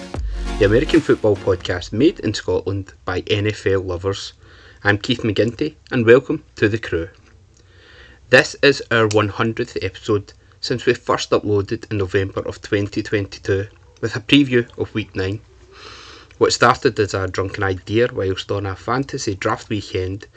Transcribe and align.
the 0.60 0.66
American 0.66 1.02
football 1.02 1.36
podcast 1.36 1.92
made 1.92 2.20
in 2.20 2.36
Scotland 2.36 2.94
by 3.04 3.22
NFL 3.24 3.84
lovers. 3.86 4.34
I'm 4.84 5.00
Keith 5.00 5.22
McGinty, 5.22 5.74
and 5.92 6.06
welcome 6.06 6.44
to 6.58 6.70
the 6.70 6.78
crew. 6.78 7.10
This 8.30 8.56
is 8.62 8.84
our 8.92 9.08
100th 9.08 9.84
episode 9.84 10.34
since 10.62 10.86
we 10.86 10.94
first 10.94 11.32
uploaded 11.32 11.90
in 11.92 11.98
November 11.98 12.42
of 12.42 12.62
2022 12.62 13.68
with 14.02 14.16
a 14.16 14.20
preview 14.20 14.70
of 14.78 14.94
Week 14.94 15.16
9. 15.16 15.42
What 16.38 16.54
started 16.54 17.00
as 17.00 17.16
a 17.16 17.28
drunken 17.28 17.64
idea 17.64 18.08
whilst 18.14 18.52
on 18.52 18.68
a 18.68 18.76
fantasy 18.76 19.34
draft 19.34 19.70
weekend 19.70 20.28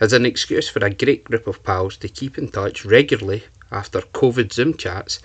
is 0.00 0.12
an 0.12 0.26
excuse 0.26 0.68
for 0.68 0.84
a 0.84 0.90
great 0.90 1.22
group 1.22 1.46
of 1.46 1.62
pals 1.62 1.96
to 1.98 2.08
keep 2.08 2.36
in 2.36 2.48
touch 2.48 2.84
regularly 2.84 3.44
after 3.70 4.00
COVID 4.00 4.52
Zoom 4.52 4.76
chats 4.76 5.20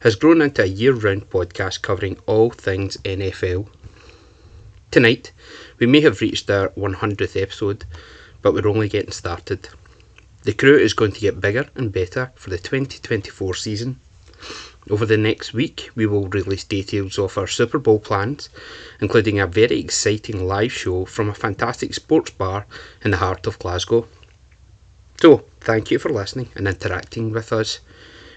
has 0.00 0.16
grown 0.16 0.40
into 0.42 0.62
a 0.62 0.66
year 0.66 0.92
round 0.92 1.30
podcast 1.30 1.82
covering 1.82 2.18
all 2.26 2.50
things 2.50 2.96
NFL. 2.98 3.68
Tonight, 4.90 5.32
we 5.78 5.86
may 5.86 6.00
have 6.00 6.20
reached 6.20 6.50
our 6.50 6.70
100th 6.70 7.40
episode, 7.40 7.84
but 8.42 8.54
we're 8.54 8.68
only 8.68 8.88
getting 8.88 9.12
started. 9.12 9.68
The 10.42 10.54
crew 10.54 10.76
is 10.76 10.94
going 10.94 11.12
to 11.12 11.20
get 11.20 11.40
bigger 11.40 11.68
and 11.74 11.92
better 11.92 12.32
for 12.34 12.50
the 12.50 12.58
2024 12.58 13.54
season. 13.54 14.00
Over 14.88 15.04
the 15.04 15.18
next 15.18 15.52
week, 15.52 15.90
we 15.94 16.06
will 16.06 16.28
release 16.28 16.64
details 16.64 17.18
of 17.18 17.36
our 17.36 17.46
Super 17.46 17.78
Bowl 17.78 17.98
plans, 17.98 18.48
including 19.00 19.38
a 19.38 19.46
very 19.46 19.78
exciting 19.78 20.46
live 20.46 20.72
show 20.72 21.04
from 21.04 21.28
a 21.28 21.34
fantastic 21.34 21.92
sports 21.92 22.30
bar 22.30 22.66
in 23.04 23.10
the 23.10 23.18
heart 23.18 23.46
of 23.46 23.58
Glasgow. 23.58 24.08
So, 25.20 25.44
thank 25.60 25.90
you 25.90 25.98
for 25.98 26.08
listening 26.08 26.48
and 26.54 26.66
interacting 26.66 27.30
with 27.30 27.52
us. 27.52 27.80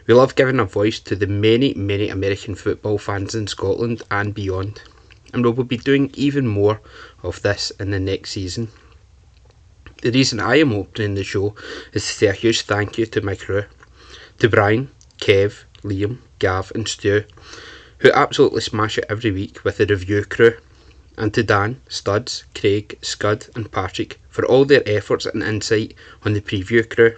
We 0.05 0.13
love 0.13 0.35
giving 0.35 0.59
a 0.59 0.65
voice 0.65 0.99
to 0.99 1.15
the 1.15 1.27
many, 1.27 1.73
many 1.75 2.09
American 2.09 2.55
football 2.55 2.97
fans 2.97 3.33
in 3.33 3.47
Scotland 3.47 4.01
and 4.11 4.33
beyond, 4.33 4.81
and 5.33 5.45
we 5.45 5.51
will 5.51 5.63
be 5.63 5.77
doing 5.77 6.11
even 6.15 6.45
more 6.45 6.81
of 7.23 7.41
this 7.41 7.71
in 7.79 7.91
the 7.91 8.01
next 8.01 8.31
season. 8.31 8.67
The 10.01 10.11
reason 10.11 10.41
I 10.41 10.57
am 10.57 10.73
opening 10.73 11.13
the 11.13 11.23
show 11.23 11.55
is 11.93 12.05
to 12.05 12.13
say 12.13 12.27
a 12.27 12.33
huge 12.33 12.63
thank 12.63 12.97
you 12.97 13.05
to 13.05 13.21
my 13.21 13.35
crew, 13.35 13.63
to 14.39 14.49
Brian, 14.49 14.91
Kev, 15.19 15.63
Liam, 15.83 16.17
Gav, 16.39 16.73
and 16.75 16.85
Stu, 16.85 17.23
who 17.99 18.11
absolutely 18.11 18.59
smash 18.59 18.97
it 18.97 19.05
every 19.07 19.31
week 19.31 19.63
with 19.63 19.77
the 19.77 19.85
review 19.85 20.25
crew, 20.25 20.57
and 21.17 21.33
to 21.33 21.43
Dan, 21.43 21.81
Studs, 21.87 22.43
Craig, 22.55 22.97
Scud, 23.01 23.47
and 23.55 23.71
Patrick 23.71 24.19
for 24.29 24.45
all 24.45 24.65
their 24.65 24.83
efforts 24.85 25.25
and 25.25 25.43
insight 25.43 25.93
on 26.23 26.33
the 26.33 26.41
preview 26.41 26.87
crew. 26.89 27.15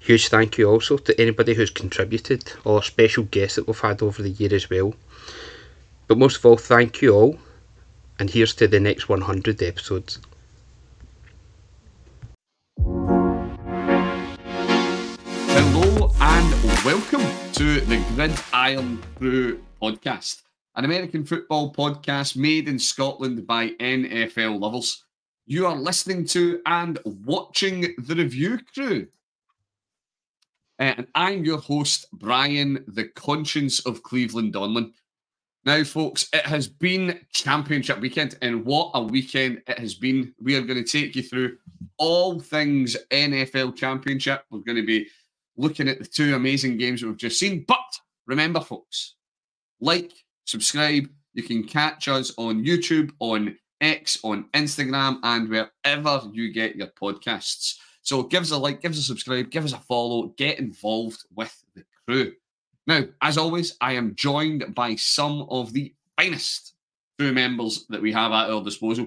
Huge 0.00 0.28
thank 0.28 0.58
you 0.58 0.68
also 0.68 0.96
to 0.96 1.20
anybody 1.20 1.54
who's 1.54 1.70
contributed, 1.70 2.52
our 2.66 2.82
special 2.82 3.24
guests 3.24 3.56
that 3.56 3.66
we've 3.66 3.78
had 3.78 4.02
over 4.02 4.22
the 4.22 4.30
year 4.30 4.54
as 4.54 4.70
well. 4.70 4.94
But 6.08 6.18
most 6.18 6.38
of 6.38 6.46
all, 6.46 6.56
thank 6.56 7.02
you 7.02 7.14
all, 7.14 7.38
and 8.18 8.30
here's 8.30 8.54
to 8.54 8.66
the 8.66 8.80
next 8.80 9.08
100 9.08 9.62
episodes. 9.62 10.18
Hello 15.52 16.12
and 16.20 16.84
welcome 16.84 17.26
to 17.52 17.80
the 17.80 18.02
Gridiron 18.16 19.02
Crew 19.16 19.60
podcast, 19.80 20.42
an 20.76 20.84
American 20.84 21.24
football 21.24 21.72
podcast 21.72 22.36
made 22.36 22.68
in 22.68 22.78
Scotland 22.78 23.46
by 23.46 23.70
NFL 23.80 24.60
lovers. 24.60 25.04
You 25.46 25.66
are 25.66 25.76
listening 25.76 26.24
to 26.26 26.60
and 26.66 26.98
watching 27.04 27.94
the 27.98 28.14
review 28.14 28.60
crew. 28.72 29.08
Uh, 30.78 30.94
and 30.96 31.06
I'm 31.14 31.44
your 31.44 31.58
host, 31.58 32.06
Brian, 32.12 32.84
the 32.86 33.08
conscience 33.08 33.80
of 33.80 34.02
Cleveland 34.02 34.54
Donlan. 34.54 34.92
Now, 35.64 35.84
folks, 35.84 36.28
it 36.32 36.46
has 36.46 36.68
been 36.68 37.20
championship 37.32 38.00
weekend, 38.00 38.38
and 38.40 38.64
what 38.64 38.92
a 38.94 39.02
weekend 39.02 39.60
it 39.66 39.78
has 39.78 39.94
been. 39.94 40.32
We 40.40 40.56
are 40.56 40.62
going 40.62 40.82
to 40.82 40.90
take 40.90 41.14
you 41.16 41.22
through 41.22 41.58
all 41.98 42.40
things 42.40 42.96
NFL 43.10 43.76
championship. 43.76 44.44
We're 44.50 44.60
going 44.60 44.76
to 44.76 44.86
be 44.86 45.08
looking 45.56 45.88
at 45.88 45.98
the 45.98 46.06
two 46.06 46.34
amazing 46.34 46.78
games 46.78 47.00
that 47.00 47.08
we've 47.08 47.16
just 47.16 47.38
seen. 47.38 47.64
But 47.68 47.98
remember, 48.26 48.60
folks, 48.60 49.16
like, 49.80 50.12
subscribe. 50.50 51.08
You 51.34 51.42
can 51.42 51.64
catch 51.64 52.08
us 52.08 52.32
on 52.36 52.64
YouTube, 52.64 53.12
on 53.20 53.56
X, 53.80 54.18
on 54.24 54.46
Instagram, 54.52 55.18
and 55.22 55.48
wherever 55.48 56.22
you 56.32 56.52
get 56.52 56.76
your 56.76 56.88
podcasts. 56.88 57.76
So 58.02 58.22
give 58.24 58.42
us 58.42 58.50
a 58.50 58.56
like, 58.56 58.82
give 58.82 58.92
us 58.92 58.98
a 58.98 59.02
subscribe, 59.02 59.50
give 59.50 59.64
us 59.64 59.72
a 59.72 59.78
follow, 59.78 60.34
get 60.36 60.58
involved 60.58 61.22
with 61.34 61.56
the 61.74 61.84
crew. 62.06 62.32
Now, 62.86 63.04
as 63.22 63.38
always, 63.38 63.76
I 63.80 63.92
am 63.92 64.14
joined 64.16 64.74
by 64.74 64.96
some 64.96 65.46
of 65.48 65.72
the 65.72 65.94
finest 66.18 66.74
crew 67.18 67.32
members 67.32 67.86
that 67.88 68.02
we 68.02 68.12
have 68.12 68.32
at 68.32 68.50
our 68.50 68.64
disposal. 68.64 69.06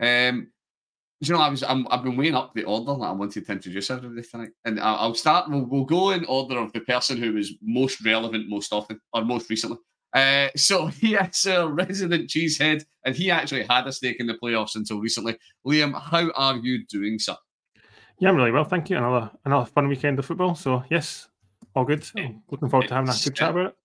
Um, 0.00 0.48
you 1.20 1.34
know, 1.34 1.40
I 1.40 1.48
was 1.48 1.62
i 1.62 1.74
have 1.90 2.04
been 2.04 2.16
weighing 2.16 2.34
up 2.34 2.54
the 2.54 2.64
order 2.64 2.94
that 3.00 3.06
I 3.06 3.12
wanted 3.12 3.46
to 3.46 3.52
introduce 3.52 3.90
everybody 3.90 4.26
tonight, 4.26 4.50
and 4.64 4.78
I'll, 4.78 4.96
I'll 4.96 5.14
start. 5.14 5.48
We'll, 5.48 5.64
we'll, 5.64 5.84
go 5.84 6.10
in 6.10 6.24
order 6.26 6.58
of 6.58 6.72
the 6.72 6.80
person 6.80 7.16
who 7.16 7.36
is 7.36 7.54
most 7.62 8.04
relevant 8.04 8.48
most 8.48 8.72
often 8.72 9.00
or 9.12 9.24
most 9.24 9.48
recently. 9.48 9.78
Uh, 10.14 10.48
so 10.56 10.86
he 11.00 11.14
is 11.16 11.46
a 11.46 11.68
resident 11.68 12.28
cheesehead, 12.28 12.84
and 13.04 13.14
he 13.14 13.30
actually 13.30 13.64
had 13.64 13.86
a 13.86 13.92
stake 13.92 14.20
in 14.20 14.26
the 14.26 14.34
playoffs 14.34 14.76
until 14.76 15.00
recently. 15.00 15.36
Liam, 15.66 16.00
how 16.00 16.30
are 16.32 16.56
you 16.56 16.86
doing, 16.86 17.18
sir? 17.18 17.36
Yeah, 18.20 18.28
I'm 18.28 18.36
really 18.36 18.52
well, 18.52 18.64
thank 18.64 18.90
you. 18.90 18.96
Another 18.96 19.30
another 19.44 19.66
fun 19.66 19.88
weekend 19.88 20.18
of 20.18 20.26
football. 20.26 20.54
So 20.54 20.84
yes, 20.90 21.28
all 21.74 21.84
good. 21.84 22.08
looking 22.50 22.68
forward 22.68 22.88
to 22.88 22.94
having 22.94 23.10
a 23.10 23.12
good 23.12 23.34
chat 23.34 23.50
about 23.50 23.66
it. 23.66 23.76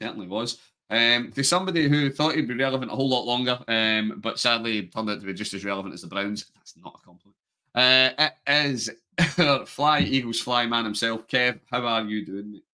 Certainly 0.00 0.26
was. 0.26 0.58
Um, 0.90 1.30
to 1.36 1.44
somebody 1.44 1.88
who 1.88 2.10
thought 2.10 2.34
he'd 2.34 2.48
be 2.48 2.54
relevant 2.54 2.90
a 2.90 2.96
whole 2.96 3.08
lot 3.08 3.24
longer, 3.24 3.60
um, 3.68 4.18
but 4.20 4.40
sadly 4.40 4.88
turned 4.88 5.08
out 5.08 5.20
to 5.20 5.26
be 5.26 5.32
just 5.32 5.54
as 5.54 5.64
relevant 5.64 5.94
as 5.94 6.02
the 6.02 6.08
Browns. 6.08 6.46
That's 6.56 6.76
not 6.76 6.98
a 7.00 7.06
compliment. 7.06 7.36
Uh, 7.72 8.10
it 8.18 8.32
is 8.66 8.90
Fly 9.68 10.00
Eagles 10.00 10.40
Fly 10.40 10.66
man 10.66 10.84
himself. 10.84 11.28
Kev, 11.28 11.60
how 11.70 11.86
are 11.86 12.02
you 12.02 12.26
doing, 12.26 12.50
mate? 12.50 12.64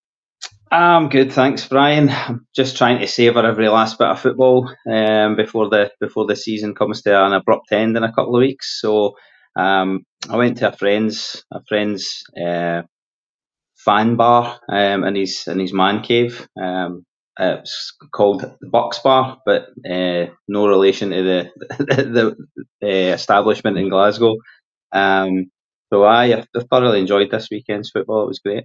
I'm 0.70 1.08
good, 1.08 1.32
thanks, 1.32 1.66
Brian. 1.68 2.08
I'm 2.10 2.46
just 2.54 2.76
trying 2.76 2.98
to 2.98 3.06
savour 3.06 3.44
every 3.46 3.68
last 3.68 3.98
bit 3.98 4.08
of 4.08 4.20
football 4.20 4.68
um, 4.90 5.36
before 5.36 5.68
the 5.68 5.92
before 6.00 6.26
the 6.26 6.34
season 6.36 6.74
comes 6.74 7.02
to 7.02 7.24
an 7.24 7.32
abrupt 7.32 7.70
end 7.72 7.96
in 7.96 8.02
a 8.02 8.12
couple 8.12 8.34
of 8.34 8.40
weeks. 8.40 8.80
So 8.80 9.14
um, 9.56 10.04
I 10.28 10.36
went 10.36 10.58
to 10.58 10.68
a 10.68 10.76
friend's 10.76 11.44
a 11.52 11.60
friend's 11.68 12.24
uh, 12.40 12.82
fan 13.84 14.16
bar 14.16 14.60
um, 14.70 15.04
in 15.04 15.16
his 15.16 15.46
in 15.48 15.58
his 15.60 15.72
man 15.72 16.02
cave. 16.02 16.48
Um, 16.60 17.04
it's 17.38 17.94
called 18.14 18.42
the 18.42 18.68
Bucks 18.70 19.00
Bar, 19.00 19.38
but 19.46 19.68
uh, 19.90 20.26
no 20.48 20.66
relation 20.68 21.10
to 21.10 21.22
the 21.22 21.50
the, 21.78 22.36
the 22.80 23.12
establishment 23.14 23.78
in 23.78 23.90
Glasgow. 23.90 24.36
Um, 24.92 25.50
so 25.92 26.04
I, 26.04 26.34
I 26.40 26.44
thoroughly 26.70 27.00
enjoyed 27.00 27.30
this 27.30 27.48
weekend's 27.50 27.90
football. 27.90 28.24
It 28.24 28.28
was 28.28 28.40
great. 28.40 28.64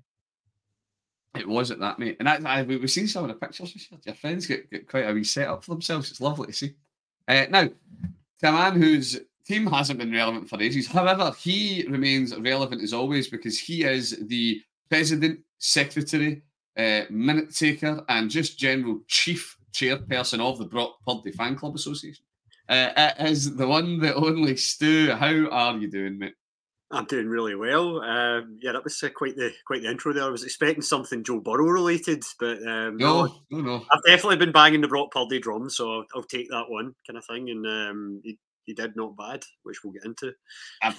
It 1.36 1.48
wasn't 1.48 1.80
that, 1.80 1.98
mate. 1.98 2.18
And 2.20 2.28
I, 2.28 2.40
I, 2.46 2.64
we've 2.64 2.92
seen 2.92 3.08
some 3.08 3.24
of 3.24 3.30
the 3.30 3.36
pictures. 3.36 3.88
Your 4.06 4.16
friends 4.16 4.46
get, 4.46 4.70
get 4.70 4.88
quite 4.88 5.10
a 5.10 5.14
wee 5.14 5.24
set 5.24 5.48
up 5.48 5.64
for 5.64 5.72
themselves. 5.72 6.12
It's 6.12 6.20
lovely 6.20 6.48
to 6.48 6.54
see. 6.54 6.76
Uh, 7.28 7.46
now, 7.50 7.64
to 7.64 8.50
a 8.50 8.52
man 8.52 8.82
whose 8.82 9.20
team 9.46 9.66
hasn't 9.68 10.00
been 10.00 10.12
relevant 10.12 10.50
for 10.50 10.62
ages, 10.62 10.88
however, 10.88 11.34
he 11.40 11.86
remains 11.88 12.36
relevant 12.36 12.82
as 12.82 12.94
always 12.94 13.30
because 13.30 13.58
he 13.58 13.84
is 13.84 14.18
the 14.28 14.62
president, 14.90 15.40
secretary, 15.58 16.42
uh, 16.78 17.04
minute 17.10 17.56
taker, 17.56 18.04
and 18.10 18.30
just 18.30 18.60
general 18.60 19.00
chief 19.08 19.58
chairperson 19.74 20.42
of 20.42 20.58
the 20.58 20.66
Brock 20.66 20.98
Purdy 21.08 21.32
Fan 21.32 21.56
Club 21.56 21.76
Association. 21.76 22.26
Uh, 22.68 22.90
it 22.98 23.30
is 23.30 23.56
the 23.56 23.68
one, 23.68 24.00
the 24.00 24.14
only 24.16 24.58
Stu. 24.58 25.12
How 25.12 25.48
are 25.50 25.78
you 25.78 25.90
doing, 25.90 26.18
mate? 26.18 26.34
I'm 26.92 27.06
doing 27.06 27.28
really 27.28 27.56
well. 27.56 28.02
Um, 28.02 28.58
yeah, 28.62 28.74
that 28.74 28.84
was 28.84 29.02
uh, 29.02 29.10
quite 29.10 29.36
the 29.36 29.52
quite 29.66 29.82
the 29.82 29.90
intro 29.90 30.14
there. 30.14 30.26
I 30.26 30.30
was 30.30 30.44
expecting 30.44 30.82
something 30.82 31.24
Joe 31.24 31.40
Burrow 31.40 31.66
related, 31.66 32.24
but 32.40 32.58
um, 32.68 32.98
no, 32.98 33.42
no, 33.50 33.62
no, 33.62 33.86
I've 33.92 34.04
definitely 34.06 34.38
been 34.38 34.52
banging 34.52 34.82
the 34.82 34.88
Brock 34.88 35.12
Purdy 35.12 35.40
drum, 35.40 35.70
so 35.70 35.92
I'll, 35.92 36.06
I'll 36.16 36.24
take 36.24 36.50
that 36.50 36.70
one 36.70 36.94
kind 37.08 37.18
of 37.18 37.26
thing. 37.26 37.50
And 37.50 37.66
um, 37.66 38.22
he, 38.24 38.38
he 38.66 38.74
did 38.74 38.96
not 38.96 39.18
bad, 39.18 39.44
which 39.64 39.84
we'll 39.84 39.94
get 39.94 40.06
into. 40.06 40.34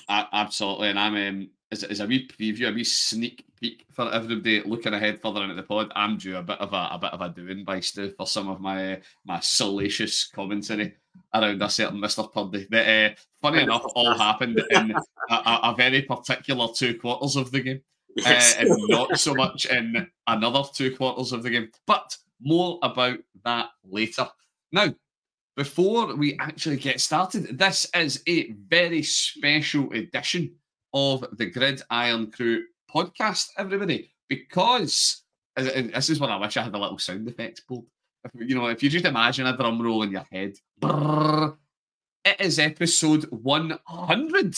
absolutely, 0.08 0.88
and 0.88 0.98
I'm 0.98 1.14
um, 1.14 1.50
as, 1.70 1.84
as 1.84 2.00
a 2.00 2.06
wee 2.06 2.28
preview, 2.28 2.70
a 2.70 2.72
wee 2.72 2.84
sneak 2.84 3.44
peek 3.60 3.86
for 3.92 4.12
everybody 4.12 4.62
looking 4.62 4.94
ahead 4.94 5.20
further 5.20 5.42
into 5.42 5.54
the 5.54 5.62
pod. 5.62 5.92
I'm 5.94 6.16
due 6.16 6.36
a 6.36 6.42
bit 6.42 6.60
of 6.60 6.72
a, 6.72 6.88
a 6.92 6.98
bit 6.98 7.12
of 7.12 7.20
a 7.20 7.28
doing 7.28 7.64
by 7.64 7.80
Stu 7.80 8.12
for 8.16 8.26
some 8.26 8.48
of 8.48 8.60
my 8.60 9.00
my 9.24 9.40
salacious 9.40 10.26
commentary 10.26 10.94
around 11.34 11.62
a 11.62 11.68
certain 11.68 12.00
Mister 12.00 12.22
Purdy. 12.24 12.66
That 12.70 13.12
uh, 13.12 13.14
funny 13.42 13.62
enough, 13.62 13.84
all 13.94 14.14
happened 14.14 14.62
in 14.70 14.92
a, 15.30 15.34
a, 15.34 15.74
very 15.76 16.02
particular 16.02 16.68
two 16.74 16.98
quarters 16.98 17.36
of 17.36 17.50
the 17.50 17.60
game, 17.60 17.80
yes. 18.16 18.56
uh, 18.56 18.60
and 18.60 18.70
not 18.88 19.18
so 19.18 19.34
much 19.34 19.66
in 19.66 20.06
another 20.28 20.62
two 20.72 20.96
quarters 20.96 21.32
of 21.32 21.42
the 21.42 21.50
game. 21.50 21.68
But 21.86 22.16
more 22.40 22.78
about 22.82 23.18
that 23.44 23.70
later. 23.84 24.28
Now, 24.70 24.94
before 25.56 26.14
we 26.14 26.38
actually 26.40 26.76
get 26.76 27.00
started, 27.00 27.58
this 27.58 27.86
is 27.94 28.22
a 28.26 28.52
very 28.52 29.02
special 29.02 29.92
edition 29.92 30.54
of 30.94 31.24
the 31.32 31.46
Gridiron 31.46 32.30
Crew 32.30 32.62
podcast, 32.94 33.48
everybody, 33.58 34.14
because 34.28 35.24
this 35.56 36.08
is 36.08 36.20
what 36.20 36.30
I 36.30 36.36
wish 36.36 36.56
I 36.56 36.62
had 36.62 36.74
a 36.74 36.78
little 36.78 36.98
sound 36.98 37.28
effects 37.28 37.60
board. 37.60 37.84
You 38.34 38.54
know, 38.54 38.66
if 38.68 38.82
you 38.82 38.88
just 38.88 39.04
imagine 39.04 39.46
a 39.46 39.56
drum 39.56 39.82
roll 39.82 40.04
in 40.04 40.12
your 40.12 40.26
head, 40.30 40.54
brrr, 40.80 41.56
it 42.24 42.40
is 42.40 42.58
episode 42.58 43.24
100. 43.30 44.54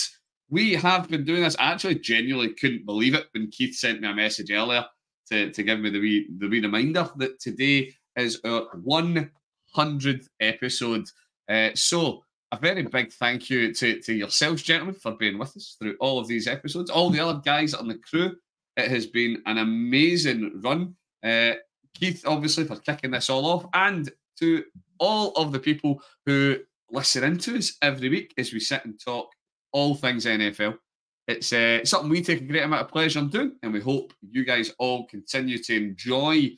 We 0.51 0.75
have 0.75 1.09
been 1.09 1.25
doing 1.25 1.43
this. 1.43 1.57
I 1.59 1.73
actually 1.73 1.97
genuinely 1.97 2.53
couldn't 2.55 2.85
believe 2.85 3.15
it 3.15 3.27
when 3.33 3.51
Keith 3.51 3.75
sent 3.75 4.01
me 4.01 4.09
a 4.09 4.15
message 4.15 4.51
earlier 4.51 4.85
to, 5.31 5.51
to 5.51 5.63
give 5.63 5.81
me 5.81 5.91
the 5.91 6.01
wee, 6.01 6.29
the 6.39 6.49
wee 6.49 6.61
reminder 6.61 7.09
that 7.17 7.41
today 7.41 7.95
is 8.17 8.41
our 8.45 8.67
100th 8.77 10.29
episode. 10.41 11.09
Uh, 11.49 11.71
so, 11.75 12.23
a 12.53 12.59
very 12.59 12.83
big 12.83 13.13
thank 13.13 13.49
you 13.49 13.73
to, 13.73 14.01
to 14.01 14.13
yourselves, 14.13 14.63
gentlemen, 14.63 14.95
for 14.95 15.13
being 15.13 15.39
with 15.39 15.57
us 15.57 15.77
through 15.79 15.97
all 16.01 16.19
of 16.21 16.29
these 16.29 16.47
episodes. 16.47 16.91
All 16.91 17.11
the 17.11 17.21
other 17.21 17.41
guys 17.45 17.75
on 17.75 17.89
the 17.89 17.99
crew, 17.99 18.37
it 18.77 18.91
has 18.91 19.07
been 19.07 19.43
an 19.47 19.59
amazing 19.59 20.61
run. 20.63 20.95
Uh, 21.25 21.55
Keith, 21.95 22.23
obviously, 22.27 22.65
for 22.65 22.77
kicking 22.77 23.11
this 23.11 23.31
all 23.31 23.47
off, 23.47 23.67
and 23.73 24.11
to 24.39 24.65
all 24.99 25.33
of 25.33 25.51
the 25.51 25.59
people 25.59 26.01
who 26.27 26.59
listen 26.94 27.25
into 27.25 27.56
us 27.56 27.76
every 27.82 28.08
week 28.08 28.32
as 28.38 28.52
we 28.52 28.61
sit 28.61 28.85
and 28.85 28.99
talk 28.99 29.29
all 29.73 29.94
things 29.94 30.25
NFL. 30.25 30.79
It's 31.26 31.52
uh, 31.52 31.85
something 31.85 32.11
we 32.11 32.23
take 32.23 32.43
a 32.43 32.44
great 32.44 32.62
amount 32.62 32.82
of 32.82 32.91
pleasure 32.91 33.19
in 33.19 33.29
doing, 33.29 33.56
and 33.62 33.73
we 33.73 33.81
hope 33.81 34.12
you 34.31 34.44
guys 34.44 34.73
all 34.79 35.06
continue 35.06 35.58
to 35.58 35.76
enjoy 35.76 36.50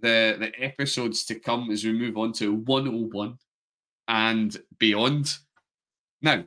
the 0.00 0.36
the 0.38 0.52
episodes 0.62 1.24
to 1.26 1.38
come 1.38 1.70
as 1.70 1.84
we 1.84 1.92
move 1.92 2.16
on 2.16 2.32
to 2.34 2.54
101 2.54 3.36
and 4.08 4.56
beyond. 4.78 5.36
Now, 6.22 6.44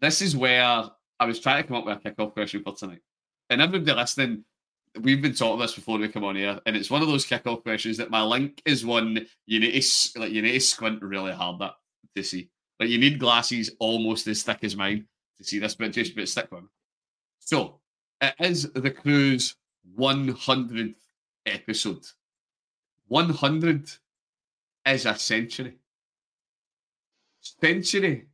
this 0.00 0.22
is 0.22 0.36
where 0.36 0.84
I 1.18 1.24
was 1.24 1.40
trying 1.40 1.62
to 1.62 1.68
come 1.68 1.78
up 1.78 1.86
with 1.86 1.98
a 2.04 2.10
kickoff 2.10 2.34
question 2.34 2.62
for 2.62 2.74
tonight. 2.74 3.00
And 3.48 3.62
everybody 3.62 3.96
listening, 3.96 4.44
we've 5.00 5.22
been 5.22 5.34
talking 5.34 5.60
this 5.60 5.74
before 5.74 5.98
we 5.98 6.08
come 6.08 6.24
on 6.24 6.36
here, 6.36 6.60
and 6.66 6.76
it's 6.76 6.90
one 6.90 7.02
of 7.02 7.08
those 7.08 7.26
kickoff 7.26 7.62
questions 7.62 7.96
that 7.96 8.10
my 8.10 8.22
link 8.22 8.60
is 8.66 8.84
one 8.84 9.26
you 9.46 9.58
need 9.58 9.80
to 9.80 10.20
like 10.20 10.32
you 10.32 10.42
need 10.42 10.52
to 10.52 10.60
squint 10.60 11.02
really 11.02 11.32
hard 11.32 11.62
at 11.62 11.72
to 12.16 12.22
see. 12.22 12.50
Like 12.80 12.88
you 12.88 12.98
need 12.98 13.18
glasses 13.18 13.70
almost 13.78 14.26
as 14.26 14.42
thick 14.42 14.58
as 14.62 14.76
mine 14.76 15.06
to 15.38 15.44
see 15.44 15.58
this, 15.58 15.74
but 15.74 15.92
just 15.92 16.14
but 16.14 16.28
stick 16.28 16.50
with. 16.50 16.64
So 17.40 17.80
it 18.20 18.34
is 18.40 18.70
the 18.72 18.90
crew's 18.90 19.56
100th 19.98 20.94
episode. 21.46 22.04
100 23.08 23.90
is 24.86 25.06
a 25.06 25.14
century. 25.14 25.76
Century 27.40 28.26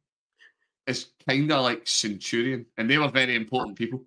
is 0.86 1.08
kind 1.28 1.52
of 1.52 1.62
like 1.62 1.86
Centurion, 1.86 2.66
and 2.76 2.90
they 2.90 2.98
were 2.98 3.08
very 3.08 3.36
important 3.36 3.76
people. 3.76 4.04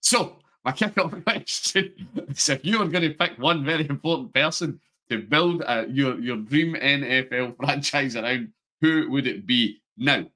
So, 0.00 0.36
my 0.64 0.72
kick-off 0.72 1.14
question 1.24 1.94
is 2.28 2.48
if 2.48 2.64
you 2.64 2.78
were 2.78 2.88
going 2.88 3.08
to 3.08 3.14
pick 3.14 3.38
one 3.38 3.64
very 3.64 3.88
important 3.88 4.34
person 4.34 4.80
to 5.10 5.18
build 5.18 5.62
a, 5.66 5.86
your, 5.88 6.18
your 6.18 6.38
dream 6.38 6.74
NFL 6.74 7.56
franchise 7.60 8.16
around, 8.16 8.52
who 8.84 9.08
would 9.08 9.26
it 9.26 9.46
be? 9.46 9.80
Now, 9.96 10.26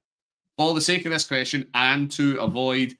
for 0.57 0.73
the 0.73 0.81
sake 0.81 1.05
of 1.05 1.11
this 1.11 1.27
question 1.27 1.67
and 1.75 2.11
to 2.13 2.41
avoid 2.41 2.95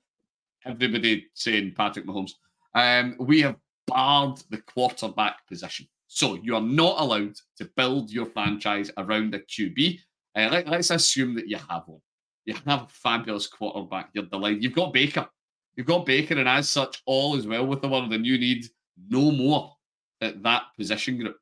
everybody 0.64 1.26
saying 1.34 1.74
Patrick 1.76 2.06
Mahomes, 2.06 2.34
um, 2.76 3.16
we 3.20 3.42
have 3.42 3.56
barred 3.88 4.40
the 4.52 4.60
quarterback 4.60 5.48
position. 5.48 5.88
So 6.06 6.36
you 6.36 6.54
are 6.54 6.62
not 6.62 7.02
allowed 7.02 7.34
to 7.58 7.66
build 7.76 8.12
your 8.12 8.28
franchise 8.28 8.92
around 8.98 9.34
a 9.34 9.40
QB. 9.40 10.00
Uh, 10.36 10.50
let, 10.52 10.68
us 10.68 10.92
assume 10.92 11.34
that 11.34 11.48
you 11.48 11.58
have 11.58 11.88
one. 11.88 12.02
You 12.46 12.54
have 12.68 12.84
a 12.84 12.88
fabulous 12.88 13.48
quarterback. 13.48 14.12
You're 14.14 14.26
delighted. 14.26 14.64
You've 14.64 14.76
got 14.76 14.94
Baker. 14.94 15.28
You've 15.76 15.88
got 15.88 16.06
Baker, 16.06 16.38
and 16.38 16.48
as 16.48 16.70
such, 16.70 17.02
all 17.08 17.36
is 17.36 17.48
well 17.48 17.66
with 17.66 17.82
the 17.82 17.90
world, 17.90 18.14
and 18.14 18.24
you 18.24 18.38
need 18.38 18.66
no 19.10 19.32
more 19.32 19.76
at 20.22 20.44
that 20.44 20.64
position 20.78 21.18
group. 21.18 21.38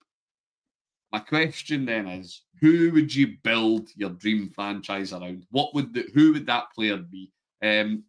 My 1.11 1.19
question 1.19 1.85
then 1.85 2.07
is, 2.07 2.41
who 2.59 2.91
would 2.91 3.13
you 3.13 3.37
build 3.43 3.89
your 3.95 4.09
dream 4.09 4.49
franchise 4.49 5.13
around? 5.13 5.45
What 5.51 5.73
would 5.73 5.93
the, 5.93 6.05
who 6.13 6.33
would 6.33 6.45
that 6.47 6.73
player 6.73 6.97
be? 6.97 7.31
Um, 7.63 8.03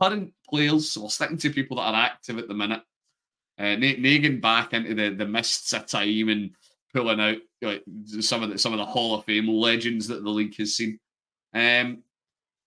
current 0.00 0.32
players, 0.48 0.92
so 0.92 1.02
we're 1.02 1.08
sticking 1.08 1.38
to 1.38 1.50
people 1.50 1.76
that 1.78 1.94
are 1.94 1.94
active 1.94 2.38
at 2.38 2.48
the 2.48 2.54
minute. 2.54 2.82
Uh, 3.58 3.76
back 4.40 4.74
into 4.74 4.94
the, 4.94 5.10
the 5.10 5.26
mists 5.26 5.72
of 5.72 5.86
time 5.86 6.28
and 6.28 6.50
pulling 6.94 7.20
out 7.20 7.38
like, 7.62 7.82
some 8.20 8.42
of 8.42 8.50
the 8.50 8.58
some 8.58 8.72
of 8.72 8.78
the 8.78 8.84
Hall 8.84 9.14
of 9.14 9.24
Fame 9.24 9.48
legends 9.48 10.06
that 10.08 10.22
the 10.22 10.30
league 10.30 10.56
has 10.56 10.76
seen. 10.76 10.98
Um, 11.54 12.02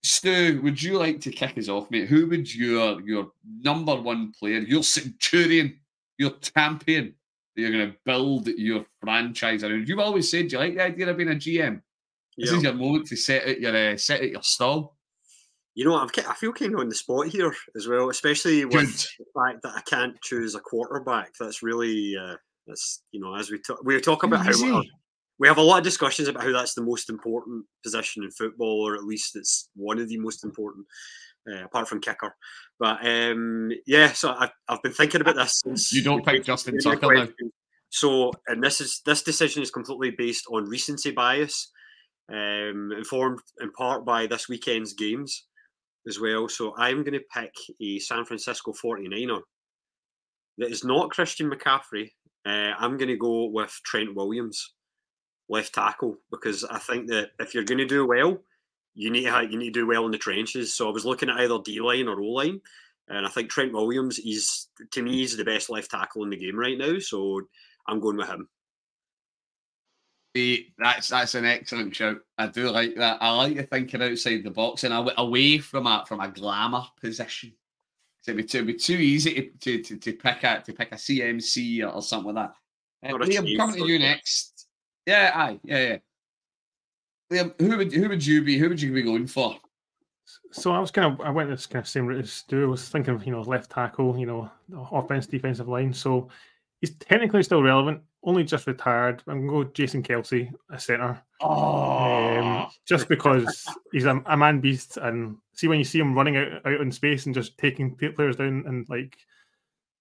Stu, 0.02 0.60
would 0.62 0.82
you 0.82 0.98
like 0.98 1.20
to 1.20 1.30
kick 1.30 1.58
us 1.58 1.68
off, 1.68 1.90
mate? 1.90 2.08
Who 2.08 2.26
would 2.28 2.52
your 2.52 3.00
your 3.02 3.30
number 3.44 3.94
one 3.94 4.32
player, 4.32 4.58
your 4.58 4.82
centurion, 4.82 5.78
your 6.18 6.32
champion 6.40 7.14
that 7.54 7.62
you're 7.62 7.72
going 7.72 7.90
to 7.90 7.96
build 8.04 8.48
your 8.48 8.84
franchise 9.00 9.64
around? 9.64 9.88
You've 9.88 9.98
always 9.98 10.30
said 10.30 10.50
you 10.50 10.58
like 10.58 10.74
the 10.74 10.84
idea 10.84 11.08
of 11.08 11.16
being 11.16 11.30
a 11.30 11.34
GM. 11.34 11.82
This 12.36 12.52
is 12.52 12.62
your 12.62 12.72
moment 12.72 13.06
to 13.08 13.16
set 13.16 13.46
out 13.46 13.60
your 13.60 13.76
uh, 13.76 13.96
set 13.96 14.20
out 14.22 14.30
your 14.30 14.42
stall. 14.42 14.96
You 15.74 15.84
know, 15.84 15.96
I'm, 15.96 16.08
I 16.28 16.34
feel 16.34 16.52
kind 16.52 16.74
of 16.74 16.80
on 16.80 16.88
the 16.88 16.94
spot 16.94 17.26
here 17.28 17.54
as 17.76 17.86
well, 17.86 18.10
especially 18.10 18.64
with 18.64 18.72
Good. 18.72 18.88
the 18.88 19.24
fact 19.34 19.62
that 19.62 19.74
I 19.76 19.80
can't 19.82 20.20
choose 20.22 20.54
a 20.54 20.60
quarterback. 20.60 21.32
That's 21.38 21.62
really, 21.62 22.16
uh, 22.16 22.36
that's 22.66 23.02
you 23.12 23.20
know, 23.20 23.34
as 23.36 23.50
we 23.50 23.58
talk, 23.58 23.80
we 23.84 24.00
talk 24.00 24.22
about 24.22 24.48
Easy. 24.48 24.68
how 24.68 24.82
we 25.40 25.48
have 25.48 25.58
a 25.58 25.62
lot 25.62 25.78
of 25.78 25.84
discussions 25.84 26.28
about 26.28 26.44
how 26.44 26.52
that's 26.52 26.74
the 26.74 26.82
most 26.82 27.08
important 27.08 27.64
position 27.82 28.22
in 28.22 28.30
football, 28.30 28.86
or 28.86 28.94
at 28.94 29.04
least 29.04 29.36
it's 29.36 29.70
one 29.74 29.98
of 29.98 30.08
the 30.08 30.18
most 30.18 30.44
important, 30.44 30.86
uh, 31.50 31.64
apart 31.64 31.88
from 31.88 32.00
kicker. 32.00 32.36
But 32.80 33.06
um, 33.06 33.70
yeah, 33.86 34.12
so 34.12 34.30
I, 34.30 34.50
have 34.66 34.82
been 34.82 34.94
thinking 34.94 35.20
about 35.20 35.36
this 35.36 35.60
since 35.62 35.92
you 35.92 36.02
don't 36.02 36.24
pick 36.24 36.44
Justin 36.44 36.78
Tucker 36.78 37.14
now. 37.14 37.28
So, 37.90 38.32
and 38.46 38.64
this 38.64 38.80
is 38.80 39.02
this 39.04 39.22
decision 39.22 39.62
is 39.62 39.70
completely 39.70 40.12
based 40.16 40.46
on 40.50 40.64
recency 40.64 41.10
bias, 41.10 41.70
um, 42.32 42.90
informed 42.96 43.40
in 43.60 43.70
part 43.72 44.06
by 44.06 44.26
this 44.26 44.48
weekend's 44.48 44.94
games 44.94 45.44
as 46.08 46.18
well. 46.18 46.48
So 46.48 46.74
I'm 46.78 47.04
going 47.04 47.18
to 47.18 47.24
pick 47.34 47.52
a 47.82 47.98
San 47.98 48.24
Francisco 48.24 48.72
49er 48.72 49.40
that 50.56 50.70
is 50.70 50.82
not 50.82 51.10
Christian 51.10 51.50
McCaffrey. 51.50 52.12
Uh, 52.46 52.72
I'm 52.78 52.96
going 52.96 53.08
to 53.08 53.18
go 53.18 53.50
with 53.50 53.78
Trent 53.84 54.16
Williams 54.16 54.72
left 55.50 55.74
tackle 55.74 56.16
because 56.30 56.64
I 56.64 56.78
think 56.78 57.08
that 57.08 57.32
if 57.38 57.54
you're 57.54 57.64
going 57.64 57.78
to 57.78 57.86
do 57.86 58.06
well, 58.06 58.38
you 58.94 59.10
need 59.10 59.24
to 59.24 59.48
you 59.50 59.58
need 59.58 59.74
to 59.74 59.80
do 59.80 59.86
well 59.86 60.04
in 60.06 60.10
the 60.10 60.18
trenches. 60.18 60.74
So 60.74 60.88
I 60.88 60.92
was 60.92 61.04
looking 61.04 61.28
at 61.28 61.36
either 61.36 61.58
D 61.64 61.80
line 61.80 62.08
or 62.08 62.20
O 62.20 62.24
line, 62.24 62.60
and 63.08 63.26
I 63.26 63.28
think 63.28 63.50
Trent 63.50 63.72
Williams 63.72 64.18
is 64.18 64.68
to 64.92 65.02
me 65.02 65.22
is 65.22 65.36
the 65.36 65.44
best 65.44 65.70
left 65.70 65.90
tackle 65.90 66.24
in 66.24 66.30
the 66.30 66.36
game 66.36 66.56
right 66.56 66.78
now. 66.78 66.98
So 66.98 67.42
I'm 67.86 68.00
going 68.00 68.16
with 68.16 68.28
him. 68.28 68.48
That's 70.78 71.08
that's 71.08 71.34
an 71.34 71.44
excellent 71.44 71.94
shout. 71.94 72.18
I 72.38 72.46
do 72.46 72.70
like 72.70 72.94
that. 72.96 73.18
I 73.20 73.30
like 73.36 73.56
you 73.56 73.62
thinking 73.62 74.02
outside 74.02 74.44
the 74.44 74.50
box 74.50 74.84
and 74.84 75.10
away 75.16 75.58
from 75.58 75.86
a 75.86 76.04
from 76.06 76.20
a 76.20 76.28
glamour 76.28 76.84
position. 77.00 77.52
It'd 78.26 78.36
be 78.36 78.44
too, 78.44 78.58
it'd 78.58 78.66
be 78.66 78.74
too 78.74 78.96
easy 78.96 79.34
to, 79.34 79.50
to, 79.60 79.82
to, 79.82 79.96
to 79.96 80.12
pick 80.12 80.44
a 80.44 80.62
to 80.64 80.72
pick 80.72 80.92
a 80.92 80.96
CMC 80.96 81.82
or, 81.82 81.88
or 81.88 82.02
something 82.02 82.34
like 82.34 82.50
that. 83.02 83.14
Uh, 83.14 83.18
Liam, 83.18 83.56
coming 83.56 83.76
to 83.76 83.86
you 83.90 83.98
next. 83.98 84.66
Yeah, 85.06 85.32
aye, 85.34 85.58
yeah, 85.64 85.78
yeah. 85.78 85.96
Liam, 87.32 87.58
who 87.60 87.76
would 87.76 87.92
who 87.92 88.08
would 88.08 88.26
you 88.26 88.42
be? 88.42 88.58
Who 88.58 88.68
would 88.68 88.80
you 88.80 88.92
be 88.92 89.02
going 89.02 89.26
for? 89.26 89.56
So 90.52 90.72
I 90.72 90.78
was 90.78 90.90
kind 90.90 91.12
of 91.12 91.20
I 91.20 91.30
went 91.30 91.50
this 91.50 91.66
kind 91.66 91.82
of 91.82 91.88
same 91.88 92.06
route 92.06 92.24
as 92.24 92.32
Stu. 92.32 92.64
I 92.64 92.66
was 92.66 92.88
thinking 92.88 93.14
of 93.14 93.24
you 93.24 93.32
know 93.32 93.42
left 93.42 93.70
tackle, 93.70 94.18
you 94.18 94.26
know, 94.26 94.50
offense, 94.90 95.26
defensive 95.26 95.68
line. 95.68 95.92
So 95.92 96.28
he's 96.80 96.94
technically 96.96 97.42
still 97.42 97.62
relevant. 97.62 98.02
Only 98.22 98.44
just 98.44 98.66
retired. 98.66 99.22
I'm 99.26 99.46
going 99.46 99.64
to 99.64 99.64
go 99.64 99.72
Jason 99.72 100.02
Kelce, 100.02 100.52
a 100.70 100.78
centre. 100.78 101.22
Oh. 101.40 102.36
Um, 102.36 102.66
just 102.86 103.08
because 103.08 103.64
he's 103.92 104.04
a, 104.04 104.22
a, 104.26 104.36
man 104.36 104.60
beast, 104.60 104.98
and 104.98 105.38
see 105.54 105.68
when 105.68 105.78
you 105.78 105.84
see 105.84 106.00
him 106.00 106.14
running 106.14 106.36
out, 106.36 106.66
out 106.66 106.80
in 106.82 106.92
space 106.92 107.24
and 107.24 107.34
just 107.34 107.56
taking 107.56 107.96
players 107.96 108.36
down 108.36 108.64
and 108.66 108.86
like 108.90 109.16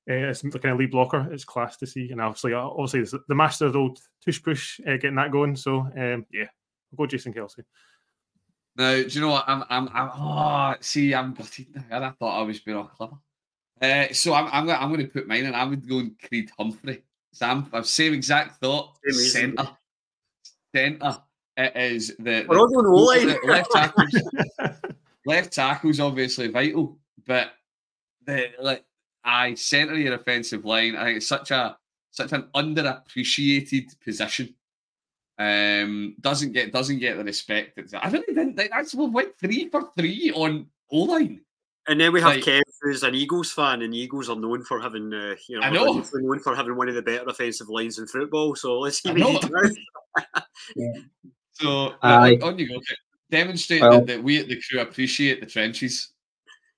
uh, 0.09 0.13
it's 0.13 0.41
kind 0.41 0.65
of 0.65 0.79
lead 0.79 0.91
blocker. 0.91 1.31
It's 1.31 1.45
class 1.45 1.77
to 1.77 1.87
see, 1.87 2.09
and 2.11 2.19
obviously, 2.19 2.53
uh, 2.53 2.61
obviously, 2.61 3.19
the 3.27 3.35
master 3.35 3.67
of 3.67 3.73
the 3.73 3.79
old 3.79 3.99
tush 4.25 4.41
push 4.41 4.79
uh, 4.81 4.97
getting 4.97 5.15
that 5.15 5.31
going. 5.31 5.55
So 5.55 5.81
um, 5.95 6.25
yeah, 6.33 6.47
I'll 6.91 6.97
go 6.97 7.05
Jason 7.05 7.33
Kelce. 7.33 7.63
Now, 8.75 8.93
do 8.93 9.07
you 9.07 9.21
know 9.21 9.29
what? 9.29 9.45
I'm, 9.47 9.63
I'm, 9.69 9.89
I'm 9.93 10.09
oh, 10.13 10.75
see, 10.79 11.13
I'm 11.13 11.33
gutted 11.33 11.67
I 11.91 12.11
thought 12.11 12.39
I 12.39 12.43
was 12.43 12.59
being 12.59 12.77
all 12.77 12.85
clever. 12.85 13.17
Uh, 13.81 14.13
so 14.13 14.33
I'm, 14.33 14.47
I'm, 14.51 14.69
I'm 14.69 14.89
going 14.89 15.05
to 15.05 15.11
put 15.11 15.27
mine, 15.27 15.45
and 15.45 15.55
I 15.55 15.65
would 15.65 15.87
go 15.87 15.99
and 15.99 16.15
Creed 16.27 16.49
Humphrey. 16.57 17.03
Sam, 17.31 17.69
I've 17.73 17.85
same 17.85 18.13
exact 18.13 18.59
thought. 18.59 18.97
Centre, 19.07 19.69
centre. 20.73 21.17
It 21.57 21.75
is 21.75 22.15
the, 22.19 22.45
We're 22.47 22.57
all 22.57 22.67
going 22.67 22.85
the 22.85 23.39
left 23.45 23.71
tackles. 23.71 24.21
left 25.25 25.53
tackles 25.53 25.99
obviously 25.99 26.47
vital, 26.47 26.97
but 27.27 27.51
the 28.25 28.47
like 28.61 28.85
I 29.23 29.55
centre 29.55 29.97
your 29.97 30.13
offensive 30.13 30.65
line. 30.65 30.95
I 30.95 31.05
think 31.05 31.17
it's 31.17 31.27
such 31.27 31.51
a 31.51 31.77
such 32.11 32.31
an 32.31 32.47
underappreciated 32.55 33.99
position. 33.99 34.55
Um, 35.39 36.15
doesn't 36.19 36.51
get 36.51 36.73
doesn't 36.73 36.99
get 36.99 37.17
the 37.17 37.23
respect. 37.23 37.79
That, 37.91 38.05
I 38.05 38.09
really 38.09 38.33
didn't. 38.33 38.55
That's 38.57 38.93
we 38.93 39.07
went 39.07 39.39
three 39.39 39.69
for 39.69 39.89
three 39.97 40.31
on 40.35 40.67
O 40.91 40.97
line. 40.99 41.41
And 41.87 41.99
then 41.99 42.13
we 42.13 42.21
have 42.21 42.35
like, 42.35 42.43
Kev, 42.43 42.61
who's 42.81 43.01
an 43.01 43.15
Eagles 43.15 43.51
fan, 43.51 43.81
and 43.81 43.95
Eagles 43.95 44.29
are 44.29 44.35
known 44.35 44.63
for 44.63 44.79
having, 44.79 45.11
uh, 45.11 45.33
you 45.47 45.59
know, 45.59 45.65
I 45.65 45.71
know. 45.71 46.03
known 46.13 46.39
for 46.39 46.55
having 46.55 46.75
one 46.75 46.87
of 46.87 46.93
the 46.93 47.01
better 47.01 47.23
offensive 47.27 47.67
lines 47.67 47.97
in 47.97 48.05
football. 48.05 48.53
So 48.55 48.79
let's 48.79 49.01
see 49.01 49.11
what 49.11 49.43
he 49.43 49.49
does. 49.49 49.77
So 51.59 51.93
uh, 52.01 52.31
on 52.41 52.57
you 52.57 52.69
go. 52.69 52.79
Demonstrate 53.29 53.81
well, 53.81 53.91
that, 53.91 54.07
that, 54.07 54.23
we 54.23 54.39
at 54.39 54.47
the 54.47 54.59
crew 54.61 54.79
appreciate 54.79 55.41
the 55.41 55.45
trenches. 55.45 56.13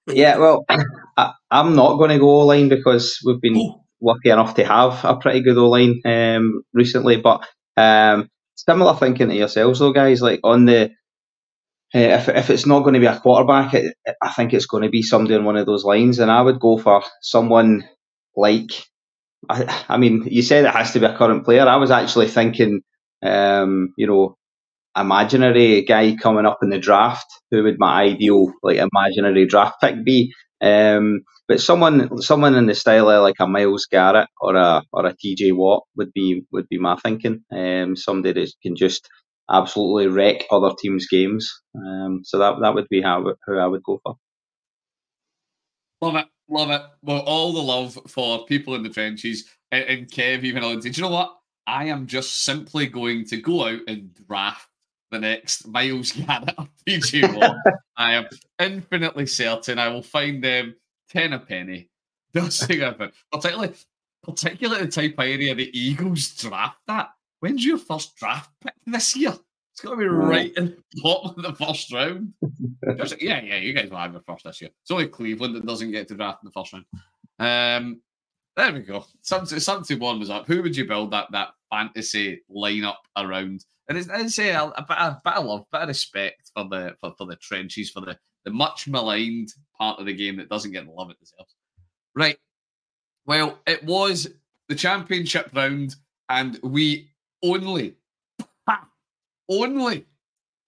Yeah, 0.08 0.38
well, 0.38 0.66
I, 1.18 1.34
am 1.52 1.76
not 1.76 1.98
going 1.98 2.10
to 2.10 2.18
go 2.18 2.42
O 2.42 2.46
line 2.46 2.68
because 2.68 3.20
we've 3.24 3.40
been 3.40 3.58
oh. 3.58 3.84
lucky 4.02 4.32
enough 4.32 4.56
to 4.56 4.66
have 4.66 5.06
a 5.06 5.16
pretty 5.16 5.42
good 5.42 5.58
O 5.58 5.70
line 5.70 6.02
um, 6.04 6.64
recently. 6.74 7.18
But 7.18 7.46
um, 7.78 8.28
similar 8.56 8.96
thinking 8.96 9.30
to 9.30 9.36
yourselves, 9.36 9.80
though, 9.80 9.94
guys. 9.94 10.22
Like 10.22 10.42
on 10.44 10.66
the 10.66 10.92
uh, 11.94 12.00
if 12.00 12.30
if 12.30 12.50
it's 12.50 12.66
not 12.66 12.82
going 12.82 12.94
to 12.94 13.00
be 13.00 13.06
a 13.08 13.20
quarterback, 13.20 13.74
it, 13.74 13.96
I 14.22 14.32
think 14.32 14.54
it's 14.54 14.66
going 14.68 14.84
to 14.84 14.90
be 14.90 15.02
somebody 15.04 15.36
on 15.36 15.46
one 15.46 15.58
of 15.58 15.66
those 15.66 15.84
lines, 15.86 16.20
and 16.20 16.32
I 16.32 16.42
would 16.42 16.60
go 16.60 16.78
for 16.78 17.04
someone 17.22 17.88
like. 18.36 18.70
I, 19.50 19.86
I 19.90 19.98
mean, 19.98 20.28
you 20.30 20.42
said 20.42 20.66
it 20.66 20.72
has 20.72 20.94
to 20.94 21.00
be 21.00 21.06
a 21.06 21.18
current 21.18 21.46
player. 21.46 21.68
I 21.68 21.78
was 21.78 21.92
actually 21.92 22.28
thinking, 22.30 22.82
um, 23.24 23.94
you 23.98 24.08
know, 24.08 24.38
imaginary 24.98 25.84
guy 25.84 26.16
coming 26.16 26.46
up 26.46 26.60
in 26.64 26.70
the 26.70 26.80
draft, 26.80 27.28
who 27.52 27.64
would 27.64 27.80
my 27.80 28.04
ideal 28.04 28.54
like 28.64 28.78
imaginary 28.78 29.48
draft 29.48 29.82
pick 29.82 30.04
be? 30.04 30.34
Um, 30.62 31.22
but 31.52 31.60
someone 31.60 32.22
someone 32.22 32.56
in 32.56 32.66
the 32.66 32.74
style 32.74 33.10
of 33.10 33.24
like 33.24 33.36
a 33.42 33.46
Myles 33.46 33.86
Garrett 33.92 34.30
or 34.40 34.56
a 34.56 34.84
or 34.94 35.06
a 35.06 35.14
TJ 35.14 35.54
Watt 35.54 35.84
would 35.98 36.14
be 36.14 36.44
would 36.54 36.70
be 36.70 36.78
my 36.78 36.96
thinking. 36.96 37.44
Um, 37.52 37.98
somebody 37.98 38.46
that 38.46 38.54
can 38.64 38.74
just 38.74 39.10
absolutely 39.52 40.08
wreck 40.08 40.46
other 40.50 40.72
teams' 40.82 41.10
games. 41.10 41.52
Um, 41.76 42.22
so 42.24 42.38
that 42.38 42.62
that 42.62 42.74
would 42.74 42.88
be 42.88 43.02
how 43.02 43.34
who 43.46 43.58
I 43.58 43.68
would 43.68 43.84
go 43.84 44.00
for. 44.02 44.16
Love 46.00 46.16
it, 46.16 46.28
love 46.50 46.72
it. 46.72 46.84
Well, 47.02 47.20
all 47.20 47.52
the 47.52 47.62
love 47.62 48.00
for 48.08 48.46
people 48.46 48.74
in 48.76 48.84
the 48.84 48.90
trenches 48.90 49.44
and, 49.74 49.84
and 49.84 50.08
Kev 50.08 50.44
even 50.44 50.64
you 50.64 51.04
know 51.04 51.10
what? 51.10 51.36
I 51.68 51.88
am 51.88 52.08
just 52.08 52.46
simply 52.46 52.88
going 52.88 53.26
to 53.26 53.38
go 53.42 53.68
out 53.68 53.82
and 53.90 54.18
draft 54.26 54.70
the 55.12 55.20
next 55.20 55.68
Myles 55.68 56.12
Garrett 56.14 56.56
or 56.58 56.70
TJ 56.88 57.36
Watt. 57.36 57.58
I 57.98 58.14
am 58.14 58.28
infinitely 58.58 59.26
certain 59.26 59.80
I 59.80 59.90
will 59.90 60.02
find 60.02 60.42
them 60.42 60.76
ten 61.12 61.34
a 61.34 61.40
penny. 61.40 61.90
Doesn't 62.34 62.80
happen. 62.80 63.12
Particularly, 63.32 63.74
particularly 64.24 64.86
the 64.86 64.92
type 64.92 65.14
of 65.14 65.26
area 65.26 65.54
the 65.54 65.78
Eagles 65.78 66.30
draft 66.36 66.78
that. 66.88 67.10
When's 67.42 67.66
your 67.66 67.78
first 67.78 68.16
draft 68.16 68.52
pick 68.64 68.74
this 68.86 69.16
year? 69.16 69.34
It's 69.74 69.82
got 69.82 69.92
to 69.92 69.98
be 69.98 70.06
right 70.06 70.54
in 70.56 70.78
the 70.94 71.02
bottom 71.02 71.32
of 71.38 71.44
the 71.44 71.66
first 71.66 71.92
round. 71.92 72.34
Yeah, 73.20 73.42
yeah, 73.42 73.58
you 73.58 73.74
guys 73.74 73.90
will 73.90 73.98
have 73.98 74.14
your 74.14 74.22
first 74.22 74.44
this 74.44 74.62
year. 74.62 74.70
It's 74.82 74.92
only 74.92 75.08
Cleveland 75.08 75.56
that 75.56 75.66
doesn't 75.66 75.92
get 75.92 76.08
to 76.10 76.16
draft 76.16 76.44
in 76.44 76.48
the 76.48 76.52
first 76.52 76.74
round. 76.74 76.86
Um, 77.40 78.02
there 78.56 78.74
we 78.74 78.80
go. 78.82 79.06
Something, 79.22 79.60
something 79.60 80.00
one 80.00 80.20
was 80.20 80.30
up. 80.30 80.46
Who 80.46 80.62
would 80.62 80.76
you 80.76 80.86
build 80.86 81.12
that 81.12 81.32
that 81.32 81.50
fantasy 81.70 82.42
lineup 82.54 82.98
around? 83.18 83.66
And 83.88 83.98
it's, 83.98 84.36
say 84.36 84.52
a, 84.52 84.64
a, 84.64 84.86
bit, 84.88 84.98
a 84.98 85.22
bit 85.24 85.34
of 85.34 85.46
love, 85.46 85.62
a 85.62 85.78
bit 85.78 85.82
of 85.84 85.88
respect 85.88 86.52
for 86.54 86.66
the 86.70 86.96
for, 87.00 87.14
for 87.18 87.26
the 87.26 87.38
trenches, 87.38 87.90
for 87.90 88.02
the, 88.02 88.18
the 88.46 88.52
much 88.52 88.88
maligned 88.88 89.54
part 89.78 90.00
of 90.00 90.06
the 90.06 90.14
game 90.14 90.38
that 90.38 90.50
doesn't 90.50 90.72
get 90.72 90.86
the 90.86 90.92
love 90.92 91.10
it 91.10 91.20
deserves. 91.20 91.56
Right. 92.16 92.38
Well, 93.26 93.60
it 93.68 93.84
was 93.84 94.28
the 94.68 94.76
championship 94.76 95.50
round, 95.54 95.96
and 96.30 96.60
we 96.64 97.10
only, 97.44 97.96
only, 99.50 100.06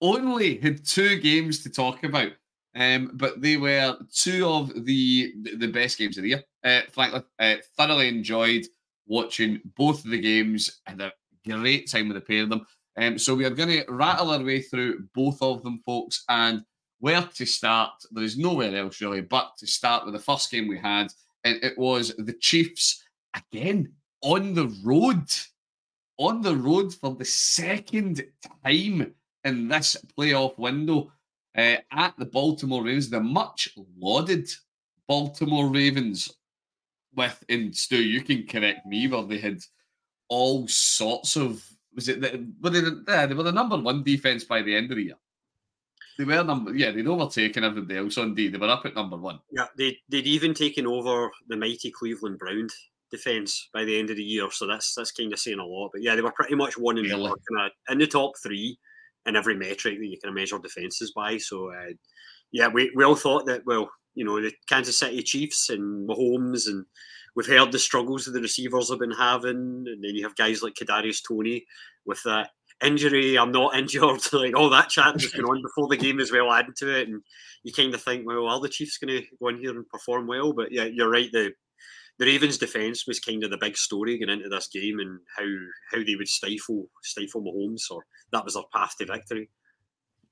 only 0.00 0.58
had 0.58 0.84
two 0.84 1.18
games 1.18 1.62
to 1.62 1.70
talk 1.70 2.04
about. 2.04 2.32
Um, 2.76 3.12
but 3.14 3.40
they 3.40 3.56
were 3.56 3.96
two 4.12 4.48
of 4.48 4.84
the 4.84 5.32
the 5.56 5.68
best 5.68 5.96
games 5.98 6.16
of 6.16 6.22
the 6.24 6.30
year. 6.30 6.44
Uh, 6.64 6.80
frankly, 6.92 7.22
uh, 7.38 7.56
thoroughly 7.76 8.08
enjoyed 8.08 8.66
watching 9.06 9.60
both 9.76 10.04
of 10.04 10.10
the 10.10 10.20
games. 10.20 10.80
and 10.86 11.00
a 11.00 11.12
great 11.46 11.90
time 11.90 12.08
with 12.08 12.16
the 12.16 12.20
pair 12.20 12.42
of 12.42 12.48
them. 12.48 12.66
Um, 12.96 13.18
so 13.18 13.34
we 13.34 13.44
are 13.44 13.50
going 13.50 13.68
to 13.68 13.84
rattle 13.88 14.30
our 14.30 14.42
way 14.42 14.60
through 14.60 15.04
both 15.14 15.42
of 15.42 15.62
them, 15.62 15.80
folks. 15.84 16.24
And 16.28 16.64
where 17.04 17.28
to 17.34 17.44
start? 17.44 17.92
There 18.12 18.24
is 18.24 18.38
nowhere 18.38 18.74
else 18.74 18.98
really, 19.02 19.20
but 19.20 19.58
to 19.58 19.66
start 19.66 20.06
with 20.06 20.14
the 20.14 20.20
first 20.20 20.50
game 20.50 20.66
we 20.66 20.78
had, 20.78 21.08
and 21.44 21.62
it 21.62 21.76
was 21.76 22.14
the 22.16 22.32
Chiefs 22.32 23.04
again 23.34 23.92
on 24.22 24.54
the 24.54 24.68
road, 24.82 25.28
on 26.16 26.40
the 26.40 26.56
road 26.56 26.94
for 26.94 27.14
the 27.14 27.26
second 27.26 28.24
time 28.64 29.14
in 29.44 29.68
this 29.68 29.98
playoff 30.16 30.56
window 30.56 31.12
uh, 31.58 31.76
at 31.92 32.14
the 32.16 32.24
Baltimore 32.24 32.84
Ravens, 32.84 33.10
the 33.10 33.20
much 33.20 33.68
lauded 33.98 34.48
Baltimore 35.06 35.68
Ravens. 35.68 36.32
With 37.14 37.44
and 37.50 37.76
Stu, 37.76 38.02
you 38.02 38.22
can 38.22 38.46
correct 38.46 38.86
me, 38.86 39.08
where 39.08 39.24
they 39.24 39.38
had 39.38 39.60
all 40.30 40.66
sorts 40.68 41.36
of 41.36 41.62
was 41.94 42.08
it 42.08 42.22
the, 42.22 42.46
were 42.62 42.70
they, 42.70 42.80
yeah, 43.06 43.26
they 43.26 43.34
were 43.34 43.42
the 43.42 43.52
number 43.52 43.76
one 43.76 44.02
defense 44.02 44.42
by 44.42 44.62
the 44.62 44.74
end 44.74 44.90
of 44.90 44.96
the 44.96 45.04
year. 45.04 45.18
They 46.18 46.24
were 46.24 46.44
number 46.44 46.74
yeah, 46.74 46.92
they'd 46.92 47.06
overtaken 47.06 47.64
everybody 47.64 47.98
else 47.98 48.18
on 48.18 48.34
D. 48.34 48.48
They 48.48 48.58
were 48.58 48.68
up 48.68 48.86
at 48.86 48.94
number 48.94 49.16
one. 49.16 49.40
Yeah, 49.50 49.66
they 49.76 49.98
they'd 50.08 50.26
even 50.26 50.54
taken 50.54 50.86
over 50.86 51.30
the 51.48 51.56
mighty 51.56 51.90
Cleveland 51.90 52.38
Brown 52.38 52.68
defense 53.10 53.68
by 53.72 53.84
the 53.84 53.98
end 53.98 54.10
of 54.10 54.16
the 54.16 54.22
year. 54.22 54.50
So 54.50 54.66
that's 54.66 54.94
that's 54.94 55.12
kind 55.12 55.32
of 55.32 55.38
saying 55.38 55.58
a 55.58 55.64
lot. 55.64 55.90
But 55.92 56.02
yeah, 56.02 56.14
they 56.14 56.22
were 56.22 56.32
pretty 56.32 56.54
much 56.54 56.78
one 56.78 56.98
in, 56.98 57.04
really? 57.04 57.32
kind 57.50 57.66
of 57.66 57.72
in 57.90 57.98
the 57.98 58.06
top 58.06 58.32
three 58.42 58.78
in 59.26 59.36
every 59.36 59.56
metric 59.56 59.98
that 59.98 60.06
you 60.06 60.18
can 60.22 60.34
measure 60.34 60.58
defenses 60.58 61.12
by. 61.12 61.38
So 61.38 61.70
uh, 61.72 61.92
yeah, 62.52 62.68
we, 62.68 62.92
we 62.94 63.04
all 63.04 63.16
thought 63.16 63.46
that 63.46 63.62
well, 63.66 63.90
you 64.14 64.24
know, 64.24 64.40
the 64.40 64.52
Kansas 64.68 64.98
City 64.98 65.22
Chiefs 65.22 65.70
and 65.70 66.08
Mahomes 66.08 66.68
and 66.68 66.84
we've 67.34 67.46
heard 67.46 67.72
the 67.72 67.78
struggles 67.78 68.24
that 68.24 68.32
the 68.32 68.40
receivers 68.40 68.90
have 68.90 69.00
been 69.00 69.10
having, 69.10 69.84
and 69.86 70.02
then 70.02 70.14
you 70.14 70.22
have 70.22 70.36
guys 70.36 70.62
like 70.62 70.74
Kadarius 70.74 71.22
Toney 71.26 71.64
with 72.06 72.22
that 72.24 72.50
injury. 72.82 73.38
I'm 73.38 73.52
not 73.52 73.76
injured. 73.78 74.20
like 74.32 74.56
all 74.56 74.70
that 74.70 74.88
chat 74.88 75.14
that's 75.14 75.32
going 75.32 75.44
on 75.44 75.62
before 75.62 75.88
the 75.88 75.96
game 75.96 76.20
as 76.20 76.32
well, 76.32 76.52
adding 76.52 76.74
to 76.78 77.00
it, 77.00 77.08
and 77.08 77.22
you 77.62 77.72
kind 77.72 77.94
of 77.94 78.02
think, 78.02 78.26
well, 78.26 78.46
are 78.46 78.60
the 78.60 78.68
Chiefs 78.68 78.98
going 78.98 79.22
to 79.22 79.26
go 79.40 79.48
in 79.48 79.58
here 79.58 79.70
and 79.70 79.88
perform 79.88 80.26
well? 80.26 80.52
But 80.52 80.72
yeah, 80.72 80.84
you're 80.84 81.10
right. 81.10 81.30
The 81.32 81.52
the 82.18 82.26
Ravens' 82.26 82.58
defense 82.58 83.08
was 83.08 83.18
kind 83.18 83.42
of 83.42 83.50
the 83.50 83.58
big 83.58 83.76
story 83.76 84.18
going 84.18 84.30
into 84.30 84.48
this 84.48 84.68
game, 84.68 84.98
and 85.00 85.18
how 85.36 85.44
how 85.96 86.04
they 86.04 86.16
would 86.16 86.28
stifle 86.28 86.88
stifle 87.02 87.42
Mahomes, 87.42 87.90
or 87.90 88.04
that 88.32 88.44
was 88.44 88.54
their 88.54 88.62
path 88.72 88.94
to 88.98 89.06
victory. 89.06 89.50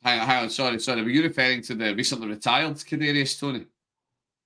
Hang 0.03 0.21
on, 0.21 0.27
hang 0.27 0.43
on, 0.45 0.51
sorry, 0.51 0.81
sorry. 0.81 1.03
Were 1.03 1.11
you 1.11 1.23
referring 1.23 1.63
to 1.63 1.75
the 1.77 1.95
recently 1.95 2.27
retired 2.27 2.75
Kadarius 2.75 3.39
Toney? 3.39 3.67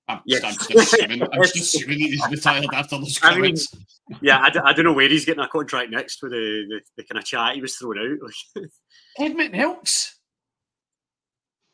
I'm, 0.07 0.21
yes. 0.25 0.43
I'm 0.43 0.53
just 0.53 0.93
assuming, 0.93 1.23
I'm 1.23 1.43
just 1.43 1.55
assuming 1.75 1.99
he's 1.99 2.25
retired 2.31 2.67
after 2.73 2.97
those 2.97 3.19
comments. 3.19 3.73
I 3.73 3.77
mean, 3.77 4.19
yeah, 4.21 4.39
I 4.39 4.49
d- 4.49 4.59
I 4.63 4.73
don't 4.73 4.85
know 4.85 4.93
where 4.93 5.09
he's 5.09 5.25
getting 5.25 5.43
a 5.43 5.47
contract 5.47 5.91
next 5.91 6.21
with 6.21 6.31
the, 6.31 6.65
the, 6.69 6.81
the 6.97 7.03
kind 7.03 7.19
of 7.19 7.25
chat 7.25 7.55
he 7.55 7.61
was 7.61 7.75
throwing 7.75 8.19
out. 8.55 8.63
Edmonton 9.19 9.59
Elks. 9.59 10.17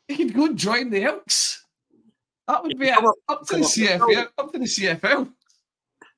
He 0.08 0.16
could 0.16 0.34
go 0.34 0.46
and 0.46 0.58
join 0.58 0.90
the 0.90 1.04
Elks. 1.04 1.64
That 2.48 2.62
would 2.62 2.78
be 2.78 2.90
up, 2.90 3.04
up, 3.28 3.46
to 3.46 3.56
the 3.56 3.62
CFL. 3.62 4.26
Up 4.36 4.52
to 4.52 4.58
the 4.58 4.64
CFL. 4.66 5.32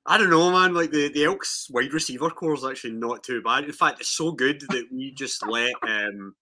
I 0.06 0.18
don't 0.18 0.30
know, 0.30 0.50
man. 0.50 0.74
Like 0.74 0.90
the, 0.90 1.08
the 1.12 1.24
Elks 1.24 1.68
wide 1.70 1.92
receiver 1.92 2.30
corps 2.30 2.54
is 2.54 2.64
actually 2.64 2.94
not 2.94 3.22
too 3.22 3.42
bad. 3.42 3.64
In 3.64 3.72
fact, 3.72 4.00
it's 4.00 4.16
so 4.16 4.32
good 4.32 4.60
that 4.70 4.86
we 4.90 5.12
just 5.12 5.46
let 5.46 5.72
um 5.82 6.34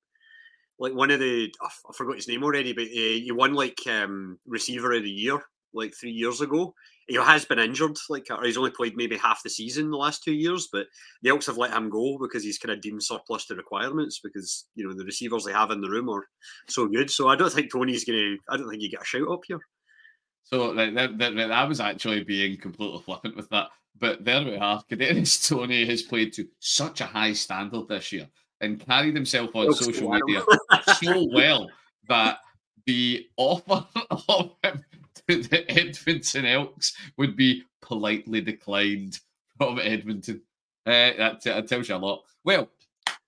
like 0.78 0.94
one 0.94 1.10
of 1.10 1.20
the 1.20 1.52
I, 1.60 1.68
forgot 1.94 2.16
his 2.16 2.28
name 2.28 2.44
already, 2.44 2.72
but 2.72 2.84
uh, 2.84 2.86
he 2.86 3.30
won 3.32 3.54
like 3.54 3.78
um 3.88 4.38
receiver 4.46 4.92
of 4.92 5.02
the 5.02 5.10
year 5.10 5.40
like 5.74 5.94
three 5.94 6.10
years 6.10 6.40
ago. 6.40 6.74
He 7.06 7.16
has 7.16 7.44
been 7.44 7.58
injured, 7.58 7.96
like 8.08 8.26
or 8.30 8.44
he's 8.44 8.56
only 8.56 8.70
played 8.70 8.96
maybe 8.96 9.16
half 9.16 9.42
the 9.42 9.50
season 9.50 9.90
the 9.90 9.96
last 9.96 10.24
two 10.24 10.32
years, 10.32 10.68
but 10.72 10.86
the 11.22 11.30
Elks 11.30 11.46
have 11.46 11.58
let 11.58 11.72
him 11.72 11.90
go 11.90 12.16
because 12.18 12.42
he's 12.42 12.58
kind 12.58 12.72
of 12.72 12.80
deemed 12.80 13.02
surplus 13.02 13.44
to 13.46 13.54
requirements 13.54 14.20
because 14.24 14.66
you 14.74 14.86
know 14.86 14.94
the 14.94 15.04
receivers 15.04 15.44
they 15.44 15.52
have 15.52 15.70
in 15.70 15.82
the 15.82 15.90
room 15.90 16.08
are 16.08 16.26
so 16.68 16.86
good. 16.86 17.10
So 17.10 17.28
I 17.28 17.36
don't 17.36 17.52
think 17.52 17.70
Toney's 17.70 18.04
gonna. 18.04 18.36
I 18.48 18.56
don't 18.56 18.70
think 18.70 18.82
you 18.82 18.90
get 18.90 19.02
a 19.02 19.04
shout 19.04 19.30
up 19.30 19.40
here. 19.46 19.60
So 20.44 20.74
that, 20.74 20.94
that, 20.94 21.18
that, 21.18 21.50
I 21.50 21.64
was 21.64 21.80
actually 21.80 22.22
being 22.22 22.58
completely 22.58 23.00
flippant 23.00 23.36
with 23.36 23.48
that. 23.50 23.68
But 23.98 24.24
there 24.24 24.44
we 24.44 24.56
are. 24.56 24.82
Kadarius 24.90 25.48
Tony 25.48 25.86
has 25.86 26.02
played 26.02 26.32
to 26.34 26.46
such 26.60 27.00
a 27.00 27.06
high 27.06 27.32
standard 27.32 27.88
this 27.88 28.12
year 28.12 28.28
and 28.60 28.84
carried 28.84 29.14
himself 29.14 29.50
on 29.54 29.72
social 29.74 30.10
media 30.10 30.42
so 31.00 31.26
well 31.32 31.68
that 32.08 32.38
the 32.86 33.26
offer 33.36 33.86
of 34.28 34.52
him 34.62 34.84
the 35.28 35.64
Edmonton 35.68 36.44
Elks 36.44 36.94
would 37.16 37.36
be 37.36 37.64
politely 37.80 38.40
declined 38.40 39.18
from 39.56 39.78
Edmonton. 39.78 40.42
Uh, 40.86 41.12
that, 41.16 41.42
that, 41.42 41.68
tells 41.68 41.88
you 41.88 41.94
a 41.94 41.96
lot. 41.96 42.22
Well, 42.44 42.68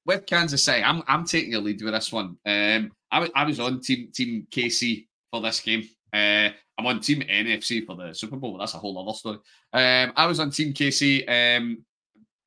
with 0.04 0.26
Kansas 0.26 0.62
City, 0.62 0.82
I'm 0.82 1.02
I'm 1.08 1.24
taking 1.24 1.54
a 1.54 1.58
lead 1.58 1.82
with 1.82 1.94
this 1.94 2.12
one. 2.12 2.36
Um, 2.44 2.92
I, 3.10 3.30
I 3.34 3.44
was 3.44 3.60
on 3.60 3.80
team 3.80 4.10
team 4.12 4.46
KC 4.50 5.06
for 5.30 5.40
this 5.40 5.60
game. 5.60 5.88
Uh, 6.12 6.50
I'm 6.78 6.86
on 6.86 7.00
team 7.00 7.22
NFC 7.22 7.84
for 7.84 7.96
the 7.96 8.12
Super 8.12 8.36
Bowl. 8.36 8.58
That's 8.58 8.74
a 8.74 8.78
whole 8.78 8.98
other 8.98 9.16
story. 9.16 9.38
Um, 9.72 10.12
I 10.16 10.26
was 10.26 10.38
on 10.38 10.50
team 10.50 10.74
KC 10.74 11.28
um, 11.58 11.84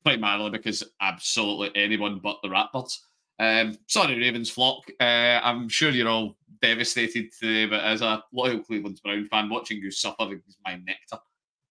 primarily 0.04 0.50
because 0.50 0.84
absolutely 1.00 1.70
anyone 1.74 2.20
but 2.22 2.38
the 2.42 2.48
Ratbirds. 2.48 2.98
Um, 3.38 3.76
sorry, 3.86 4.18
Ravens 4.18 4.50
flock. 4.50 4.84
Uh, 5.00 5.40
I'm 5.42 5.68
sure 5.68 5.90
you're 5.90 6.08
all 6.08 6.36
devastated 6.62 7.30
today, 7.38 7.66
but 7.66 7.82
as 7.84 8.02
a 8.02 8.22
loyal 8.32 8.60
Cleveland 8.60 9.00
Brown 9.02 9.26
fan, 9.26 9.48
watching 9.48 9.78
you 9.78 9.90
suffer 9.90 10.32
is 10.32 10.56
my 10.64 10.76
nectar. 10.76 11.18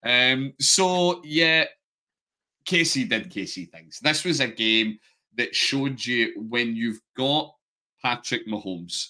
Um, 0.04 0.54
so 0.60 1.22
yeah, 1.24 1.66
KC 2.66 3.10
did 3.10 3.32
KC 3.32 3.70
things. 3.72 4.00
This 4.02 4.24
was 4.24 4.40
a 4.40 4.48
game 4.48 5.00
that 5.36 5.56
showed 5.56 6.04
you 6.06 6.34
when 6.50 6.76
you've 6.76 7.02
got 7.16 7.54
Patrick 8.02 8.48
Mahomes, 8.48 9.10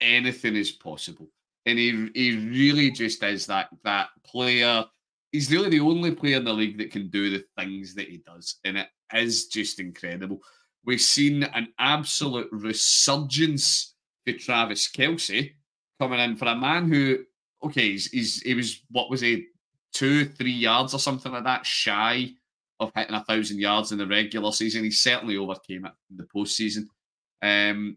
anything 0.00 0.56
is 0.56 0.72
possible. 0.72 1.28
And 1.66 1.78
he 1.78 2.10
he 2.14 2.36
really 2.36 2.90
just 2.90 3.22
is 3.22 3.46
that 3.46 3.68
that 3.84 4.08
player. 4.24 4.84
He's 5.32 5.50
really 5.50 5.70
the 5.70 5.80
only 5.80 6.12
player 6.12 6.36
in 6.36 6.44
the 6.44 6.52
league 6.52 6.78
that 6.78 6.92
can 6.92 7.08
do 7.10 7.28
the 7.28 7.44
things 7.58 7.94
that 7.96 8.08
he 8.08 8.18
does. 8.18 8.56
And 8.64 8.78
it 8.78 8.88
is 9.12 9.48
just 9.48 9.80
incredible. 9.80 10.40
We've 10.84 11.00
seen 11.00 11.42
an 11.42 11.72
absolute 11.80 12.48
resurgence 12.52 13.95
for 14.26 14.32
Travis 14.32 14.88
Kelce 14.90 15.52
coming 16.00 16.20
in 16.20 16.36
for 16.36 16.46
a 16.46 16.56
man 16.56 16.90
who, 16.90 17.18
okay, 17.64 17.92
he's, 17.92 18.10
he's 18.10 18.42
he 18.42 18.54
was 18.54 18.82
what 18.90 19.10
was 19.10 19.20
he, 19.20 19.46
two, 19.92 20.26
three 20.26 20.52
yards 20.52 20.94
or 20.94 20.98
something 20.98 21.32
like 21.32 21.44
that 21.44 21.64
shy 21.64 22.30
of 22.80 22.92
hitting 22.94 23.14
a 23.14 23.24
thousand 23.24 23.58
yards 23.58 23.92
in 23.92 23.98
the 23.98 24.06
regular 24.06 24.52
season. 24.52 24.84
He 24.84 24.90
certainly 24.90 25.36
overcame 25.36 25.86
it 25.86 25.92
in 26.10 26.16
the 26.16 26.24
postseason. 26.24 26.88
Um, 27.42 27.96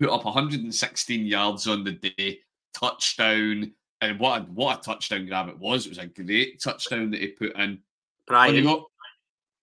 put 0.00 0.10
up 0.10 0.24
116 0.24 1.26
yards 1.26 1.66
on 1.66 1.82
the 1.82 1.92
day, 1.92 2.40
touchdown, 2.74 3.72
and 4.00 4.20
what 4.20 4.42
a, 4.42 4.44
what 4.44 4.78
a 4.78 4.82
touchdown 4.82 5.26
grab 5.26 5.48
it 5.48 5.58
was! 5.58 5.86
It 5.86 5.90
was 5.90 5.98
a 5.98 6.06
great 6.06 6.60
touchdown 6.60 7.10
that 7.10 7.20
he 7.20 7.28
put 7.28 7.56
in. 7.56 7.80
Brian, 8.26 8.54
you, 8.54 8.62
got, 8.62 8.84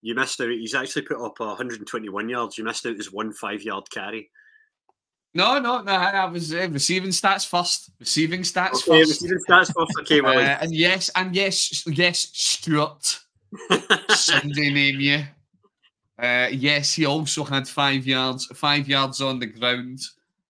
you 0.01 0.15
missed 0.15 0.41
out. 0.41 0.49
He's 0.49 0.75
actually 0.75 1.03
put 1.03 1.23
up 1.23 1.39
121 1.39 2.27
yards. 2.27 2.57
You 2.57 2.63
missed 2.63 2.85
out 2.85 2.97
his 2.97 3.13
one 3.13 3.31
five 3.31 3.61
yard 3.61 3.89
carry. 3.89 4.29
No, 5.35 5.59
no, 5.59 5.81
no. 5.81 5.91
I 5.91 6.25
was 6.25 6.53
uh, 6.53 6.69
receiving 6.71 7.11
stats 7.11 7.45
first. 7.45 7.91
Receiving 7.99 8.41
stats 8.41 8.87
okay, 8.87 8.99
first. 9.01 9.21
Receiving 9.21 9.43
stats 9.47 9.73
first. 9.73 9.91
Okay, 9.99 10.21
uh, 10.21 10.57
and 10.61 10.73
yes, 10.73 11.09
and 11.13 11.35
yes, 11.35 11.85
yes, 11.85 12.29
Stuart. 12.31 13.19
Sunday 14.09 14.69
name 14.71 14.99
you. 15.01 15.23
Uh, 16.17 16.47
yes, 16.51 16.93
he 16.93 17.05
also 17.05 17.43
had 17.43 17.67
five 17.67 18.07
yards, 18.07 18.45
five 18.55 18.87
yards 18.87 19.19
on 19.19 19.37
the 19.39 19.45
ground 19.45 19.99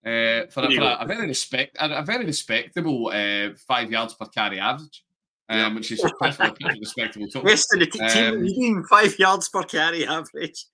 uh, 0.06 0.46
for, 0.52 0.64
a, 0.64 0.76
for 0.76 0.82
a, 0.82 0.98
a, 1.00 1.06
very 1.08 1.28
respect, 1.28 1.76
a, 1.80 2.02
a 2.02 2.04
very 2.04 2.26
respectable 2.26 3.08
uh, 3.12 3.50
five 3.68 3.92
yards 3.92 4.14
per 4.14 4.28
carry 4.28 4.60
average, 4.60 5.04
um, 5.50 5.58
yeah. 5.58 5.74
which 5.74 5.92
is 5.92 6.06
perfectly 6.20 6.80
respectable. 6.80 7.28
Yes, 7.44 7.66
the 7.72 7.88
t- 7.88 8.08
team 8.10 8.34
um, 8.34 8.44
leading 8.44 8.84
five 8.84 9.18
yards 9.18 9.50
per 9.50 9.64
carry 9.64 10.06
average. 10.06 10.66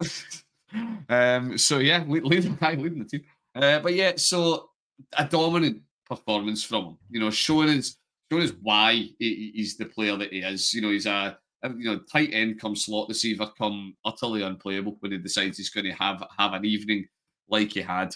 um, 1.08 1.58
so 1.58 1.78
yeah, 1.78 2.04
leading, 2.06 2.56
leading 2.62 2.98
the 3.00 3.04
team. 3.04 3.22
Uh, 3.54 3.80
but 3.80 3.94
yeah, 3.94 4.12
so 4.16 4.70
a 5.16 5.24
dominant 5.24 5.82
performance 6.06 6.64
from 6.64 6.84
him. 6.84 6.98
You 7.10 7.20
know, 7.20 7.30
showing 7.30 7.68
us 7.70 7.96
showing 8.30 8.44
us 8.44 8.52
why 8.62 8.94
he, 9.18 9.52
he's 9.54 9.76
the 9.76 9.86
player 9.86 10.16
that 10.16 10.32
he 10.32 10.40
is. 10.40 10.72
You 10.72 10.82
know, 10.82 10.90
he's 10.90 11.06
a 11.06 11.38
you 11.76 11.84
know, 11.84 12.00
tight 12.10 12.30
end 12.32 12.60
come 12.60 12.74
slot 12.74 13.08
receiver 13.08 13.48
come 13.56 13.94
utterly 14.04 14.42
unplayable 14.42 14.96
when 15.00 15.12
he 15.12 15.18
decides 15.18 15.56
he's 15.56 15.70
going 15.70 15.86
to 15.86 15.92
have 15.92 16.24
have 16.36 16.54
an 16.54 16.64
evening 16.64 17.06
like 17.48 17.72
he 17.72 17.80
had. 17.80 18.14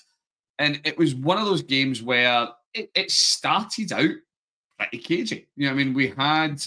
And 0.59 0.81
it 0.85 0.99
was 0.99 1.14
one 1.14 1.38
of 1.38 1.47
those 1.47 1.62
games 1.62 2.02
where 2.02 2.49
it, 2.75 2.90
it 2.95 3.11
started 3.11 3.93
out 3.93 4.11
pretty 4.78 4.99
cagey. 4.99 5.49
You 5.57 5.66
know, 5.66 5.73
I 5.73 5.75
mean, 5.75 5.95
we 5.95 6.09
had 6.09 6.62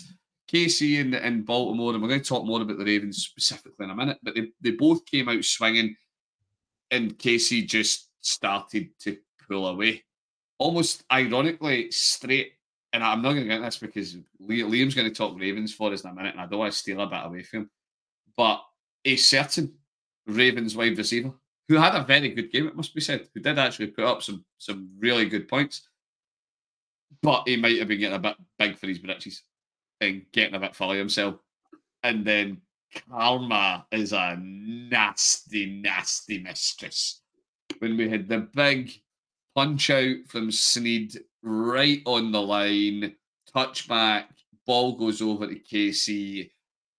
KC 0.52 1.02
and, 1.02 1.16
and 1.16 1.46
Baltimore, 1.46 1.94
and 1.94 2.02
we're 2.02 2.10
going 2.10 2.22
to 2.22 2.28
talk 2.28 2.46
more 2.46 2.62
about 2.62 2.78
the 2.78 2.86
Ravens 2.86 3.18
specifically 3.18 3.86
in 3.86 3.92
a 3.92 3.96
minute, 3.96 4.18
but 4.24 4.36
they, 4.36 4.48
they 4.62 4.72
both 4.72 5.06
came 5.06 5.30
out 5.30 5.44
swinging, 5.44 5.96
and 6.92 7.18
KC 7.18 7.68
just 7.68 8.09
started 8.22 8.90
to 9.02 9.18
pull 9.48 9.68
away. 9.68 10.04
Almost 10.58 11.04
ironically, 11.12 11.92
straight 11.92 12.54
and 12.94 13.04
I'm 13.04 13.22
not 13.22 13.34
going 13.34 13.44
to 13.44 13.50
get 13.50 13.62
this 13.62 13.78
because 13.78 14.18
Liam's 14.42 14.96
going 14.96 15.08
to 15.08 15.14
talk 15.14 15.40
Ravens 15.40 15.74
for 15.74 15.94
us 15.94 16.04
in 16.04 16.10
a 16.10 16.14
minute, 16.14 16.34
and 16.34 16.42
I 16.42 16.48
don't 16.48 16.60
want 16.60 16.74
to 16.74 16.78
steal 16.78 17.02
a 17.02 17.08
bit 17.08 17.26
away 17.26 17.44
from 17.44 17.62
him. 17.62 17.70
But 18.36 18.64
a 19.06 19.16
certain 19.16 19.74
Ravens 20.26 20.76
wide 20.76 20.98
receiver 20.98 21.32
who 21.68 21.76
had 21.76 21.96
a 21.96 22.04
very 22.04 22.30
good 22.30 22.52
game, 22.52 22.68
it 22.68 22.76
must 22.76 22.96
be 22.96 23.02
said, 23.02 23.28
who 23.34 23.42
did 23.42 23.60
actually 23.60 23.88
put 23.88 24.06
up 24.06 24.24
some 24.24 24.44
some 24.58 24.90
really 24.98 25.26
good 25.26 25.48
points, 25.48 25.88
but 27.22 27.44
he 27.46 27.58
might 27.58 27.78
have 27.78 27.88
been 27.88 28.00
getting 28.00 28.16
a 28.16 28.20
bit 28.20 28.38
big 28.58 28.78
for 28.78 28.88
his 28.88 29.00
britches 29.00 29.44
and 30.02 30.26
getting 30.32 30.56
a 30.56 30.60
bit 30.60 30.76
full 30.76 30.92
of 30.92 30.98
himself. 30.98 31.36
And 32.04 32.26
then 32.26 32.62
karma 33.08 33.86
is 33.92 34.14
a 34.14 34.38
nasty, 34.40 35.82
nasty 35.82 36.42
mistress. 36.42 37.22
When 37.80 37.98
we 37.98 38.10
had 38.10 38.28
the 38.28 38.40
big 38.54 38.92
punch 39.56 39.90
out 39.90 40.18
from 40.28 40.52
Sneed 40.52 41.18
right 41.42 42.02
on 42.06 42.32
the 42.32 42.42
line, 42.42 43.16
touchback, 43.54 44.26
ball 44.66 44.96
goes 44.96 45.22
over 45.22 45.48
to 45.48 45.56
KC, 45.56 46.52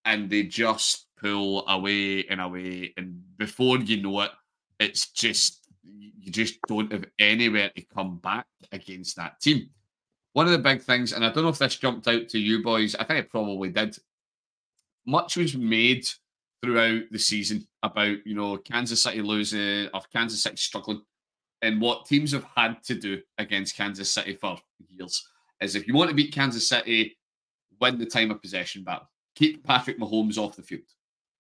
and 0.04 0.28
they 0.28 0.44
just 0.44 1.06
pull 1.16 1.66
away 1.68 2.26
and 2.26 2.40
away. 2.40 2.94
And 2.96 3.22
before 3.36 3.78
you 3.78 4.02
know 4.02 4.22
it, 4.22 4.30
it's 4.78 5.10
just 5.10 5.66
you 5.84 6.30
just 6.30 6.58
don't 6.66 6.92
have 6.92 7.04
anywhere 7.18 7.70
to 7.76 7.82
come 7.82 8.18
back 8.18 8.46
against 8.72 9.16
that 9.16 9.40
team. 9.40 9.70
One 10.32 10.46
of 10.46 10.52
the 10.52 10.58
big 10.58 10.82
things, 10.82 11.12
and 11.12 11.24
I 11.24 11.30
don't 11.30 11.44
know 11.44 11.50
if 11.50 11.58
this 11.58 11.76
jumped 11.76 12.08
out 12.08 12.28
to 12.28 12.38
you 12.38 12.62
boys, 12.62 12.94
I 12.94 13.04
think 13.04 13.20
it 13.20 13.30
probably 13.30 13.70
did. 13.70 13.96
Much 15.06 15.36
was 15.36 15.56
made 15.56 16.06
throughout 16.62 17.02
the 17.10 17.18
season 17.18 17.66
about 17.82 18.24
you 18.26 18.34
know 18.34 18.56
Kansas 18.58 19.02
City 19.02 19.22
losing 19.22 19.88
or 19.92 20.00
Kansas 20.12 20.42
City 20.42 20.56
struggling 20.56 21.02
and 21.62 21.80
what 21.80 22.06
teams 22.06 22.32
have 22.32 22.46
had 22.56 22.82
to 22.84 22.94
do 22.94 23.20
against 23.38 23.76
Kansas 23.76 24.10
City 24.10 24.34
for 24.34 24.58
years 24.88 25.26
is 25.60 25.76
if 25.76 25.86
you 25.86 25.94
want 25.94 26.08
to 26.08 26.16
beat 26.16 26.32
Kansas 26.32 26.66
City, 26.66 27.18
win 27.80 27.98
the 27.98 28.06
time 28.06 28.30
of 28.30 28.40
possession 28.40 28.82
battle. 28.82 29.08
Keep 29.34 29.64
Patrick 29.64 29.98
Mahomes 29.98 30.38
off 30.38 30.56
the 30.56 30.62
field. 30.62 30.82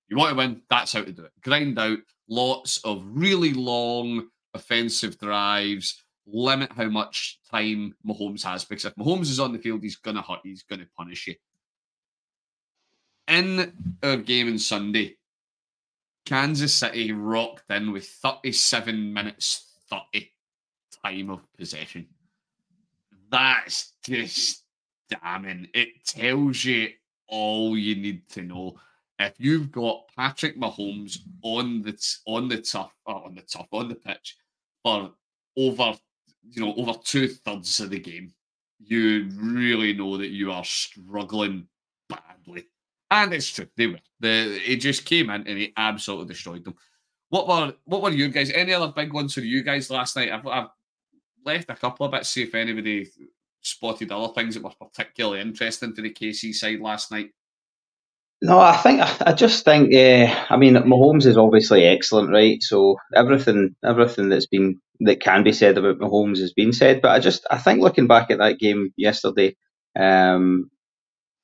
You 0.08 0.16
want 0.16 0.30
to 0.30 0.36
win, 0.36 0.62
that's 0.68 0.92
how 0.92 1.02
to 1.02 1.12
do 1.12 1.24
it. 1.24 1.32
Grind 1.42 1.78
out 1.78 1.98
lots 2.28 2.78
of 2.84 3.02
really 3.06 3.54
long 3.54 4.28
offensive 4.54 5.18
drives, 5.18 6.02
limit 6.26 6.70
how 6.72 6.88
much 6.88 7.38
time 7.50 7.94
Mahomes 8.06 8.44
has 8.44 8.64
because 8.64 8.84
if 8.84 8.94
Mahomes 8.96 9.22
is 9.22 9.40
on 9.40 9.52
the 9.52 9.58
field, 9.58 9.82
he's 9.82 9.96
gonna 9.96 10.22
hurt, 10.22 10.40
he's 10.42 10.62
gonna 10.64 10.86
punish 10.96 11.28
you. 11.28 11.34
In 13.30 13.72
our 14.02 14.16
game 14.16 14.48
on 14.48 14.58
Sunday, 14.58 15.14
Kansas 16.26 16.74
City 16.74 17.12
rocked 17.12 17.70
in 17.70 17.92
with 17.92 18.04
37 18.04 19.12
minutes 19.14 19.76
30 19.88 20.28
time 21.04 21.30
of 21.30 21.40
possession. 21.56 22.08
That's 23.30 23.92
just 24.02 24.64
damning. 25.08 25.68
It 25.74 26.04
tells 26.04 26.64
you 26.64 26.88
all 27.28 27.78
you 27.78 27.94
need 27.94 28.28
to 28.30 28.42
know. 28.42 28.80
If 29.20 29.34
you've 29.38 29.70
got 29.70 30.08
Patrick 30.16 30.58
Mahomes 30.58 31.18
on 31.42 31.82
the 31.82 31.96
on 32.26 32.48
the 32.48 32.60
tough 32.60 32.92
uh, 33.06 33.12
on 33.12 33.36
the 33.36 33.42
top 33.42 33.68
on 33.70 33.88
the 33.88 33.94
pitch 33.94 34.38
for 34.82 35.12
over 35.56 35.94
you 36.50 36.62
know 36.62 36.74
over 36.74 36.94
two 37.04 37.28
thirds 37.28 37.78
of 37.78 37.90
the 37.90 38.00
game, 38.00 38.32
you 38.80 39.28
really 39.36 39.92
know 39.92 40.16
that 40.16 40.30
you 40.30 40.50
are 40.50 40.64
struggling 40.64 41.68
badly. 42.08 42.66
And 43.10 43.34
it's 43.34 43.48
true, 43.48 43.66
they 43.76 43.88
were. 43.88 43.98
The, 44.20 44.60
he 44.62 44.76
just 44.76 45.04
came 45.04 45.30
in 45.30 45.46
and 45.46 45.58
he 45.58 45.72
absolutely 45.76 46.26
destroyed 46.26 46.64
them. 46.64 46.74
What 47.30 47.48
were 47.48 47.74
what 47.84 48.02
were 48.02 48.10
you 48.10 48.28
guys? 48.28 48.50
Any 48.50 48.72
other 48.72 48.92
big 48.94 49.12
ones 49.12 49.34
for 49.34 49.40
you 49.40 49.62
guys 49.62 49.90
last 49.90 50.16
night? 50.16 50.32
I've, 50.32 50.46
I've 50.46 50.68
left 51.44 51.70
a 51.70 51.76
couple 51.76 52.06
of 52.06 52.12
bits. 52.12 52.28
See 52.28 52.42
if 52.42 52.54
anybody 52.54 53.08
spotted 53.62 54.10
other 54.10 54.32
things 54.32 54.54
that 54.54 54.64
were 54.64 54.70
particularly 54.80 55.40
interesting 55.40 55.94
to 55.94 56.02
the 56.02 56.12
KC 56.12 56.54
side 56.54 56.80
last 56.80 57.10
night. 57.10 57.30
No, 58.42 58.58
I 58.58 58.76
think 58.76 59.00
I 59.20 59.32
just 59.32 59.64
think. 59.64 59.94
Uh, 59.94 60.34
I 60.48 60.56
mean, 60.56 60.74
Mahomes 60.74 61.26
is 61.26 61.36
obviously 61.36 61.84
excellent, 61.84 62.30
right? 62.30 62.62
So 62.62 62.96
everything, 63.14 63.76
everything 63.84 64.28
that's 64.30 64.46
been 64.46 64.80
that 65.00 65.20
can 65.20 65.42
be 65.44 65.52
said 65.52 65.76
about 65.78 65.98
Mahomes 65.98 66.38
has 66.38 66.52
been 66.52 66.72
said. 66.72 67.02
But 67.02 67.10
I 67.10 67.18
just, 67.18 67.46
I 67.50 67.58
think 67.58 67.80
looking 67.80 68.06
back 68.06 68.30
at 68.30 68.38
that 68.38 68.58
game 68.58 68.92
yesterday, 68.96 69.56
um, 69.98 70.70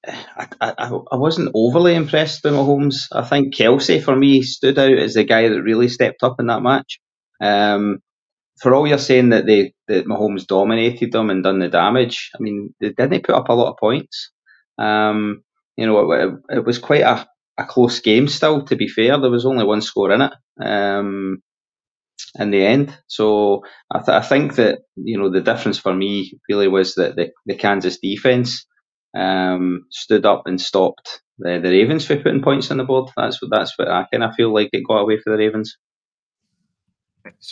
I, 0.06 0.48
I, 0.60 0.90
I 1.12 1.16
wasn't 1.16 1.52
overly 1.54 1.94
impressed 1.94 2.44
with 2.44 2.52
Mahomes. 2.54 3.06
I 3.12 3.22
think 3.22 3.54
Kelce 3.54 4.02
for 4.02 4.14
me 4.14 4.42
stood 4.42 4.78
out 4.78 4.96
as 4.98 5.14
the 5.14 5.24
guy 5.24 5.48
that 5.48 5.62
really 5.62 5.88
stepped 5.88 6.22
up 6.22 6.36
in 6.38 6.46
that 6.46 6.62
match. 6.62 7.00
Um, 7.40 7.98
for 8.60 8.74
all 8.74 8.86
you're 8.86 8.98
saying 8.98 9.30
that 9.30 9.46
they 9.46 9.74
that 9.88 10.06
Mahomes 10.06 10.46
dominated 10.46 11.12
them 11.12 11.30
and 11.30 11.42
done 11.42 11.58
the 11.58 11.68
damage, 11.68 12.30
I 12.34 12.38
mean, 12.40 12.74
they 12.80 12.90
didn't 12.90 13.24
put 13.24 13.34
up 13.34 13.48
a 13.48 13.52
lot 13.52 13.70
of 13.70 13.78
points. 13.78 14.30
Um, 14.78 15.42
you 15.76 15.86
know, 15.86 16.12
it, 16.12 16.34
it, 16.50 16.64
was 16.64 16.78
quite 16.78 17.02
a, 17.02 17.26
a 17.58 17.64
close 17.64 18.00
game 18.00 18.28
still. 18.28 18.64
To 18.64 18.76
be 18.76 18.88
fair, 18.88 19.20
there 19.20 19.30
was 19.30 19.44
only 19.44 19.64
one 19.64 19.82
score 19.82 20.12
in 20.12 20.22
it 20.22 20.32
um, 20.62 21.42
in 22.38 22.50
the 22.50 22.64
end. 22.64 22.96
So 23.08 23.62
I, 23.90 23.98
th- 23.98 24.08
I 24.08 24.22
think 24.22 24.54
that 24.56 24.80
you 24.96 25.18
know 25.18 25.30
the 25.30 25.42
difference 25.42 25.78
for 25.78 25.94
me 25.94 26.38
really 26.48 26.68
was 26.68 26.94
that 26.94 27.16
the, 27.16 27.30
the 27.44 27.56
Kansas 27.56 27.98
defense 27.98 28.66
um, 29.16 29.86
stood 29.90 30.26
up 30.26 30.46
and 30.46 30.60
stopped 30.60 31.22
the, 31.38 31.58
the 31.58 31.70
Ravens 31.70 32.06
for 32.06 32.16
putting 32.16 32.42
points 32.42 32.70
on 32.70 32.76
the 32.76 32.84
board. 32.84 33.10
That's 33.16 33.40
what 33.40 33.50
that's 33.50 33.78
what 33.78 33.88
I 33.88 34.06
kind 34.10 34.24
of 34.24 34.34
feel 34.34 34.52
like 34.52 34.70
it 34.72 34.86
got 34.86 35.00
away 35.00 35.18
for 35.18 35.30
the 35.30 35.38
Ravens. 35.38 35.76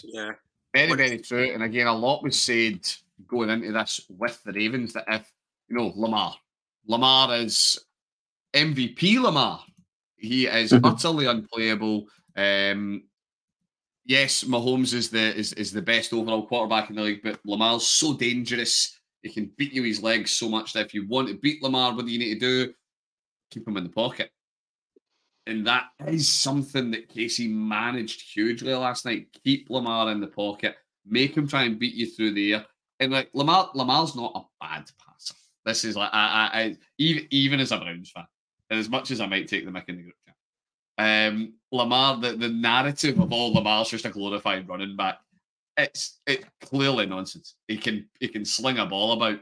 Yeah, 0.04 0.32
Very, 0.74 0.94
very 0.94 1.18
true. 1.18 1.50
And 1.52 1.62
again, 1.62 1.86
a 1.86 1.92
lot 1.92 2.22
was 2.22 2.40
said 2.40 2.80
going 3.26 3.50
into 3.50 3.72
this 3.72 4.00
with 4.08 4.40
the 4.44 4.52
Ravens 4.52 4.92
that 4.92 5.04
if, 5.08 5.30
you 5.68 5.76
know, 5.76 5.92
Lamar, 5.96 6.36
Lamar 6.86 7.34
is 7.36 7.78
MVP 8.54 9.20
Lamar. 9.20 9.60
He 10.16 10.46
is 10.46 10.72
mm-hmm. 10.72 10.84
utterly 10.84 11.26
unplayable. 11.26 12.06
Um, 12.36 13.04
yes, 14.04 14.44
Mahomes 14.44 14.94
is 14.94 15.10
the 15.10 15.34
is, 15.34 15.52
is 15.54 15.72
the 15.72 15.82
best 15.82 16.12
overall 16.12 16.46
quarterback 16.46 16.90
in 16.90 16.96
the 16.96 17.02
league, 17.02 17.22
but 17.22 17.40
Lamar's 17.44 17.86
so 17.86 18.16
dangerous. 18.16 18.98
He 19.24 19.30
can 19.30 19.50
beat 19.56 19.72
you 19.72 19.82
his 19.82 20.02
legs 20.02 20.30
so 20.30 20.48
much 20.48 20.72
that 20.74 20.86
if 20.86 20.94
you 20.94 21.08
want 21.08 21.28
to 21.28 21.34
beat 21.34 21.62
Lamar, 21.62 21.94
what 21.94 22.04
do 22.04 22.12
you 22.12 22.18
need 22.18 22.34
to 22.34 22.40
do? 22.40 22.74
Keep 23.50 23.66
him 23.66 23.76
in 23.78 23.84
the 23.84 23.90
pocket. 23.90 24.30
And 25.46 25.66
that 25.66 25.88
is 26.06 26.28
something 26.28 26.90
that 26.90 27.12
KC 27.12 27.50
managed 27.50 28.22
hugely 28.32 28.74
last 28.74 29.04
night. 29.04 29.26
Keep 29.44 29.70
Lamar 29.70 30.10
in 30.10 30.20
the 30.20 30.26
pocket, 30.26 30.76
make 31.06 31.36
him 31.36 31.48
try 31.48 31.64
and 31.64 31.78
beat 31.78 31.94
you 31.94 32.06
through 32.06 32.32
the 32.32 32.54
air. 32.54 32.66
And 33.00 33.12
like 33.12 33.30
Lamar, 33.34 33.70
Lamar's 33.74 34.14
not 34.14 34.32
a 34.34 34.64
bad 34.64 34.90
passer. 34.98 35.34
This 35.64 35.84
is 35.84 35.96
like 35.96 36.10
I, 36.12 36.50
I, 36.52 36.60
I 36.60 36.76
even 36.98 37.26
even 37.30 37.60
as 37.60 37.72
a 37.72 37.78
Browns 37.78 38.10
fan, 38.10 38.26
as 38.70 38.88
much 38.88 39.10
as 39.10 39.20
I 39.20 39.26
might 39.26 39.48
take 39.48 39.64
the 39.64 39.70
mic 39.70 39.84
in 39.88 39.96
the 39.96 40.02
group 40.02 40.14
chat, 40.26 40.36
um, 41.28 41.54
Lamar, 41.72 42.18
the, 42.18 42.32
the 42.32 42.48
narrative 42.48 43.18
of 43.18 43.32
all 43.32 43.52
Lamar's 43.52 43.88
just 43.88 44.04
a 44.04 44.10
glorified 44.10 44.68
running 44.68 44.96
back. 44.96 45.18
It's 45.76 46.20
it 46.26 46.44
clearly 46.60 47.06
nonsense. 47.06 47.56
He 47.68 47.76
can 47.76 48.08
he 48.20 48.28
can 48.28 48.44
sling 48.44 48.78
a 48.78 48.86
ball 48.86 49.12
about, 49.12 49.40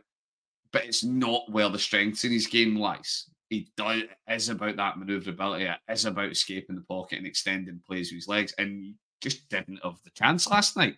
but 0.72 0.84
it's 0.84 1.04
not 1.04 1.50
where 1.50 1.68
the 1.68 1.78
strengths 1.78 2.24
in 2.24 2.32
his 2.32 2.46
game 2.46 2.76
lies 2.76 3.26
he 3.52 3.68
does 3.76 4.02
is 4.28 4.48
about 4.48 4.76
that 4.76 4.98
maneuverability. 4.98 5.66
It 5.66 5.78
is 5.88 6.06
about 6.06 6.32
escaping 6.32 6.74
the 6.74 6.82
pocket 6.82 7.18
and 7.18 7.26
extending 7.26 7.82
plays 7.86 8.10
with 8.10 8.16
his 8.16 8.28
legs, 8.28 8.54
and 8.56 8.82
he 8.82 8.94
just 9.20 9.48
didn't 9.50 9.80
have 9.84 9.98
the 10.04 10.10
chance 10.10 10.48
last 10.48 10.76
night. 10.76 10.96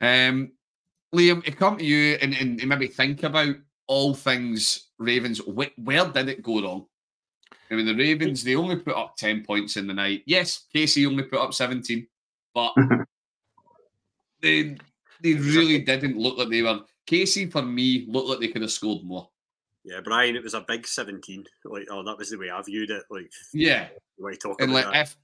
Um, 0.00 0.52
Liam, 1.14 1.44
to 1.44 1.50
come 1.50 1.78
to 1.78 1.84
you 1.84 2.16
and, 2.22 2.32
and 2.34 2.64
maybe 2.66 2.86
think 2.86 3.24
about 3.24 3.56
all 3.88 4.14
things 4.14 4.90
Ravens. 4.98 5.38
Where, 5.38 5.70
where 5.76 6.06
did 6.06 6.28
it 6.28 6.42
go 6.42 6.62
wrong? 6.62 6.86
I 7.70 7.74
mean, 7.74 7.86
the 7.86 7.94
Ravens 7.94 8.44
they 8.44 8.54
only 8.54 8.76
put 8.76 8.96
up 8.96 9.16
ten 9.16 9.44
points 9.44 9.76
in 9.76 9.88
the 9.88 9.94
night. 9.94 10.22
Yes, 10.26 10.66
KC 10.74 11.06
only 11.08 11.24
put 11.24 11.40
up 11.40 11.54
seventeen, 11.54 12.06
but 12.54 12.72
they 14.44 14.76
they 15.22 15.34
really 15.34 15.80
didn't 15.80 16.16
look 16.16 16.38
like 16.38 16.50
they 16.50 16.62
were. 16.62 16.80
KC 17.06 17.52
for 17.52 17.62
me 17.62 18.06
looked 18.08 18.28
like 18.28 18.40
they 18.40 18.48
could 18.48 18.62
have 18.62 18.70
scored 18.70 19.04
more. 19.04 19.28
Yeah, 19.84 20.00
Brian, 20.02 20.36
it 20.36 20.42
was 20.42 20.54
a 20.54 20.64
big 20.66 20.86
17. 20.86 21.44
Like, 21.66 21.86
oh, 21.90 22.02
that 22.04 22.16
was 22.16 22.30
the 22.30 22.38
way 22.38 22.50
I 22.50 22.62
viewed 22.62 22.90
it. 22.90 23.02
Like, 23.10 23.30
yeah. 23.52 23.88
The 24.16 24.24
way 24.24 24.36
talk 24.36 24.60
and 24.62 24.72
like, 24.72 24.86
that. 24.86 24.96
if 24.96 25.16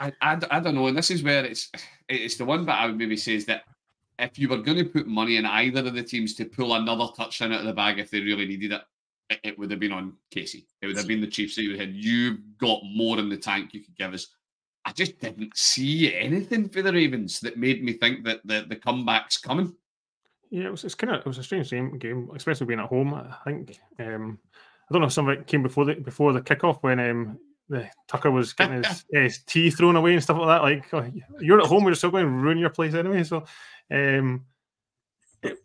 I, 0.00 0.12
I, 0.22 0.38
I 0.50 0.60
don't 0.60 0.74
know, 0.74 0.86
and 0.86 0.96
this 0.96 1.10
is 1.10 1.22
where 1.22 1.44
it's 1.44 1.70
it's 2.08 2.36
the 2.36 2.44
one 2.44 2.64
that 2.66 2.80
I 2.80 2.86
would 2.86 2.96
maybe 2.96 3.16
say 3.16 3.34
is 3.34 3.44
that 3.46 3.64
if 4.18 4.38
you 4.38 4.48
were 4.48 4.58
going 4.58 4.78
to 4.78 4.84
put 4.84 5.06
money 5.06 5.36
in 5.36 5.44
either 5.44 5.80
of 5.86 5.94
the 5.94 6.02
teams 6.02 6.34
to 6.34 6.44
pull 6.44 6.74
another 6.74 7.06
touchdown 7.16 7.52
out 7.52 7.60
of 7.60 7.66
the 7.66 7.72
bag 7.72 7.98
if 7.98 8.10
they 8.10 8.20
really 8.20 8.46
needed 8.46 8.72
it, 8.72 8.82
it, 9.30 9.40
it 9.44 9.58
would 9.58 9.70
have 9.70 9.80
been 9.80 9.92
on 9.92 10.14
KC. 10.34 10.64
It 10.80 10.86
would 10.86 10.96
have 10.96 11.06
been 11.06 11.20
the 11.20 11.26
Chiefs 11.26 11.56
that 11.56 11.62
you 11.62 11.76
had. 11.76 11.94
You 11.94 12.38
got 12.58 12.80
more 12.84 13.18
in 13.18 13.28
the 13.28 13.36
tank 13.36 13.74
you 13.74 13.80
could 13.80 13.96
give 13.96 14.14
us. 14.14 14.28
I 14.88 14.92
just 14.92 15.18
didn't 15.20 15.54
see 15.54 16.14
anything 16.14 16.70
for 16.70 16.80
the 16.80 16.90
Ravens 16.90 17.40
that 17.40 17.58
made 17.58 17.84
me 17.84 17.92
think 17.92 18.24
that 18.24 18.40
the, 18.46 18.64
the 18.66 18.76
comeback's 18.76 19.36
coming. 19.36 19.74
Yeah, 20.48 20.68
it 20.68 20.70
was. 20.70 20.82
It's 20.82 20.94
kind 20.94 21.12
of. 21.12 21.20
It 21.20 21.26
was 21.26 21.36
a 21.36 21.42
strange 21.42 21.68
game, 21.68 21.98
game, 21.98 22.30
especially 22.34 22.68
being 22.68 22.80
at 22.80 22.86
home. 22.86 23.12
I 23.12 23.36
think. 23.44 23.78
Um, 23.98 24.38
I 24.88 24.94
don't 24.94 25.02
know 25.02 25.08
if 25.08 25.12
some 25.12 25.28
of 25.28 25.38
it 25.38 25.46
came 25.46 25.62
before 25.62 25.84
the 25.84 25.96
before 25.96 26.32
the 26.32 26.40
kickoff 26.40 26.78
when 26.80 26.98
um, 27.00 27.38
the 27.68 27.86
Tucker 28.08 28.30
was 28.30 28.54
getting 28.54 28.82
his, 28.82 29.04
his 29.12 29.42
tea 29.42 29.68
thrown 29.68 29.96
away 29.96 30.14
and 30.14 30.22
stuff 30.22 30.38
like 30.38 30.48
that. 30.48 30.62
Like 30.62 30.94
oh, 30.94 31.38
you're 31.38 31.60
at 31.60 31.66
home, 31.66 31.84
we're 31.84 31.94
still 31.94 32.10
going 32.10 32.24
to 32.24 32.30
ruin 32.30 32.56
your 32.56 32.70
place 32.70 32.94
anyway. 32.94 33.24
So, 33.24 33.44
um, 33.90 34.46
it, 35.42 35.58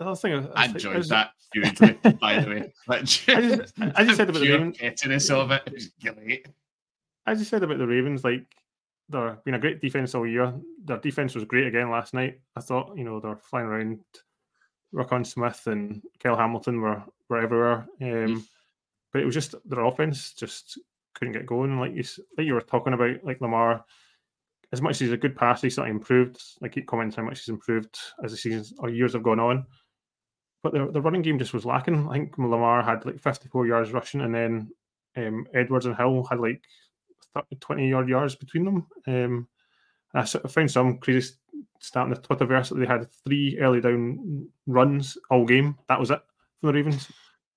I 0.00 0.14
think 0.16 0.50
I, 0.52 0.62
I 0.62 0.64
enjoyed 0.64 0.96
was, 0.96 1.08
that 1.10 1.30
hugely. 1.52 1.92
by 2.20 2.40
the 2.40 2.48
way, 2.50 2.72
I 2.88 3.02
just, 3.02 3.28
I 3.28 4.04
just 4.04 4.16
said 4.16 4.30
about 4.30 4.40
the 4.40 4.50
Ravens. 4.50 5.30
of 5.30 5.52
it. 5.52 5.62
it 5.66 5.72
was 5.74 5.90
great. 6.02 6.48
I 7.26 7.34
just 7.34 7.50
said 7.50 7.62
about 7.62 7.78
the 7.78 7.86
Ravens, 7.86 8.24
like 8.24 8.46
they're 9.08 9.38
been 9.44 9.54
a 9.54 9.58
great 9.58 9.80
defense 9.80 10.14
all 10.14 10.26
year. 10.26 10.54
Their 10.84 10.98
defense 10.98 11.34
was 11.34 11.44
great 11.44 11.66
again 11.66 11.90
last 11.90 12.14
night. 12.14 12.40
I 12.56 12.60
thought, 12.60 12.96
you 12.96 13.04
know, 13.04 13.20
they're 13.20 13.36
flying 13.36 13.66
around. 13.66 14.00
Roquan 14.94 15.26
Smith 15.26 15.62
and 15.66 16.00
Kyle 16.22 16.36
Hamilton 16.36 16.80
were, 16.80 17.02
were 17.28 17.40
everywhere. 17.42 17.86
Um, 18.00 18.46
but 19.12 19.20
it 19.20 19.26
was 19.26 19.34
just 19.34 19.54
their 19.64 19.84
offense 19.84 20.32
just 20.32 20.78
couldn't 21.14 21.32
get 21.32 21.46
going. 21.46 21.78
Like 21.78 21.94
you, 21.94 22.04
like 22.38 22.46
you 22.46 22.54
were 22.54 22.60
talking 22.60 22.92
about, 22.92 23.24
like 23.24 23.40
Lamar, 23.40 23.84
as 24.72 24.80
much 24.80 24.92
as 24.92 25.00
he's 25.00 25.12
a 25.12 25.16
good 25.16 25.36
passer, 25.36 25.66
he's 25.66 25.76
not 25.76 25.88
improved. 25.88 26.40
I 26.62 26.68
keep 26.68 26.86
commenting 26.86 27.16
how 27.16 27.28
much 27.28 27.40
he's 27.40 27.48
improved 27.48 27.98
as 28.24 28.30
the 28.30 28.36
seasons 28.36 28.72
or 28.78 28.88
years 28.88 29.12
have 29.12 29.22
gone 29.22 29.40
on. 29.40 29.66
But 30.62 30.72
the, 30.72 30.90
the 30.90 31.00
running 31.02 31.22
game 31.22 31.38
just 31.38 31.54
was 31.54 31.64
lacking. 31.64 32.08
I 32.08 32.14
think 32.14 32.38
Lamar 32.38 32.82
had 32.82 33.04
like 33.04 33.20
54 33.20 33.66
yards 33.66 33.92
rushing, 33.92 34.20
and 34.20 34.34
then 34.34 34.70
um, 35.16 35.46
Edwards 35.54 35.86
and 35.86 35.96
Hill 35.96 36.24
had 36.24 36.40
like 36.40 36.62
20 37.60 37.88
yard 37.88 38.08
yards 38.08 38.34
between 38.34 38.64
them. 38.64 38.86
Um, 39.06 39.48
I 40.14 40.24
found 40.24 40.70
some 40.70 40.98
crazy 40.98 41.34
stat 41.80 42.06
in 42.06 42.10
the 42.10 42.16
Twitterverse 42.16 42.70
that 42.70 42.76
they 42.76 42.86
had 42.86 43.10
three 43.24 43.58
early 43.60 43.80
down 43.80 44.48
runs 44.66 45.18
all 45.30 45.44
game. 45.44 45.76
That 45.88 46.00
was 46.00 46.10
it 46.10 46.20
for 46.60 46.68
the 46.68 46.72
Ravens. 46.72 47.08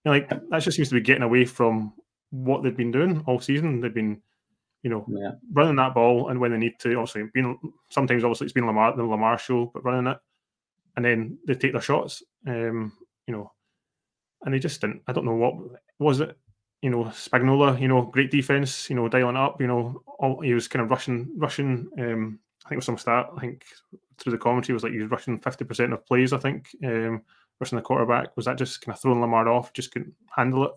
You 0.03 0.11
know, 0.11 0.17
like 0.17 0.29
that 0.29 0.61
just 0.61 0.75
seems 0.75 0.89
to 0.89 0.95
be 0.95 1.01
getting 1.01 1.23
away 1.23 1.45
from 1.45 1.93
what 2.31 2.63
they've 2.63 2.75
been 2.75 2.91
doing 2.91 3.23
all 3.27 3.39
season. 3.39 3.81
They've 3.81 3.93
been, 3.93 4.21
you 4.83 4.89
know, 4.89 5.05
yeah. 5.09 5.31
running 5.53 5.75
that 5.77 5.93
ball, 5.93 6.29
and 6.29 6.39
when 6.39 6.51
they 6.51 6.57
need 6.57 6.79
to, 6.79 6.95
obviously, 6.95 7.29
being 7.33 7.57
sometimes 7.89 8.23
obviously 8.23 8.45
it's 8.45 8.53
been 8.53 8.65
Lamar 8.65 8.95
the 8.95 9.03
Lamar 9.03 9.37
show, 9.37 9.71
but 9.73 9.83
running 9.83 10.11
it, 10.11 10.17
and 10.95 11.05
then 11.05 11.37
they 11.47 11.55
take 11.55 11.73
their 11.73 11.81
shots. 11.81 12.23
Um, 12.47 12.93
you 13.27 13.33
know, 13.33 13.51
and 14.43 14.53
they 14.53 14.59
just 14.59 14.81
didn't. 14.81 15.01
I 15.07 15.13
don't 15.13 15.25
know 15.25 15.35
what 15.35 15.55
was 15.97 16.19
it 16.19 16.37
you 16.81 16.89
know, 16.89 17.05
Spagnuolo, 17.05 17.79
you 17.79 17.87
know, 17.87 18.03
great 18.03 18.31
defense, 18.31 18.89
you 18.89 18.95
know, 18.95 19.09
dialing 19.09 19.35
up, 19.35 19.59
you 19.59 19.67
know, 19.67 20.01
all, 20.19 20.39
he 20.41 20.53
was 20.53 20.67
kind 20.67 20.83
of 20.83 20.89
rushing, 20.89 21.29
rushing. 21.35 21.89
Um, 21.97 22.39
I 22.65 22.69
think 22.69 22.73
it 22.73 22.77
was 22.77 22.85
some 22.85 22.97
stat. 22.97 23.27
I 23.35 23.39
think 23.39 23.65
through 24.17 24.31
the 24.31 24.37
commentary 24.37 24.73
was 24.73 24.83
like 24.83 24.93
he 24.93 24.99
was 24.99 25.11
rushing 25.11 25.39
fifty 25.39 25.65
percent 25.65 25.93
of 25.93 26.05
plays. 26.05 26.33
I 26.33 26.37
think 26.37 26.69
um, 26.85 27.21
rushing 27.59 27.77
the 27.77 27.81
quarterback 27.81 28.35
was 28.35 28.45
that 28.45 28.57
just 28.57 28.81
kind 28.81 28.95
of 28.95 29.01
throwing 29.01 29.21
Lamar 29.21 29.49
off, 29.49 29.73
just 29.73 29.91
couldn't 29.91 30.13
handle 30.35 30.65
it. 30.65 30.71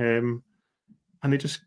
Um, 0.00 0.42
and 1.22 1.32
they 1.32 1.38
just 1.38 1.60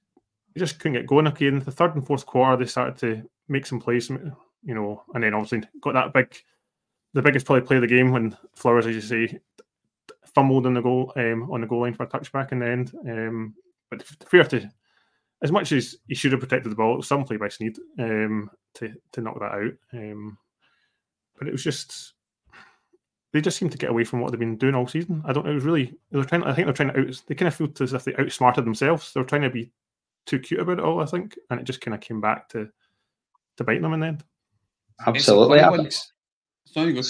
they 0.54 0.60
just 0.60 0.80
couldn't 0.80 0.94
get 0.94 1.08
going. 1.08 1.28
Okay, 1.28 1.48
in 1.48 1.60
the 1.60 1.72
third 1.72 1.96
and 1.96 2.06
fourth 2.06 2.26
quarter, 2.26 2.58
they 2.58 2.68
started 2.68 2.98
to 2.98 3.30
make 3.50 3.66
some 3.66 3.80
plays, 3.80 4.10
you 4.10 4.76
know, 4.76 5.04
and 5.14 5.24
then 5.24 5.34
obviously 5.34 5.68
got 5.82 5.94
that 5.94 6.14
big, 6.14 6.36
the 7.14 7.22
biggest 7.22 7.46
probably 7.46 7.66
play 7.66 7.78
of 7.78 7.82
the 7.82 7.88
game 7.88 8.12
when 8.12 8.38
Flowers, 8.56 8.86
as 8.86 8.96
you 8.96 9.02
say, 9.02 9.40
fumbled 10.26 10.66
on 10.66 10.74
the 10.74 10.82
goal 10.82 11.12
um, 11.16 11.50
on 11.52 11.62
the 11.62 11.68
goal 11.68 11.82
line 11.82 11.94
for 11.94 12.04
a 12.04 12.08
touchback 12.08 12.52
in 12.52 12.60
the 12.60 12.68
end. 12.68 12.92
Um, 13.08 13.56
but 13.90 14.04
fair 14.28 14.44
to, 14.46 14.70
as 15.44 15.52
much 15.52 15.72
as 15.72 15.98
he 16.08 16.16
should 16.16 16.32
have 16.32 16.42
protected 16.42 16.72
the 16.72 16.76
ball, 16.76 16.94
it 16.94 16.98
was 16.98 17.08
some 17.08 17.24
play 17.24 17.38
by 17.38 17.50
Sneed 17.50 17.78
um, 18.00 18.50
to 18.76 18.94
to 19.14 19.22
knock 19.22 19.40
that 19.40 19.54
out. 19.54 19.74
Um, 19.94 20.38
but 21.38 21.48
it 21.48 21.52
was 21.52 21.64
just 21.64 22.14
they 23.34 23.42
just 23.42 23.58
seemed 23.58 23.72
to 23.72 23.78
get 23.78 23.90
away 23.90 24.04
from 24.04 24.20
what 24.20 24.32
they've 24.32 24.40
been 24.40 24.58
doing 24.58 24.76
all 24.76 24.88
season. 24.88 25.24
I 25.26 25.34
don't. 25.34 25.46
Know. 25.46 25.52
It 25.52 25.56
was 25.56 25.64
really 25.64 25.98
they're 26.12 26.24
trying. 26.24 26.44
I 26.44 26.54
think 26.54 26.68
they're 26.68 26.74
trying 26.74 26.94
to 26.94 27.00
out. 27.00 27.22
They 27.28 27.36
kind 27.36 27.48
of 27.48 27.56
felt 27.56 27.80
as 27.82 27.94
if 27.94 28.04
they 28.04 28.16
outsmarted 28.16 28.66
themselves. 28.66 29.14
They 29.14 29.20
were 29.20 29.26
trying 29.26 29.44
to 29.44 29.50
be 29.50 29.72
too 30.26 30.40
cute 30.40 30.60
about 30.60 30.80
it 30.80 30.86
all. 30.86 31.02
I 31.02 31.06
think, 31.06 31.38
and 31.50 31.60
it 31.60 31.64
just 31.64 31.82
kind 31.82 31.96
of 31.96 32.02
came 32.02 32.22
back 32.22 32.50
to 32.50 32.70
to 33.58 33.64
bite 33.64 33.82
them 33.82 33.94
in 33.94 34.02
the 34.02 34.08
end. 34.08 34.24
Absolutely. 35.08 35.60
Sorry, 36.72 37.02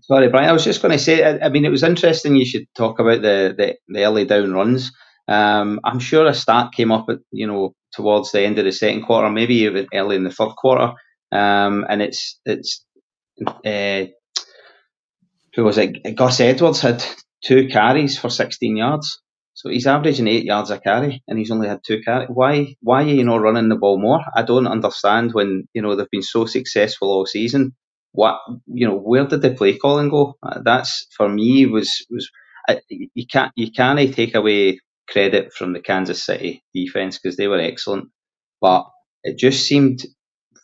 sorry, 0.00 0.28
Brian. 0.28 0.48
I 0.48 0.52
was 0.52 0.64
just 0.64 0.82
going 0.82 0.92
to 0.92 0.98
say. 0.98 1.22
I, 1.22 1.46
I, 1.46 1.48
mean, 1.48 1.64
it 1.64 1.70
was 1.70 1.82
interesting. 1.82 2.34
You 2.34 2.44
should 2.44 2.66
talk 2.74 2.98
about 2.98 3.22
the 3.22 3.54
the, 3.56 3.76
the 3.88 4.04
early 4.04 4.24
down 4.24 4.52
runs. 4.52 4.92
Um, 5.28 5.80
I'm 5.84 5.98
sure 5.98 6.26
a 6.26 6.34
stat 6.34 6.72
came 6.72 6.92
up 6.92 7.06
at 7.08 7.18
you 7.30 7.46
know 7.46 7.74
towards 7.94 8.32
the 8.32 8.42
end 8.42 8.58
of 8.58 8.64
the 8.64 8.72
second 8.72 9.02
quarter, 9.02 9.30
maybe 9.30 9.54
even 9.56 9.86
early 9.94 10.16
in 10.16 10.24
the 10.24 10.30
third 10.30 10.54
quarter, 10.56 10.92
um, 11.32 11.84
and 11.88 12.02
it's 12.02 12.40
it's 12.44 12.84
uh, 13.64 14.06
who 15.54 15.64
was 15.64 15.78
it? 15.78 16.16
Gus 16.16 16.40
Edwards 16.40 16.80
had 16.80 17.04
two 17.44 17.68
carries 17.68 18.18
for 18.18 18.28
16 18.28 18.76
yards. 18.76 19.20
So 19.54 19.70
he's 19.70 19.86
averaging 19.86 20.28
eight 20.28 20.44
yards 20.44 20.70
a 20.70 20.78
carry, 20.78 21.22
and 21.26 21.38
he's 21.38 21.50
only 21.50 21.68
had 21.68 21.80
two 21.86 22.02
carries. 22.02 22.28
Why? 22.28 22.74
Why 22.82 23.04
are 23.04 23.08
you 23.08 23.24
not 23.24 23.40
running 23.40 23.70
the 23.70 23.76
ball 23.76 23.98
more? 23.98 24.20
I 24.34 24.42
don't 24.42 24.66
understand. 24.66 25.32
When 25.32 25.66
you 25.72 25.80
know 25.80 25.96
they've 25.96 26.10
been 26.10 26.22
so 26.22 26.44
successful 26.44 27.08
all 27.08 27.24
season, 27.24 27.74
what 28.16 28.40
you 28.66 28.88
know 28.88 28.96
where 28.96 29.26
did 29.26 29.42
the 29.42 29.50
play 29.50 29.76
calling 29.76 30.08
go? 30.08 30.36
Uh, 30.42 30.60
that's 30.64 31.06
for 31.16 31.28
me 31.28 31.66
was 31.66 32.04
was 32.10 32.28
uh, 32.68 32.76
you 32.88 33.26
can't 33.30 33.52
you 33.54 33.70
can't 33.70 34.14
take 34.14 34.34
away 34.34 34.80
credit 35.08 35.52
from 35.52 35.72
the 35.72 35.80
Kansas 35.80 36.24
City 36.24 36.64
defense 36.74 37.18
because 37.18 37.36
they 37.36 37.46
were 37.46 37.60
excellent, 37.60 38.08
but 38.60 38.86
it 39.22 39.38
just 39.38 39.66
seemed 39.66 40.00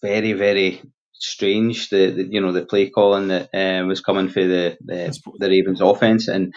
very 0.02 0.32
very 0.32 0.82
strange 1.12 1.90
the, 1.90 2.10
the 2.10 2.24
you 2.24 2.40
know 2.40 2.52
the 2.52 2.64
play 2.64 2.88
calling 2.90 3.28
that 3.28 3.50
uh, 3.54 3.86
was 3.86 4.00
coming 4.00 4.28
for 4.28 4.42
the 4.42 4.76
the, 4.80 5.16
the 5.38 5.48
Ravens 5.48 5.80
offense 5.80 6.28
and. 6.28 6.52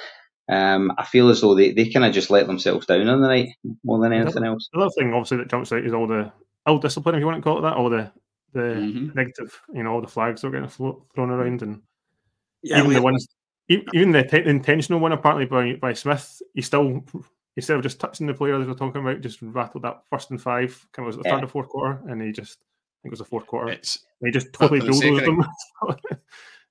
Um, 0.47 0.91
I 0.95 1.05
feel 1.05 1.29
as 1.29 1.41
though 1.41 1.55
they, 1.55 1.71
they 1.71 1.89
kind 1.89 2.05
of 2.05 2.13
just 2.13 2.29
let 2.29 2.45
themselves 2.45 2.86
down 2.86 3.08
on 3.08 3.19
the 3.19 3.27
night 3.27 3.49
more 3.84 3.99
than 3.99 4.13
anything 4.13 4.45
else. 4.45 4.69
The 4.71 4.79
other 4.79 4.91
thing, 4.95 5.12
obviously, 5.12 5.38
that 5.38 5.49
jumps 5.49 5.71
out 5.71 5.84
is 5.84 5.91
all 5.91 6.05
the 6.05 6.31
ill 6.67 6.77
discipline, 6.77 7.15
if 7.15 7.19
you 7.19 7.25
want 7.25 7.39
to 7.39 7.41
call 7.41 7.58
it 7.58 7.62
that, 7.62 7.73
all 7.73 7.89
the 7.89 8.12
the 8.55 8.61
mm-hmm. 8.61 9.09
negative, 9.13 9.61
you 9.73 9.83
know, 9.83 9.91
all 9.91 10.01
the 10.01 10.07
flags 10.07 10.43
were 10.43 10.49
getting 10.49 10.69
thrown 10.69 11.29
around, 11.29 11.61
and 11.61 11.81
yeah, 12.63 12.79
even 12.79 12.93
the 12.93 13.01
ones, 13.01 13.27
even 13.67 14.11
the, 14.11 14.23
the, 14.23 14.49
intentional 14.49 14.99
one 14.99 15.11
apparently 15.11 15.45
by 15.45 15.75
by 15.75 15.93
Smith, 15.93 16.41
he 16.53 16.61
still 16.61 17.03
instead 17.57 17.77
of 17.77 17.83
just 17.83 17.99
touching 17.99 18.27
the 18.27 18.33
player 18.33 18.57
that 18.57 18.67
we're 18.67 18.73
talking 18.73 19.01
about, 19.01 19.21
just 19.21 19.41
rattled 19.41 19.83
that 19.83 20.01
first 20.09 20.31
and 20.31 20.41
five, 20.41 20.87
kind 20.93 21.05
of 21.05 21.07
was 21.07 21.17
the 21.17 21.23
yeah. 21.25 21.35
third 21.35 21.43
or 21.43 21.47
fourth 21.47 21.69
quarter, 21.69 22.01
and 22.09 22.21
he 22.21 22.31
just 22.31 22.59
I 22.59 22.97
think 23.03 23.11
it 23.11 23.11
was 23.11 23.19
the 23.19 23.25
fourth 23.25 23.47
quarter. 23.47 23.71
It's, 23.71 23.99
he 24.23 24.31
just 24.31 24.47
totally 24.53 24.79
bulldozed 24.79 25.25
them. 25.25 25.45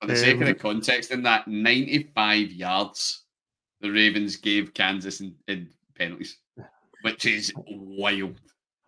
For 0.01 0.07
the 0.07 0.15
sake 0.17 0.35
um, 0.35 0.41
of 0.41 0.47
the 0.49 0.55
context, 0.55 1.11
in 1.11 1.23
that 1.23 1.47
95 1.47 2.51
yards, 2.51 3.23
the 3.79 3.89
Ravens 3.89 4.35
gave 4.35 4.73
Kansas 4.73 5.21
in, 5.21 5.35
in 5.47 5.69
penalties, 5.95 6.37
which 7.03 7.25
is 7.25 7.53
wild. 7.55 8.41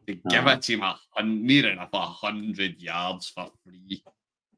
They 0.08 0.20
give 0.30 0.48
uh, 0.48 0.52
a 0.52 0.58
team 0.58 0.82
a 0.82 1.24
near 1.24 1.70
enough 1.70 1.90
a 1.92 2.00
hundred 2.00 2.82
yards 2.82 3.28
for 3.28 3.50
free. 3.64 4.02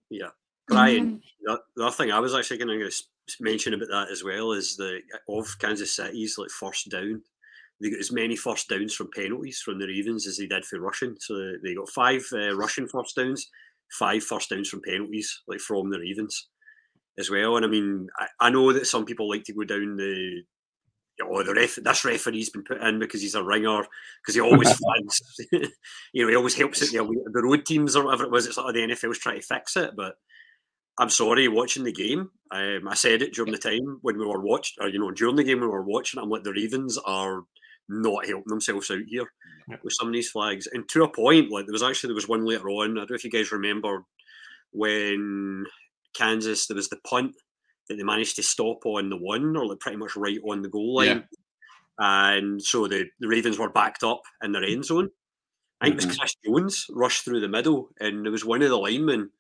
Yeah, 0.09 0.29
Brian. 0.67 1.21
the, 1.41 1.59
the 1.75 1.85
other 1.85 1.95
thing 1.95 2.11
I 2.11 2.19
was 2.19 2.35
actually 2.35 2.59
going 2.59 2.79
to 2.79 2.91
mention 3.39 3.73
about 3.73 3.89
that 3.89 4.11
as 4.11 4.23
well 4.23 4.51
is 4.51 4.77
the 4.77 5.01
of 5.27 5.47
Kansas 5.59 5.95
City's 5.95 6.37
like 6.37 6.51
first 6.51 6.89
down. 6.89 7.23
They 7.81 7.89
got 7.89 7.99
as 7.99 8.11
many 8.11 8.35
first 8.35 8.67
downs 8.69 8.93
from 8.93 9.09
penalties 9.15 9.61
from 9.63 9.79
the 9.79 9.87
Ravens 9.87 10.27
as 10.27 10.37
they 10.37 10.45
did 10.45 10.65
for 10.65 10.79
rushing. 10.79 11.15
So 11.19 11.53
they 11.63 11.73
got 11.73 11.89
five 11.89 12.23
uh, 12.33 12.55
rushing 12.55 12.87
first 12.87 13.15
downs, 13.15 13.49
five 13.97 14.23
first 14.23 14.49
downs 14.49 14.69
from 14.69 14.81
penalties, 14.81 15.41
like 15.47 15.61
from 15.61 15.89
the 15.89 15.99
Ravens 15.99 16.49
as 17.17 17.29
well. 17.29 17.55
And 17.55 17.65
I 17.65 17.69
mean, 17.69 18.07
I, 18.19 18.27
I 18.39 18.49
know 18.49 18.73
that 18.73 18.85
some 18.85 19.05
people 19.05 19.29
like 19.29 19.45
to 19.45 19.53
go 19.53 19.63
down 19.63 19.95
the 19.95 20.43
oh, 21.23 21.43
the 21.43 21.53
ref, 21.53 21.75
this 21.75 22.05
referee's 22.05 22.49
been 22.49 22.63
put 22.63 22.81
in 22.81 22.99
because 22.99 23.21
he's 23.21 23.35
a 23.35 23.43
ringer, 23.43 23.83
because 24.21 24.35
he 24.35 24.41
always 24.41 24.71
flags, 24.77 25.21
you 26.13 26.23
know, 26.23 26.29
he 26.29 26.35
always 26.35 26.55
helps 26.55 26.81
at 26.81 26.89
the, 26.89 26.97
the 26.97 27.43
road 27.43 27.65
teams 27.65 27.95
or 27.95 28.05
whatever 28.05 28.23
it 28.25 28.31
was. 28.31 28.45
It's 28.45 28.57
like 28.57 28.73
the 28.73 28.81
NFL's 28.81 29.19
trying 29.19 29.39
to 29.39 29.45
fix 29.45 29.75
it, 29.77 29.91
but 29.95 30.15
I'm 30.99 31.09
sorry, 31.09 31.47
watching 31.47 31.85
the 31.85 31.93
game, 31.93 32.29
um, 32.51 32.87
I 32.87 32.93
said 32.93 33.21
it 33.21 33.33
during 33.33 33.53
the 33.53 33.57
time 33.57 33.99
when 34.01 34.17
we 34.17 34.25
were 34.25 34.41
watching, 34.41 34.83
or 34.83 34.89
you 34.89 34.99
know, 34.99 35.11
during 35.11 35.37
the 35.37 35.45
game 35.45 35.61
we 35.61 35.67
were 35.67 35.83
watching. 35.83 36.19
I'm 36.19 36.29
like, 36.29 36.43
the 36.43 36.51
Ravens 36.51 36.97
are 36.97 37.43
not 37.87 38.25
helping 38.27 38.49
themselves 38.49 38.91
out 38.91 38.99
here 39.07 39.31
with 39.83 39.93
some 39.93 40.07
of 40.07 40.13
these 40.13 40.29
flags. 40.29 40.67
And 40.71 40.87
to 40.89 41.03
a 41.03 41.09
point, 41.09 41.51
like 41.51 41.65
there 41.65 41.73
was 41.73 41.83
actually 41.83 42.09
there 42.09 42.15
was 42.15 42.27
one 42.27 42.45
later 42.45 42.69
on. 42.69 42.91
I 42.91 43.01
don't 43.01 43.11
know 43.11 43.15
if 43.15 43.23
you 43.23 43.31
guys 43.31 43.51
remember 43.51 44.03
when 44.71 45.65
Kansas 46.13 46.67
there 46.67 46.75
was 46.75 46.89
the 46.89 46.99
punt 47.07 47.33
that 47.89 47.95
they 47.95 48.03
managed 48.03 48.35
to 48.37 48.43
stop 48.43 48.85
on 48.85 49.09
the 49.09 49.17
one 49.17 49.57
or 49.57 49.65
like 49.67 49.79
pretty 49.79 49.97
much 49.97 50.15
right 50.15 50.39
on 50.47 50.61
the 50.61 50.69
goal 50.69 50.95
line. 50.95 51.07
Yeah. 51.07 51.21
And 51.99 52.61
so 52.61 52.87
the, 52.87 53.05
the 53.19 53.27
Ravens 53.27 53.59
were 53.59 53.69
backed 53.69 54.03
up 54.03 54.21
in 54.41 54.53
their 54.53 54.63
end 54.63 54.85
zone. 54.85 55.09
I 55.81 55.85
think 55.85 55.99
mm-hmm. 55.99 56.03
it 56.03 56.07
was 56.07 56.15
mm-hmm. 56.15 56.19
Chris 56.19 56.35
Jones 56.45 56.85
rushed 56.91 57.25
through 57.25 57.41
the 57.41 57.47
middle, 57.47 57.89
and 57.99 58.25
there 58.25 58.31
was 58.31 58.45
one 58.45 58.61
of 58.61 58.69
the 58.69 58.77
linemen 58.77 59.31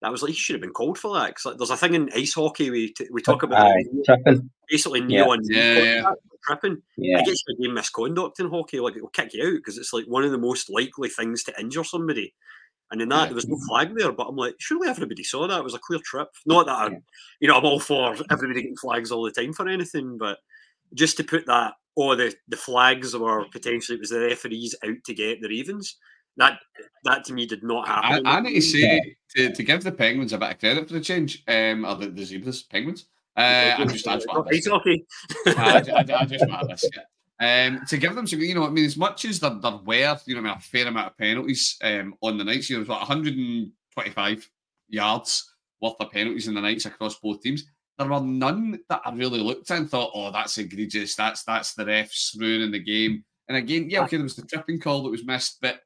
that 0.00 0.12
was 0.12 0.22
like 0.22 0.30
he 0.30 0.36
should 0.36 0.54
have 0.54 0.60
been 0.60 0.72
called 0.72 0.98
for 0.98 1.18
that. 1.18 1.34
Cause 1.34 1.46
like, 1.46 1.58
there's 1.58 1.70
a 1.70 1.76
thing 1.76 1.94
in 1.94 2.10
ice 2.14 2.34
hockey 2.34 2.70
we 2.70 2.92
t- 2.92 3.08
we 3.10 3.20
talk 3.20 3.42
about 3.42 3.72
tripping. 4.04 4.50
basically 4.68 5.00
yeah. 5.08 5.24
no 5.24 5.36
yeah, 5.42 5.78
yeah. 5.78 6.10
tripping. 6.46 6.82
Yeah. 6.96 7.18
I 7.18 7.22
guess 7.22 7.42
a 7.48 7.62
game 7.62 7.74
misconduct 7.74 8.38
in 8.38 8.50
hockey, 8.50 8.80
like 8.80 8.96
it'll 8.96 9.08
kick 9.08 9.34
you 9.34 9.44
out 9.44 9.54
because 9.56 9.76
it's 9.76 9.92
like 9.92 10.04
one 10.04 10.24
of 10.24 10.30
the 10.30 10.38
most 10.38 10.70
likely 10.70 11.08
things 11.08 11.42
to 11.44 11.60
injure 11.60 11.84
somebody. 11.84 12.34
And 12.90 13.02
in 13.02 13.08
that, 13.10 13.16
yeah. 13.16 13.26
there 13.26 13.34
was 13.34 13.48
no 13.48 13.58
flag 13.68 13.94
there, 13.94 14.12
but 14.12 14.28
I'm 14.28 14.36
like, 14.36 14.54
surely 14.58 14.88
everybody 14.88 15.22
saw 15.22 15.46
that. 15.46 15.58
It 15.58 15.64
was 15.64 15.74
a 15.74 15.78
clear 15.78 16.00
trip. 16.04 16.28
Not 16.46 16.66
that 16.66 16.78
I'm, 16.78 17.02
you 17.40 17.48
know, 17.48 17.56
I'm 17.58 17.64
all 17.64 17.80
for 17.80 18.16
everybody 18.30 18.62
getting 18.62 18.76
flags 18.76 19.12
all 19.12 19.24
the 19.24 19.30
time 19.30 19.52
for 19.52 19.68
anything, 19.68 20.16
but 20.16 20.38
just 20.94 21.16
to 21.18 21.24
put 21.24 21.44
that, 21.46 21.74
oh, 21.96 22.14
the, 22.14 22.34
the 22.48 22.56
flags 22.56 23.14
were 23.14 23.44
potentially, 23.52 23.96
it 23.96 24.00
was 24.00 24.10
the 24.10 24.20
referees 24.20 24.74
out 24.84 24.96
to 25.04 25.14
get 25.14 25.42
the 25.42 25.48
Ravens. 25.48 25.96
That 26.38 26.60
that 27.04 27.24
to 27.24 27.34
me 27.34 27.46
did 27.46 27.64
not 27.64 27.88
happen. 27.88 28.26
I, 28.26 28.36
I 28.36 28.40
need 28.40 28.54
to 28.54 28.60
say, 28.62 29.16
to, 29.36 29.52
to 29.52 29.62
give 29.62 29.82
the 29.82 29.90
Penguins 29.90 30.32
a 30.32 30.38
bit 30.38 30.52
of 30.52 30.58
credit 30.60 30.86
for 30.86 30.94
the 30.94 31.00
change, 31.00 31.42
um, 31.48 31.84
or 31.84 31.96
the, 31.96 32.06
the 32.08 32.24
Zebras, 32.24 32.62
Penguins. 32.62 33.06
Uh, 33.36 33.74
I'm 33.76 33.88
just, 33.88 34.04
that's 34.04 34.24
what 34.26 34.46
I, 34.46 34.60
I, 35.46 35.76
I, 35.76 36.20
I 36.20 36.24
just 36.24 36.48
want 36.48 36.68
this. 36.68 36.84
Yeah. 36.94 37.02
Um, 37.40 37.82
to 37.86 37.98
give 37.98 38.14
them, 38.14 38.26
some, 38.26 38.40
you 38.40 38.54
know, 38.54 38.66
I 38.66 38.70
mean, 38.70 38.84
as 38.84 38.96
much 38.96 39.24
as 39.24 39.38
there, 39.38 39.50
there 39.50 39.78
were, 39.84 40.18
you 40.26 40.34
know, 40.34 40.40
I 40.40 40.42
mean, 40.42 40.54
a 40.56 40.60
fair 40.60 40.88
amount 40.88 41.12
of 41.12 41.18
penalties 41.18 41.76
um, 41.82 42.14
on 42.20 42.36
the 42.36 42.44
nights, 42.44 42.68
you 42.68 42.76
know, 42.76 42.80
it 42.80 42.88
was 42.88 42.88
about 42.88 43.08
125 43.08 44.50
yards 44.88 45.54
worth 45.80 45.94
of 46.00 46.10
penalties 46.10 46.48
in 46.48 46.54
the 46.54 46.60
nights 46.60 46.86
across 46.86 47.18
both 47.18 47.40
teams. 47.40 47.64
There 47.96 48.08
were 48.08 48.20
none 48.20 48.78
that 48.88 49.02
I 49.04 49.12
really 49.12 49.40
looked 49.40 49.70
at 49.70 49.78
and 49.78 49.90
thought, 49.90 50.12
oh, 50.14 50.30
that's 50.32 50.58
egregious. 50.58 51.16
That's 51.16 51.42
that's 51.42 51.74
the 51.74 51.84
refs 51.84 52.38
ruining 52.38 52.70
the 52.70 52.78
game. 52.78 53.24
And 53.48 53.56
again, 53.56 53.90
yeah, 53.90 54.02
okay, 54.02 54.16
there 54.16 54.24
was 54.24 54.36
the 54.36 54.46
tripping 54.46 54.78
call 54.78 55.02
that 55.02 55.10
was 55.10 55.24
missed, 55.24 55.58
but 55.60 55.80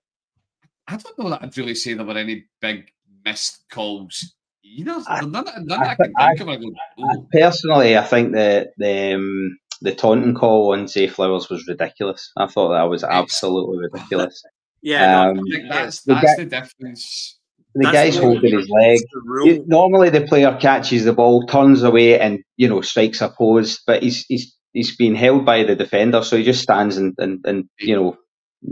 I 0.88 0.96
don't 0.96 1.18
know 1.18 1.30
that 1.30 1.42
I'd 1.42 1.56
really 1.56 1.74
say 1.74 1.94
there 1.94 2.04
were 2.04 2.18
any 2.18 2.46
big 2.60 2.90
missed 3.24 3.64
calls 3.70 4.34
either. 4.62 5.02
I, 5.06 5.20
none, 5.24 5.46
none 5.60 5.82
I, 5.82 5.92
I, 5.92 5.94
can 5.94 6.12
think 6.36 6.40
of. 6.40 6.48
I 6.48 6.56
go, 6.56 7.28
Personally, 7.32 7.96
I 7.96 8.02
think 8.02 8.32
that 8.32 8.72
the 8.76 9.14
um, 9.14 9.58
the 9.82 9.94
taunting 9.94 10.34
call 10.34 10.72
on 10.72 10.88
Zay 10.88 11.06
Flowers 11.06 11.48
was 11.48 11.66
ridiculous. 11.66 12.32
I 12.36 12.46
thought 12.46 12.72
that 12.72 12.88
was 12.88 13.04
absolutely 13.04 13.78
ridiculous. 13.78 14.42
yeah, 14.82 15.28
um, 15.28 15.40
no, 15.42 15.68
that's, 15.68 16.02
that's 16.02 16.02
the, 16.02 16.14
guy, 16.14 16.34
the 16.38 16.44
difference. 16.44 17.38
The 17.74 17.82
that's 17.84 17.92
guy's 17.92 18.16
the 18.16 18.22
holding 18.22 18.58
his 18.58 18.68
leg. 18.68 18.98
The 19.12 19.64
normally, 19.66 20.10
the 20.10 20.26
player 20.26 20.56
catches 20.60 21.04
the 21.04 21.12
ball, 21.12 21.46
turns 21.46 21.82
away, 21.82 22.18
and 22.18 22.40
you 22.56 22.68
know 22.68 22.80
strikes 22.80 23.20
a 23.20 23.28
pose. 23.28 23.80
But 23.86 24.02
he's 24.02 24.24
he's 24.26 24.56
he's 24.72 24.96
been 24.96 25.14
held 25.14 25.44
by 25.44 25.64
the 25.64 25.74
defender, 25.74 26.22
so 26.22 26.36
he 26.36 26.44
just 26.44 26.62
stands 26.62 26.96
and 26.96 27.14
and, 27.18 27.44
and 27.44 27.68
you 27.78 27.96
know 27.96 28.16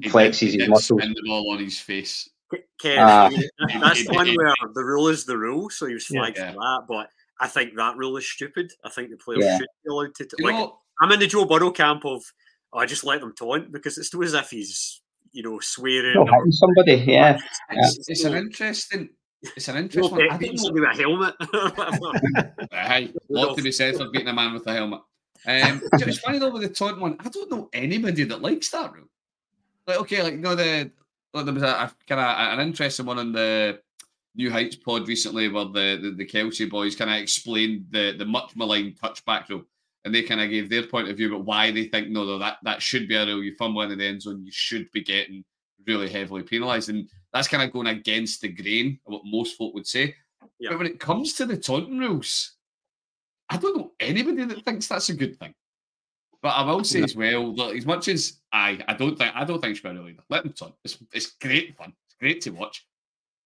flexes 0.04 0.52
his 0.52 0.68
muscles. 0.68 1.02
Spin 1.02 1.14
the 1.14 1.22
ball 1.26 1.52
on 1.52 1.58
his 1.58 1.80
face. 1.80 2.28
Ken, 2.80 2.98
uh, 2.98 3.30
that's 3.80 4.06
the 4.06 4.12
one 4.12 4.26
where 4.34 4.54
the 4.74 4.84
rule 4.84 5.08
is 5.08 5.24
the 5.24 5.38
rule, 5.38 5.70
so 5.70 5.86
he 5.86 5.94
was 5.94 6.06
flagged 6.06 6.36
yeah. 6.36 6.52
for 6.52 6.58
that. 6.58 6.82
But 6.88 7.08
I 7.40 7.46
think 7.46 7.74
that 7.76 7.96
rule 7.96 8.16
is 8.16 8.28
stupid. 8.28 8.72
I 8.84 8.90
think 8.90 9.10
the 9.10 9.16
players 9.16 9.44
yeah. 9.44 9.58
should 9.58 9.66
be 9.84 9.90
allowed 9.90 10.14
to. 10.16 10.28
Like, 10.40 10.54
know, 10.54 10.79
I'm 11.00 11.12
in 11.12 11.20
the 11.20 11.26
Joe 11.26 11.46
Burrow 11.46 11.70
camp 11.70 12.04
of 12.04 12.22
oh, 12.72 12.78
I 12.78 12.86
just 12.86 13.04
let 13.04 13.20
them 13.20 13.34
taunt 13.36 13.72
because 13.72 13.98
it's 13.98 14.08
still 14.08 14.22
as 14.22 14.34
if 14.34 14.50
he's 14.50 15.00
you 15.32 15.42
know 15.42 15.58
swearing. 15.60 16.16
or, 16.16 16.26
somebody, 16.50 16.96
yeah. 17.06 17.38
It's, 17.70 17.96
yeah. 17.96 18.04
it's, 18.08 18.24
an 18.24 18.34
interesting. 18.34 19.10
It's 19.42 19.68
an 19.68 19.76
interesting. 19.76 20.10
one. 20.12 20.30
I 20.30 20.36
don't 20.36 20.62
know. 20.62 20.72
with 20.72 20.84
a 20.84 20.96
helmet. 20.96 21.34
hey, 22.72 23.12
lot 23.28 23.56
to 23.56 23.62
be 23.62 23.72
said 23.72 23.96
for 23.96 24.10
beating 24.10 24.28
a 24.28 24.32
man 24.32 24.52
with 24.52 24.66
a 24.66 24.72
helmet. 24.72 25.00
Um, 25.46 25.80
it's 25.94 26.18
funny 26.18 26.38
though 26.38 26.50
with 26.50 26.62
the 26.62 26.68
taunt 26.68 27.00
one. 27.00 27.16
I 27.20 27.28
don't 27.28 27.50
know 27.50 27.68
anybody 27.72 28.24
that 28.24 28.42
likes 28.42 28.70
that 28.70 28.92
rule. 28.92 29.08
Like, 29.86 29.98
okay, 30.00 30.22
like 30.22 30.34
you 30.34 30.40
know 30.40 30.54
the 30.54 30.90
well, 31.32 31.44
there 31.44 31.54
was 31.54 31.62
a, 31.62 31.66
a 31.66 31.92
kind 32.06 32.20
of 32.20 32.58
an 32.58 32.66
interesting 32.66 33.06
one 33.06 33.18
on 33.18 33.32
the 33.32 33.80
New 34.34 34.50
Heights 34.50 34.76
pod 34.76 35.08
recently 35.08 35.48
where 35.48 35.64
the 35.64 35.98
the, 36.02 36.14
the 36.18 36.26
Kelce 36.26 36.68
boys 36.68 36.94
kind 36.94 37.10
of 37.10 37.16
explained 37.16 37.86
the 37.90 38.14
the 38.18 38.26
much 38.26 38.54
maligned 38.54 39.00
touchback 39.00 39.48
rule 39.48 39.64
and 40.04 40.14
they 40.14 40.22
kind 40.22 40.40
of 40.40 40.50
gave 40.50 40.70
their 40.70 40.86
point 40.86 41.08
of 41.08 41.16
view 41.16 41.34
about 41.34 41.44
why 41.44 41.70
they 41.70 41.84
think 41.84 42.08
no, 42.08 42.24
no, 42.24 42.38
that 42.38 42.58
that 42.62 42.82
should 42.82 43.08
be 43.08 43.16
a 43.16 43.26
rule. 43.26 43.42
You 43.42 43.54
fumble 43.56 43.82
in 43.82 43.96
the 43.96 44.06
end 44.06 44.22
zone, 44.22 44.44
you 44.44 44.52
should 44.52 44.90
be 44.92 45.02
getting 45.02 45.44
really 45.86 46.08
heavily 46.08 46.42
penalised, 46.42 46.88
and 46.88 47.08
that's 47.32 47.48
kind 47.48 47.62
of 47.62 47.72
going 47.72 47.88
against 47.88 48.40
the 48.40 48.48
grain 48.48 48.98
of 49.06 49.12
what 49.12 49.22
most 49.24 49.56
folk 49.56 49.74
would 49.74 49.86
say. 49.86 50.14
Yeah. 50.58 50.70
But 50.70 50.78
when 50.78 50.86
it 50.86 51.00
comes 51.00 51.34
to 51.34 51.46
the 51.46 51.56
taunting 51.56 51.98
rules, 51.98 52.56
I 53.48 53.56
don't 53.56 53.76
know 53.76 53.92
anybody 54.00 54.44
that 54.44 54.64
thinks 54.64 54.86
that's 54.86 55.08
a 55.08 55.14
good 55.14 55.38
thing. 55.38 55.54
But 56.42 56.50
I 56.50 56.64
will 56.64 56.84
say 56.84 57.02
as 57.02 57.14
well 57.14 57.54
that 57.56 57.76
as 57.76 57.84
much 57.84 58.08
as 58.08 58.38
I, 58.52 58.82
I 58.88 58.94
don't 58.94 59.18
think 59.18 59.34
I 59.34 59.44
don't 59.44 59.60
think 59.60 59.76
Sparrow 59.76 60.06
either. 60.06 60.22
Let 60.30 60.44
them 60.44 60.54
taunt. 60.54 60.74
It's 60.84 60.98
it's 61.12 61.32
great 61.32 61.76
fun. 61.76 61.92
It's 62.06 62.16
great 62.18 62.40
to 62.42 62.50
watch. 62.50 62.86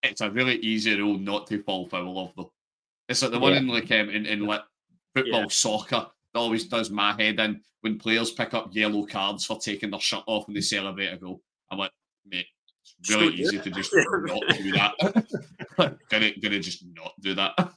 It's 0.05 0.21
a 0.21 0.31
really 0.31 0.57
easy 0.57 0.97
rule 0.97 1.19
not 1.19 1.49
to 1.49 1.63
fall 1.65 1.89
foul 1.89 2.19
of 2.19 2.33
though. 2.37 2.53
It's 3.09 3.23
like 3.23 3.33
the 3.33 3.41
one 3.41 3.55
in 3.55 3.67
like 3.67 3.91
um, 3.91 4.11
in, 4.11 4.27
in 4.27 4.47
like 4.47 4.63
football 5.15 5.41
yeah. 5.41 5.49
soccer 5.49 6.07
always 6.35 6.65
does 6.65 6.91
my 6.91 7.13
head 7.13 7.41
in 7.41 7.61
when 7.81 7.99
players 7.99 8.31
pick 8.31 8.55
up 8.55 8.75
yellow 8.75 9.05
cards 9.07 9.45
for 9.45 9.59
taking 9.59 9.91
their 9.91 10.01
shirt 10.01 10.25
off 10.27 10.47
and 10.49 10.57
they 10.57 10.61
celebrate 10.61 11.09
a 11.09 11.17
goal. 11.17 11.41
I'm 11.71 11.79
like, 11.79 11.93
mate, 12.27 12.47
it's 13.01 13.11
really 13.11 13.37
so, 13.37 13.43
easy 13.43 13.59
to 13.59 13.71
just 13.71 13.93
not 13.95 14.43
do 14.57 14.73
that. 14.73 15.99
gonna, 16.09 16.31
gonna 16.41 16.61
just 16.61 16.85
not 16.95 17.13
do 17.21 17.35
that. 17.35 17.55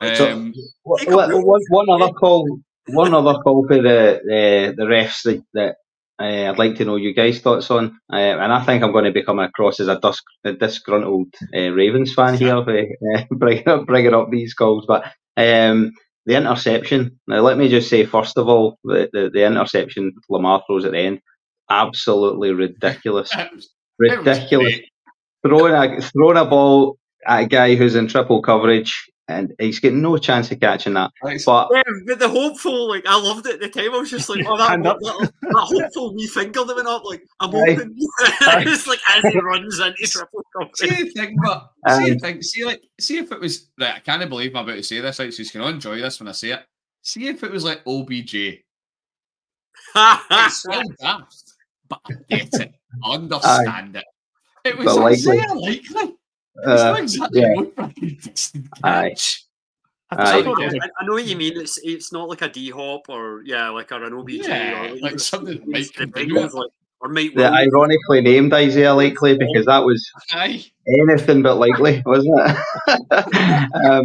Um, 0.00 0.52
one, 0.82 1.62
one 1.68 1.90
other 1.90 2.12
call, 2.14 2.58
one 2.88 3.14
other 3.14 3.38
call 3.38 3.64
for 3.68 3.76
the 3.76 4.20
the, 4.24 4.74
the 4.76 4.82
refs 4.82 5.22
that, 5.22 5.44
that 5.54 5.76
uh, 6.20 6.50
I'd 6.50 6.58
like 6.58 6.74
to 6.76 6.84
know 6.84 6.96
you 6.96 7.14
guys' 7.14 7.40
thoughts 7.40 7.70
on, 7.70 7.98
uh, 8.12 8.16
and 8.16 8.52
I 8.52 8.64
think 8.64 8.82
I'm 8.82 8.92
going 8.92 9.06
to 9.06 9.12
be 9.12 9.22
coming 9.22 9.46
across 9.46 9.80
as 9.80 9.88
a, 9.88 9.98
dus- 9.98 10.22
a 10.44 10.52
disgruntled 10.52 11.32
uh, 11.56 11.70
Ravens 11.70 12.12
fan 12.12 12.34
here, 12.34 12.56
uh, 12.56 13.24
bringing 13.30 13.68
up 13.68 13.86
bringing 13.86 14.12
up 14.12 14.30
these 14.30 14.52
calls. 14.52 14.84
But 14.86 15.04
um, 15.36 15.92
the 16.26 16.36
interception. 16.36 17.18
Now, 17.26 17.40
let 17.40 17.58
me 17.58 17.68
just 17.68 17.88
say, 17.88 18.04
first 18.04 18.36
of 18.38 18.48
all, 18.48 18.78
the, 18.84 19.08
the, 19.12 19.30
the 19.32 19.44
interception 19.46 20.12
Lamar 20.28 20.62
throws 20.66 20.84
at 20.84 20.92
the 20.92 20.98
end, 20.98 21.20
absolutely 21.70 22.52
ridiculous. 22.52 23.30
ridiculous. 23.98 24.80
Throwing 25.46 25.74
a, 25.74 26.00
throwing 26.00 26.36
a 26.36 26.44
ball 26.44 26.98
at 27.26 27.42
a 27.44 27.46
guy 27.46 27.74
who's 27.74 27.94
in 27.94 28.08
triple 28.08 28.42
coverage 28.42 29.10
and 29.30 29.54
he's 29.58 29.78
getting 29.78 30.02
no 30.02 30.16
chance 30.18 30.50
of 30.50 30.60
catching 30.60 30.94
that. 30.94 31.10
Right. 31.22 31.40
But 31.46 31.68
Yeah, 31.72 31.82
but 32.06 32.18
the 32.18 32.28
hopeful, 32.28 32.88
like 32.88 33.06
I 33.06 33.18
loved 33.20 33.46
it 33.46 33.54
at 33.54 33.60
the 33.60 33.68
time. 33.68 33.94
I 33.94 33.98
was 33.98 34.10
just 34.10 34.28
like, 34.28 34.44
oh, 34.46 34.56
that, 34.58 34.70
Hand 34.70 34.86
up. 34.86 34.98
that, 35.00 35.32
that 35.42 35.52
hopeful 35.54 36.14
wee 36.14 36.26
finger 36.26 36.64
that 36.64 36.76
went 36.76 36.88
up, 36.88 37.04
like 37.04 37.22
I'm 37.40 37.54
Aye. 37.54 37.58
open. 37.70 37.94
it's 37.98 38.86
like 38.86 39.00
as 39.08 39.22
he 39.32 39.38
runs 39.40 39.78
into 39.78 40.06
triple 40.06 40.42
See 40.74 40.88
coverage. 40.88 41.14
the 41.14 41.20
thing, 41.20 41.36
but 41.44 41.70
see 41.88 42.04
the 42.06 42.12
Um, 42.12 42.18
thing, 42.18 42.42
see 42.42 42.64
like 42.64 42.82
see 43.00 43.18
if 43.18 43.32
it 43.32 43.40
was 43.40 43.70
right. 43.80 43.94
I 43.96 44.00
can't 44.00 44.28
believe 44.28 44.54
I'm 44.56 44.64
about 44.64 44.76
to 44.76 44.82
say 44.82 45.00
this. 45.00 45.18
Like, 45.18 45.32
so 45.32 45.42
you 45.42 45.48
can 45.48 45.62
enjoy 45.62 46.00
this 46.00 46.20
when 46.20 46.28
I 46.28 46.32
say 46.32 46.50
it. 46.50 46.64
See 47.02 47.28
if 47.28 47.42
it 47.44 47.50
was 47.50 47.64
like 47.64 47.80
OBJ. 47.86 48.34
It's 49.94 50.56
still 50.58 50.82
daft, 51.00 51.52
but 51.88 52.00
I 52.08 52.12
get 52.28 52.54
it. 52.54 52.72
I 53.04 53.14
understand 53.14 53.96
it. 53.96 54.04
It 54.64 54.76
was 54.76 54.86
But 54.86 54.96
likely. 54.96 55.38
likely. 55.38 55.54
likely. 55.60 55.76
It's 55.78 55.94
uh, 56.66 56.74
not 56.76 57.00
exactly 57.00 57.40
yeah. 57.40 57.54
what 57.54 57.76
fucking 57.76 58.20
Aye. 58.82 58.88
I, 58.88 59.08
Aye. 59.08 59.16
I 60.10 60.38
I, 60.38 60.42
thought 60.42 60.60
it 60.60 60.64
was 60.64 60.74
a- 60.74 60.90
I 61.00 61.06
know 61.06 61.12
what 61.12 61.26
you 61.26 61.36
mean. 61.36 61.56
It's 61.56 61.78
it's 61.78 62.12
not 62.12 62.28
like 62.28 62.42
a 62.42 62.48
D 62.48 62.70
hop 62.70 63.08
or 63.08 63.42
yeah, 63.44 63.68
like 63.70 63.92
or 63.92 64.02
an 64.02 64.12
OBJ 64.12 64.46
Yeah, 64.48 64.90
or 64.90 64.96
like 64.96 65.20
something 65.20 65.58
that 65.58 65.68
might 65.68 65.94
the 65.94 66.50
like, 66.52 66.70
or 67.00 67.08
might 67.08 67.34
the 67.34 67.46
ironically 67.46 68.20
named 68.20 68.52
Isaiah 68.52 68.94
Likely 68.94 69.36
because 69.38 69.66
that 69.66 69.84
was 69.84 70.10
Aye. 70.32 70.64
anything 70.86 71.42
but 71.42 71.56
likely, 71.56 72.02
wasn't 72.04 72.40
it? 72.40 73.74
um, 73.84 74.04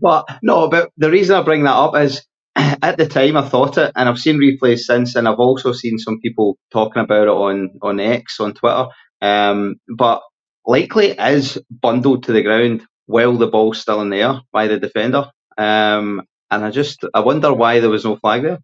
but 0.00 0.26
no, 0.42 0.68
but 0.68 0.90
the 0.96 1.10
reason 1.10 1.36
I 1.36 1.42
bring 1.42 1.64
that 1.64 1.74
up 1.76 1.94
is 1.96 2.26
at 2.56 2.96
the 2.96 3.06
time 3.06 3.36
I 3.36 3.48
thought 3.48 3.78
it, 3.78 3.92
and 3.94 4.08
I've 4.08 4.18
seen 4.18 4.38
replays 4.38 4.80
since, 4.80 5.14
and 5.14 5.28
I've 5.28 5.38
also 5.38 5.72
seen 5.72 5.98
some 5.98 6.20
people 6.20 6.58
talking 6.72 7.02
about 7.02 7.28
it 7.28 7.28
on 7.28 7.70
on 7.82 8.00
X 8.00 8.40
on 8.40 8.54
Twitter. 8.54 8.86
Um, 9.20 9.76
but 9.96 10.22
likely 10.68 11.10
is 11.12 11.58
bundled 11.70 12.24
to 12.24 12.32
the 12.32 12.42
ground 12.42 12.84
while 13.06 13.36
the 13.36 13.46
ball's 13.48 13.80
still 13.80 14.00
in 14.02 14.10
the 14.10 14.18
air 14.18 14.40
by 14.52 14.68
the 14.68 14.78
defender. 14.78 15.30
Um, 15.56 16.22
and 16.50 16.64
I 16.64 16.70
just 16.70 17.04
I 17.14 17.20
wonder 17.20 17.52
why 17.52 17.80
there 17.80 17.90
was 17.90 18.04
no 18.04 18.16
flag 18.16 18.42
there. 18.42 18.58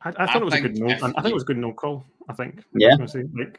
I, 0.00 0.10
I 0.10 0.12
I 0.18 0.26
thought 0.26 0.42
it 0.42 0.44
was 0.44 0.54
a 0.54 0.60
good 0.60 0.76
think 0.76 0.86
no. 0.88 0.94
I 0.94 1.22
think 1.22 1.26
it 1.26 1.34
was 1.34 1.42
a 1.42 1.46
good 1.46 1.58
no 1.58 1.72
call. 1.72 2.06
I 2.28 2.32
think. 2.32 2.62
Yeah. 2.74 2.96
I 3.00 3.06
say, 3.06 3.24
like, 3.36 3.58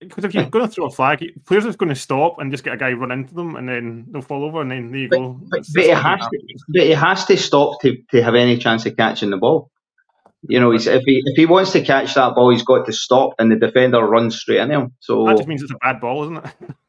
because 0.00 0.22
if 0.24 0.32
you're 0.34 0.44
going 0.46 0.64
to 0.66 0.70
throw 0.70 0.86
a 0.86 0.90
flag, 0.90 1.24
players 1.44 1.66
are 1.66 1.72
going 1.72 1.88
to 1.88 1.96
stop 1.96 2.38
and 2.38 2.52
just 2.52 2.62
get 2.62 2.74
a 2.74 2.76
guy 2.76 2.92
run 2.92 3.10
into 3.10 3.34
them, 3.34 3.56
and 3.56 3.68
then 3.68 4.06
they'll 4.10 4.22
fall 4.22 4.44
over, 4.44 4.60
and 4.60 4.70
then 4.70 4.92
there 4.92 5.00
you 5.00 5.08
But, 5.08 5.18
go. 5.18 5.40
but, 5.50 5.58
It's- 5.58 5.72
but, 5.74 5.80
it's 5.84 5.88
he 5.88 5.94
has 5.94 6.20
to, 6.20 6.38
but 6.68 6.82
he 6.82 6.90
has 6.90 7.24
to 7.24 7.36
stop 7.36 7.80
to, 7.80 7.96
to 8.12 8.22
have 8.22 8.36
any 8.36 8.58
chance 8.58 8.86
of 8.86 8.96
catching 8.96 9.30
the 9.30 9.36
ball. 9.38 9.70
You 10.42 10.60
know, 10.60 10.70
he's, 10.70 10.86
if 10.86 11.02
he 11.04 11.20
if 11.24 11.36
he 11.36 11.46
wants 11.46 11.72
to 11.72 11.82
catch 11.82 12.14
that 12.14 12.36
ball, 12.36 12.50
he's 12.50 12.62
got 12.62 12.86
to 12.86 12.92
stop, 12.92 13.32
and 13.40 13.50
the 13.50 13.56
defender 13.56 14.00
runs 14.00 14.38
straight 14.38 14.60
into 14.60 14.74
him. 14.74 14.92
So 15.00 15.24
That 15.24 15.38
just 15.38 15.48
means 15.48 15.62
it's 15.64 15.72
a 15.72 15.78
bad 15.82 16.00
ball, 16.00 16.22
isn't 16.24 16.44
it? 16.44 16.52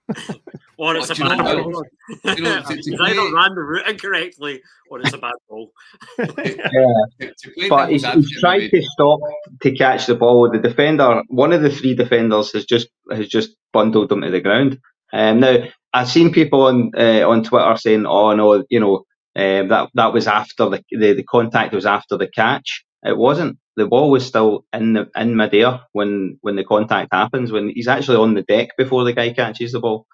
or 0.77 0.95
it's 0.95 1.09
But 1.09 1.11
a 1.11 1.15
bad 1.15 1.37
know 1.37 1.63
ball. 1.63 1.85
You 2.23 2.41
know, 2.41 2.61
to, 2.67 2.81
to 2.81 2.91
He's 2.91 2.95
play, 2.97 3.11
either 3.11 3.33
ran 3.33 3.55
the 3.55 3.61
route 3.61 3.89
incorrectly 3.89 4.61
or 4.89 5.01
it's 5.01 5.13
a 5.13 5.17
bad 5.17 5.33
ball. 5.49 5.71
to, 6.19 7.33
to 7.33 7.51
play 7.57 7.69
but 7.69 7.87
devil's 7.87 7.89
he's, 7.89 8.05
he's 8.05 8.05
advocate, 8.05 8.39
tried 8.39 8.57
maybe- 8.59 8.81
to 8.81 8.83
stop 8.83 9.19
to 9.63 9.71
catch 9.75 10.05
the 10.07 10.15
ball. 10.15 10.49
The 10.51 10.59
defender, 10.59 11.23
one 11.29 11.53
of 11.53 11.61
the 11.61 11.69
three 11.71 11.95
defenders, 11.95 12.53
has 12.53 12.65
just 12.65 12.89
has 13.11 13.27
just 13.27 13.51
bundled 13.73 14.09
them 14.09 14.21
to 14.21 14.31
the 14.31 14.41
ground. 14.41 14.79
Um, 15.11 15.39
now 15.39 15.57
I've 15.93 16.09
seen 16.09 16.31
people 16.31 16.63
on 16.63 16.91
uh, 16.97 17.27
on 17.27 17.43
Twitter 17.43 17.75
saying, 17.77 18.05
"Oh 18.05 18.35
no, 18.35 18.63
you 18.69 18.79
know 18.79 18.95
um, 19.35 19.67
that 19.69 19.89
that 19.95 20.13
was 20.13 20.27
after 20.27 20.69
the, 20.69 20.83
the 20.91 21.13
the 21.13 21.23
contact 21.23 21.73
was 21.73 21.85
after 21.85 22.17
the 22.17 22.27
catch." 22.27 22.83
It 23.03 23.17
wasn't. 23.17 23.57
The 23.79 23.87
ball 23.87 24.11
was 24.11 24.25
still 24.25 24.65
in 24.73 24.93
the 24.93 25.09
in 25.15 25.35
midair 25.35 25.81
when 25.93 26.37
when 26.41 26.55
the 26.57 26.63
contact 26.63 27.13
happens. 27.13 27.51
When 27.51 27.69
he's 27.69 27.87
actually 27.87 28.17
on 28.17 28.33
the 28.33 28.43
deck 28.43 28.69
before 28.77 29.05
the 29.05 29.13
guy 29.13 29.31
catches 29.33 29.71
the 29.71 29.79
ball. 29.79 30.05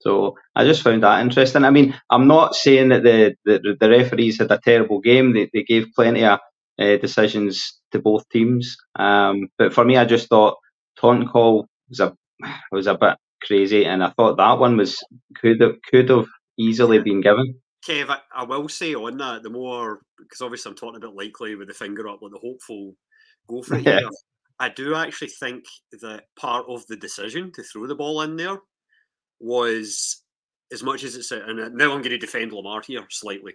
So 0.00 0.34
I 0.54 0.64
just 0.64 0.82
found 0.82 1.02
that 1.02 1.22
interesting. 1.22 1.64
I 1.64 1.70
mean, 1.70 1.94
I'm 2.10 2.26
not 2.26 2.54
saying 2.54 2.88
that 2.88 3.04
the 3.04 3.36
the, 3.44 3.76
the 3.80 3.88
referees 3.88 4.38
had 4.38 4.50
a 4.50 4.58
terrible 4.58 5.00
game. 5.00 5.32
They 5.32 5.48
they 5.52 5.62
gave 5.62 5.94
plenty 5.94 6.24
of 6.24 6.40
uh, 6.78 6.96
decisions 6.96 7.80
to 7.92 8.00
both 8.00 8.28
teams. 8.28 8.76
Um, 8.96 9.48
but 9.58 9.72
for 9.72 9.84
me, 9.84 9.96
I 9.96 10.04
just 10.04 10.28
thought 10.28 10.58
taunting 10.98 11.28
call 11.28 11.68
was 11.88 12.00
a 12.00 12.14
was 12.72 12.86
a 12.86 12.94
bit 12.94 13.16
crazy, 13.42 13.86
and 13.86 14.02
I 14.02 14.10
thought 14.10 14.36
that 14.36 14.58
one 14.58 14.76
was 14.76 15.02
could 15.40 15.60
have 15.60 15.76
could 15.90 16.08
have 16.10 16.26
easily 16.58 16.98
been 16.98 17.20
given. 17.20 17.60
Kev, 17.86 18.08
I, 18.08 18.18
I 18.34 18.44
will 18.44 18.68
say 18.68 18.94
on 18.94 19.18
that, 19.18 19.42
the 19.42 19.50
more 19.50 20.00
because 20.18 20.40
obviously 20.40 20.70
I'm 20.70 20.76
talking 20.76 20.96
about 20.96 21.16
likely 21.16 21.54
with 21.54 21.68
the 21.68 21.74
finger 21.74 22.08
up, 22.08 22.22
like 22.22 22.32
the 22.32 22.38
hopeful 22.38 22.94
go 23.48 23.62
for 23.62 23.74
it 23.78 23.84
Yeah. 23.86 24.00
here. 24.00 24.10
I 24.60 24.68
do 24.68 24.94
actually 24.94 25.28
think 25.28 25.64
that 26.00 26.24
part 26.36 26.66
of 26.68 26.86
the 26.86 26.96
decision 26.96 27.50
to 27.52 27.62
throw 27.64 27.86
the 27.86 27.94
ball 27.94 28.22
in 28.22 28.36
there 28.36 28.58
was 29.40 30.22
as 30.72 30.82
much 30.82 31.04
as 31.04 31.16
it's 31.16 31.30
a, 31.32 31.42
and 31.44 31.58
now 31.74 31.86
I'm 31.92 32.02
going 32.02 32.10
to 32.10 32.18
defend 32.18 32.52
Lamar 32.52 32.82
here 32.86 33.04
slightly 33.10 33.52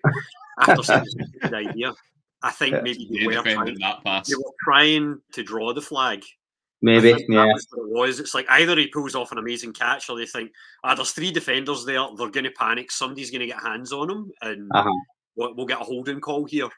after 0.59 0.83
saying 0.83 1.03
it's 1.05 1.15
a 1.35 1.39
good 1.49 1.53
idea. 1.53 1.93
I 2.41 2.51
think 2.51 2.75
Yeah. 2.75 2.81
maybe 2.81 3.07
They 3.11 3.19
they 3.19 3.27
were, 3.27 3.41
trying, 3.43 3.77
that 3.79 4.03
pass. 4.03 4.27
they 4.29 4.35
were 4.35 4.51
trying 4.63 5.21
to 5.33 5.43
draw 5.43 5.73
the 5.73 5.81
flag 5.81 6.23
Maybe, 6.81 7.09
yeah, 7.09 7.15
that 7.45 7.53
was 7.53 7.67
what 7.71 7.83
it 7.85 7.91
was. 8.07 8.19
It's 8.21 8.33
like 8.33 8.45
either 8.49 8.77
he 8.77 8.87
pulls 8.87 9.13
off 9.13 9.33
an 9.33 9.37
amazing 9.37 9.73
catch, 9.73 10.09
or 10.09 10.17
they 10.17 10.25
think, 10.25 10.49
ah, 10.85 10.95
there's 10.95 11.11
three 11.11 11.29
defenders 11.29 11.83
there. 11.83 12.05
They're 12.15 12.29
going 12.29 12.45
to 12.45 12.51
panic. 12.51 12.89
Somebody's 12.89 13.31
going 13.31 13.41
to 13.41 13.47
get 13.47 13.61
hands 13.61 13.91
on 13.91 14.09
him, 14.09 14.31
and 14.41 14.71
Uh-huh. 14.73 14.89
we'll, 15.35 15.55
we'll 15.55 15.65
get 15.65 15.81
a 15.81 15.83
holding 15.83 16.21
call 16.21 16.45
here. 16.45 16.69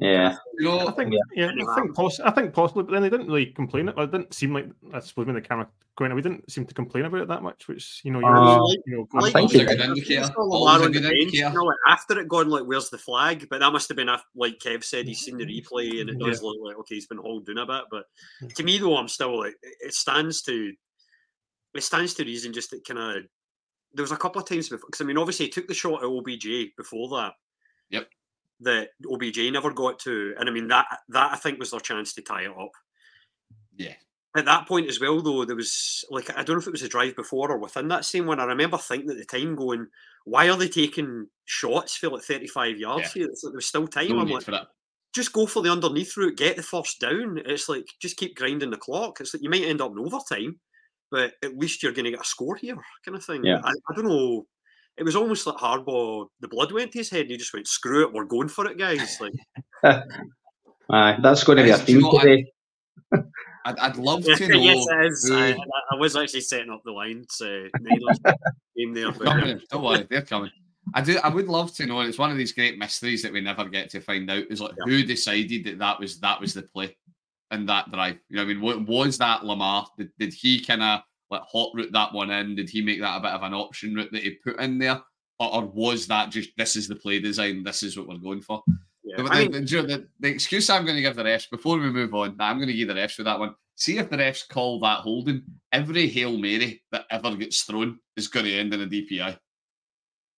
You 0.00 0.08
yeah. 0.10 0.36
know, 0.58 0.88
I 0.88 0.90
think, 0.90 1.12
Yeah. 1.12 1.46
yeah, 1.56 1.64
I 1.70 1.74
think, 1.76 1.94
poss- 1.94 2.18
I 2.18 2.32
think 2.32 2.52
possibly, 2.52 2.82
but 2.82 2.92
then 2.92 3.02
they 3.02 3.10
didn't 3.10 3.28
really 3.28 3.46
complain. 3.46 3.88
It, 3.88 3.94
it 3.96 4.10
didn't 4.10 4.34
seem 4.34 4.52
like 4.52 4.66
I 4.92 4.98
suppose 4.98 5.26
when 5.26 5.36
the 5.36 5.40
camera 5.40 5.68
going, 5.96 6.12
we 6.16 6.20
didn't 6.22 6.50
seem 6.50 6.66
to 6.66 6.74
complain 6.74 7.04
about 7.04 7.20
it 7.20 7.28
that 7.28 7.44
much. 7.44 7.68
Which 7.68 8.00
you 8.02 8.10
know, 8.10 8.18
you're 8.18 8.36
Uh, 8.36 8.56
always, 8.58 8.76
you 8.86 8.96
know, 8.96 9.20
Like, 9.20 9.32
going 9.34 9.48
think 9.48 9.68
a 9.68 9.72
it- 9.72 9.78
good 9.78 9.86
indicator. 9.86 10.24
saw 10.24 10.32
Always 10.52 10.80
a 10.82 10.84
the 10.88 10.90
good 11.00 11.04
indicator. 11.12 11.48
you 11.48 11.54
know, 11.54 11.62
like, 11.62 11.76
after 11.86 12.18
it 12.18 12.26
gone, 12.26 12.48
like, 12.48 12.64
where's 12.64 12.90
the 12.90 12.98
flag? 12.98 13.46
But 13.48 13.60
that 13.60 13.72
must 13.72 13.88
have 13.88 13.96
been, 13.96 14.08
af- 14.08 14.24
like 14.34 14.58
Kev 14.58 14.82
said, 14.82 15.06
he's 15.06 15.20
seen 15.20 15.36
the 15.38 15.46
replay, 15.46 16.00
and 16.00 16.10
it 16.10 16.18
does 16.18 16.42
look 16.42 16.56
like 16.60 16.76
okay, 16.78 16.96
he's 16.96 17.06
been 17.06 17.18
holding 17.18 17.54
down 17.54 17.62
a 17.62 17.66
bit. 17.66 17.84
But 17.88 18.06
to 18.56 18.62
me, 18.64 18.78
though, 18.78 18.96
I'm 18.96 19.06
still 19.08 19.38
like, 19.38 19.54
it- 19.62 19.76
it 19.80 19.94
stands 19.94 20.42
to, 20.42 20.72
it 21.74 21.82
stands 21.84 22.14
to 22.14 22.24
reason. 22.24 22.52
Just 22.52 22.70
that 22.72 22.84
kind 22.84 22.98
of, 22.98 23.24
there 23.92 24.02
was 24.02 24.10
a 24.10 24.16
couple 24.16 24.42
of 24.42 24.48
times 24.48 24.68
before, 24.68 24.88
because 24.90 25.00
I 25.00 25.04
mean, 25.04 25.18
obviously, 25.18 25.46
he 25.46 25.52
took 25.52 25.68
the 25.68 25.74
shot 25.74 26.02
at 26.02 26.08
OBJ 26.08 26.72
before 26.76 27.08
that. 27.10 27.34
Yep. 27.90 28.08
That 28.60 28.90
OBJ 29.10 29.52
never 29.52 29.72
got 29.72 29.98
to, 30.00 30.34
and 30.38 30.48
I 30.48 30.52
mean 30.52 30.68
that 30.68 30.86
that 31.08 31.32
I 31.32 31.36
think 31.36 31.58
was 31.58 31.72
their 31.72 31.80
chance 31.80 32.14
to 32.14 32.22
tie 32.22 32.42
it 32.42 32.50
up. 32.50 32.70
Yeah. 33.76 33.94
At 34.36 34.46
that 34.46 34.66
point 34.66 34.88
as 34.88 35.00
well, 35.00 35.20
though, 35.20 35.44
there 35.44 35.56
was 35.56 36.04
like 36.10 36.30
I 36.30 36.42
don't 36.42 36.56
know 36.56 36.60
if 36.60 36.66
it 36.66 36.72
was 36.72 36.82
a 36.82 36.88
drive 36.88 37.14
before 37.14 37.50
or 37.50 37.58
within 37.58 37.88
that 37.88 38.04
same 38.04 38.26
one. 38.26 38.40
I 38.40 38.44
remember 38.44 38.78
thinking 38.78 39.10
at 39.10 39.16
the 39.16 39.24
time, 39.24 39.54
going, 39.54 39.86
"Why 40.24 40.48
are 40.50 40.56
they 40.56 40.68
taking 40.68 41.28
shots 41.44 41.96
for 41.96 42.08
like 42.10 42.22
thirty-five 42.22 42.78
yards 42.78 43.12
here? 43.12 43.26
It's 43.26 43.44
like 43.44 43.52
there's 43.52 43.66
still 43.66 43.86
time." 43.86 44.08
No 44.08 44.20
I'm 44.20 44.28
like, 44.28 44.44
just 45.14 45.32
go 45.32 45.46
for 45.46 45.62
the 45.62 45.70
underneath 45.70 46.16
route, 46.16 46.36
get 46.36 46.56
the 46.56 46.62
first 46.62 47.00
down. 47.00 47.40
It's 47.46 47.68
like 47.68 47.86
just 48.00 48.16
keep 48.16 48.36
grinding 48.36 48.70
the 48.70 48.76
clock. 48.76 49.20
It's 49.20 49.32
like 49.32 49.42
you 49.42 49.48
might 49.48 49.62
end 49.62 49.80
up 49.80 49.92
in 49.92 50.00
overtime, 50.00 50.58
but 51.10 51.34
at 51.42 51.56
least 51.56 51.82
you're 51.82 51.92
going 51.92 52.06
to 52.06 52.10
get 52.10 52.20
a 52.20 52.24
score 52.24 52.56
here, 52.56 52.76
kind 53.04 53.16
of 53.16 53.24
thing. 53.24 53.44
Yeah. 53.44 53.60
I, 53.62 53.70
I 53.70 53.94
don't 53.94 54.08
know. 54.08 54.46
It 54.96 55.02
was 55.02 55.16
almost 55.16 55.46
like 55.46 55.56
Harbaugh. 55.56 56.26
The 56.40 56.48
blood 56.48 56.70
went 56.72 56.92
to 56.92 56.98
his 56.98 57.10
head, 57.10 57.22
and 57.22 57.30
he 57.30 57.36
just 57.36 57.52
went, 57.52 57.66
"Screw 57.66 58.02
it, 58.04 58.12
we're 58.12 58.24
going 58.24 58.48
for 58.48 58.66
it, 58.66 58.78
guys!" 58.78 59.18
Like, 59.82 60.02
Aye, 60.90 61.18
that's 61.22 61.44
going 61.44 61.58
to 61.58 61.64
be 61.64 61.70
a 61.70 61.76
Guys, 61.76 61.82
theme 61.84 62.00
know 62.00 62.18
today. 62.18 62.46
I'd, 63.66 63.78
I'd 63.78 63.96
love 63.96 64.22
to 64.24 64.30
know. 64.48 64.60
yes, 64.60 64.86
it 64.90 65.06
is. 65.06 65.30
I, 65.32 65.52
who- 65.52 65.60
I 65.92 65.94
was 65.96 66.14
actually 66.16 66.42
setting 66.42 66.70
up 66.70 66.82
the 66.84 66.92
line, 66.92 67.24
Uh, 67.40 67.68
Niners 67.80 68.18
game 68.76 68.92
there, 68.92 69.10
but 69.12 69.24
coming. 69.26 69.60
Don't 69.70 69.82
worry, 69.82 70.06
they're 70.10 70.22
coming. 70.22 70.50
I 70.94 71.00
do. 71.00 71.18
I 71.24 71.28
would 71.28 71.48
love 71.48 71.74
to 71.76 71.86
know, 71.86 72.00
and 72.00 72.08
it's 72.08 72.18
one 72.18 72.30
of 72.30 72.36
these 72.36 72.52
great 72.52 72.78
mysteries 72.78 73.22
that 73.22 73.32
we 73.32 73.40
never 73.40 73.64
get 73.68 73.88
to 73.90 74.00
find 74.00 74.30
out. 74.30 74.44
Is 74.50 74.60
like 74.60 74.72
Yeah. 74.86 74.92
who 74.92 75.02
decided 75.04 75.64
that 75.64 75.78
that 75.78 75.98
was 75.98 76.20
that 76.20 76.40
was 76.40 76.52
the 76.54 76.62
play 76.62 76.96
and 77.50 77.66
that 77.70 77.90
drive. 77.90 78.18
You 78.28 78.36
know, 78.36 78.42
what 78.44 78.50
I 78.50 78.54
mean, 78.54 78.60
what 78.62 78.86
was 78.86 79.16
that 79.18 79.44
Lamar? 79.46 79.86
Did, 79.96 80.10
did 80.18 80.34
he 80.34 80.62
kind 80.62 80.82
of 80.82 81.00
like 81.34 81.42
hot 81.50 81.70
route 81.74 81.92
that 81.92 82.12
one 82.12 82.30
in? 82.30 82.54
Did 82.54 82.70
he 82.70 82.82
make 82.82 83.00
that 83.00 83.16
a 83.18 83.20
bit 83.20 83.32
of 83.32 83.42
an 83.42 83.54
option 83.54 83.94
route 83.94 84.10
that 84.12 84.22
he 84.22 84.30
put 84.32 84.58
in 84.60 84.78
there, 84.78 85.00
or, 85.38 85.54
or 85.56 85.66
was 85.66 86.06
that 86.08 86.30
just 86.30 86.50
this 86.56 86.76
is 86.76 86.88
the 86.88 86.96
play 86.96 87.20
design? 87.20 87.62
This 87.62 87.82
is 87.82 87.96
what 87.98 88.08
we're 88.08 88.16
going 88.18 88.40
for. 88.42 88.62
yeah. 89.04 89.16
But 89.18 89.32
I 89.32 89.44
the, 89.44 89.50
mean, 89.50 89.64
the, 89.66 89.82
the, 89.82 90.08
the 90.20 90.28
excuse 90.28 90.70
I'm 90.70 90.84
going 90.84 90.96
to 90.96 91.02
give 91.02 91.16
the 91.16 91.24
refs 91.24 91.50
before 91.50 91.78
we 91.78 91.90
move 91.90 92.14
on, 92.14 92.36
I'm 92.40 92.56
going 92.58 92.68
to 92.68 92.74
give 92.74 92.88
the 92.88 92.94
refs 92.94 93.14
for 93.14 93.22
that 93.24 93.38
one. 93.38 93.54
See 93.76 93.98
if 93.98 94.08
the 94.08 94.16
refs 94.16 94.48
call 94.48 94.78
that 94.80 95.00
holding. 95.00 95.42
Every 95.72 96.08
hail 96.08 96.38
mary 96.38 96.82
that 96.92 97.06
ever 97.10 97.34
gets 97.34 97.62
thrown 97.62 97.98
is 98.16 98.28
going 98.28 98.46
to 98.46 98.54
end 98.54 98.72
in 98.72 98.82
a 98.82 98.86
DPI. 98.86 99.36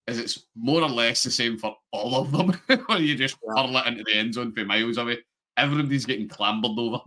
As 0.09 0.18
it's 0.18 0.46
more 0.56 0.80
or 0.82 0.88
less 0.88 1.22
the 1.24 1.30
same 1.30 1.59
for 1.59 1.76
all 1.92 2.14
of 2.14 2.32
them, 2.32 2.53
where 2.86 2.99
you 2.99 3.14
just 3.16 3.36
Yeah. 3.47 3.62
hurl 3.62 3.76
it 3.76 3.86
into 3.88 4.05
the 4.05 4.14
end 4.16 4.34
zone 4.34 4.53
for 4.53 4.64
miles 4.64 4.97
away. 4.99 5.18
Everybody's 5.59 6.07
getting 6.07 6.28
clambered 6.28 6.78
over. 6.78 7.01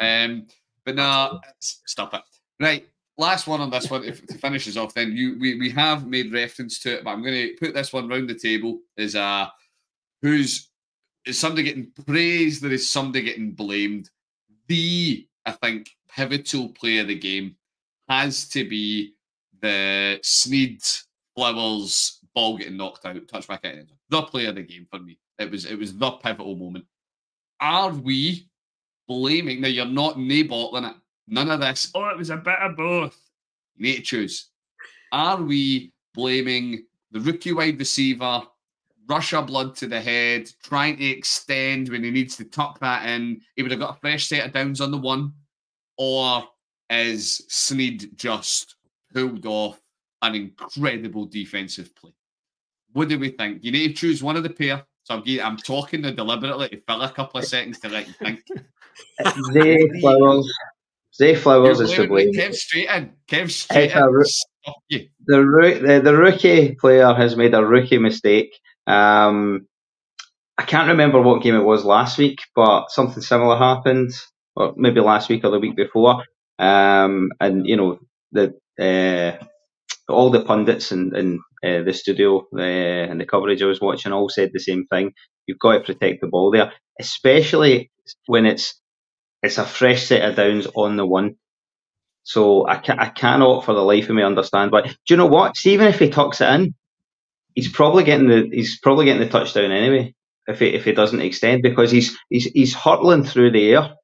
Um, 0.00 0.46
but 0.84 0.94
no, 0.94 1.40
stop 1.60 2.14
it. 2.14 2.22
Right, 2.60 2.86
last 3.18 3.46
one 3.46 3.60
on 3.60 3.70
this 3.70 3.90
one. 3.90 4.04
If 4.04 4.24
to 4.26 4.38
finish 4.38 4.66
us 4.68 4.76
off, 4.76 4.94
then 4.94 5.12
you 5.12 5.36
we, 5.38 5.58
we 5.58 5.70
have 5.70 6.06
made 6.06 6.32
reference 6.32 6.78
to 6.80 6.94
it, 6.94 7.04
but 7.04 7.10
I'm 7.10 7.22
going 7.22 7.34
to 7.34 7.56
put 7.58 7.74
this 7.74 7.92
one 7.92 8.08
round 8.08 8.30
the 8.30 8.34
table. 8.34 8.78
Is 8.96 9.14
uh, 9.16 9.48
who's 10.22 10.70
is 11.26 11.38
somebody 11.38 11.64
getting 11.64 11.92
praised? 12.06 12.62
There 12.62 12.72
is 12.72 12.90
somebody 12.90 13.24
getting 13.24 13.52
blamed. 13.52 14.08
The 14.68 15.26
I 15.44 15.52
think 15.52 15.90
pivotal 16.08 16.70
play 16.70 16.98
of 16.98 17.08
the 17.08 17.18
game 17.18 17.56
has 18.08 18.48
to 18.50 18.68
be 18.68 19.14
the 19.60 20.18
Sneed 20.22 20.80
Flowers 21.34 22.20
ball 22.34 22.56
getting 22.56 22.76
knocked 22.76 23.04
out, 23.04 23.16
touchback 23.26 23.64
out. 23.64 23.86
the 24.08 24.22
player 24.22 24.50
of 24.50 24.54
the 24.54 24.62
game 24.62 24.86
for 24.90 25.00
me. 25.00 25.18
It 25.38 25.50
was 25.50 25.64
it 25.64 25.78
was 25.78 25.96
the 25.96 26.10
pivotal 26.12 26.56
moment. 26.56 26.84
Are 27.60 27.90
we 27.90 28.48
blaming? 29.08 29.60
Now 29.60 29.68
you're 29.68 29.84
not 29.86 30.18
nay 30.18 30.44
bottling 30.44 30.84
it. 30.84 30.96
None 31.28 31.50
of 31.50 31.60
this. 31.60 31.90
Oh, 31.94 32.08
it 32.08 32.16
was 32.16 32.30
a 32.30 32.36
bit 32.36 32.58
of 32.58 32.76
both. 32.76 33.16
You 33.76 33.86
need 33.86 33.96
to 33.96 34.02
choose. 34.02 34.48
Are 35.12 35.40
we 35.40 35.92
blaming 36.14 36.84
the 37.10 37.20
rookie 37.20 37.52
wide 37.52 37.78
receiver, 37.78 38.42
Rush 39.08 39.32
Russia 39.32 39.42
blood 39.42 39.76
to 39.76 39.86
the 39.86 40.00
head, 40.00 40.50
trying 40.62 40.96
to 40.96 41.04
extend 41.04 41.88
when 41.88 42.04
he 42.04 42.10
needs 42.10 42.36
to 42.36 42.44
tuck 42.44 42.80
that 42.80 43.08
in? 43.08 43.40
He 43.56 43.62
would 43.62 43.70
have 43.70 43.80
got 43.80 43.96
a 43.96 44.00
fresh 44.00 44.28
set 44.28 44.46
of 44.46 44.52
downs 44.52 44.80
on 44.80 44.90
the 44.90 44.98
one, 44.98 45.32
or 45.96 46.44
is 46.90 47.44
Sneed 47.48 48.16
just 48.16 48.76
pulled 49.12 49.46
off 49.46 49.80
an 50.22 50.34
incredible 50.34 51.26
defensive 51.26 51.94
play? 51.94 52.12
What 52.92 53.08
do 53.08 53.18
we 53.18 53.30
think? 53.30 53.62
You 53.62 53.72
need 53.72 53.88
to 53.88 53.94
choose 53.94 54.22
one 54.22 54.36
of 54.36 54.42
the 54.42 54.50
pair. 54.50 54.84
So 55.04 55.14
I'm, 55.14 55.40
I'm 55.40 55.56
talking 55.56 56.02
deliberately 56.02 56.68
to 56.68 56.80
fill 56.86 57.02
a 57.02 57.10
couple 57.10 57.40
of 57.40 57.46
seconds 57.46 57.78
to 57.80 57.88
let 57.88 58.06
you 58.06 58.14
think. 58.14 58.42
Zay 59.52 60.00
Flowers. 60.00 60.52
Zay 61.18 61.34
Flowers 61.34 61.80
is 61.80 61.92
to 61.92 62.06
blame. 62.08 62.32
Kev 62.32 62.54
straight 62.54 62.88
in. 62.88 63.12
Kev 63.28 63.50
straight 63.50 63.92
in. 63.92 64.14
The, 65.26 65.82
the, 65.86 66.00
the 66.02 66.16
rookie 66.16 66.74
player 66.74 67.14
has 67.14 67.36
made 67.36 67.54
a 67.54 67.64
rookie 67.64 67.98
mistake. 67.98 68.50
Um, 68.86 69.66
I 70.58 70.64
can't 70.64 70.88
remember 70.88 71.20
what 71.22 71.42
game 71.42 71.54
it 71.54 71.64
was 71.64 71.84
last 71.84 72.18
week, 72.18 72.38
but 72.54 72.90
something 72.90 73.22
similar 73.22 73.56
happened, 73.56 74.12
or 74.56 74.74
maybe 74.76 75.00
last 75.00 75.28
week 75.28 75.44
or 75.44 75.50
the 75.50 75.60
week 75.60 75.76
before. 75.76 76.24
Um, 76.58 77.30
and 77.40 77.66
you 77.66 77.76
know 77.76 77.98
the 78.32 78.54
uh, 78.80 79.44
all 80.08 80.30
the 80.30 80.44
pundits 80.44 80.92
in, 80.92 81.14
in 81.16 81.40
uh, 81.64 81.84
the 81.84 81.92
studio 81.92 82.46
uh, 82.56 82.60
and 82.60 83.20
the 83.20 83.26
coverage 83.26 83.62
I 83.62 83.66
was 83.66 83.80
watching 83.80 84.12
all 84.12 84.28
said 84.28 84.50
the 84.52 84.60
same 84.60 84.86
thing. 84.86 85.12
You've 85.46 85.58
got 85.58 85.72
to 85.74 85.80
protect 85.80 86.20
the 86.20 86.28
ball 86.28 86.50
there, 86.50 86.72
especially 87.00 87.90
when 88.26 88.46
it's 88.46 88.77
it's 89.42 89.58
a 89.58 89.64
fresh 89.64 90.06
set 90.06 90.28
of 90.28 90.36
downs 90.36 90.66
on 90.74 90.96
the 90.96 91.06
one. 91.06 91.36
So 92.24 92.66
I, 92.66 92.80
I 92.86 93.08
cannot 93.08 93.64
for 93.64 93.72
the 93.72 93.80
life 93.80 94.08
of 94.08 94.16
me 94.16 94.22
understand 94.22 94.70
why. 94.70 94.82
Do 94.82 94.94
you 95.08 95.16
know 95.16 95.26
what? 95.26 95.56
See, 95.56 95.72
even 95.72 95.86
if 95.86 95.98
he 95.98 96.10
tucks 96.10 96.40
it 96.40 96.48
in, 96.48 96.74
he's 97.54 97.70
probably 97.72 98.04
getting 98.04 98.28
the 98.28 98.48
he's 98.52 98.78
probably 98.80 99.06
getting 99.06 99.22
the 99.22 99.28
touchdown 99.28 99.72
anyway. 99.72 100.14
If 100.46 100.60
he 100.60 100.66
if 100.66 100.84
he 100.84 100.92
doesn't 100.92 101.22
extend 101.22 101.62
because 101.62 101.90
he's 101.90 102.16
he's 102.28 102.44
he's 102.44 102.74
hurtling 102.74 103.24
through 103.24 103.52
the 103.52 103.72
air. 103.72 103.94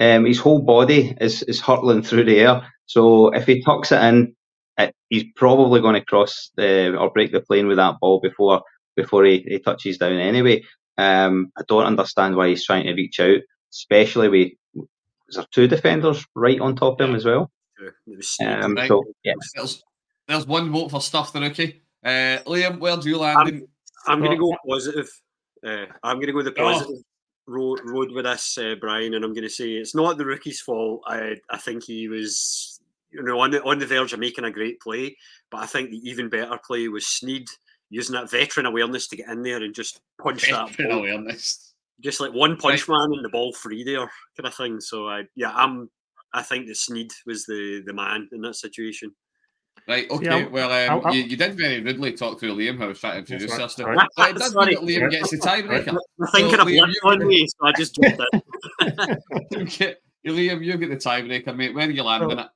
Um, 0.00 0.24
his 0.24 0.38
whole 0.38 0.60
body 0.60 1.14
is 1.20 1.42
is 1.42 1.60
hurtling 1.60 2.02
through 2.02 2.24
the 2.24 2.38
air. 2.38 2.68
So 2.86 3.28
if 3.30 3.46
he 3.46 3.62
tucks 3.62 3.92
it 3.92 4.02
in, 4.02 4.34
it, 4.78 4.94
he's 5.08 5.24
probably 5.36 5.80
going 5.80 5.94
to 5.94 6.04
cross 6.04 6.50
the 6.56 6.96
or 6.96 7.10
break 7.10 7.32
the 7.32 7.40
plane 7.40 7.66
with 7.66 7.78
that 7.78 7.96
ball 8.00 8.20
before 8.20 8.62
before 8.96 9.24
he, 9.24 9.44
he 9.46 9.58
touches 9.58 9.98
down 9.98 10.18
anyway. 10.18 10.62
Um, 10.98 11.52
I 11.58 11.62
don't 11.66 11.86
understand 11.86 12.36
why 12.36 12.48
he's 12.48 12.64
trying 12.64 12.84
to 12.84 12.94
reach 12.94 13.18
out, 13.20 13.40
especially 13.72 14.28
with 14.28 14.52
is 15.32 15.36
there 15.36 15.46
two 15.50 15.68
defenders 15.68 16.24
right 16.34 16.60
on 16.60 16.76
top 16.76 17.00
of 17.00 17.08
him 17.08 17.14
as 17.14 17.24
well. 17.24 17.50
Um, 18.44 18.78
so, 18.86 19.02
yeah. 19.24 19.32
there's, 19.54 19.82
there's 20.28 20.46
one 20.46 20.70
vote 20.70 20.90
for 20.90 21.00
stuff 21.00 21.32
the 21.32 21.40
rookie. 21.40 21.82
Uh, 22.04 22.38
Liam, 22.46 22.78
where 22.78 22.96
do 22.96 23.08
you 23.08 23.18
land? 23.18 23.38
I'm, 23.38 23.62
I'm 24.06 24.18
going 24.20 24.32
to 24.32 24.36
go 24.36 24.56
positive. 24.68 25.08
Uh, 25.66 25.86
I'm 26.02 26.16
going 26.16 26.28
to 26.28 26.32
go 26.32 26.42
the 26.42 26.50
oh. 26.50 26.72
positive 26.72 26.96
oh. 26.98 27.02
road, 27.46 27.80
road 27.84 28.12
with 28.12 28.24
this, 28.24 28.58
uh, 28.58 28.76
Brian, 28.80 29.14
and 29.14 29.24
I'm 29.24 29.32
going 29.32 29.42
to 29.42 29.50
say 29.50 29.72
it's 29.72 29.94
not 29.94 30.16
the 30.16 30.26
rookie's 30.26 30.60
fault. 30.60 31.02
I 31.06 31.36
I 31.50 31.58
think 31.58 31.84
he 31.84 32.08
was 32.08 32.80
you 33.12 33.22
know, 33.22 33.40
on 33.40 33.50
the, 33.50 33.62
on 33.62 33.78
the 33.78 33.86
verge 33.86 34.12
of 34.12 34.20
making 34.20 34.44
a 34.44 34.50
great 34.50 34.80
play. 34.80 35.16
But 35.50 35.62
I 35.62 35.66
think 35.66 35.90
the 35.90 36.08
even 36.08 36.28
better 36.28 36.58
play 36.66 36.88
was 36.88 37.06
Sneed 37.06 37.46
using 37.90 38.14
that 38.14 38.30
veteran 38.30 38.66
awareness 38.66 39.06
to 39.08 39.16
get 39.16 39.28
in 39.28 39.42
there 39.42 39.62
and 39.62 39.74
just 39.74 40.00
punch 40.20 40.50
veteran 40.50 40.72
that 40.76 40.88
ball. 40.88 40.98
awareness. 40.98 41.71
Just 42.02 42.20
like 42.20 42.32
one 42.32 42.56
punch 42.56 42.88
right. 42.88 42.98
man 42.98 43.12
and 43.12 43.24
the 43.24 43.28
ball 43.28 43.52
free 43.52 43.84
there, 43.84 44.10
kind 44.36 44.46
of 44.46 44.54
thing. 44.54 44.80
So 44.80 45.08
I, 45.08 45.22
yeah, 45.36 45.52
I'm. 45.54 45.90
I 46.34 46.42
think 46.42 46.66
that 46.66 46.76
Sneed 46.76 47.12
was 47.26 47.44
the 47.44 47.82
the 47.86 47.92
man 47.92 48.28
in 48.32 48.40
that 48.42 48.56
situation. 48.56 49.12
Right. 49.88 50.08
Okay. 50.10 50.24
Yeah, 50.24 50.46
well, 50.48 50.70
um, 50.70 50.98
I'll, 50.98 51.06
I'll, 51.08 51.14
you, 51.14 51.24
you 51.24 51.36
did 51.36 51.56
very 51.56 51.80
rudely 51.80 52.12
talk 52.12 52.38
to 52.40 52.46
Liam, 52.54 52.78
who 52.78 52.86
was 52.86 53.00
trying 53.00 53.24
to 53.24 53.34
introduce 53.34 53.58
us. 53.58 53.78
Right. 53.78 54.08
But 54.16 54.30
it 54.30 54.36
does 54.36 54.54
mean 54.54 54.74
that 54.74 54.82
Liam 54.82 55.10
gets 55.10 55.30
the 55.30 55.38
tiebreaker. 55.38 55.88
I'm 56.20 56.28
thinking 56.28 56.54
so, 56.54 56.62
of 56.62 56.68
Liam, 56.68 56.92
on 57.04 57.26
me, 57.26 57.46
so 57.48 57.66
I 57.66 57.72
just 57.72 57.94
dropped 57.94 58.22
it. 58.32 59.98
Liam, 60.26 60.64
you 60.64 60.76
get 60.76 60.90
the 60.90 60.96
tiebreaker, 60.96 61.56
mate. 61.56 61.74
Where 61.74 61.88
are 61.88 61.90
you 61.90 62.02
landing 62.02 62.30
so, 62.30 62.38
it? 62.38 62.48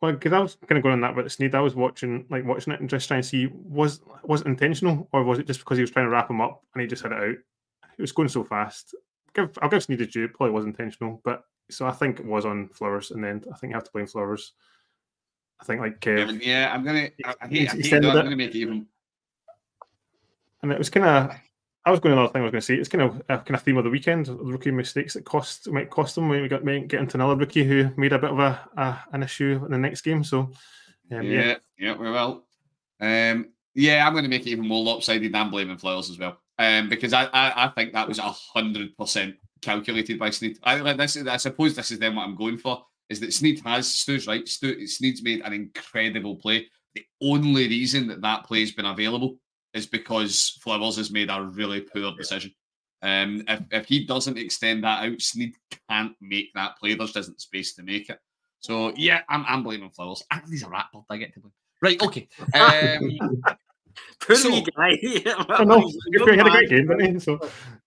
Well, 0.00 0.12
because 0.12 0.32
I 0.32 0.38
was 0.38 0.56
kind 0.66 0.78
of 0.78 0.82
going 0.82 0.94
on 0.94 1.00
that 1.02 1.14
with 1.14 1.30
Sneed, 1.30 1.54
I 1.54 1.60
was 1.60 1.74
watching 1.74 2.24
like 2.30 2.46
watching 2.46 2.72
it 2.72 2.80
and 2.80 2.88
just 2.88 3.06
trying 3.06 3.20
to 3.20 3.28
see 3.28 3.48
was 3.52 4.00
was 4.24 4.40
it 4.40 4.46
intentional 4.46 5.08
or 5.12 5.22
was 5.24 5.38
it 5.38 5.46
just 5.46 5.60
because 5.60 5.76
he 5.76 5.82
was 5.82 5.90
trying 5.90 6.06
to 6.06 6.10
wrap 6.10 6.30
him 6.30 6.40
up 6.40 6.62
and 6.74 6.80
he 6.80 6.88
just 6.88 7.02
had 7.02 7.12
it 7.12 7.18
out? 7.18 7.36
It 7.98 8.02
was 8.02 8.12
going 8.12 8.28
so 8.28 8.44
fast. 8.44 8.94
I'll 9.28 9.46
give, 9.46 9.58
I'll 9.62 9.68
give 9.68 9.82
Sneed 9.82 10.00
a 10.00 10.06
due. 10.06 10.28
Probably 10.28 10.52
was 10.52 10.64
intentional, 10.64 11.20
but 11.24 11.44
so 11.70 11.86
I 11.86 11.92
think 11.92 12.20
it 12.20 12.26
was 12.26 12.44
on 12.44 12.68
Flowers, 12.68 13.10
and 13.10 13.22
then 13.22 13.44
I 13.52 13.56
think 13.56 13.70
you 13.70 13.76
have 13.76 13.84
to 13.84 13.92
blame 13.92 14.06
Flowers. 14.06 14.52
I 15.60 15.64
think 15.64 15.80
like 15.80 16.00
Kev. 16.00 16.40
Yeah, 16.42 16.72
I'm 16.72 16.84
gonna. 16.84 17.10
I, 17.24 17.34
I 17.40 17.48
hate, 17.48 17.70
I 17.70 17.76
hate 17.76 17.92
I'm 17.92 18.02
gonna 18.02 18.36
make 18.36 18.50
it 18.50 18.58
even. 18.58 18.86
And 20.62 20.72
it 20.72 20.78
was 20.78 20.90
kind 20.90 21.06
of 21.06 21.34
I 21.84 21.90
was 21.90 22.00
going 22.00 22.12
another 22.12 22.30
thing 22.30 22.42
I 22.42 22.44
was 22.44 22.52
going 22.52 22.60
to 22.60 22.66
say. 22.66 22.74
It's 22.74 22.88
kind 22.88 23.02
of 23.02 23.22
a 23.28 23.38
kind 23.38 23.54
of 23.54 23.62
theme 23.62 23.78
of 23.78 23.84
the 23.84 23.90
weekend. 23.90 24.28
Rookie 24.28 24.70
mistakes 24.70 25.14
that 25.14 25.24
cost 25.24 25.70
might 25.70 25.88
cost 25.88 26.14
them. 26.14 26.28
We 26.28 26.46
got 26.46 26.64
might 26.64 26.88
get 26.88 27.00
into 27.00 27.16
another 27.16 27.36
rookie 27.36 27.64
who 27.64 27.90
made 27.96 28.12
a 28.12 28.18
bit 28.18 28.30
of 28.30 28.38
a, 28.38 28.60
a 28.76 28.98
an 29.12 29.22
issue 29.22 29.62
in 29.64 29.70
the 29.70 29.78
next 29.78 30.02
game. 30.02 30.22
So 30.22 30.40
um, 30.40 30.52
yeah, 31.10 31.22
yeah, 31.22 31.54
yeah, 31.78 31.96
we 31.96 32.10
will. 32.10 32.44
Um, 33.00 33.48
yeah, 33.74 34.06
I'm 34.06 34.12
going 34.12 34.24
to 34.24 34.30
make 34.30 34.42
it 34.42 34.50
even 34.50 34.68
more 34.68 34.84
lopsided 34.84 35.32
than 35.32 35.50
blaming 35.50 35.78
Flowers 35.78 36.10
as 36.10 36.18
well, 36.18 36.38
um, 36.60 36.90
because 36.90 37.14
I, 37.14 37.24
I, 37.24 37.64
I 37.64 37.68
think 37.68 37.94
that 37.94 38.06
was 38.06 38.18
a 38.18 38.22
hundred 38.22 38.94
percent 38.98 39.34
calculated 39.62 40.18
by 40.18 40.28
Sneed. 40.28 40.58
I 40.62 40.76
like 40.80 40.98
this. 40.98 41.16
I 41.16 41.38
suppose 41.38 41.74
this 41.74 41.90
is 41.90 41.98
then 41.98 42.14
what 42.14 42.24
I'm 42.24 42.36
going 42.36 42.58
for 42.58 42.84
is 43.08 43.18
that 43.20 43.32
Sneed 43.32 43.62
has 43.64 43.88
Stu's 43.88 44.26
right. 44.26 44.46
Stu, 44.46 44.86
Sneed's 44.86 45.22
made 45.22 45.40
an 45.40 45.54
incredible 45.54 46.36
play. 46.36 46.66
The 46.94 47.04
only 47.22 47.66
reason 47.66 48.06
that 48.08 48.20
that 48.20 48.44
play 48.44 48.60
has 48.60 48.72
been 48.72 48.84
available 48.84 49.38
is 49.72 49.86
because 49.86 50.58
Flowers 50.62 50.98
has 50.98 51.10
made 51.10 51.30
a 51.30 51.42
really 51.42 51.80
poor 51.80 52.14
decision. 52.14 52.52
Um, 53.00 53.42
if, 53.48 53.62
if 53.70 53.86
he 53.86 54.04
doesn't 54.04 54.36
extend 54.36 54.84
that 54.84 55.04
out, 55.04 55.20
Sneed 55.22 55.54
can't 55.88 56.12
make 56.20 56.52
that 56.54 56.76
play. 56.78 56.94
There's 56.94 57.16
isn't 57.16 57.40
space 57.40 57.74
to 57.76 57.82
make 57.82 58.10
it. 58.10 58.18
So 58.58 58.92
yeah, 58.96 59.22
I'm, 59.30 59.46
I'm 59.48 59.62
blaming 59.62 59.88
Flowers. 59.90 60.22
Ah, 60.30 60.42
he's 60.46 60.62
a 60.62 60.68
rat 60.68 60.86
bird. 60.92 61.04
I 61.08 61.16
get 61.16 61.32
to 61.34 61.40
blame. 61.40 61.52
Right, 61.80 62.02
okay. 62.02 62.28
Um, 62.54 63.56
Poor 64.20 64.36
so, 64.36 64.60
guy. 64.76 64.98
I 65.48 65.64
know. 65.64 65.88
He 65.88 66.36
had 66.36 66.46
a 66.46 66.50
great 66.50 66.68
game, 66.68 66.86
didn't 66.86 67.14
he? 67.14 67.20
So, 67.20 67.40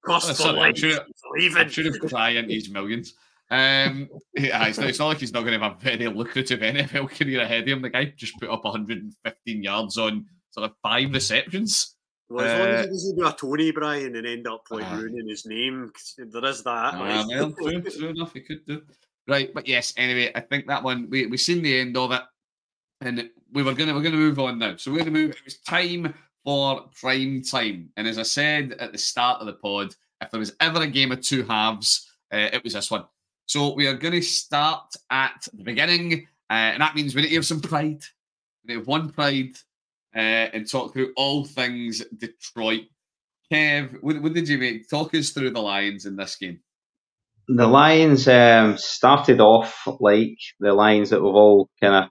Cost 0.04 0.32
uh, 0.32 0.34
sorry, 0.34 0.60
I'm 0.60 0.76
sure, 0.76 1.00
I'm 1.00 1.52
have 1.54 2.10
tried 2.10 2.36
into 2.36 2.54
his 2.54 2.70
millions. 2.70 3.14
Um, 3.50 4.10
yeah, 4.34 4.66
it's, 4.66 4.80
not, 4.80 4.90
it's 4.90 5.00
not 5.00 5.08
like 5.08 5.20
he's 5.20 5.34
not 5.34 5.42
going 5.42 5.60
to 5.60 5.64
have 5.64 5.78
a 5.78 5.80
very 5.80 6.08
lucrative 6.08 6.60
NFL 6.60 7.10
career 7.12 7.42
ahead 7.42 7.64
of 7.64 7.68
him. 7.70 7.82
The 7.82 7.90
guy 7.90 8.14
just 8.16 8.40
put 8.40 8.50
up 8.50 8.64
115 8.64 9.64
yards 9.64 9.98
on 9.98 10.26
sort 10.50 10.70
of 10.70 10.76
five 10.82 11.12
receptions. 11.12 11.96
Well, 12.30 12.46
as 12.46 12.60
long 12.60 12.68
as 12.68 12.80
he 12.80 12.88
uh, 12.88 12.92
doesn't 12.92 13.16
do 13.18 13.28
a 13.28 13.34
Tony 13.34 13.72
Bryan 13.72 14.16
and 14.16 14.26
end 14.26 14.48
up 14.48 14.64
like 14.72 14.92
uh, 14.92 14.96
ruining 14.96 15.28
his 15.28 15.46
name, 15.46 15.92
there 16.18 16.46
is 16.46 16.64
that. 16.64 16.96
Uh, 16.96 17.26
well, 17.30 17.52
true, 17.52 17.82
true 17.82 18.10
enough, 18.10 18.34
he 18.34 18.42
could 18.42 18.66
do. 18.66 18.82
Right, 19.28 19.54
but 19.54 19.68
yes. 19.68 19.94
Anyway, 19.98 20.32
I 20.34 20.40
think 20.42 20.68
that 20.68 20.84
one 20.84 21.10
we 21.10 21.28
we 21.28 21.38
seen 21.38 21.62
the 21.62 21.80
end 21.80 21.96
of 21.96 22.12
it, 22.12 22.22
and 23.04 23.30
we 23.52 23.64
were 23.64 23.74
gonna 23.74 23.94
we're 23.94 24.02
gonna 24.02 24.18
move 24.18 24.40
on 24.40 24.60
now. 24.60 24.76
So 24.78 24.92
we're 24.92 25.00
gonna 25.00 25.12
move. 25.12 25.32
It 25.32 25.46
was 25.46 25.58
time 25.60 26.14
for 26.44 26.90
prime 27.00 27.42
time, 27.42 27.90
and 27.98 28.08
as 28.08 28.18
I 28.18 28.24
said 28.24 28.76
at 28.80 28.92
the 28.92 28.98
start 28.98 29.42
of 29.42 29.48
the 29.48 29.54
pod, 29.54 29.96
if 30.22 30.32
there 30.32 30.40
was 30.40 30.56
ever 30.60 30.82
a 30.82 30.88
game 30.88 31.12
of 31.12 31.22
two 31.22 31.44
halves, 31.44 32.10
uh, 32.34 32.50
it 32.52 32.64
was 32.64 32.74
this 32.74 32.90
one. 32.90 33.06
So 33.46 33.74
we 33.74 33.88
are 33.88 33.94
going 33.94 34.14
to 34.14 34.22
start 34.22 34.94
at 35.10 35.48
the 35.54 35.64
beginning, 35.64 36.28
uh, 36.50 36.54
and 36.54 36.82
that 36.82 36.96
means 36.96 37.14
we 37.14 37.22
need 37.22 37.30
to 37.30 37.36
have 37.36 37.46
some 37.46 37.62
pride. 37.62 38.02
We 38.66 38.76
have 38.76 38.88
one 38.88 39.10
pride 39.10 39.58
uh, 40.16 40.50
and 40.54 40.70
talk 40.70 40.94
through 40.94 41.14
all 41.18 41.46
things 41.46 42.04
Detroit. 42.18 42.84
Kev, 43.52 44.02
what, 44.02 44.22
what, 44.22 44.34
did 44.34 44.48
you 44.48 44.58
make? 44.58 44.90
Talk 44.90 45.14
us 45.14 45.32
through 45.32 45.52
the 45.52 45.62
Lions 45.62 46.06
in 46.06 46.16
this 46.16 46.38
game. 46.38 46.60
The 47.50 47.68
Lions 47.68 48.28
um, 48.28 48.78
started 48.78 49.42
off 49.42 49.86
like 50.00 50.38
the 50.60 50.74
Lions 50.74 51.10
that 51.10 51.22
we've 51.22 51.36
all 51.36 51.70
kind 51.82 52.06
of 52.06 52.10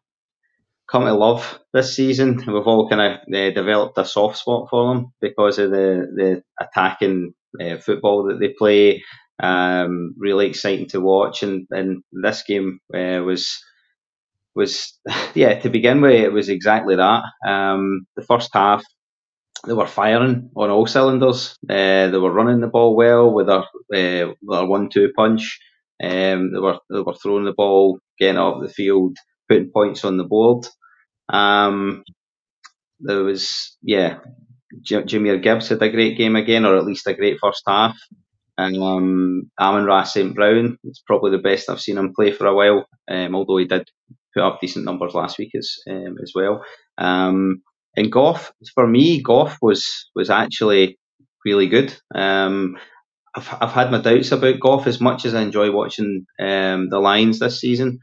come 0.93 1.07
to 1.07 1.15
love 1.15 1.61
this 1.75 1.97
season. 1.97 2.37
We've 2.47 2.69
all 2.69 2.89
kind 2.91 3.03
of 3.03 3.21
uh, 3.35 3.51
developed 3.55 3.99
a 3.99 4.07
soft 4.07 4.39
spot 4.39 4.69
for 4.71 4.95
them 4.95 5.13
because 5.23 5.59
of 5.59 5.73
the 5.73 6.07
the 6.17 6.45
attacking 6.65 7.35
uh, 7.61 7.79
football 7.79 8.27
that 8.29 8.41
they 8.41 8.51
play. 8.59 9.03
Um, 9.43 10.15
really 10.19 10.47
exciting 10.49 10.89
to 10.91 11.01
watch, 11.01 11.43
and, 11.43 11.67
and 11.71 12.05
this 12.13 12.45
game 12.47 12.81
uh, 12.95 13.23
was 13.25 13.61
was 14.55 14.99
yeah 15.35 15.59
to 15.61 15.71
begin 15.71 16.03
with 16.03 16.15
it 16.15 16.33
was 16.33 16.51
exactly 16.51 16.97
that. 16.97 17.25
Um, 17.49 18.07
the 18.17 18.23
first 18.25 18.51
half 18.55 18.85
they 19.67 19.75
were 19.75 19.87
firing 19.87 20.51
on 20.57 20.71
all 20.71 20.87
cylinders. 20.87 21.57
They 21.63 22.11
were 22.13 22.33
running 22.33 22.61
the 22.61 22.69
ball 22.69 22.97
well 22.97 23.33
with 23.33 23.49
uh, 23.49 23.65
their 23.91 24.35
one-two 24.43 25.13
punch. 25.17 25.61
Um, 26.03 26.53
they 26.53 26.59
were 26.59 26.79
they 26.91 27.01
were 27.01 27.15
throwing 27.15 27.45
the 27.45 27.55
ball, 27.57 28.01
getting 28.19 28.39
up 28.39 28.61
the 28.61 28.69
field, 28.69 29.17
putting 29.49 29.71
points 29.73 30.05
on 30.05 30.17
the 30.19 30.25
board. 30.25 30.67
Um, 31.29 32.05
there 33.01 33.23
was 33.23 33.77
yeah, 33.83 34.19
J- 34.83 35.03
Jahmyr 35.03 35.43
Gibbs 35.43 35.69
had 35.69 35.83
a 35.83 35.91
great 35.91 36.17
game 36.17 36.37
again, 36.37 36.65
or 36.65 36.77
at 36.77 36.87
least 36.87 37.07
a 37.07 37.15
great 37.15 37.39
first 37.41 37.63
half. 37.67 37.97
And 38.59 38.83
um, 38.83 39.51
Amon-Ra 39.59 40.05
St. 40.05 40.35
Brown 40.35 40.79
is 40.85 41.03
probably 41.07 41.31
the 41.31 41.43
best 41.43 41.71
I've 41.71 41.81
seen 41.81 41.97
him 41.99 42.13
play 42.15 42.33
for 42.33 42.47
a 42.47 42.55
while, 42.55 42.87
um, 43.11 43.35
although 43.35 43.57
he 43.57 43.65
did 43.65 43.89
put 44.35 44.43
up 44.43 44.61
decent 44.61 44.85
numbers 44.85 45.15
last 45.15 45.39
week 45.39 45.53
as 45.57 45.77
um, 45.89 46.17
as 46.23 46.33
well. 46.35 46.65
Um, 46.99 47.63
and 47.97 48.13
Goff, 48.13 48.53
for 48.75 48.87
me, 48.87 49.23
Goff 49.23 49.59
was 49.61 50.11
was 50.15 50.31
actually 50.31 50.99
really 51.45 51.67
good. 51.67 51.95
Um, 52.15 52.77
I've, 53.35 53.49
I've 53.61 53.73
had 53.73 53.91
my 53.91 54.01
doubts 54.01 54.33
about 54.33 54.61
Goff 54.61 54.87
as 54.87 55.01
much 55.01 55.25
as 55.25 55.35
I 55.35 55.43
enjoy 55.43 55.71
watching 55.73 56.27
um, 56.41 56.89
the 56.91 56.99
Lions 56.99 57.39
this 57.39 57.61
season. 57.61 58.01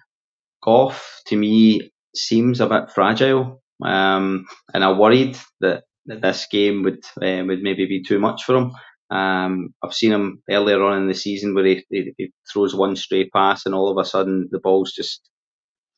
Goff, 0.63 1.21
to 1.27 1.35
me, 1.35 1.91
seems 2.15 2.59
a 2.61 2.67
bit 2.67 2.91
fragile, 2.91 3.61
um, 3.83 4.45
and 4.73 4.83
I 4.83 4.91
worried 4.91 5.37
that, 5.61 5.83
that 6.07 6.21
this 6.21 6.47
game 6.51 6.83
would 6.83 7.03
uh, 7.21 7.43
would 7.45 7.61
maybe 7.61 7.85
be 7.85 8.03
too 8.03 8.19
much 8.19 8.43
for 8.43 8.55
him. 8.55 8.71
Um, 9.11 9.73
I've 9.83 9.93
seen 9.93 10.11
him 10.11 10.43
earlier 10.49 10.83
on 10.83 11.01
in 11.01 11.07
the 11.07 11.15
season 11.15 11.55
where 11.55 11.65
he, 11.65 11.83
he, 11.89 12.13
he, 12.17 12.31
throws 12.51 12.75
one 12.75 12.95
stray 12.95 13.27
pass 13.27 13.65
and 13.65 13.73
all 13.73 13.89
of 13.89 13.97
a 13.97 14.07
sudden 14.07 14.49
the 14.51 14.59
ball's 14.59 14.93
just, 14.93 15.27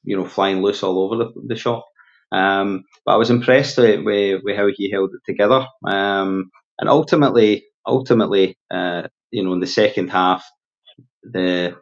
you 0.03 0.15
know, 0.15 0.23
flying 0.23 0.61
loose 0.61 0.81
all 0.81 0.99
over 0.99 1.17
the, 1.17 1.31
the 1.47 1.55
shop. 1.57 1.85
Um, 2.31 2.83
but 3.05 3.13
I 3.13 3.17
was 3.17 3.29
impressed 3.29 3.77
with, 3.77 4.05
with, 4.05 4.41
with, 4.45 4.55
how 4.55 4.67
he 4.73 4.89
held 4.89 5.09
it 5.13 5.29
together. 5.29 5.65
Um, 5.85 6.51
and 6.79 6.89
ultimately, 6.89 7.65
ultimately, 7.85 8.57
uh, 8.73 9.03
you 9.29 9.43
know, 9.43 9.51
in 9.53 9.59
the 9.59 9.67
second 9.67 10.09
half, 10.09 10.45
the 11.23 11.75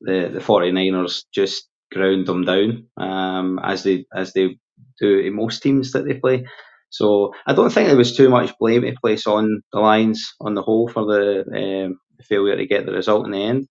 the 0.00 0.30
the 0.34 0.40
49ers 0.40 1.22
just 1.32 1.68
ground 1.92 2.26
them 2.26 2.44
down 2.44 2.86
um, 2.96 3.58
as 3.62 3.82
they 3.82 4.06
as 4.14 4.32
they 4.32 4.58
do 5.00 5.18
in 5.18 5.34
most 5.34 5.62
teams 5.62 5.92
that 5.92 6.04
they 6.06 6.14
play. 6.14 6.44
So 6.90 7.32
I 7.46 7.54
don't 7.54 7.72
think 7.72 7.88
there 7.88 7.96
was 7.96 8.16
too 8.16 8.28
much 8.28 8.52
blame 8.60 8.82
to 8.82 8.94
place 9.00 9.26
on 9.26 9.62
the 9.72 9.80
Lions 9.80 10.34
on 10.40 10.54
the 10.54 10.62
whole 10.62 10.88
for 10.88 11.06
the, 11.06 11.86
um, 11.86 11.98
failure 12.28 12.56
to 12.56 12.66
get 12.66 12.86
the 12.86 12.92
result 12.92 13.24
in 13.26 13.32
the 13.32 13.42
end. 13.42 13.66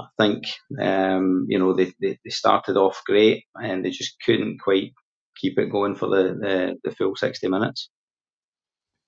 I 0.00 0.06
think 0.18 0.44
um, 0.80 1.46
you 1.48 1.58
know 1.58 1.74
they, 1.74 1.92
they, 2.00 2.18
they, 2.22 2.30
started 2.30 2.76
off 2.76 3.00
great 3.06 3.44
and 3.54 3.82
they 3.82 3.90
just 3.90 4.16
couldn't 4.24 4.58
quite 4.58 4.92
keep 5.36 5.58
it 5.58 5.70
going 5.70 5.94
for 5.94 6.08
the, 6.08 6.36
the, 6.38 6.76
the 6.84 6.94
full 6.94 7.16
sixty 7.16 7.48
minutes. 7.48 7.88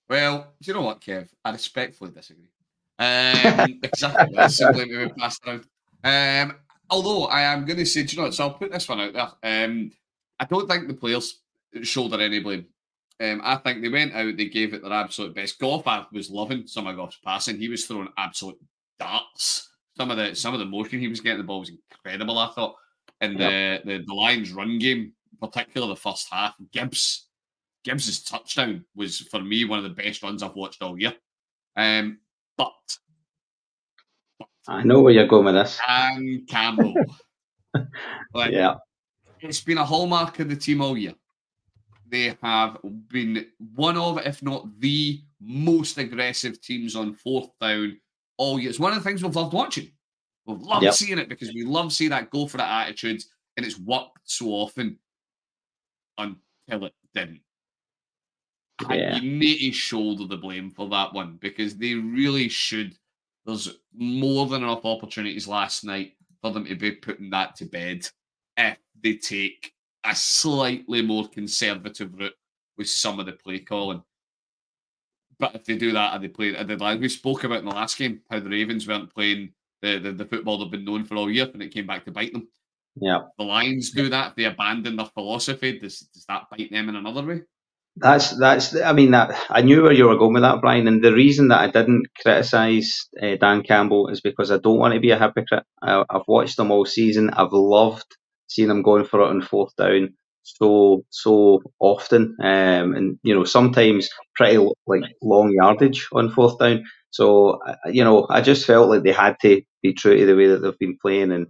Well, 0.08 0.54
you 0.60 0.72
know 0.72 0.82
what, 0.82 1.02
Kev? 1.02 1.28
I 1.44 1.50
respectfully 1.50 2.12
disagree. 2.12 2.48
Um, 2.98 3.80
exactly. 3.82 4.34
That's 4.34 4.56
simply 4.56 4.96
we 4.96 5.08
passed 5.10 5.42
around. 5.46 5.66
Um, 6.02 6.56
although 6.90 7.24
I 7.26 7.42
am 7.42 7.64
going 7.64 7.78
to 7.78 7.86
say, 7.86 8.02
do 8.02 8.12
you 8.12 8.18
know 8.18 8.26
what? 8.26 8.34
So 8.34 8.44
I'll 8.44 8.54
put 8.54 8.72
this 8.72 8.88
one 8.88 9.00
out 9.00 9.12
there. 9.12 9.64
Um, 9.64 9.90
I 10.40 10.44
don't 10.44 10.68
think 10.68 10.88
the 10.88 10.94
players 10.94 11.40
shoulder 11.82 12.20
any 12.20 12.40
blame. 12.40 12.66
Um, 13.20 13.40
I 13.42 13.56
think 13.56 13.82
they 13.82 13.88
went 13.88 14.14
out, 14.14 14.36
they 14.36 14.46
gave 14.46 14.74
it 14.74 14.82
their 14.82 14.92
absolute 14.92 15.34
best. 15.34 15.58
Goff, 15.58 15.86
I 15.86 16.06
was 16.12 16.30
loving 16.30 16.66
some 16.66 16.86
of 16.86 16.96
Goff's 16.96 17.18
passing. 17.24 17.58
He 17.58 17.68
was 17.68 17.84
throwing 17.84 18.08
absolute 18.16 18.58
darts. 18.98 19.68
Some 19.96 20.12
of 20.12 20.16
the 20.16 20.34
some 20.36 20.54
of 20.54 20.60
the 20.60 20.66
motion 20.66 21.00
he 21.00 21.08
was 21.08 21.20
getting 21.20 21.38
the 21.38 21.44
ball 21.44 21.60
was 21.60 21.70
incredible. 21.70 22.38
I 22.38 22.52
thought, 22.52 22.76
and 23.20 23.36
yep. 23.38 23.82
the, 23.84 23.98
the 23.98 24.04
the 24.04 24.14
Lions' 24.14 24.52
run 24.52 24.78
game, 24.78 25.12
particularly 25.40 25.92
the 25.92 26.00
first 26.00 26.28
half, 26.30 26.54
Gibbs 26.72 27.26
Gibbs's 27.84 28.22
touchdown 28.22 28.84
was 28.94 29.18
for 29.18 29.40
me 29.40 29.64
one 29.64 29.78
of 29.78 29.84
the 29.84 30.02
best 30.02 30.22
runs 30.22 30.44
I've 30.44 30.54
watched 30.54 30.82
all 30.82 31.00
year. 31.00 31.14
Um, 31.74 32.18
but 32.56 32.72
I 34.68 34.84
know 34.84 35.00
where 35.00 35.12
you're 35.12 35.26
going 35.26 35.46
with 35.46 35.54
this. 35.54 35.80
And 35.88 36.46
Campbell, 36.46 36.94
like, 38.34 38.52
yeah, 38.52 38.76
it's 39.40 39.60
been 39.60 39.78
a 39.78 39.84
hallmark 39.84 40.38
of 40.38 40.48
the 40.48 40.56
team 40.56 40.80
all 40.80 40.96
year 40.96 41.14
they 42.10 42.36
have 42.42 42.78
been 43.08 43.46
one 43.74 43.96
of, 43.96 44.18
if 44.18 44.42
not 44.42 44.66
the 44.80 45.22
most 45.40 45.98
aggressive 45.98 46.60
teams 46.60 46.96
on 46.96 47.14
fourth 47.14 47.50
down 47.60 47.98
all 48.36 48.58
year. 48.58 48.70
It's 48.70 48.80
one 48.80 48.92
of 48.92 48.98
the 49.02 49.08
things 49.08 49.22
we've 49.22 49.34
loved 49.34 49.52
watching. 49.52 49.90
We've 50.46 50.60
loved 50.60 50.84
yep. 50.84 50.94
seeing 50.94 51.18
it 51.18 51.28
because 51.28 51.52
we 51.52 51.64
love 51.64 51.92
seeing 51.92 52.10
that 52.10 52.30
go 52.30 52.46
for 52.46 52.58
it 52.58 52.62
attitude, 52.62 53.22
and 53.56 53.66
it's 53.66 53.78
worked 53.78 54.20
so 54.24 54.48
often 54.48 54.98
until 56.16 56.86
it 56.86 56.94
didn't. 57.14 57.40
Yeah. 58.88 59.16
You 59.16 59.38
need 59.38 59.58
to 59.58 59.72
shoulder 59.72 60.26
the 60.26 60.36
blame 60.36 60.70
for 60.70 60.88
that 60.88 61.12
one 61.12 61.36
because 61.40 61.76
they 61.76 61.94
really 61.94 62.48
should. 62.48 62.96
There's 63.48 63.78
more 63.94 64.46
than 64.46 64.62
enough 64.62 64.84
opportunities 64.84 65.48
last 65.48 65.82
night 65.82 66.12
for 66.42 66.52
them 66.52 66.66
to 66.66 66.74
be 66.74 66.92
putting 66.92 67.30
that 67.30 67.56
to 67.56 67.64
bed 67.64 68.06
if 68.58 68.76
they 69.02 69.14
take 69.14 69.72
a 70.04 70.14
slightly 70.14 71.00
more 71.00 71.26
conservative 71.28 72.12
route 72.18 72.36
with 72.76 72.90
some 72.90 73.18
of 73.18 73.24
the 73.24 73.32
play 73.32 73.60
calling. 73.60 74.02
But 75.38 75.54
if 75.54 75.64
they 75.64 75.78
do 75.78 75.92
that, 75.92 76.14
and 76.14 76.22
they 76.22 76.28
play, 76.28 76.54
and 76.56 76.68
they, 76.68 76.76
like 76.76 77.00
we 77.00 77.08
spoke 77.08 77.44
about 77.44 77.60
in 77.60 77.64
the 77.64 77.74
last 77.74 77.96
game, 77.96 78.20
how 78.30 78.38
the 78.38 78.50
Ravens 78.50 78.86
weren't 78.86 79.14
playing 79.14 79.54
the, 79.80 79.98
the, 79.98 80.12
the 80.12 80.26
football 80.26 80.58
they've 80.58 80.70
been 80.70 80.84
known 80.84 81.06
for 81.06 81.16
all 81.16 81.30
year, 81.30 81.48
and 81.50 81.62
it 81.62 81.72
came 81.72 81.86
back 81.86 82.04
to 82.04 82.10
bite 82.10 82.34
them. 82.34 82.48
Yeah, 82.96 83.20
the 83.38 83.44
Lions 83.44 83.92
do 83.92 84.10
that. 84.10 84.36
They 84.36 84.44
abandon 84.44 84.96
their 84.96 85.06
philosophy. 85.06 85.78
Does 85.78 86.00
does 86.00 86.26
that 86.26 86.50
bite 86.50 86.70
them 86.70 86.90
in 86.90 86.96
another 86.96 87.24
way? 87.24 87.42
That's 88.00 88.38
that's. 88.38 88.76
I 88.76 88.92
mean, 88.92 89.12
that 89.12 89.34
I 89.50 89.62
knew 89.62 89.82
where 89.82 89.92
you 89.92 90.06
were 90.06 90.18
going 90.18 90.34
with 90.34 90.42
that, 90.42 90.60
Brian. 90.60 90.88
And 90.88 91.02
the 91.02 91.12
reason 91.14 91.48
that 91.48 91.60
I 91.60 91.68
didn't 91.70 92.06
criticise 92.22 93.08
uh, 93.22 93.36
Dan 93.40 93.62
Campbell 93.62 94.08
is 94.08 94.20
because 94.20 94.50
I 94.52 94.58
don't 94.58 94.78
want 94.78 94.94
to 94.94 95.00
be 95.00 95.10
a 95.10 95.18
hypocrite. 95.18 95.64
I, 95.82 96.04
I've 96.10 96.28
watched 96.28 96.58
them 96.58 96.70
all 96.70 96.84
season. 96.86 97.30
I've 97.30 97.52
loved 97.52 98.06
seeing 98.48 98.68
them 98.68 98.82
going 98.82 99.04
for 99.06 99.22
it 99.22 99.28
on 99.28 99.42
fourth 99.42 99.74
down 99.76 100.14
so 100.44 101.04
so 101.10 101.62
often, 101.80 102.36
um, 102.42 102.94
and 102.94 103.18
you 103.24 103.34
know 103.34 103.44
sometimes 103.44 104.10
pretty 104.36 104.58
like 104.86 105.02
long 105.22 105.52
yardage 105.52 106.08
on 106.12 106.30
fourth 106.30 106.58
down. 106.58 106.84
So 107.10 107.60
you 107.86 108.04
know, 108.04 108.26
I 108.28 108.40
just 108.40 108.66
felt 108.66 108.88
like 108.88 109.02
they 109.02 109.12
had 109.12 109.36
to 109.42 109.62
be 109.82 109.94
true 109.94 110.16
to 110.16 110.26
the 110.26 110.36
way 110.36 110.48
that 110.48 110.58
they've 110.58 110.78
been 110.78 110.98
playing 111.00 111.32
and 111.32 111.46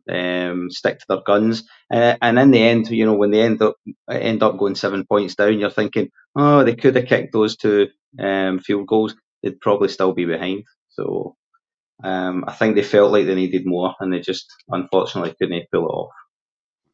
um, 0.51 0.71
stick 0.71 0.99
to 0.99 1.05
their 1.09 1.23
guns. 1.27 1.65
Uh, 1.93 2.17
and 2.23 2.39
in 2.39 2.51
the 2.51 2.63
end, 2.63 2.89
you 2.91 3.05
know, 3.05 3.15
when 3.15 3.31
they 3.31 3.41
end 3.41 3.61
up 3.63 3.75
end 4.11 4.43
up 4.43 4.59
going 4.59 4.75
seven 4.75 5.05
points 5.05 5.35
down, 5.35 5.59
you're 5.59 5.71
thinking, 5.71 6.11
oh, 6.37 6.65
they 6.65 6.75
could 6.77 6.97
have 6.97 7.07
kicked 7.07 7.33
those 7.33 7.57
two 7.57 7.89
um, 8.19 8.61
field 8.61 8.87
goals. 8.87 9.15
They'd 9.43 9.61
probably 9.61 9.89
still 9.89 10.13
be 10.13 10.27
behind. 10.27 10.65
So 10.91 11.37
um, 12.03 12.45
I 12.47 12.53
think 12.53 12.75
they 12.75 12.83
felt 12.83 13.13
like 13.13 13.27
they 13.27 13.35
needed 13.35 13.67
more, 13.67 13.95
and 14.01 14.13
they 14.13 14.21
just 14.21 14.47
unfortunately 14.69 15.35
couldn't 15.41 15.67
pull 15.73 15.87
it 15.87 15.93
off. 15.93 16.13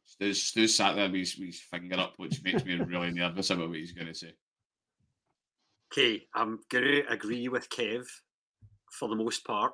Stu's, 0.05 0.43
Stu 0.43 0.67
sat 0.67 0.95
there 0.95 1.09
with 1.09 1.19
his, 1.19 1.37
with 1.37 1.47
his 1.47 1.61
finger 1.61 1.99
up, 1.99 2.13
which 2.17 2.41
makes 2.43 2.63
me 2.63 2.75
really 2.75 3.11
nervous 3.11 3.49
about 3.49 3.67
what 3.69 3.77
he's 3.77 3.91
going 3.91 4.07
to 4.07 4.13
say. 4.13 4.33
Okay, 5.91 6.25
I'm 6.33 6.59
going 6.71 6.83
to 6.83 7.03
agree 7.11 7.47
with 7.47 7.69
Kev 7.69 8.05
for 8.97 9.09
the 9.09 9.15
most 9.15 9.45
part. 9.45 9.73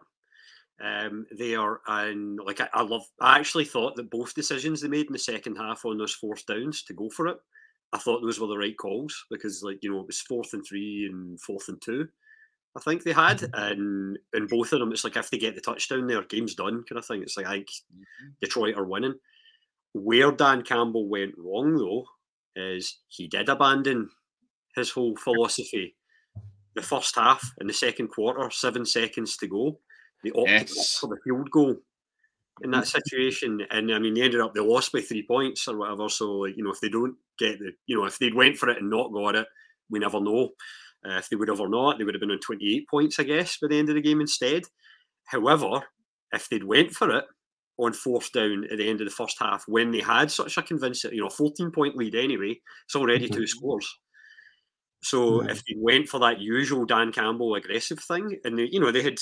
Um, 0.84 1.28
they 1.38 1.56
are, 1.56 1.82
and 1.88 2.40
like 2.44 2.60
I, 2.60 2.68
I, 2.74 2.82
love. 2.82 3.04
I 3.20 3.38
actually 3.38 3.66
thought 3.66 3.96
that 3.96 4.10
both 4.10 4.34
decisions 4.34 4.82
they 4.82 4.88
made 4.88 5.08
in 5.08 5.14
the 5.14 5.20
second 5.20 5.56
half 5.56 5.86
on 5.86 5.98
those 5.98 6.14
fourth 6.14 6.46
downs 6.48 6.84
to 6.84 6.94
go 6.94 7.10
for 7.10 7.28
it, 7.28 7.38
I 7.94 8.00
thought 8.00 8.22
those 8.22 8.40
were 8.40 8.48
the 8.48 8.58
right 8.58 8.78
calls 8.78 9.26
because, 9.30 9.62
like 9.64 9.80
you 9.84 9.92
know, 9.92 10.00
it 10.00 10.08
was 10.08 10.22
fourth 10.22 10.54
and 10.54 10.66
three 10.66 11.08
and 11.12 11.40
fourth 11.40 11.68
and 11.68 11.80
two. 11.82 12.08
I 12.76 12.80
think 12.80 13.04
they 13.04 13.12
had, 13.12 13.40
mm-hmm. 13.40 13.62
and 13.62 14.20
in 14.34 14.48
both 14.48 14.72
of 14.72 14.80
them, 14.80 14.92
it's 14.92 15.04
like 15.04 15.18
if 15.18 15.30
they 15.30 15.38
get 15.38 15.56
the 15.56 15.62
touchdown, 15.62 16.08
their 16.08 16.24
game's 16.24 16.56
done, 16.56 16.84
kind 16.88 16.98
of 16.98 17.06
thing. 17.06 17.22
It's 17.22 17.38
like 17.38 17.48
I 17.48 17.52
think 17.54 17.68
mm-hmm. 17.68 18.30
Detroit 18.42 18.78
are 18.78 18.86
winning. 18.86 19.16
Where 19.94 20.32
Dan 20.32 20.62
Campbell 20.62 21.10
went 21.10 21.34
wrong, 21.38 21.76
though, 21.76 22.06
is 22.56 23.00
he 23.10 23.28
did 23.28 23.50
abandon 23.50 24.10
his 24.76 24.90
whole 24.90 25.18
philosophy. 25.18 25.96
The 26.76 26.82
first 26.82 27.16
half 27.16 27.44
in 27.60 27.68
the 27.68 27.74
second 27.74 28.10
quarter, 28.10 28.50
seven 28.50 28.86
seconds 28.86 29.38
to 29.38 29.48
go, 29.48 29.80
they 30.24 30.32
opted 30.32 30.70
yes. 30.70 30.98
for 31.00 31.08
the 31.08 31.18
field 31.24 31.50
goal 31.52 31.76
in 32.64 32.72
that 32.72 32.88
situation. 32.88 33.62
And 33.72 33.94
I 33.94 34.00
mean, 34.00 34.14
they 34.14 34.22
ended 34.22 34.42
up 34.42 34.54
they 34.54 34.62
lost 34.62 34.92
by 34.92 35.02
three 35.02 35.26
points 35.26 35.68
or 35.68 35.78
whatever. 35.78 36.10
So 36.10 36.32
like, 36.32 36.56
you 36.56 36.64
know, 36.64 36.72
if 36.72 36.80
they 36.80 36.90
don't 36.90 37.16
get 37.40 37.60
the, 37.60 37.72
you 37.88 37.98
know, 37.98 38.06
if 38.06 38.20
they'd 38.20 38.34
went 38.36 38.58
for 38.58 38.70
it 38.70 38.78
and 38.78 38.90
not 38.90 39.12
got 39.12 39.36
it, 39.36 39.48
we 39.90 40.00
never 40.00 40.22
know. 40.22 40.50
Uh, 41.06 41.18
if 41.18 41.30
they 41.30 41.36
would 41.36 41.48
have 41.48 41.60
or 41.60 41.70
not, 41.70 41.98
they 41.98 42.04
would 42.04 42.14
have 42.14 42.22
been 42.22 42.32
on 42.32 42.40
28 42.40 42.88
points, 42.88 43.20
I 43.20 43.24
guess, 43.24 43.58
by 43.60 43.68
the 43.68 43.80
end 43.80 43.90
of 43.90 43.96
the 43.96 44.02
game 44.02 44.22
instead. 44.22 44.64
However, 45.26 45.82
if 46.32 46.48
they'd 46.48 46.64
went 46.64 46.92
for 46.92 47.10
it 47.18 47.26
on 47.78 47.94
fourth 47.94 48.32
down 48.32 48.66
at 48.72 48.78
the 48.78 48.88
end 48.88 49.02
of 49.02 49.08
the 49.08 49.12
first 49.12 49.38
half 49.40 49.64
when 49.68 49.92
they 49.92 50.02
had 50.02 50.30
such 50.30 50.58
a 50.58 50.62
convincing, 50.62 51.14
you 51.14 51.22
know, 51.22 51.30
14 51.30 51.72
point 51.72 51.96
lead 51.96 52.16
anyway. 52.16 52.60
It's 52.86 52.96
already 52.96 53.26
mm-hmm. 53.26 53.36
two 53.36 53.48
scores. 53.48 53.88
So 55.04 55.42
if 55.42 55.66
they 55.66 55.74
went 55.78 56.10
for 56.10 56.20
that 56.20 56.40
usual 56.40 56.86
Dan 56.86 57.12
Campbell 57.12 57.56
aggressive 57.56 58.00
thing, 58.00 58.38
and 58.44 58.58
they, 58.58 58.70
you 58.72 58.80
know, 58.80 58.92
they 58.92 59.02
had 59.02 59.18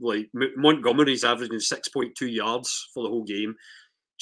like 0.00 0.28
Montgomery's 0.32 1.24
averaging 1.24 1.58
6.2 1.58 2.32
yards 2.32 2.88
for 2.94 3.02
the 3.02 3.08
whole 3.08 3.24
game. 3.24 3.54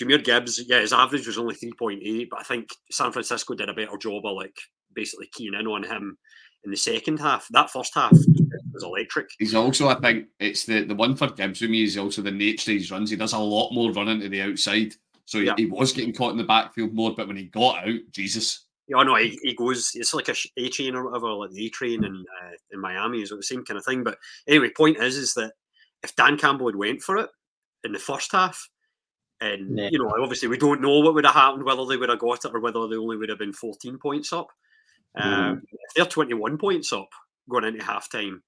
Jahmyr 0.01 0.25
Gibbs, 0.25 0.63
yeah, 0.67 0.81
his 0.81 0.93
average 0.93 1.27
was 1.27 1.39
only 1.39 1.55
3.8, 1.55 2.29
but 2.31 2.41
I 2.41 2.45
think 2.45 2.71
San 2.91 3.13
Francisco 3.13 3.55
did 3.55 3.69
a 3.69 3.75
better 3.75 3.97
job 3.99 4.25
of 4.25 4.37
like 4.37 4.57
basically 4.95 5.29
keying 5.33 5.55
in 5.55 5.67
on 5.67 5.83
him 5.83 6.17
in 6.65 6.71
the 6.71 6.77
second 6.77 7.19
half. 7.19 7.47
That 7.51 7.71
first 7.71 7.95
half 7.95 8.13
was 8.13 8.83
electric. 8.83 9.29
He's 9.39 9.55
also, 9.55 9.89
I 9.89 9.95
think, 9.97 10.29
it's 10.41 10.65
the 10.65 10.85
the 10.85 10.95
one 10.95 11.15
for 11.15 11.29
Gibbs 11.29 11.61
with 11.61 11.71
me 11.71 11.85
is 11.85 11.99
also 11.99 12.23
the 12.23 12.31
nature 12.31 12.71
of 12.71 12.79
his 12.79 12.91
runs. 12.91 13.11
He 13.11 13.17
does 13.17 13.35
a 13.35 13.39
lot 13.39 13.73
more 13.73 13.93
running 13.93 14.21
to 14.21 14.29
the 14.29 14.43
outside. 14.43 14.95
So 15.27 15.39
he, 15.39 15.47
yeah. 15.47 15.55
he 15.57 15.67
was 15.67 15.93
getting 15.93 16.13
caught 16.13 16.33
in 16.33 16.39
the 16.39 16.45
backfield 16.45 16.95
more, 16.95 17.15
but 17.15 17.29
when 17.29 17.37
he 17.37 17.45
got 17.45 17.87
out, 17.87 18.01
Jesus, 18.11 18.67
Yeah, 18.89 19.03
no, 19.05 19.15
he, 19.17 19.39
he 19.43 19.55
goes. 19.55 19.93
It's 19.95 20.13
like 20.13 20.29
a 20.29 20.35
A 20.57 20.69
train 20.69 20.95
or 20.95 21.05
whatever, 21.05 21.33
like 21.33 21.51
the 21.51 21.67
A 21.67 21.71
train 21.71 22.05
in 22.05 22.15
uh, 22.15 22.51
in 22.73 22.81
Miami 22.81 23.23
is 23.23 23.31
the 23.31 23.43
same 23.43 23.65
kind 23.65 23.79
of 23.79 23.85
thing. 23.85 24.03
But 24.03 24.19
anyway, 24.49 24.71
point 24.77 24.99
is, 24.99 25.17
is 25.17 25.35
that 25.35 25.53
if 26.03 26.17
Dan 26.17 26.37
Campbell 26.37 26.67
had 26.67 26.77
went 26.77 27.03
for 27.03 27.17
it 27.17 27.31
in 27.85 27.93
the 27.93 27.99
first 27.99 28.33
half, 28.33 28.69
and 29.41 29.79
yeah. 29.79 29.89
you 29.91 29.99
know, 29.99 30.11
obviously 30.21 30.49
we 30.49 30.59
don't 30.59 30.81
know 30.81 31.01
what 31.01 31.15
would 31.15 31.25
have 31.25 31.35
happened, 31.35 31.65
whether 31.65 31.85
they 31.87 31.97
would 31.97 32.09
have 32.09 32.19
got 32.19 32.45
it 32.45 32.55
or 32.55 32.61
whether 32.61 32.87
they 32.89 32.97
only 32.97 33.17
would 33.17 33.29
have 33.29 33.39
been 33.39 33.53
14 33.53 33.99
points 33.99 34.33
up. 34.33 34.49
Mm. 35.19 35.25
Um, 35.25 35.63
if 35.71 35.95
they're 35.95 36.07
21 36.07 36.59
points 36.59 36.93
up 36.93 37.09
going 37.49 37.65
into 37.65 37.85
half 37.85 38.11
time, 38.11 38.43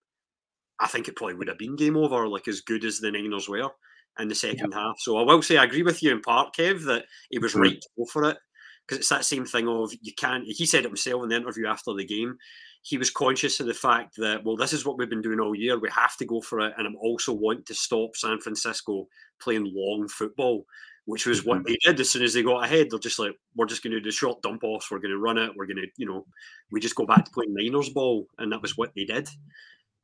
I 0.80 0.88
think 0.88 1.08
it 1.08 1.16
probably 1.16 1.34
would 1.34 1.48
have 1.48 1.58
been 1.58 1.76
game 1.76 1.96
over, 1.96 2.26
like 2.26 2.48
as 2.48 2.60
good 2.60 2.84
as 2.84 2.98
the 2.98 3.10
Niners 3.10 3.48
were 3.48 3.70
in 4.18 4.28
the 4.28 4.34
second 4.34 4.72
yep. 4.72 4.74
half. 4.74 4.96
So 4.98 5.16
I 5.18 5.22
will 5.22 5.42
say 5.42 5.56
I 5.56 5.64
agree 5.64 5.82
with 5.82 6.02
you 6.02 6.12
in 6.12 6.20
part, 6.20 6.54
Kev, 6.56 6.84
that 6.86 7.04
he 7.30 7.38
was 7.38 7.52
mm-hmm. 7.52 7.62
right 7.62 7.80
to 7.80 7.88
go 7.96 8.04
for 8.06 8.24
it 8.30 8.38
because 8.86 8.98
it's 8.98 9.08
that 9.08 9.24
same 9.24 9.46
thing 9.46 9.68
of 9.68 9.92
you 10.02 10.12
can't. 10.14 10.44
He 10.46 10.66
said 10.66 10.84
it 10.84 10.88
himself 10.88 11.22
in 11.22 11.28
the 11.30 11.36
interview 11.36 11.66
after 11.66 11.92
the 11.94 12.04
game. 12.04 12.36
He 12.82 12.98
was 12.98 13.10
conscious 13.10 13.60
of 13.60 13.66
the 13.66 13.74
fact 13.74 14.16
that 14.16 14.44
well, 14.44 14.56
this 14.56 14.74
is 14.74 14.84
what 14.84 14.98
we've 14.98 15.08
been 15.08 15.22
doing 15.22 15.40
all 15.40 15.54
year. 15.54 15.78
We 15.78 15.88
have 15.90 16.16
to 16.18 16.26
go 16.26 16.40
for 16.40 16.60
it, 16.60 16.74
and 16.76 16.86
I'm 16.86 16.96
also 16.96 17.32
want 17.32 17.66
to 17.66 17.74
stop 17.74 18.16
San 18.16 18.40
Francisco 18.40 19.08
playing 19.40 19.72
long 19.74 20.06
football, 20.08 20.66
which 21.06 21.26
was 21.26 21.44
what 21.44 21.58
mm-hmm. 21.58 21.72
they 21.72 21.78
did 21.84 22.00
as 22.00 22.10
soon 22.10 22.22
as 22.22 22.34
they 22.34 22.42
got 22.42 22.64
ahead. 22.64 22.88
They're 22.90 22.98
just 22.98 23.18
like, 23.18 23.32
we're 23.56 23.66
just 23.66 23.82
going 23.82 23.92
to 23.92 24.00
do 24.00 24.08
the 24.08 24.12
short 24.12 24.42
dump 24.42 24.64
offs. 24.64 24.90
We're 24.90 24.98
going 24.98 25.12
to 25.12 25.18
run 25.18 25.38
it. 25.38 25.52
We're 25.56 25.66
going 25.66 25.78
to, 25.78 25.86
you 25.96 26.06
know, 26.06 26.26
we 26.70 26.80
just 26.80 26.94
go 26.94 27.06
back 27.06 27.24
to 27.24 27.30
playing 27.30 27.54
Niners 27.54 27.88
ball, 27.88 28.26
and 28.38 28.52
that 28.52 28.60
was 28.60 28.76
what 28.76 28.92
they 28.94 29.04
did, 29.04 29.28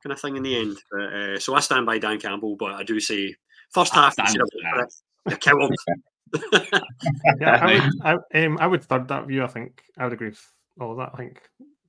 kind 0.01 0.11
of 0.11 0.19
thing 0.19 0.37
in 0.37 0.43
the 0.43 0.57
end. 0.57 0.77
But, 0.91 1.13
uh, 1.13 1.39
so 1.39 1.53
I 1.53 1.59
stand 1.59 1.85
by 1.85 1.99
Dan 1.99 2.19
Campbell, 2.19 2.55
but 2.55 2.71
I 2.71 2.83
do 2.83 2.99
say 2.99 3.35
first 3.69 3.93
half, 3.93 4.15
you 4.17 5.37
killed. 5.37 5.71
yeah, 7.39 7.59
I 7.61 7.73
would, 7.73 8.23
I, 8.33 8.45
um, 8.45 8.57
I 8.59 8.67
would 8.67 8.83
third 8.83 9.07
that 9.07 9.27
view. 9.27 9.43
I 9.43 9.47
think 9.47 9.83
I 9.97 10.03
would 10.05 10.13
agree 10.13 10.29
with 10.29 10.51
all 10.79 10.91
of 10.91 10.97
that. 10.97 11.11
I 11.13 11.17
think 11.17 11.41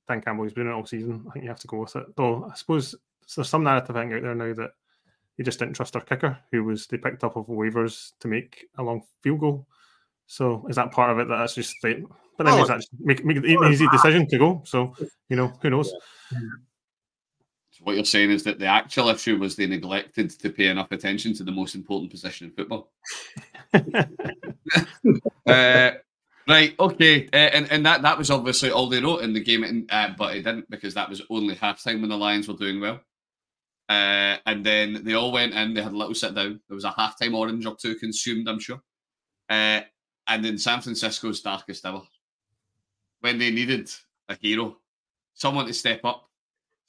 Dan 0.07 0.21
Campbell 0.21 0.43
has 0.43 0.53
been 0.53 0.67
it 0.67 0.71
all 0.71 0.85
season. 0.85 1.25
I 1.27 1.31
think 1.31 1.43
you 1.43 1.49
have 1.49 1.59
to 1.59 1.67
go 1.67 1.79
with 1.79 1.95
it. 1.95 2.15
Though 2.15 2.49
I 2.51 2.55
suppose 2.55 2.95
there's 3.35 3.49
some 3.49 3.63
narrative 3.63 3.95
out 3.95 4.09
there 4.09 4.35
now 4.35 4.53
that 4.53 4.71
they 5.37 5.43
just 5.43 5.59
didn't 5.59 5.75
trust 5.75 5.93
their 5.93 6.01
kicker, 6.01 6.37
who 6.51 6.63
was 6.63 6.87
they 6.87 6.97
picked 6.97 7.23
up 7.23 7.35
of 7.35 7.47
waivers 7.47 8.11
to 8.19 8.27
make 8.27 8.65
a 8.77 8.83
long 8.83 9.03
field 9.21 9.39
goal. 9.39 9.67
So 10.27 10.65
is 10.69 10.75
that 10.75 10.91
part 10.91 11.11
of 11.11 11.19
it 11.19 11.27
that 11.27 11.37
that's 11.37 11.55
just 11.55 11.75
like, 11.83 12.03
but 12.37 12.45
then 12.45 12.59
oh, 12.59 12.65
that's 12.65 12.87
make, 12.99 13.23
make 13.25 13.37
an 13.37 13.45
easy 13.71 13.87
decision 13.87 14.27
to 14.29 14.37
go. 14.37 14.63
So 14.65 14.95
you 15.29 15.35
know 15.35 15.53
who 15.61 15.69
knows. 15.69 15.93
Yeah. 16.31 16.39
What 17.81 17.95
you're 17.95 18.05
saying 18.05 18.31
is 18.31 18.43
that 18.43 18.59
the 18.59 18.67
actual 18.67 19.09
issue 19.09 19.37
was 19.37 19.55
they 19.55 19.65
neglected 19.65 20.29
to 20.31 20.49
pay 20.49 20.67
enough 20.67 20.91
attention 20.91 21.33
to 21.35 21.43
the 21.43 21.51
most 21.51 21.75
important 21.75 22.11
position 22.11 22.47
in 22.47 22.53
football. 22.53 22.91
uh, 25.47 25.91
right, 26.47 26.75
okay, 26.79 27.27
uh, 27.33 27.35
and 27.35 27.71
and 27.71 27.85
that 27.85 28.01
that 28.03 28.17
was 28.17 28.29
obviously 28.29 28.71
all 28.71 28.87
they 28.89 29.01
wrote 29.01 29.23
in 29.23 29.33
the 29.33 29.43
game, 29.43 29.87
uh, 29.89 30.09
but 30.17 30.35
it 30.35 30.43
didn't 30.43 30.69
because 30.69 30.93
that 30.93 31.09
was 31.09 31.21
only 31.29 31.55
halftime 31.55 32.01
when 32.01 32.09
the 32.09 32.17
Lions 32.17 32.47
were 32.47 32.53
doing 32.53 32.79
well. 32.79 32.99
Uh, 33.89 34.37
and 34.45 34.65
then 34.65 35.03
they 35.03 35.13
all 35.13 35.31
went 35.31 35.53
in. 35.53 35.73
They 35.73 35.81
had 35.81 35.91
a 35.91 35.97
little 35.97 36.15
sit 36.15 36.35
down. 36.35 36.61
There 36.67 36.75
was 36.75 36.85
a 36.85 36.91
halftime 36.91 37.35
orange 37.35 37.65
or 37.65 37.75
two 37.75 37.95
consumed, 37.95 38.47
I'm 38.47 38.59
sure. 38.59 38.81
Uh, 39.49 39.81
and 40.27 40.43
then 40.43 40.57
San 40.57 40.81
Francisco's 40.81 41.41
darkest 41.41 41.85
hour, 41.85 42.03
when 43.19 43.37
they 43.37 43.51
needed 43.51 43.89
a 44.29 44.35
hero, 44.35 44.77
someone 45.33 45.65
to 45.67 45.73
step 45.73 46.05
up, 46.05 46.29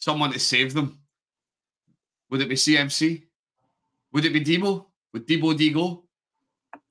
someone 0.05 0.33
to 0.33 0.39
save 0.39 0.75
them. 0.75 0.99
Would 2.31 2.43
it 2.43 2.49
be 2.49 2.57
CMC? 2.57 3.23
Would 4.13 4.27
it 4.27 4.33
be 4.35 4.45
Deebo? 4.45 4.85
Would 5.13 5.27
Deebo 5.27 5.57
D 5.57 5.71
go? 5.71 6.05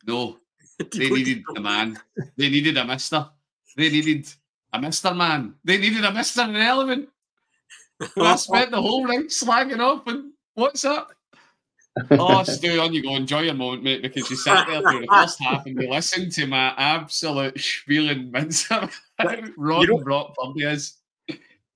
No. 0.07 0.37
They 0.91 1.09
needed 1.09 1.43
a 1.55 1.61
man. 1.61 1.99
They 2.35 2.49
needed 2.49 2.75
a 2.77 2.83
mister. 2.83 3.29
They 3.77 3.89
needed 3.89 4.27
a 4.73 4.81
mister 4.81 5.13
man. 5.13 5.53
They 5.63 5.77
needed 5.77 6.03
a 6.03 6.11
mister 6.11 6.43
irrelevant. 6.43 7.09
But 8.15 8.25
I 8.25 8.35
spent 8.35 8.71
the 8.71 8.81
whole 8.81 9.07
night 9.07 9.29
slagging 9.29 9.79
off 9.79 10.07
and 10.07 10.33
what's 10.55 10.83
up? 10.83 11.13
oh, 12.11 12.43
Stu, 12.43 12.81
on 12.81 12.91
you 12.91 13.03
go. 13.03 13.15
Enjoy 13.15 13.41
your 13.41 13.53
moment, 13.53 13.83
mate, 13.83 14.01
because 14.01 14.29
you 14.29 14.35
sat 14.35 14.67
there 14.67 14.81
through 14.81 15.01
the 15.01 15.07
first 15.07 15.39
half 15.41 15.65
and 15.67 15.79
you 15.79 15.89
listened 15.89 16.31
to 16.33 16.47
my 16.47 16.73
absolute 16.75 17.57
spieling 17.59 18.31
mince 18.31 18.67
how 18.67 18.89
you 19.19 19.87
know, 19.87 19.99
Brock 19.99 20.33
Purdy 20.35 20.65
is. 20.65 20.97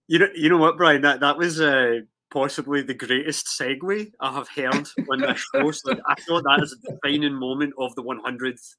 You 0.08 0.20
know, 0.20 0.28
you 0.36 0.49
know 0.49 0.58
what, 0.58 0.78
Brian? 0.78 1.01
That 1.01 1.20
that 1.20 1.38
was 1.38 1.60
uh, 1.60 1.99
possibly 2.32 2.82
the 2.82 2.93
greatest 2.93 3.47
segue 3.47 4.12
I 4.20 4.34
have 4.34 4.49
heard 4.49 4.88
on 5.12 5.22
this 5.22 5.45
show. 5.53 5.72
So 5.72 5.93
I 6.08 6.16
thought 6.22 6.43
that 6.43 6.62
is 6.64 6.74
a 6.74 6.91
defining 6.91 7.34
moment 7.34 7.74
of 7.78 7.95
the 7.95 8.03
100th 8.03 8.76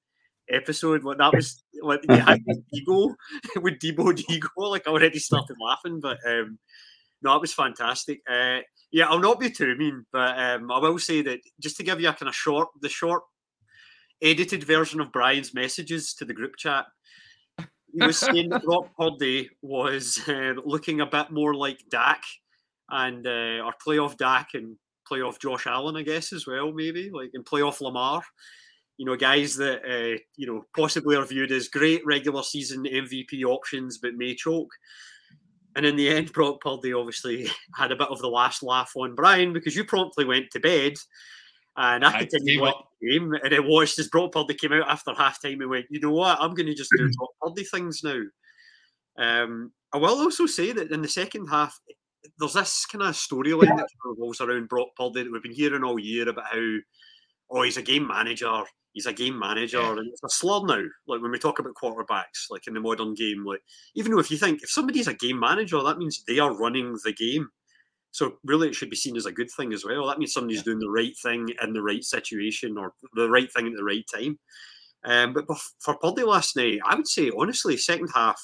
episode. 0.51 1.05
What 1.05 1.18
that 1.18 1.35
was, 1.35 1.62
what 1.81 2.01
you 2.09 2.16
had 2.16 2.41
ego 2.72 3.14
with 3.57 3.79
Deebo 3.79 4.12
Digo. 4.16 4.70
Like 4.70 4.87
I 4.87 4.91
already 4.91 5.18
started 5.18 5.57
laughing, 5.61 6.01
but 6.01 6.18
um, 6.26 6.59
no, 7.22 7.35
it 7.37 7.41
was 7.41 7.53
fantastic. 7.53 8.20
Uh, 8.29 8.61
yeah, 8.91 9.09
I'll 9.09 9.18
not 9.18 9.41
be 9.41 9.51
too 9.51 9.74
mean, 9.76 10.07
but 10.12 10.39
um, 10.39 10.70
I 10.70 10.79
will 10.79 10.99
say 10.99 11.22
that 11.22 11.41
just 11.61 11.76
to 11.76 11.83
give 11.83 12.01
you 12.01 12.09
a 12.09 12.12
kind 12.14 12.29
of 12.29 12.35
short, 12.35 12.68
the 12.81 12.89
short 12.89 13.22
edited 14.22 14.64
version 14.64 15.01
of 15.01 15.12
Brian's 15.12 15.55
messages 15.55 16.14
to 16.14 16.24
the 16.24 16.35
group 16.35 16.57
chat. 16.57 16.87
He 17.93 18.05
was 18.05 18.18
saying 18.18 18.51
that 18.51 18.62
Brock 18.64 18.91
Purdy 18.99 19.51
was 19.62 20.20
uh, 20.28 20.55
looking 20.64 21.01
a 21.01 21.07
bit 21.07 21.30
more 21.30 21.55
like 21.55 21.82
Dak 21.91 22.22
and 22.91 23.26
uh, 23.26 23.64
or 23.64 23.74
playoff 23.84 24.16
Dak 24.16 24.51
and 24.55 24.76
playoff 25.11 25.41
Josh 25.41 25.66
Allen, 25.66 25.97
I 25.97 26.03
guess, 26.03 26.32
as 26.32 26.47
well, 26.47 26.72
maybe 26.72 27.11
like 27.11 27.30
in 27.34 27.45
playoff 27.45 27.80
Lamar. 27.80 28.22
You 28.97 29.07
know, 29.07 29.16
guys 29.16 29.55
that 29.57 29.82
uh, 29.84 30.18
you 30.36 30.47
know 30.47 30.64
possibly 30.76 31.16
are 31.16 31.24
viewed 31.24 31.53
as 31.53 31.68
great 31.68 32.05
regular 32.05 32.43
season 32.43 32.84
MVP 32.84 33.45
options, 33.45 33.99
but 33.99 34.14
may 34.14 34.34
choke. 34.34 34.72
And 35.76 35.86
in 35.86 35.97
the 35.97 36.09
end, 36.09 36.32
Brock 36.32 36.61
Purdy 36.61 36.93
obviously 36.93 37.49
had 37.76 37.93
a 37.93 37.97
bit 37.97 38.09
of 38.09 38.18
the 38.18 38.28
last 38.28 38.62
laugh 38.62 38.93
on 38.97 39.14
Brian 39.14 39.53
because 39.53 39.76
you 39.76 39.84
promptly 39.84 40.24
went 40.24 40.51
to 40.51 40.61
bed. 40.61 40.95
And 41.76 42.05
I, 42.05 42.09
I 42.09 42.18
continued 42.24 42.64
the 42.64 42.74
game 43.03 43.32
and 43.32 43.55
I 43.55 43.61
watched 43.61 43.99
as 43.99 44.09
Brock 44.09 44.32
Purdy 44.32 44.55
came 44.55 44.72
out 44.72 44.88
after 44.88 45.14
half 45.14 45.40
time 45.40 45.61
and 45.61 45.70
went, 45.70 45.86
you 45.90 46.01
know 46.01 46.12
what, 46.12 46.38
I'm 46.40 46.55
going 46.55 46.66
to 46.66 46.74
just 46.74 46.90
do 46.96 47.11
Brock 47.16 47.30
Purdy 47.40 47.64
things 47.64 48.03
now. 48.03 48.20
Um, 49.18 49.72
I 49.92 49.99
will 49.99 50.20
also 50.20 50.46
say 50.46 50.72
that 50.72 50.90
in 50.90 51.03
the 51.03 51.09
second 51.09 51.46
half, 51.46 51.78
there's 52.38 52.55
this 52.55 52.86
kind 52.86 53.03
of 53.03 53.14
storyline 53.14 53.76
that 53.76 53.88
revolves 54.05 54.40
around 54.40 54.68
Brock 54.68 54.88
Purdy 54.96 55.24
that 55.24 55.32
we've 55.32 55.42
been 55.42 55.53
hearing 55.53 55.84
all 55.84 55.99
year 55.99 56.28
about 56.28 56.46
how, 56.53 56.76
oh, 57.51 57.62
he's 57.62 57.76
a 57.76 57.82
game 57.82 58.07
manager, 58.07 58.64
he's 58.92 59.07
a 59.07 59.12
game 59.12 59.38
manager, 59.38 59.80
yeah. 59.80 59.90
and 59.92 60.09
it's 60.09 60.22
a 60.24 60.28
slur 60.28 60.64
now. 60.66 60.82
Like 61.07 61.22
when 61.22 61.30
we 61.30 61.38
talk 61.38 61.59
about 61.59 61.74
quarterbacks, 61.80 62.51
like 62.51 62.66
in 62.66 62.74
the 62.74 62.80
modern 62.80 63.14
game, 63.14 63.44
like 63.44 63.62
even 63.94 64.12
though 64.12 64.18
if 64.18 64.30
you 64.30 64.36
think 64.36 64.62
if 64.62 64.70
somebody's 64.70 65.09
a 65.09 65.14
game 65.14 65.40
manager, 65.40 65.82
that 65.82 65.99
means 65.99 66.22
they 66.26 66.38
are 66.38 66.57
running 66.57 66.96
the 67.05 67.12
game. 67.12 67.49
So 68.18 68.34
really, 68.44 68.66
it 68.66 68.74
should 68.74 68.90
be 68.90 68.96
seen 68.96 69.16
as 69.16 69.26
a 69.26 69.32
good 69.32 69.48
thing 69.48 69.72
as 69.72 69.84
well. 69.84 70.08
That 70.08 70.18
means 70.18 70.32
somebody's 70.32 70.58
yeah. 70.58 70.64
doing 70.64 70.80
the 70.80 70.90
right 70.90 71.16
thing 71.22 71.50
in 71.62 71.72
the 71.72 71.80
right 71.80 72.02
situation 72.02 72.76
or 72.76 72.92
the 73.14 73.30
right 73.30 73.50
thing 73.52 73.68
at 73.68 73.74
the 73.76 73.84
right 73.84 74.04
time. 74.12 74.40
Um, 75.04 75.34
but 75.34 75.44
for 75.78 75.96
Purdy 75.98 76.24
last 76.24 76.56
night, 76.56 76.80
I 76.84 76.96
would 76.96 77.06
say 77.06 77.30
honestly, 77.38 77.76
second 77.76 78.08
half, 78.12 78.42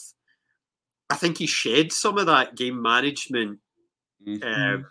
I 1.11 1.17
think 1.17 1.39
he 1.39 1.49
shed 1.49 1.91
some 1.91 2.19
of 2.19 2.27
that 2.27 2.55
game 2.55 2.81
management. 2.81 3.59
Mm-hmm. 4.25 4.45
Um, 4.47 4.87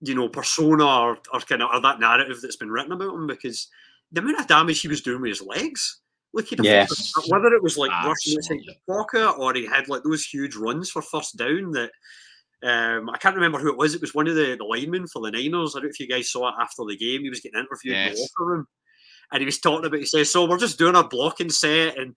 you 0.00 0.16
know, 0.16 0.28
persona 0.28 0.84
or, 0.84 1.18
or 1.32 1.38
kind 1.38 1.62
of 1.62 1.70
or 1.72 1.80
that 1.82 2.00
narrative 2.00 2.40
that's 2.42 2.56
been 2.56 2.72
written 2.72 2.90
about 2.90 3.14
him 3.14 3.28
because 3.28 3.68
the 4.10 4.22
amount 4.22 4.40
of 4.40 4.48
damage 4.48 4.80
he 4.80 4.88
was 4.88 5.02
doing 5.02 5.22
with 5.22 5.38
his 5.38 5.42
legs. 5.42 6.00
Look 6.34 6.52
at 6.52 6.64
yes. 6.64 7.12
whether 7.28 7.54
it 7.54 7.62
was 7.62 7.78
like 7.78 7.92
rushing 8.04 8.34
inside 8.34 8.58
the 8.66 8.74
pocket 8.92 9.38
or 9.38 9.54
he 9.54 9.66
had 9.66 9.88
like 9.88 10.02
those 10.02 10.24
huge 10.24 10.56
runs 10.56 10.90
for 10.90 11.00
first 11.00 11.36
down 11.36 11.70
that 11.70 11.92
um, 12.62 13.10
I 13.10 13.18
can't 13.18 13.34
remember 13.34 13.58
who 13.58 13.70
it 13.70 13.76
was. 13.76 13.94
It 13.94 14.00
was 14.00 14.14
one 14.14 14.28
of 14.28 14.34
the, 14.34 14.56
the 14.56 14.64
linemen 14.64 15.06
for 15.06 15.22
the 15.22 15.30
Niners. 15.30 15.74
I 15.74 15.78
don't 15.78 15.84
know 15.84 15.90
if 15.90 16.00
you 16.00 16.08
guys 16.08 16.30
saw 16.30 16.48
it 16.48 16.54
after 16.60 16.84
the 16.88 16.96
game. 16.96 17.22
He 17.22 17.30
was 17.30 17.40
getting 17.40 17.60
interviewed 17.60 17.94
yes. 17.94 18.10
in 18.10 18.14
the 18.14 18.20
locker 18.20 18.50
room. 18.50 18.66
And 19.32 19.40
he 19.40 19.46
was 19.46 19.58
talking 19.58 19.84
about, 19.84 19.98
he 19.98 20.06
says, 20.06 20.30
So 20.30 20.48
we're 20.48 20.56
just 20.56 20.78
doing 20.78 20.94
our 20.94 21.06
blocking 21.06 21.50
set. 21.50 21.98
And, 21.98 22.14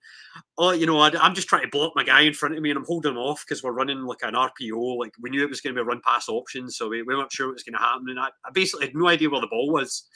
oh, 0.57 0.71
you 0.71 0.85
know, 0.85 0.99
I, 0.99 1.09
am 1.25 1.33
just 1.33 1.47
trying 1.47 1.63
to 1.63 1.69
block 1.69 1.93
my 1.95 2.03
guy 2.03 2.21
in 2.21 2.33
front 2.33 2.55
of 2.55 2.61
me 2.61 2.69
and 2.69 2.77
I'm 2.77 2.85
holding 2.85 3.13
him 3.13 3.17
off 3.17 3.43
because 3.45 3.63
we're 3.63 3.71
running 3.71 4.03
like 4.03 4.21
an 4.21 4.35
RPO. 4.35 4.97
Like 4.97 5.13
we 5.19 5.31
knew 5.31 5.43
it 5.43 5.49
was 5.49 5.59
going 5.59 5.75
to 5.75 5.79
be 5.79 5.81
a 5.81 5.85
run 5.85 6.01
pass 6.05 6.29
option. 6.29 6.69
So 6.69 6.87
we, 6.87 7.01
we 7.01 7.15
weren't 7.15 7.31
sure 7.31 7.47
what 7.47 7.53
was 7.53 7.63
going 7.63 7.73
to 7.73 7.79
happen. 7.79 8.05
And 8.09 8.19
I, 8.19 8.27
I 8.45 8.51
basically 8.53 8.85
had 8.85 8.95
no 8.95 9.07
idea 9.07 9.29
where 9.29 9.41
the 9.41 9.47
ball 9.47 9.71
was. 9.71 10.07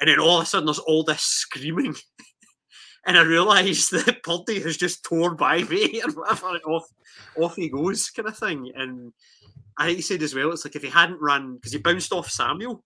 And 0.00 0.08
then 0.08 0.18
all 0.18 0.38
of 0.38 0.42
a 0.42 0.46
sudden, 0.46 0.66
there's 0.66 0.78
all 0.78 1.04
this 1.04 1.20
screaming. 1.20 1.94
And 3.04 3.18
I 3.18 3.22
realised 3.22 3.92
that 4.06 4.22
Purdy 4.22 4.60
has 4.60 4.76
just 4.76 5.04
torn 5.04 5.36
by 5.36 5.62
me 5.62 6.00
and 6.04 6.14
whatever, 6.14 6.46
off, 6.66 6.88
off 7.40 7.56
he 7.56 7.68
goes, 7.68 8.10
kind 8.10 8.28
of 8.28 8.38
thing. 8.38 8.72
And 8.74 9.12
I 9.78 9.86
think 9.86 9.96
he 9.96 10.02
said 10.02 10.22
as 10.22 10.34
well, 10.34 10.52
it's 10.52 10.64
like 10.64 10.76
if 10.76 10.82
he 10.82 10.90
hadn't 10.90 11.20
run, 11.20 11.56
because 11.56 11.72
he 11.72 11.78
bounced 11.78 12.12
off 12.12 12.30
Samuel 12.30 12.84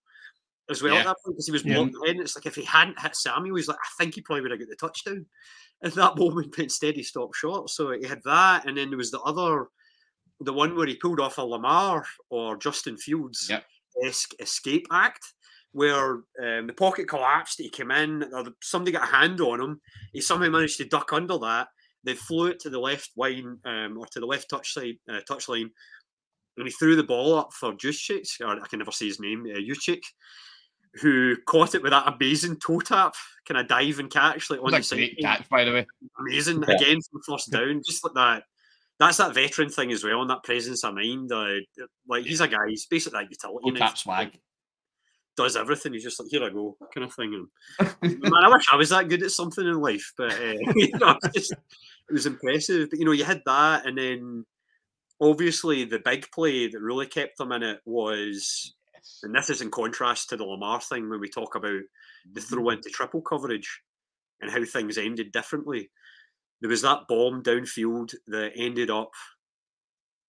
as 0.69 0.81
well 0.81 0.93
yeah. 0.93 1.01
at 1.01 1.05
that 1.05 1.17
point, 1.23 1.35
because 1.35 1.45
he 1.45 1.51
was 1.51 1.63
blocked 1.63 1.95
yeah. 2.03 2.11
in. 2.11 2.21
It's 2.21 2.35
like 2.35 2.45
if 2.45 2.55
he 2.55 2.63
hadn't 2.63 2.99
hit 2.99 3.15
Samuel, 3.15 3.55
he's 3.55 3.67
like, 3.67 3.77
I 3.77 4.03
think 4.03 4.15
he 4.15 4.21
probably 4.21 4.41
would 4.41 4.51
have 4.51 4.59
got 4.59 4.69
the 4.69 4.75
touchdown 4.75 5.25
at 5.83 5.93
that 5.93 6.15
moment, 6.17 6.51
but 6.51 6.63
instead 6.63 6.95
he 6.95 7.03
stopped 7.03 7.35
short. 7.35 7.69
So 7.69 7.91
he 7.91 8.07
had 8.07 8.21
that. 8.25 8.67
And 8.67 8.77
then 8.77 8.89
there 8.89 8.97
was 8.97 9.11
the 9.11 9.21
other, 9.21 9.67
the 10.39 10.53
one 10.53 10.75
where 10.75 10.87
he 10.87 10.95
pulled 10.95 11.19
off 11.19 11.37
a 11.37 11.41
Lamar 11.41 12.05
or 12.29 12.57
Justin 12.57 12.97
Fields 12.97 13.51
esque 14.03 14.33
escape 14.39 14.85
act 14.91 15.33
where 15.77 16.13
um, 16.43 16.65
the 16.65 16.73
pocket 16.75 17.07
collapsed. 17.07 17.59
He 17.59 17.69
came 17.69 17.91
in, 17.91 18.25
somebody 18.63 18.91
got 18.91 19.03
a 19.07 19.15
hand 19.15 19.39
on 19.41 19.61
him. 19.61 19.79
He 20.11 20.21
somehow 20.21 20.49
managed 20.49 20.77
to 20.77 20.85
duck 20.85 21.13
under 21.13 21.37
that. 21.37 21.67
they 22.03 22.15
flew 22.15 22.47
it 22.47 22.59
to 22.61 22.69
the 22.71 22.79
left 22.79 23.11
line 23.15 23.59
um, 23.63 23.97
or 23.99 24.05
to 24.07 24.19
the 24.19 24.25
left 24.25 24.49
touch 24.49 24.73
side, 24.73 24.95
uh, 25.11 25.19
touch 25.27 25.47
line, 25.49 25.69
and 26.57 26.65
he 26.67 26.71
threw 26.71 26.95
the 26.95 27.03
ball 27.03 27.35
up 27.37 27.53
for 27.53 27.73
Juszczyk, 27.73 28.25
or 28.41 28.59
I 28.63 28.67
can 28.67 28.79
never 28.79 28.91
say 28.91 29.05
his 29.05 29.19
name, 29.19 29.45
uh, 29.45 29.59
Juszczyk, 29.59 30.01
who 31.01 31.35
caught 31.45 31.75
it 31.75 31.83
with 31.83 31.91
that 31.91 32.07
amazing 32.11 32.57
toe 32.57 32.79
tap, 32.79 33.13
kind 33.47 33.59
of 33.59 33.67
dive 33.67 33.99
and 33.99 34.09
catch 34.09 34.49
like 34.49 34.61
on 34.63 34.71
That's 34.71 34.89
the 34.89 34.95
a 34.95 34.99
great 34.99 35.19
catch, 35.19 35.47
by 35.49 35.63
the 35.63 35.71
way. 35.73 35.85
Amazing 36.19 36.63
Yeah. 36.67 36.75
again 36.75 36.99
from 37.11 37.21
first 37.27 37.51
down, 37.51 37.83
just 37.85 38.03
like 38.03 38.13
that. 38.15 38.43
That's 38.99 39.17
that 39.17 39.35
veteran 39.35 39.69
thing 39.69 39.91
as 39.91 40.03
well, 40.03 40.21
and 40.21 40.29
that 40.31 40.41
presence 40.43 40.83
of 40.83 40.95
mind. 40.95 41.31
Uh, 41.31 41.57
like 42.07 42.25
he's 42.25 42.41
a 42.41 42.47
guy, 42.47 42.67
he's 42.69 42.87
basically 42.87 43.19
that 43.19 43.29
utility. 43.29 43.65
No 43.69 43.73
knife. 43.73 43.89
tap 43.89 43.97
swag. 43.99 44.39
Does 45.37 45.55
everything. 45.55 45.93
He's 45.93 46.03
just 46.03 46.19
like, 46.19 46.29
here 46.29 46.43
I 46.43 46.49
go, 46.49 46.75
kind 46.93 47.05
of 47.05 47.13
thing. 47.13 47.47
And 47.79 48.21
man, 48.21 48.43
I 48.43 48.49
wish 48.49 48.65
I 48.71 48.75
was 48.75 48.89
that 48.89 49.07
good 49.07 49.23
at 49.23 49.31
something 49.31 49.65
in 49.65 49.79
life, 49.79 50.13
but 50.17 50.33
uh, 50.33 50.53
you 50.75 50.97
know, 50.97 51.17
just, 51.33 51.53
it 51.53 52.11
was 52.11 52.25
impressive. 52.25 52.89
But 52.89 52.99
you 52.99 53.05
know, 53.05 53.11
you 53.11 53.23
had 53.23 53.43
that, 53.45 53.85
and 53.85 53.97
then 53.97 54.45
obviously 55.21 55.85
the 55.85 55.99
big 55.99 56.29
play 56.31 56.67
that 56.67 56.81
really 56.81 57.07
kept 57.07 57.37
them 57.37 57.51
in 57.53 57.63
it 57.63 57.79
was, 57.85 58.73
and 59.23 59.33
this 59.33 59.49
is 59.49 59.61
in 59.61 59.71
contrast 59.71 60.29
to 60.29 60.37
the 60.37 60.43
Lamar 60.43 60.81
thing 60.81 61.09
when 61.09 61.21
we 61.21 61.29
talk 61.29 61.55
about 61.55 61.81
the 62.33 62.41
throw 62.41 62.69
into 62.71 62.89
triple 62.89 63.21
coverage 63.21 63.81
and 64.41 64.51
how 64.51 64.63
things 64.65 64.97
ended 64.97 65.31
differently. 65.31 65.89
There 66.59 66.69
was 66.69 66.81
that 66.81 67.07
bomb 67.07 67.43
downfield 67.43 68.15
that 68.27 68.51
ended 68.55 68.89
up 68.89 69.11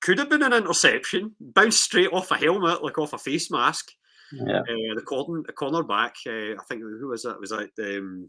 could 0.00 0.18
have 0.18 0.28
been 0.28 0.42
an 0.42 0.52
interception, 0.52 1.34
bounced 1.40 1.82
straight 1.82 2.12
off 2.12 2.30
a 2.30 2.36
helmet, 2.36 2.84
like 2.84 2.98
off 2.98 3.14
a 3.14 3.18
face 3.18 3.50
mask. 3.50 3.90
Yeah. 4.32 4.58
Uh, 4.60 4.94
the 4.94 5.02
corner, 5.06 5.42
the 5.46 5.52
cornerback. 5.52 6.12
Uh, 6.26 6.60
I 6.60 6.64
think 6.68 6.82
who 6.82 7.08
was 7.08 7.22
that? 7.22 7.40
Was 7.40 7.50
that 7.50 7.70
um, 7.78 8.28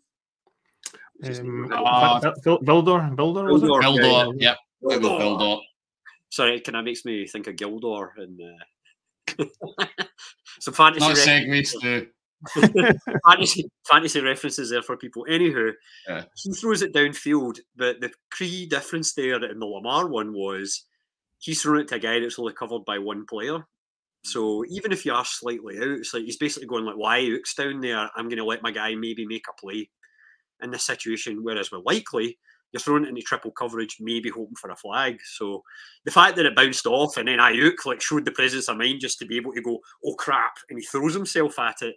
what's 1.18 1.28
his 1.28 1.40
name? 1.42 1.72
Um. 1.74 2.22
Vil- 2.22 2.34
Vil- 2.44 2.60
Vildor, 2.84 3.16
Vildor, 3.16 3.52
was 3.52 3.64
it? 3.64 3.66
Vildor. 3.68 3.82
Gildor, 3.82 4.34
yeah, 4.38 4.50
yep. 4.50 4.58
It 4.82 4.86
was 4.86 4.98
Gildor. 5.00 5.20
Gildor. 5.40 5.60
Sorry, 6.30 6.56
it 6.58 6.64
kind 6.64 6.78
of 6.78 6.86
makes 6.86 7.06
me 7.06 7.26
think 7.28 7.48
of 7.48 7.56
Gildor 7.56 8.10
and 8.18 8.40
uh, 9.38 9.46
some 10.60 10.74
fantasy, 10.74 11.08
Not 11.08 11.18
references, 11.18 11.76
segues 11.84 12.06
to 12.54 13.00
fantasy 13.26 13.70
fantasy 13.88 14.22
references 14.22 14.70
there 14.70 14.82
for 14.84 14.96
people. 14.96 15.26
Anywho, 15.30 15.74
Yeah. 16.08 16.24
he 16.36 16.54
throws 16.54 16.82
it 16.82 16.94
downfield, 16.94 17.60
but 17.76 18.00
the 18.00 18.12
key 18.38 18.66
difference 18.68 19.14
there 19.14 19.44
in 19.44 19.60
the 19.60 19.66
Lamar 19.66 20.08
one 20.08 20.34
was 20.34 20.86
he's 21.40 21.62
thrown 21.62 21.82
it 21.82 21.88
to 21.90 21.96
a 21.96 22.00
guy 22.00 22.20
that's 22.20 22.40
only 22.40 22.54
covered 22.54 22.86
by 22.86 23.00
one 23.00 23.26
player. 23.26 23.66
So 24.24 24.64
even 24.70 24.92
if 24.92 25.06
you 25.06 25.14
are 25.14 25.26
slightly 25.26 25.78
out, 25.78 25.88
it's 26.00 26.14
like 26.14 26.24
he's 26.24 26.38
basically 26.38 26.68
going 26.68 26.86
like, 26.86 26.98
"Why 26.98 27.22
Ooks 27.22 27.56
down 27.56 27.80
there? 27.80 28.10
I'm 28.16 28.28
going 28.28 28.38
to 28.38 28.46
let 28.46 28.62
my 28.64 28.72
guy 28.72 28.96
maybe 28.96 29.26
make 29.26 29.46
a 29.50 29.60
play 29.60 29.90
in 30.62 30.72
this 30.72 30.86
situation." 30.86 31.44
Whereas 31.44 31.72
with 31.72 31.86
likely, 31.86 32.38
you're 32.72 32.82
throwing 32.82 33.06
it 33.06 33.10
into 33.10 33.22
triple 33.22 33.52
coverage, 33.52 33.98
maybe 34.00 34.30
hoping 34.30 34.56
for 34.56 34.70
a 34.72 34.76
flag. 34.76 35.20
So 35.24 35.64
the 36.04 36.12
fact 36.12 36.36
that 36.36 36.46
it 36.46 36.56
bounced 36.56 36.86
off 36.86 37.18
and 37.18 37.28
then 37.28 37.40
Aiyuk 37.40 37.86
like 37.86 38.02
showed 38.02 38.26
the 38.26 38.32
presence 38.32 38.68
of 38.68 38.78
mind 38.78 39.00
just 39.00 39.20
to 39.20 39.26
be 39.26 39.38
able 39.38 39.54
to 39.54 39.62
go, 39.62 39.80
"Oh 40.06 40.16
crap!" 40.16 40.58
and 40.70 40.78
he 40.78 40.86
throws 40.86 41.14
himself 41.14 41.58
at 41.58 41.82
it, 41.82 41.96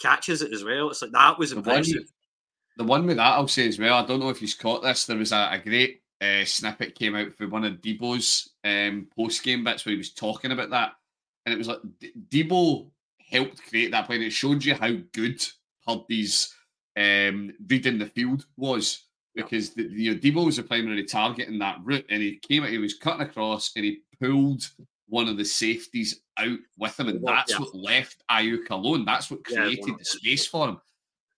catches 0.00 0.42
it 0.42 0.52
as 0.52 0.64
well. 0.64 0.90
It's 0.90 1.02
like 1.02 1.12
that 1.12 1.38
was 1.38 1.50
The 1.50 1.56
one, 1.56 1.64
impressive. 1.68 2.10
the 2.78 2.84
one 2.84 3.06
with 3.06 3.18
that, 3.18 3.34
I'll 3.34 3.46
say 3.46 3.68
as 3.68 3.78
well. 3.78 3.94
I 4.02 4.06
don't 4.06 4.20
know 4.20 4.30
if 4.30 4.40
you've 4.40 4.58
caught 4.58 4.82
this. 4.82 5.04
There 5.04 5.18
was 5.18 5.32
a, 5.32 5.50
a 5.52 5.58
great 5.58 6.02
uh, 6.20 6.44
snippet 6.44 6.94
came 6.96 7.14
out 7.14 7.32
for 7.34 7.46
one 7.46 7.64
of 7.64 7.74
Deebo's 7.74 8.50
um, 8.64 9.06
post 9.14 9.42
game 9.42 9.62
bits 9.64 9.84
where 9.84 9.92
he 9.92 9.98
was 9.98 10.12
talking 10.14 10.50
about 10.50 10.70
that, 10.70 10.92
and 11.48 11.54
it 11.54 11.58
was 11.58 11.68
like 11.68 11.80
Deebo 12.28 12.90
helped 13.30 13.66
create 13.68 13.90
that 13.90 14.06
play, 14.06 14.16
and 14.16 14.24
it 14.24 14.30
showed 14.30 14.64
you 14.64 14.74
how 14.74 14.92
good 15.12 15.42
Purdy's 15.86 16.54
um, 16.96 17.52
reading 17.68 17.98
the 17.98 18.06
field 18.06 18.44
was 18.56 19.04
because 19.34 19.70
the, 19.70 19.84
you 19.84 20.12
know 20.12 20.20
Deebo 20.20 20.44
was 20.44 20.56
the 20.56 20.62
primary 20.62 21.04
target 21.04 21.48
in 21.48 21.58
that 21.60 21.78
route, 21.82 22.06
and 22.10 22.22
he 22.22 22.36
came 22.36 22.62
out, 22.62 22.68
he 22.70 22.78
was 22.78 22.94
cutting 22.98 23.26
across, 23.26 23.72
and 23.76 23.84
he 23.84 24.00
pulled 24.20 24.68
one 25.08 25.28
of 25.28 25.38
the 25.38 25.44
safeties 25.44 26.20
out 26.36 26.58
with 26.76 27.00
him, 27.00 27.08
and 27.08 27.22
Yeah. 27.22 27.32
that's 27.32 27.58
what 27.58 27.74
left 27.74 28.22
Aiyuk 28.30 28.68
alone. 28.70 29.04
That's 29.04 29.30
what 29.30 29.44
created 29.44 29.86
well, 29.86 29.98
the 29.98 30.04
space 30.04 30.46
for 30.46 30.68
him. 30.68 30.80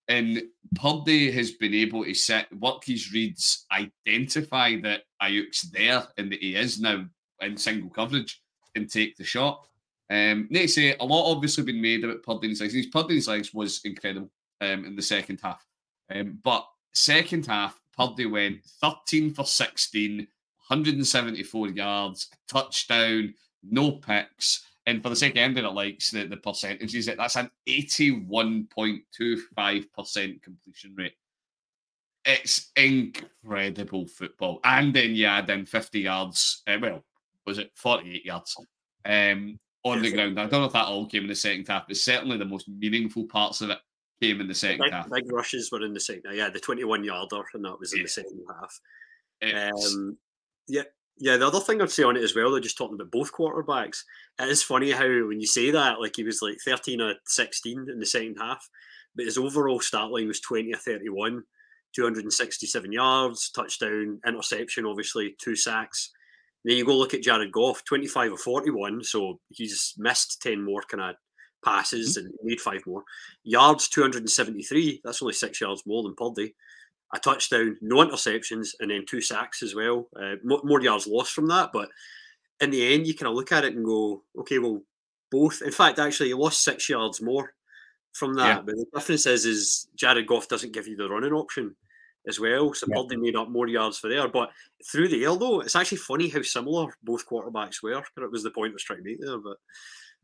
And 0.08 0.42
Purdy 0.74 1.30
has 1.30 1.52
been 1.52 1.72
able 1.72 2.04
to 2.04 2.14
set 2.14 2.52
work 2.58 2.84
his 2.84 3.12
reads, 3.12 3.66
identify 3.70 4.80
that 4.80 5.04
Aiyuk's 5.22 5.70
there 5.70 6.08
and 6.16 6.32
that 6.32 6.40
he 6.40 6.56
is 6.56 6.80
now 6.80 7.06
in 7.40 7.56
single 7.56 7.90
coverage 7.90 8.42
and 8.74 8.90
take 8.90 9.16
the 9.16 9.24
shot. 9.24 9.64
Um, 10.10 10.48
need 10.50 10.62
to 10.62 10.68
say 10.68 10.96
a 10.98 11.04
lot 11.04 11.30
obviously 11.30 11.62
been 11.62 11.80
made 11.80 12.02
about 12.04 12.24
Purdy 12.24 12.48
legs. 12.48 12.74
His 12.74 13.28
legs 13.28 13.54
was 13.54 13.80
incredible 13.84 14.28
um, 14.60 14.84
in 14.84 14.96
the 14.96 15.02
second 15.02 15.38
half. 15.40 15.64
Um, 16.12 16.40
but 16.42 16.66
second 16.92 17.46
half, 17.46 17.80
Purdy 17.96 18.26
went 18.26 18.64
13 18.64 19.32
for 19.32 19.44
16, 19.44 20.18
174 20.18 21.68
yards, 21.68 22.26
touchdown, 22.48 23.34
no 23.62 23.92
picks. 23.92 24.64
And 24.86 25.00
for 25.00 25.10
the 25.10 25.16
sake 25.16 25.32
of 25.32 25.38
ending 25.38 25.64
it 25.64 25.72
likes 25.72 26.10
the, 26.10 26.26
the 26.26 26.38
percentages, 26.38 27.06
that's 27.06 27.36
an 27.36 27.48
81.25% 27.68 30.42
completion 30.42 30.94
rate. 30.96 31.14
It's 32.24 32.72
incredible 32.74 34.08
football. 34.08 34.58
And 34.64 34.92
then 34.92 35.14
you 35.14 35.26
add 35.26 35.48
in 35.50 35.66
50 35.66 36.00
yards, 36.00 36.64
uh, 36.66 36.78
well, 36.80 37.04
was 37.46 37.58
it 37.58 37.70
48 37.76 38.24
yards 38.24 38.56
um, 39.04 39.60
on 39.84 40.02
the 40.02 40.12
ground? 40.12 40.38
I 40.38 40.46
don't 40.46 40.60
know 40.60 40.66
if 40.66 40.72
that 40.72 40.86
all 40.86 41.06
came 41.06 41.22
in 41.22 41.28
the 41.28 41.34
second 41.34 41.66
half, 41.68 41.86
but 41.86 41.96
certainly 41.96 42.36
the 42.36 42.44
most 42.44 42.68
meaningful 42.68 43.24
parts 43.26 43.60
of 43.60 43.70
it 43.70 43.78
came 44.20 44.40
in 44.40 44.48
the 44.48 44.54
second 44.54 44.82
Big, 44.84 44.92
half. 44.92 45.10
big 45.10 45.32
rushes 45.32 45.70
were 45.72 45.82
in 45.84 45.92
the 45.94 46.00
second. 46.00 46.34
Yeah, 46.34 46.50
the 46.50 46.60
21 46.60 47.04
yarder, 47.04 47.42
and 47.54 47.64
that 47.64 47.78
was 47.80 47.92
in 47.92 48.00
Yeah. 48.00 48.04
the 48.04 48.08
second 48.08 48.44
half. 48.48 48.80
It's- 49.40 49.94
Um, 49.94 50.18
yeah, 50.68 50.82
yeah. 51.16 51.36
The 51.38 51.46
other 51.46 51.60
thing 51.60 51.80
I'd 51.80 51.90
say 51.90 52.02
on 52.02 52.16
it 52.18 52.22
as 52.22 52.34
well, 52.34 52.50
they're 52.50 52.60
just 52.60 52.76
talking 52.76 52.96
about 52.96 53.10
both 53.10 53.32
quarterbacks. 53.32 54.04
It 54.38 54.48
is 54.48 54.62
funny 54.62 54.90
how 54.90 55.06
when 55.26 55.40
you 55.40 55.46
say 55.46 55.70
that, 55.70 56.00
like 56.00 56.16
he 56.16 56.24
was 56.24 56.42
like 56.42 56.58
13 56.64 57.00
or 57.00 57.14
16 57.26 57.88
in 57.88 57.98
the 57.98 58.04
second 58.06 58.36
half, 58.36 58.68
but 59.14 59.24
his 59.24 59.38
overall 59.38 59.80
stat 59.80 60.10
line 60.10 60.28
was 60.28 60.40
20 60.40 60.72
or 60.74 60.76
31, 60.78 61.42
267 61.94 62.92
yards, 62.92 63.50
touchdown, 63.50 64.20
interception, 64.26 64.84
obviously 64.86 65.34
two 65.42 65.56
sacks. 65.56 66.10
Then 66.64 66.76
you 66.76 66.84
go 66.84 66.96
look 66.96 67.14
at 67.14 67.22
Jared 67.22 67.52
Goff, 67.52 67.84
25 67.84 68.32
or 68.32 68.38
41, 68.38 69.04
so 69.04 69.40
he's 69.48 69.94
missed 69.96 70.42
10 70.42 70.62
more 70.62 70.82
kind 70.82 71.02
of 71.02 71.16
passes 71.64 72.16
and 72.16 72.32
made 72.42 72.60
five 72.60 72.82
more. 72.86 73.02
Yards 73.44 73.88
273, 73.88 75.00
that's 75.02 75.22
only 75.22 75.34
six 75.34 75.60
yards 75.60 75.82
more 75.86 76.02
than 76.02 76.14
Purdy 76.14 76.54
a 77.12 77.18
touchdown, 77.18 77.76
no 77.80 77.96
interceptions, 77.96 78.68
and 78.78 78.90
then 78.90 79.04
two 79.06 79.20
sacks 79.20 79.62
as 79.62 79.74
well. 79.74 80.08
Uh, 80.16 80.36
more 80.44 80.80
yards 80.80 81.06
lost 81.06 81.32
from 81.32 81.46
that, 81.48 81.70
but 81.72 81.88
in 82.60 82.70
the 82.70 82.94
end, 82.94 83.06
you 83.06 83.14
kind 83.14 83.28
of 83.28 83.34
look 83.34 83.52
at 83.52 83.64
it 83.64 83.74
and 83.74 83.84
go, 83.84 84.22
okay, 84.38 84.58
well, 84.58 84.80
both. 85.30 85.62
In 85.62 85.72
fact, 85.72 85.98
actually, 85.98 86.28
he 86.28 86.34
lost 86.34 86.62
six 86.62 86.88
yards 86.88 87.20
more 87.20 87.54
from 88.12 88.34
that. 88.34 88.46
Yeah. 88.46 88.62
But 88.64 88.76
the 88.76 88.86
difference 88.94 89.26
is, 89.26 89.44
is 89.44 89.88
Jared 89.96 90.26
Goff 90.26 90.48
doesn't 90.48 90.72
give 90.72 90.86
you 90.86 90.96
the 90.96 91.08
running 91.08 91.32
option 91.32 91.74
as 92.26 92.38
well. 92.38 92.74
So 92.74 92.86
Yeah. 92.88 92.96
Purdy 93.02 93.16
made 93.16 93.36
up 93.36 93.48
more 93.48 93.68
yards 93.68 93.98
for 93.98 94.08
there. 94.08 94.28
But 94.28 94.50
through 94.90 95.08
the 95.08 95.24
air, 95.24 95.36
though, 95.36 95.60
it's 95.60 95.76
actually 95.76 95.98
funny 95.98 96.28
how 96.28 96.42
similar 96.42 96.92
both 97.02 97.26
quarterbacks 97.26 97.82
were. 97.82 98.02
But 98.14 98.24
it 98.24 98.30
was 98.30 98.42
the 98.42 98.50
point 98.50 98.70
I 98.70 98.74
was 98.74 98.82
trying 98.84 99.02
to 99.02 99.04
make 99.04 99.20
there. 99.20 99.38
But 99.38 99.56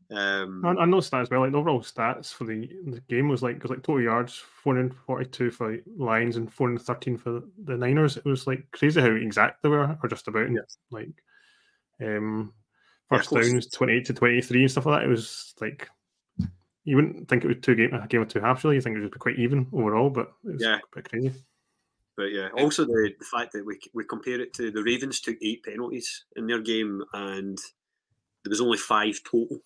um, 0.09 0.63
I, 0.63 0.69
I 0.69 0.85
noticed 0.85 1.11
that 1.11 1.21
as 1.21 1.29
well. 1.29 1.41
Like 1.41 1.51
the 1.51 1.57
overall 1.57 1.81
stats 1.81 2.33
for 2.33 2.45
the, 2.45 2.69
the 2.85 3.01
game 3.09 3.27
was 3.27 3.43
like 3.43 3.61
was 3.61 3.71
like 3.71 3.83
total 3.83 4.01
yards, 4.01 4.35
four 4.35 4.75
hundred 4.75 4.95
forty-two 5.05 5.51
for 5.51 5.77
Lions 5.97 6.37
and 6.37 6.51
four 6.53 6.69
hundred 6.69 6.83
thirteen 6.83 7.17
for 7.17 7.41
the 7.63 7.75
Niners. 7.75 8.15
It 8.15 8.25
was 8.25 8.47
like 8.47 8.65
crazy 8.71 9.01
how 9.01 9.07
exact 9.07 9.63
they 9.63 9.69
were, 9.69 9.97
or 10.01 10.09
just 10.09 10.27
about. 10.27 10.51
Yes. 10.51 10.77
Like, 10.91 11.09
um, 12.01 12.53
first 13.09 13.29
close. 13.29 13.49
downs 13.51 13.67
twenty-eight 13.69 14.05
to 14.05 14.13
twenty-three 14.13 14.61
and 14.61 14.71
stuff 14.71 14.85
like 14.85 14.99
that. 15.01 15.05
It 15.05 15.09
was 15.09 15.53
like 15.59 15.89
you 16.85 16.95
wouldn't 16.95 17.27
think 17.27 17.43
it 17.43 17.47
was 17.49 17.57
two 17.61 17.75
game 17.75 17.93
a 17.93 18.07
game 18.07 18.21
of 18.21 18.29
two 18.29 18.39
halves. 18.39 18.63
Really, 18.63 18.77
you 18.77 18.81
think 18.81 18.95
it 18.95 19.01
would 19.01 19.11
be 19.11 19.19
quite 19.19 19.39
even 19.39 19.67
overall, 19.73 20.09
but 20.09 20.31
it 20.45 20.53
was 20.53 20.61
Yeah. 20.63 20.77
a 20.77 20.95
bit 20.95 21.09
crazy. 21.09 21.33
But 22.17 22.33
yeah, 22.33 22.49
also 22.57 22.83
the, 22.83 23.13
the 23.17 23.25
fact 23.25 23.53
that 23.53 23.63
we 23.63 23.79
we 23.93 24.03
compare 24.03 24.41
it 24.41 24.51
to 24.55 24.71
the 24.71 24.81
Ravens 24.83 25.21
took 25.21 25.37
eight 25.41 25.63
penalties 25.63 26.25
in 26.35 26.47
their 26.47 26.59
game, 26.59 27.03
and 27.13 27.57
there 28.43 28.49
was 28.49 28.59
only 28.59 28.79
five 28.79 29.19
total 29.23 29.59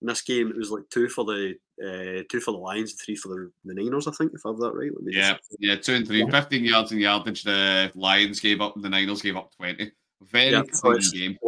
in 0.00 0.08
this 0.08 0.22
game. 0.22 0.48
It 0.48 0.56
was 0.56 0.70
like 0.70 0.88
two 0.88 1.10
for 1.10 1.26
the 1.26 1.54
uh, 1.78 2.22
two 2.30 2.40
for 2.40 2.52
the 2.52 2.58
Lions, 2.58 2.92
and 2.92 3.00
three 3.00 3.16
for 3.16 3.28
the, 3.28 3.52
the 3.66 3.74
Niners. 3.74 4.08
I 4.08 4.12
think 4.12 4.32
if 4.34 4.46
I 4.46 4.48
have 4.48 4.58
that 4.58 4.72
right. 4.72 4.90
Yeah, 5.08 5.32
just- 5.32 5.56
yeah, 5.58 5.76
two 5.76 5.94
and 5.94 6.06
three. 6.06 6.26
15 6.28 6.64
yards 6.64 6.90
in 6.90 6.98
yardage. 6.98 7.42
The 7.42 7.92
Lions 7.94 8.40
gave 8.40 8.62
up, 8.62 8.76
and 8.76 8.84
the 8.84 8.88
Niners 8.88 9.20
gave 9.20 9.36
up 9.36 9.54
20. 9.56 9.92
Very 10.22 10.52
Yeah, 10.52 10.62
so 10.72 10.96
game. 11.12 11.38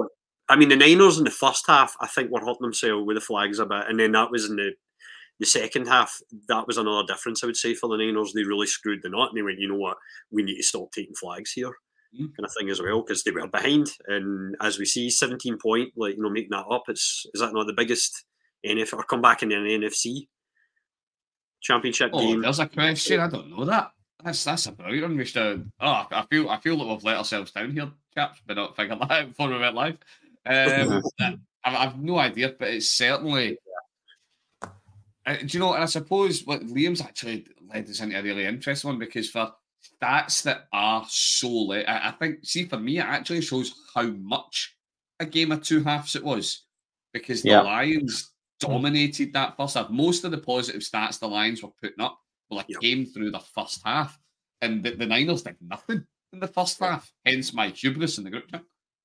I 0.50 0.56
mean, 0.56 0.68
the 0.68 0.76
Niners 0.76 1.16
in 1.16 1.24
the 1.24 1.30
first 1.30 1.66
half, 1.66 1.96
I 2.00 2.06
think, 2.06 2.30
were 2.30 2.40
hurting 2.40 2.60
themselves 2.60 3.06
with 3.06 3.16
the 3.16 3.22
flags 3.22 3.58
a 3.58 3.64
bit, 3.64 3.88
and 3.88 3.98
then 3.98 4.12
that 4.12 4.30
was 4.30 4.50
in 4.50 4.56
the 4.56 4.72
the 5.42 5.46
second 5.46 5.86
half. 5.88 6.18
That 6.48 6.66
was 6.66 6.78
another 6.78 7.06
difference, 7.06 7.42
I 7.42 7.46
would 7.46 7.56
say, 7.56 7.74
for 7.74 7.88
the 7.88 7.96
Niners. 8.02 8.32
They 8.32 8.44
really 8.44 8.66
screwed 8.66 9.00
the 9.02 9.10
knot, 9.10 9.28
and 9.30 9.36
they 9.38 9.42
went, 9.42 9.58
you 9.58 9.68
know 9.68 9.76
what, 9.76 9.96
we 10.30 10.42
need 10.42 10.56
to 10.56 10.62
stop 10.62 10.90
taking 10.92 11.14
flags 11.14 11.52
here, 11.52 11.72
Mm. 12.14 12.28
kind 12.36 12.44
of 12.44 12.52
thing 12.58 12.68
as 12.70 12.80
well, 12.80 13.00
because 13.02 13.22
they 13.24 13.30
were 13.30 13.46
behind. 13.46 13.88
And 14.06 14.54
as 14.60 14.78
we 14.78 14.84
see, 14.84 15.08
seventeen 15.10 15.56
point, 15.58 15.92
like 15.96 16.16
you 16.16 16.22
know, 16.22 16.30
making 16.30 16.50
that 16.50 16.66
up, 16.70 16.84
it's 16.88 17.26
is 17.34 17.40
that 17.40 17.52
not 17.54 17.66
the 17.66 17.72
biggest 17.72 18.24
NFL 18.66 18.98
or 18.98 19.04
comeback 19.04 19.42
in 19.42 19.50
an 19.52 19.64
NFC 19.66 20.28
championship 21.60 22.10
Oh, 22.12 22.20
game? 22.20 22.42
there's 22.42 22.58
a 22.58 22.66
question. 22.68 23.20
I 23.20 23.28
don't 23.28 23.50
know 23.50 23.64
that. 23.64 23.92
that's 24.22 24.44
that's 24.44 24.66
a 24.66 24.72
brilliant 24.72 25.08
one. 25.08 25.16
We 25.16 25.24
should. 25.24 25.70
Oh, 25.80 26.06
I 26.10 26.24
feel 26.30 26.48
I 26.50 26.60
feel 26.60 26.76
that 26.78 26.84
we've 26.86 27.04
let 27.04 27.16
ourselves 27.16 27.52
down 27.52 27.72
here, 27.72 27.90
chaps, 28.14 28.40
but 28.46 28.54
not 28.56 28.76
figured 28.76 28.98
that 29.00 29.10
out 29.10 29.28
before 29.28 29.48
we 29.48 29.58
went 29.58 29.74
live. 29.74 29.96
Um, 30.44 31.02
I've, 31.64 31.74
I've 31.74 31.98
no 32.02 32.18
idea, 32.18 32.54
but 32.58 32.68
it's 32.68 32.88
certainly. 32.88 33.56
Uh, 35.26 35.36
do 35.36 35.46
you 35.50 35.60
know? 35.60 35.74
And 35.74 35.82
I 35.82 35.86
suppose 35.86 36.44
what 36.44 36.62
Liam's 36.62 37.00
actually 37.00 37.46
led 37.72 37.88
us 37.88 38.00
into 38.00 38.18
a 38.18 38.22
really 38.22 38.44
interesting 38.44 38.90
one 38.90 38.98
because 38.98 39.30
for 39.30 39.52
stats 40.02 40.42
that 40.42 40.66
are 40.72 41.04
so 41.08 41.48
late, 41.66 41.86
I, 41.86 42.08
I 42.08 42.10
think. 42.12 42.44
See, 42.44 42.64
for 42.64 42.78
me, 42.78 42.98
it 42.98 43.04
actually 43.04 43.40
shows 43.42 43.72
how 43.94 44.02
much 44.06 44.76
a 45.20 45.26
game 45.26 45.52
of 45.52 45.62
two 45.62 45.82
halves 45.84 46.16
it 46.16 46.24
was 46.24 46.64
because 47.12 47.42
the 47.42 47.50
Yeah. 47.50 47.60
Lions 47.60 48.32
dominated 48.58 49.32
that 49.32 49.56
first 49.56 49.74
half. 49.76 49.90
Most 49.90 50.24
of 50.24 50.30
the 50.30 50.38
positive 50.38 50.82
stats 50.82 51.18
the 51.18 51.28
Lions 51.28 51.62
were 51.62 51.70
putting 51.80 52.00
up 52.00 52.18
well, 52.50 52.64
Yeah. 52.68 52.78
came 52.80 53.06
through 53.06 53.30
the 53.30 53.40
first 53.40 53.80
half, 53.84 54.18
and 54.60 54.82
the, 54.82 54.90
the 54.92 55.06
Niners 55.06 55.42
did 55.42 55.56
nothing 55.60 56.04
in 56.32 56.40
the 56.40 56.48
first 56.48 56.78
half. 56.80 57.10
Hence 57.24 57.52
my 57.52 57.68
hubris 57.68 58.18
in 58.18 58.24
the 58.24 58.30
group 58.30 58.50
chat. 58.50 58.62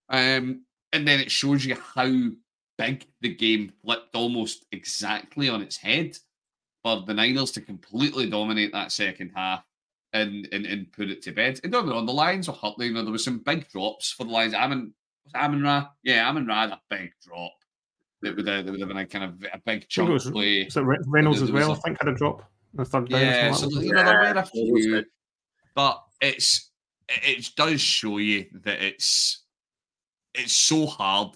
Um, 0.10 0.64
and 0.94 1.08
then 1.08 1.20
it 1.20 1.32
shows 1.32 1.66
you 1.66 1.76
how 1.76 2.12
big 2.78 3.06
the 3.22 3.34
game 3.34 3.72
flipped 3.84 4.16
almost 4.16 4.66
exactly 4.72 5.50
on 5.50 5.62
its 5.62 5.78
head 5.78 6.18
for 6.84 7.04
the 7.06 7.14
Niners 7.14 7.52
to 7.52 7.62
completely 7.62 8.30
dominate 8.30 8.72
that 8.72 8.92
second 8.92 9.32
half 9.36 9.64
and 10.14 10.48
and, 10.52 10.66
and 10.66 10.92
put 10.92 11.10
it 11.10 11.22
to 11.24 11.32
bed. 11.32 11.60
And 11.64 11.72
don't 11.72 11.84
get 11.84 11.90
me 11.90 11.96
wrong, 11.96 12.06
the 12.06 12.14
Lions 12.14 12.48
were 12.48 12.54
hurtling. 12.54 12.90
You 12.90 12.94
know, 12.96 13.04
there 13.04 13.12
was 13.12 13.24
some 13.24 13.40
big 13.40 13.68
drops 13.70 14.12
for 14.12 14.24
the 14.24 14.32
Lions. 14.32 14.54
Amon, 14.54 14.94
was 15.26 15.34
it 15.34 15.38
Amon 15.38 15.64
Ra? 15.64 15.88
Yeah, 16.04 16.30
Amon 16.30 16.46
Ra 16.46 16.62
had 16.62 16.72
a 16.72 16.82
big 16.90 17.12
drop. 17.22 17.54
That 18.22 18.36
would, 18.36 18.48
have, 18.48 18.66
that 18.66 18.72
would 18.72 18.80
have 18.80 18.90
been 18.90 18.98
a 18.98 19.06
kind 19.06 19.26
of 19.26 19.46
a 19.54 19.60
big 19.64 19.84
I 19.84 19.86
chunk 19.88 20.10
was, 20.10 20.30
play. 20.30 20.64
was 20.64 20.76
it 20.76 20.82
Re- 20.82 20.98
Reynolds 21.06 21.42
as 21.42 21.52
well, 21.52 21.72
a- 21.72 21.74
I 21.74 21.80
think, 21.80 21.98
had 22.00 22.08
a 22.08 22.16
drop 22.16 22.40
in 22.74 22.78
the 22.78 22.86
third 22.86 23.12
Yeah, 23.12 23.52
so 23.52 23.68
like 23.68 23.86
you 23.86 23.92
know, 23.94 24.04
there 24.04 24.34
were 24.34 24.40
a 24.40 24.46
few, 24.46 25.06
but 25.76 26.02
it's 26.22 26.72
it 27.10 27.38
it 27.38 27.50
does 27.56 27.80
show 27.80 28.18
you 28.18 28.46
that 28.64 28.82
it's 28.82 29.44
it's 30.34 30.54
so 30.54 30.86
hard 30.88 31.30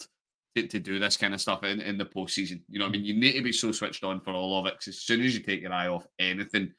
to, 0.55 0.67
to 0.67 0.79
do 0.79 0.99
this 0.99 1.17
kind 1.17 1.33
of 1.33 1.41
stuff 1.41 1.63
in, 1.63 1.81
in 1.81 1.97
the 1.97 2.05
postseason. 2.05 2.61
You 2.69 2.79
know, 2.79 2.85
what 2.85 2.95
I 2.95 2.97
mean, 2.97 3.05
you 3.05 3.13
need 3.13 3.33
to 3.33 3.41
be 3.41 3.51
so 3.51 3.71
switched 3.71 4.03
on 4.03 4.21
for 4.21 4.31
all 4.31 4.59
of 4.59 4.65
it 4.65 4.73
because 4.73 4.89
as 4.89 5.01
soon 5.01 5.21
as 5.21 5.33
you 5.33 5.41
take 5.41 5.61
your 5.61 5.73
eye 5.73 5.87
off 5.87 6.07
anything, 6.19 6.73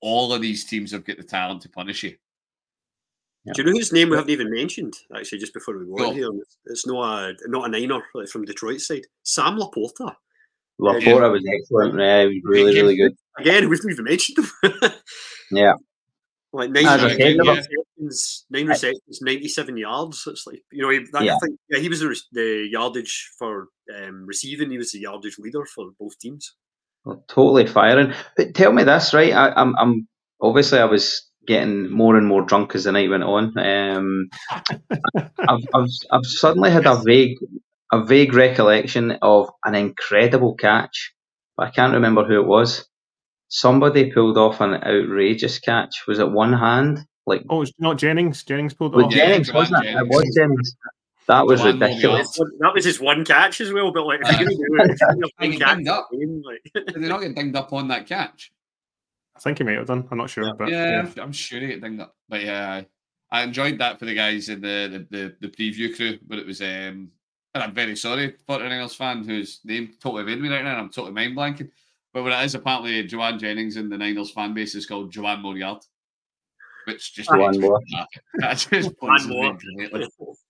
all 0.00 0.32
of 0.32 0.40
these 0.40 0.64
teams 0.64 0.92
have 0.92 1.04
got 1.04 1.18
the 1.18 1.22
talent 1.22 1.62
to 1.62 1.68
punish 1.68 2.02
you. 2.02 2.16
Do 3.54 3.62
you 3.62 3.64
know 3.64 3.72
whose 3.72 3.92
name 3.92 4.10
we 4.10 4.16
haven't 4.16 4.30
even 4.30 4.50
mentioned? 4.50 4.94
Actually, 5.16 5.38
just 5.38 5.54
before 5.54 5.78
we 5.78 5.86
go 5.86 5.94
Go 5.94 6.04
on 6.04 6.10
on. 6.10 6.14
here, 6.14 6.28
it's, 6.42 6.58
it's 6.66 6.86
not 6.86 7.02
a 7.02 7.34
not 7.46 7.66
a 7.66 7.68
Niner 7.70 8.02
like 8.14 8.28
from 8.28 8.44
Detroit 8.44 8.80
side. 8.80 9.06
Sam 9.22 9.56
LaPorta. 9.56 10.14
Laporta 10.78 11.32
was 11.32 11.44
excellent. 11.54 11.98
Yeah, 11.98 12.22
he 12.22 12.26
was 12.26 12.42
really, 12.44 12.74
really 12.74 12.96
good. 12.96 13.16
Again, 13.38 13.68
we've 13.68 13.82
not 13.82 13.92
even 13.92 14.04
mentioned 14.04 14.38
him. 14.38 14.92
Yeah. 15.50 15.72
like 16.52 16.70
nine, 16.70 16.86
As 16.86 17.04
I 17.04 17.16
said, 17.16 17.36
yeah. 17.42 17.62
Receptions, 18.00 18.46
nine 18.50 18.66
receptions, 18.66 19.20
ninety-seven 19.22 19.76
yards. 19.76 20.24
It's 20.26 20.46
like 20.46 20.62
you 20.72 20.82
know, 20.82 20.90
he, 20.90 21.00
that, 21.12 21.24
Yeah. 21.24 21.34
I 21.34 21.38
think 21.38 21.58
yeah, 21.70 21.78
he 21.80 21.88
was 21.88 22.00
the, 22.00 22.16
the 22.32 22.68
yardage 22.70 23.30
for 23.38 23.68
um, 23.96 24.26
receiving. 24.26 24.70
He 24.70 24.78
was 24.78 24.92
the 24.92 25.00
yardage 25.00 25.38
leader 25.38 25.64
for 25.66 25.86
both 25.98 26.18
teams. 26.18 26.54
Well, 27.04 27.24
totally 27.28 27.66
firing. 27.66 28.12
But 28.36 28.54
tell 28.54 28.72
me 28.72 28.84
this, 28.84 29.14
right? 29.14 29.32
I, 29.32 29.52
I'm, 29.52 29.74
I'm 29.78 30.08
obviously 30.40 30.78
I 30.78 30.84
was 30.84 31.26
getting 31.46 31.90
more 31.90 32.16
and 32.16 32.26
more 32.26 32.42
drunk 32.42 32.74
as 32.74 32.84
the 32.84 32.92
night 32.92 33.10
went 33.10 33.22
on. 33.22 33.58
Um, 33.58 34.28
I've, 35.38 35.64
I've, 35.74 35.88
I've 36.12 36.26
suddenly 36.26 36.70
had 36.70 36.86
a 36.86 37.00
vague, 37.02 37.38
a 37.90 38.04
vague 38.04 38.34
recollection 38.34 39.12
of 39.22 39.50
an 39.64 39.74
incredible 39.74 40.54
catch, 40.54 41.12
but 41.56 41.68
I 41.68 41.70
can't 41.70 41.94
remember 41.94 42.24
who 42.24 42.40
it 42.40 42.46
was. 42.46 42.86
Somebody 43.48 44.12
pulled 44.12 44.38
off 44.38 44.60
an 44.60 44.74
outrageous 44.74 45.58
catch. 45.58 46.04
Was 46.06 46.18
it 46.18 46.30
one 46.30 46.52
hand? 46.52 47.04
Like 47.26 47.44
Oh, 47.50 47.62
it's 47.62 47.72
not 47.78 47.98
Jennings. 47.98 48.42
Jennings 48.44 48.74
pulled 48.74 48.94
it 48.94 48.96
was 48.96 49.06
off. 49.06 49.12
Jennings, 49.12 49.50
Jauan 49.50 49.54
wasn't 49.54 49.84
it? 49.84 49.88
It 49.88 49.92
Jennings. 49.94 50.10
was 50.16 50.34
Jennings. 50.36 50.76
That 51.26 51.46
was 51.46 51.60
Joanne 51.60 51.78
ridiculous. 51.78 52.38
That 52.60 52.72
was 52.74 52.84
his 52.84 53.00
one 53.00 53.24
catch 53.24 53.60
as 53.60 53.72
well. 53.72 53.92
But 53.92 54.06
like, 54.06 54.20
if 54.24 54.40
you're 54.40 54.48
going 54.48 54.48
to 54.48 54.56
do 54.56 54.74
it, 54.82 54.90
if 54.90 55.00
you're 55.00 55.08
gonna 55.10 55.20
Like, 55.22 55.32
one 55.38 55.52
he 55.52 55.58
catch 55.58 55.76
dinged 55.76 55.88
up. 55.88 56.08
game, 56.10 56.42
like, 56.44 56.86
Did 56.86 57.02
they 57.02 57.08
not 57.08 57.20
get 57.20 57.34
dinged 57.36 57.56
up 57.56 57.72
on 57.72 57.88
that 57.88 58.06
catch? 58.06 58.52
I 59.36 59.38
think 59.40 59.58
he 59.58 59.64
might 59.64 59.76
have 59.76 59.86
done. 59.86 60.08
I'm 60.10 60.18
not 60.18 60.28
sure, 60.30 60.44
Yeah. 60.44 60.52
but 60.58 60.68
yeah, 60.70 60.90
yeah. 60.90 60.96
I'm- 60.96 61.14
I'm 61.18 61.32
sure 61.32 61.60
he 61.60 61.68
get 61.68 61.80
dinged 61.82 62.00
up. 62.00 62.16
But 62.28 62.42
yeah, 62.42 62.70
I 62.72 62.86
I 63.32 63.42
enjoyed 63.44 63.78
that 63.78 63.98
for 64.00 64.06
the 64.06 64.14
guys 64.14 64.48
in 64.48 64.60
the 64.60 65.06
the, 65.10 65.16
the, 65.16 65.36
the 65.40 65.48
preview 65.48 65.94
crew. 65.94 66.18
But 66.26 66.38
it 66.40 66.46
was 66.46 66.60
um, 66.62 67.12
and 67.54 67.62
I'm 67.64 67.74
very 67.74 67.94
sorry 67.96 68.34
for 68.46 68.60
an 68.60 68.68
Niners 68.68 68.94
fan 68.94 69.22
whose 69.24 69.60
name 69.64 69.94
totally 70.02 70.22
evaded 70.22 70.42
me 70.42 70.48
right 70.48 70.64
now. 70.64 70.72
and 70.72 70.80
I'm 70.80 70.90
totally 70.90 71.12
mind 71.12 71.36
blanking. 71.36 71.70
But 72.12 72.24
what 72.24 72.32
it 72.32 72.44
is 72.44 72.56
apparently 72.56 73.06
Jauan 73.06 73.38
Jennings 73.38 73.76
in 73.76 73.88
the 73.88 73.96
Niners 73.98 74.32
fan 74.32 74.52
base 74.52 74.74
is 74.74 74.84
called 74.86 75.12
Joanne 75.12 75.42
Moriarty, 75.42 75.86
which 76.86 77.14
just 77.14 77.28
Joanne 77.30 77.58
makes 77.58 77.58
me 77.58 78.04
That 78.34 78.66
just 78.70 78.90
One 79.00 79.18
pleases 79.18 79.28
me 79.28 79.36
more. 79.36 79.58
greatly. 79.76 80.08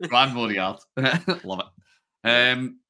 Joanne 0.09 0.35
Moriarty, 0.35 0.83
love 1.45 1.61
it. 1.61 2.29
Um, 2.29 2.81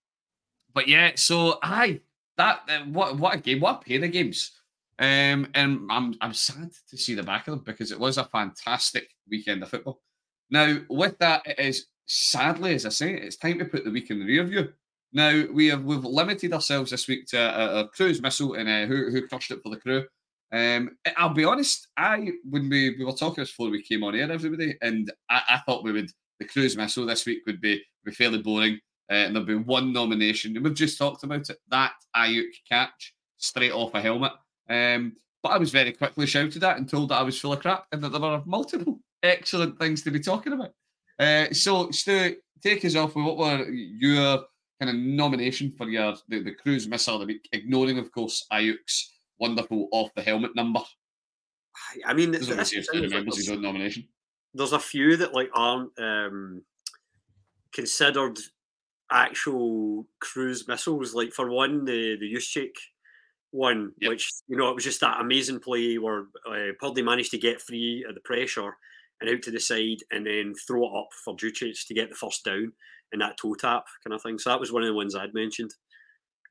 but 0.75 0.89
yeah, 0.89 1.13
so 1.15 1.59
aye, 1.63 2.01
that 2.37 2.61
uh, 2.69 2.81
what 2.87 3.19
what 3.19 3.35
a 3.35 3.39
game, 3.39 3.61
what 3.61 3.83
a 3.83 3.85
pair 3.85 4.05
of 4.05 4.13
games. 4.13 4.53
Um, 4.99 5.49
and 5.55 5.89
I'm 5.91 6.15
I'm 6.21 6.35
sad 6.35 6.71
to 6.91 6.97
see 6.97 7.15
the 7.15 7.23
back 7.23 7.49
of 7.49 7.55
them 7.55 7.65
because 7.65 7.91
it 7.93 7.99
was 7.99 8.19
a 8.19 8.25
fantastic 8.25 9.09
weekend 9.29 9.63
of 9.63 9.71
football. 9.71 10.01
Now, 10.51 10.79
with 10.89 11.17
that, 11.19 11.43
it 11.47 11.59
is 11.59 11.87
sadly, 12.07 12.75
as 12.75 12.85
I 12.85 12.91
say, 12.91 13.15
it's 13.15 13.37
time 13.37 13.59
to 13.61 13.65
put 13.65 13.85
the 13.85 13.91
week 13.91 14.11
in 14.11 14.19
the 14.19 14.27
rear 14.27 14.45
view. 14.45 14.73
Now 15.13 15.45
we 15.53 15.69
have 15.69 15.85
we've 15.85 16.05
limited 16.05 16.53
ourselves 16.53 16.91
this 16.91 17.09
week 17.09 17.27
to 17.29 17.39
a, 17.39 17.81
a 17.81 17.89
cruise 17.89 18.21
missile 18.23 18.55
and 18.55 18.69
uh, 18.69 18.87
who 18.87 19.11
who 19.11 19.27
crushed 19.27 19.51
it 19.51 19.61
for 19.63 19.71
the 19.71 19.81
crew. 19.81 20.05
Um, 20.53 20.97
I'll 21.17 21.35
be 21.35 21.45
honest, 21.45 21.89
I 21.97 22.33
when 22.49 22.69
we, 22.69 22.97
we 22.99 23.05
were 23.05 23.13
talking 23.13 23.45
before 23.45 23.71
we 23.71 23.83
came 23.83 24.03
on 24.03 24.15
air, 24.15 24.31
everybody, 24.31 24.77
and 24.83 25.13
I, 25.29 25.43
I 25.49 25.59
thought 25.59 25.85
we 25.85 25.93
would 25.93 26.11
the 26.41 26.47
cruise 26.47 26.77
missile 26.77 27.07
this 27.07 27.27
week 27.27 27.43
would 27.47 27.61
be 27.61 27.83
be 28.05 28.13
fairly 28.13 28.43
boring, 28.43 28.79
uh, 29.11 29.15
and 29.15 29.37
there'd 29.37 29.47
be 29.47 29.55
one 29.55 29.93
nomination, 29.93 30.57
and 30.57 30.65
we've 30.65 30.75
just 30.75 30.99
talked 30.99 31.23
about 31.23 31.49
it. 31.51 31.59
That 31.69 31.93
Aiyuk 32.17 32.51
catch 32.69 33.15
straight 33.39 33.73
off 33.73 33.95
a 33.95 34.01
helmet. 34.01 34.33
Um, 34.69 35.17
but 35.43 35.51
I 35.51 35.59
was 35.59 35.71
very 35.71 35.93
quickly 35.93 36.27
shouted 36.27 36.63
at 36.65 36.77
and 36.77 36.89
told 36.89 37.09
that 37.09 37.19
I 37.19 37.23
was 37.23 37.39
full 37.41 37.53
of 37.53 37.61
crap 37.61 37.87
and 37.93 38.03
that 38.03 38.11
there 38.11 38.21
were 38.21 38.43
multiple 38.45 39.01
excellent 39.23 39.79
things 39.79 40.03
to 40.03 40.11
be 40.11 40.21
talking 40.21 40.53
about. 40.53 40.73
Uh, 41.19 41.53
so, 41.53 41.91
Stu, 41.91 42.37
take 42.63 42.85
us 42.85 42.97
off 42.97 43.15
with 43.15 43.25
what 43.25 43.39
were 43.39 43.69
your 43.71 44.45
kind 44.81 44.91
of 44.91 44.97
nomination 44.97 45.71
for 45.71 45.89
your 45.89 46.15
the, 46.29 46.43
the 46.43 46.53
cruise 46.55 46.89
missile 46.89 47.15
of 47.15 47.21
the 47.21 47.27
week, 47.27 47.49
ignoring, 47.53 47.99
of 47.99 48.11
course, 48.13 48.47
Aiyuk's 48.53 49.20
wonderful 49.41 49.89
off 49.93 50.11
the 50.15 50.23
helmet 50.23 50.55
number. 50.55 50.81
I 52.07 52.13
mean, 52.15 52.31
This 52.31 52.43
is 52.43 52.49
what 52.49 52.55
we 52.55 52.57
that's 52.59 52.71
see 52.71 52.77
the 52.77 52.81
if 52.83 52.87
thing, 52.87 52.99
Stu 52.99 53.05
is, 53.07 53.13
remembers 53.13 53.37
his 53.37 53.47
there's- 53.47 53.57
own 53.57 53.63
nomination. 53.63 54.09
there's 54.55 54.73
a 54.73 54.79
few 54.79 55.17
that 55.17 55.33
like 55.35 55.51
aren't 55.55 55.99
um, 55.99 56.63
considered 57.73 58.39
actual 59.11 60.07
cruise 60.21 60.67
missiles. 60.69 61.15
Like 61.15 61.33
for 61.33 61.51
one, 61.51 61.85
the 61.85 62.17
the 62.21 62.33
Juszczyk 62.33 62.73
one, 63.53 63.93
Yep. 64.01 64.09
which 64.11 64.31
you 64.49 64.57
know 64.57 64.69
it 64.69 64.75
was 64.75 64.85
just 64.85 65.01
that 65.01 65.21
amazing 65.21 65.61
play 65.61 65.99
where 65.99 66.27
uh, 66.49 66.73
Purdy 66.81 67.03
managed 67.03 67.31
to 67.33 67.39
get 67.39 67.61
free 67.61 68.05
of 68.09 68.15
the 68.15 68.21
pressure 68.21 68.77
and 69.21 69.29
out 69.31 69.43
to 69.43 69.51
the 69.51 69.61
side, 69.61 69.99
and 70.11 70.27
then 70.27 70.55
throw 70.67 70.85
it 70.85 70.99
up 70.99 71.09
for 71.25 71.37
Juszczyk 71.37 71.87
to 71.87 71.95
get 71.95 72.09
the 72.09 72.15
first 72.17 72.45
down 72.45 72.73
and 73.13 73.21
that 73.21 73.37
toe 73.37 73.55
tap 73.55 73.85
kind 74.05 74.15
of 74.15 74.23
thing. 74.23 74.39
So 74.39 74.51
that 74.51 74.61
was 74.61 74.73
one 74.73 74.83
of 74.83 74.87
the 74.87 74.95
ones 74.95 75.15
I'd 75.15 75.35
mentioned. 75.35 75.73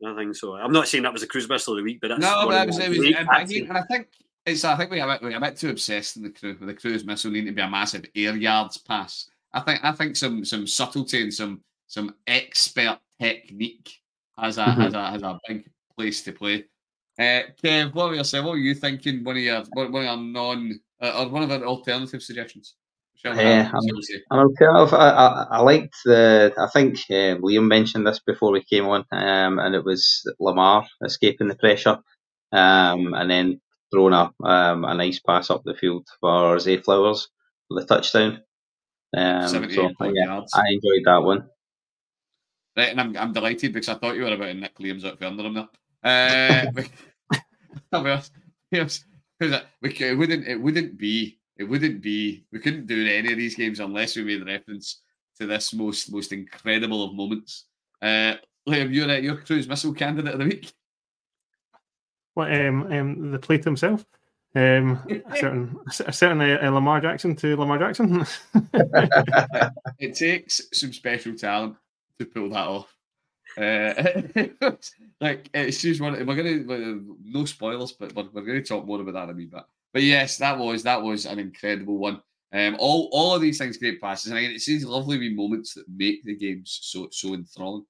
Kind 0.03 0.17
think. 0.17 0.35
So 0.35 0.55
I'm 0.55 0.71
not 0.71 0.87
saying 0.87 1.03
that 1.03 1.13
was 1.13 1.23
a 1.23 1.27
cruise 1.27 1.49
missile 1.49 1.73
of 1.73 1.77
the 1.77 1.83
week, 1.83 1.99
but 2.01 2.09
that's 2.09 2.21
No, 2.21 2.45
but 2.45 2.55
I 2.55 2.65
was, 2.65 2.79
it 2.79 2.89
was 2.89 2.99
and, 2.99 3.15
and 3.15 3.77
I 3.77 3.83
think 3.83 4.07
it's 4.45 4.63
I 4.63 4.75
think 4.75 4.91
we 4.91 4.99
are 5.01 5.09
a 5.09 5.13
bit, 5.13 5.21
we're 5.21 5.37
a 5.37 5.41
bit 5.41 5.57
too 5.57 5.69
obsessed 5.69 6.17
in 6.17 6.23
the 6.23 6.29
crew 6.29 6.55
with 6.59 6.67
the 6.67 6.73
cruise 6.73 7.05
missile 7.05 7.31
needing 7.31 7.47
to 7.47 7.53
be 7.53 7.61
a 7.61 7.69
massive 7.69 8.05
air 8.15 8.35
yards 8.35 8.77
pass. 8.77 9.29
I 9.53 9.59
think 9.61 9.83
I 9.83 9.91
think 9.91 10.15
some 10.15 10.45
some 10.45 10.65
subtlety 10.65 11.23
and 11.23 11.33
some 11.33 11.61
some 11.87 12.15
expert 12.27 12.99
technique 13.19 13.91
has 14.37 14.57
a 14.57 14.65
has 14.65 14.93
a 14.93 15.11
has 15.11 15.21
a 15.21 15.39
big 15.47 15.69
place 15.97 16.23
to 16.23 16.31
play. 16.31 16.65
Uh, 17.19 17.41
Kev, 17.61 17.93
what 17.93 18.09
were 18.09 18.15
you 18.15 18.23
saying? 18.23 18.45
What 18.45 18.51
were 18.51 18.57
you 18.57 18.75
thinking? 18.75 19.23
One 19.23 19.35
of 19.35 19.43
your 19.43 19.63
one 19.73 19.91
one 19.91 20.05
of 20.05 20.07
your 20.07 20.17
non 20.17 20.79
uh, 21.01 21.23
or 21.23 21.29
one 21.29 21.43
of 21.43 21.51
our 21.51 21.63
alternative 21.63 22.23
suggestions? 22.23 22.75
We, 23.23 23.31
Yeah, 23.31 23.71
we 23.95 24.01
say? 24.01 24.21
An 24.31 24.39
alternative. 24.39 24.93
I, 24.93 25.09
I, 25.09 25.47
I 25.57 25.61
liked 25.61 25.95
the. 26.05 26.53
I 26.57 26.67
think 26.67 26.95
uh, 27.09 27.35
Liam 27.43 27.67
mentioned 27.67 28.07
this 28.07 28.19
before 28.19 28.51
we 28.51 28.63
came 28.63 28.85
on, 28.85 29.05
um, 29.11 29.59
and 29.59 29.75
it 29.75 29.83
was 29.83 30.23
Lamar 30.39 30.85
escaping 31.03 31.49
the 31.49 31.55
pressure, 31.55 31.97
um, 32.51 33.13
and 33.13 33.29
then 33.29 33.61
throwing 33.91 34.13
a 34.13 34.31
um, 34.43 34.85
a 34.85 34.93
nice 34.95 35.19
pass 35.19 35.49
up 35.49 35.63
the 35.65 35.73
field 35.73 36.07
for 36.21 36.59
Zay 36.59 36.77
Flowers 36.77 37.27
for 37.67 37.79
the 37.79 37.85
touchdown. 37.85 38.41
Um, 39.15 39.47
so 39.47 39.61
yeah, 39.63 39.89
yards. 40.25 40.53
I 40.53 40.63
enjoyed 40.69 41.05
that 41.05 41.23
one. 41.23 41.49
Right, 42.77 42.89
and 42.89 43.01
I'm, 43.01 43.17
I'm 43.17 43.33
delighted 43.33 43.73
because 43.73 43.89
I 43.89 43.95
thought 43.95 44.15
you 44.15 44.23
were 44.23 44.33
about 44.33 44.45
to 44.45 44.53
Nick 44.53 44.77
Liam's 44.77 45.03
out 45.03 45.19
for 45.19 45.25
under 45.25 45.43
him 45.43 45.55
there. 45.55 45.67
Uh, 46.03 46.71
because 47.91 48.21
we 49.81 49.89
it 49.89 50.17
wouldn't 50.17 50.47
it 50.47 50.61
wouldn't 50.61 50.97
be 50.97 51.38
it 51.59 51.65
wouldn't 51.65 52.01
be 52.01 52.45
we 52.51 52.59
couldn't 52.59 52.87
do 52.87 53.05
any 53.05 53.31
of 53.31 53.37
these 53.37 53.55
games 53.55 53.81
unless 53.81 54.15
we 54.15 54.23
made 54.23 54.45
reference 54.45 55.01
to 55.37 55.45
this 55.45 55.73
most 55.73 56.11
most 56.11 56.31
incredible 56.31 57.03
of 57.03 57.13
moments. 57.13 57.65
Uh, 58.01 58.35
Liam, 58.67 58.93
you're 58.93 59.09
uh, 59.09 59.17
your 59.17 59.35
cruise 59.35 59.67
missile 59.67 59.93
candidate 59.93 60.33
of 60.33 60.39
the 60.39 60.45
week. 60.45 60.71
What 62.33 62.53
um, 62.55 62.91
um 62.91 63.31
the 63.31 63.39
play 63.39 63.57
to 63.57 63.65
himself? 63.65 64.05
Um, 64.55 64.99
a 65.09 65.35
certain, 65.39 65.77
a 66.05 66.13
certain 66.13 66.41
uh, 66.41 66.71
Lamar 66.71 67.01
Jackson 67.01 67.35
to 67.35 67.57
Lamar 67.57 67.77
Jackson. 67.77 68.25
it 69.99 70.15
takes 70.15 70.61
some 70.71 70.93
special 70.93 71.35
talent 71.35 71.75
to 72.17 72.25
pull 72.25 72.49
that 72.49 72.67
off. 72.67 72.95
Uh, 73.57 74.71
like 75.19 75.49
it's 75.53 75.81
just 75.81 75.99
one. 75.99 76.13
We're 76.25 76.35
gonna 76.35 77.01
no 77.23 77.45
spoilers, 77.45 77.91
but 77.91 78.15
we're, 78.15 78.29
we're 78.31 78.45
going 78.45 78.63
to 78.63 78.67
talk 78.67 78.85
more 78.85 79.01
about 79.01 79.13
that 79.13 79.23
in 79.25 79.29
a 79.31 79.33
wee 79.33 79.45
bit. 79.45 79.63
But 79.93 80.03
yes, 80.03 80.37
that 80.37 80.57
was 80.57 80.83
that 80.83 81.01
was 81.01 81.25
an 81.25 81.39
incredible 81.39 81.97
one. 81.97 82.21
Um, 82.51 82.75
all 82.79 83.09
all 83.11 83.35
of 83.35 83.41
these 83.41 83.57
things, 83.57 83.77
great 83.77 84.01
passes, 84.01 84.31
and 84.31 84.37
again, 84.37 84.51
it's 84.51 84.65
these 84.65 84.85
lovely 84.85 85.17
wee 85.17 85.33
moments 85.33 85.73
that 85.73 85.85
make 85.87 86.23
the 86.23 86.35
games 86.35 86.79
so 86.81 87.07
so 87.11 87.33
enthralling. 87.33 87.85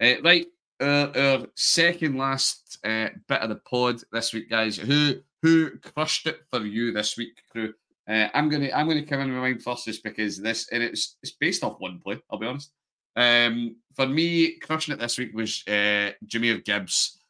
Uh, 0.00 0.14
right, 0.22 0.46
uh, 0.80 1.10
our 1.14 1.46
second 1.54 2.16
last 2.16 2.78
uh, 2.84 3.08
bit 3.28 3.40
of 3.40 3.48
the 3.48 3.56
pod 3.56 4.02
this 4.12 4.32
week, 4.32 4.50
guys. 4.50 4.76
Who 4.76 5.16
who 5.42 5.78
crushed 5.78 6.26
it 6.26 6.40
for 6.50 6.64
you 6.64 6.92
this 6.92 7.16
week, 7.16 7.40
crew? 7.50 7.74
Uh, 8.08 8.28
I'm 8.34 8.48
gonna 8.48 8.70
I'm 8.74 8.88
gonna 8.88 9.04
come 9.04 9.20
in 9.20 9.32
my 9.32 9.40
mind 9.40 9.62
first, 9.62 9.86
just 9.86 10.04
because 10.04 10.38
this 10.38 10.68
and 10.70 10.82
it's 10.82 11.16
it's 11.22 11.32
based 11.32 11.64
off 11.64 11.80
one 11.80 12.00
play. 12.00 12.20
I'll 12.30 12.38
be 12.38 12.46
honest. 12.46 12.72
Um, 13.16 13.76
for 13.94 14.06
me, 14.06 14.58
crushing 14.58 14.94
it 14.94 15.00
this 15.00 15.18
week 15.18 15.34
was 15.34 15.62
uh, 15.68 16.10
Jahmyr 16.26 16.64
Gibbs. 16.64 17.20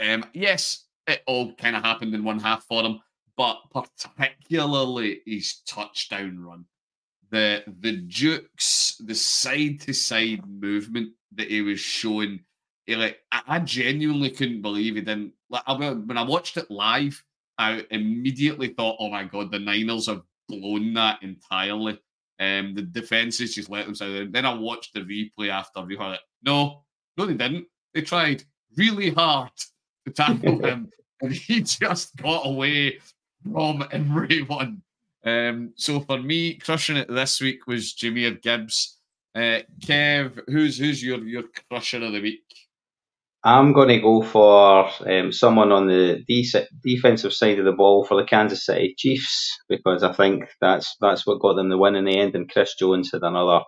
Um, 0.00 0.24
yes, 0.34 0.86
it 1.06 1.22
all 1.26 1.54
kind 1.54 1.76
of 1.76 1.82
happened 1.82 2.14
in 2.14 2.24
one 2.24 2.38
half 2.38 2.64
for 2.64 2.82
him, 2.82 3.00
but 3.36 3.58
particularly 3.72 5.20
his 5.26 5.60
touchdown 5.66 6.38
run. 6.40 6.64
The 7.30 7.64
the 7.80 8.02
jukes, 8.06 8.96
the 9.04 9.14
side 9.14 9.80
to 9.80 9.92
side 9.92 10.46
movement 10.46 11.12
that 11.32 11.50
he 11.50 11.62
was 11.62 11.80
showing, 11.80 12.40
he, 12.86 12.94
like 12.96 13.18
I, 13.32 13.58
genuinely 13.60 14.30
couldn't 14.30 14.62
believe 14.62 14.94
he 14.94 15.00
didn't. 15.00 15.32
Like 15.50 15.62
I, 15.66 15.74
when 15.74 16.18
I 16.18 16.22
watched 16.22 16.56
it 16.56 16.70
live, 16.70 17.22
I 17.58 17.84
immediately 17.90 18.68
thought, 18.68 18.96
"Oh 19.00 19.10
my 19.10 19.24
god, 19.24 19.50
the 19.50 19.58
Niners 19.58 20.06
have 20.06 20.22
blown 20.48 20.92
that 20.94 21.22
entirely." 21.22 21.98
Um, 22.40 22.74
the 22.74 22.82
defenses 22.82 23.54
just 23.54 23.70
let 23.70 23.86
themselves 23.86 24.14
in. 24.14 24.32
Then 24.32 24.44
I 24.44 24.54
watched 24.54 24.92
the 24.92 25.00
replay 25.00 25.48
after 25.50 25.82
we 25.82 25.96
heard 25.96 26.14
it. 26.14 26.20
No, 26.44 26.84
no, 27.16 27.26
they 27.26 27.34
didn't. 27.34 27.66
They 27.94 28.02
tried 28.02 28.44
really 28.76 29.10
hard 29.10 29.50
to 30.04 30.12
tackle 30.12 30.58
him, 30.64 30.90
and 31.20 31.32
he 31.32 31.62
just 31.62 32.16
got 32.16 32.46
away 32.46 32.98
from 33.50 33.84
everyone. 33.92 34.82
Um, 35.24 35.72
so 35.76 36.00
for 36.00 36.18
me, 36.20 36.54
crushing 36.56 36.96
it 36.96 37.08
this 37.08 37.40
week 37.40 37.66
was 37.66 37.94
Jahmyr 37.94 38.40
Gibbs. 38.40 38.98
Uh, 39.34 39.60
Kev, 39.80 40.40
who's 40.46 40.78
who's 40.78 41.02
your 41.02 41.18
your 41.24 41.44
crusher 41.68 42.02
of 42.04 42.12
the 42.12 42.20
week? 42.20 42.44
I'm 43.46 43.74
going 43.74 43.88
to 43.88 44.00
go 44.00 44.22
for 44.22 44.88
um, 45.06 45.30
someone 45.30 45.70
on 45.70 45.86
the 45.86 46.24
de- 46.26 46.66
defensive 46.82 47.34
side 47.34 47.58
of 47.58 47.66
the 47.66 47.72
ball 47.72 48.04
for 48.04 48.18
the 48.18 48.26
Kansas 48.26 48.64
City 48.64 48.94
Chiefs 48.96 49.58
because 49.68 50.02
I 50.02 50.12
think 50.12 50.44
that's 50.60 50.96
that's 51.00 51.26
what 51.26 51.40
got 51.40 51.54
them 51.54 51.68
the 51.68 51.76
win 51.76 51.96
in 51.96 52.04
the 52.04 52.18
end. 52.18 52.34
And 52.34 52.50
Chris 52.50 52.74
Jones 52.74 53.10
had 53.12 53.22
another 53.22 53.60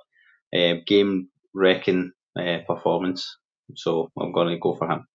uh, 0.56 0.74
game 0.86 1.28
wrecking 1.52 2.12
uh, 2.38 2.58
performance, 2.66 3.36
so 3.74 4.10
I'm 4.18 4.32
going 4.32 4.48
to 4.48 4.58
go 4.58 4.76
for 4.76 4.90
him. 4.90 5.06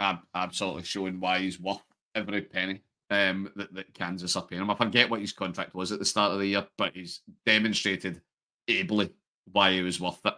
I'm 0.00 0.20
absolutely 0.34 0.84
showing 0.84 1.20
why 1.20 1.40
he's 1.40 1.60
worth 1.60 1.82
every 2.14 2.42
penny 2.42 2.82
um, 3.10 3.50
that, 3.56 3.74
that 3.74 3.94
Kansas 3.94 4.36
are 4.36 4.46
paying 4.46 4.62
him. 4.62 4.70
I 4.70 4.74
forget 4.74 5.10
what 5.10 5.20
his 5.20 5.32
contract 5.32 5.74
was 5.74 5.92
at 5.92 5.98
the 5.98 6.04
start 6.04 6.32
of 6.32 6.38
the 6.38 6.46
year, 6.46 6.66
but 6.78 6.94
he's 6.94 7.20
demonstrated 7.44 8.20
ably 8.68 9.10
why 9.52 9.72
he 9.72 9.82
was 9.82 10.00
worth 10.00 10.20
it. 10.24 10.34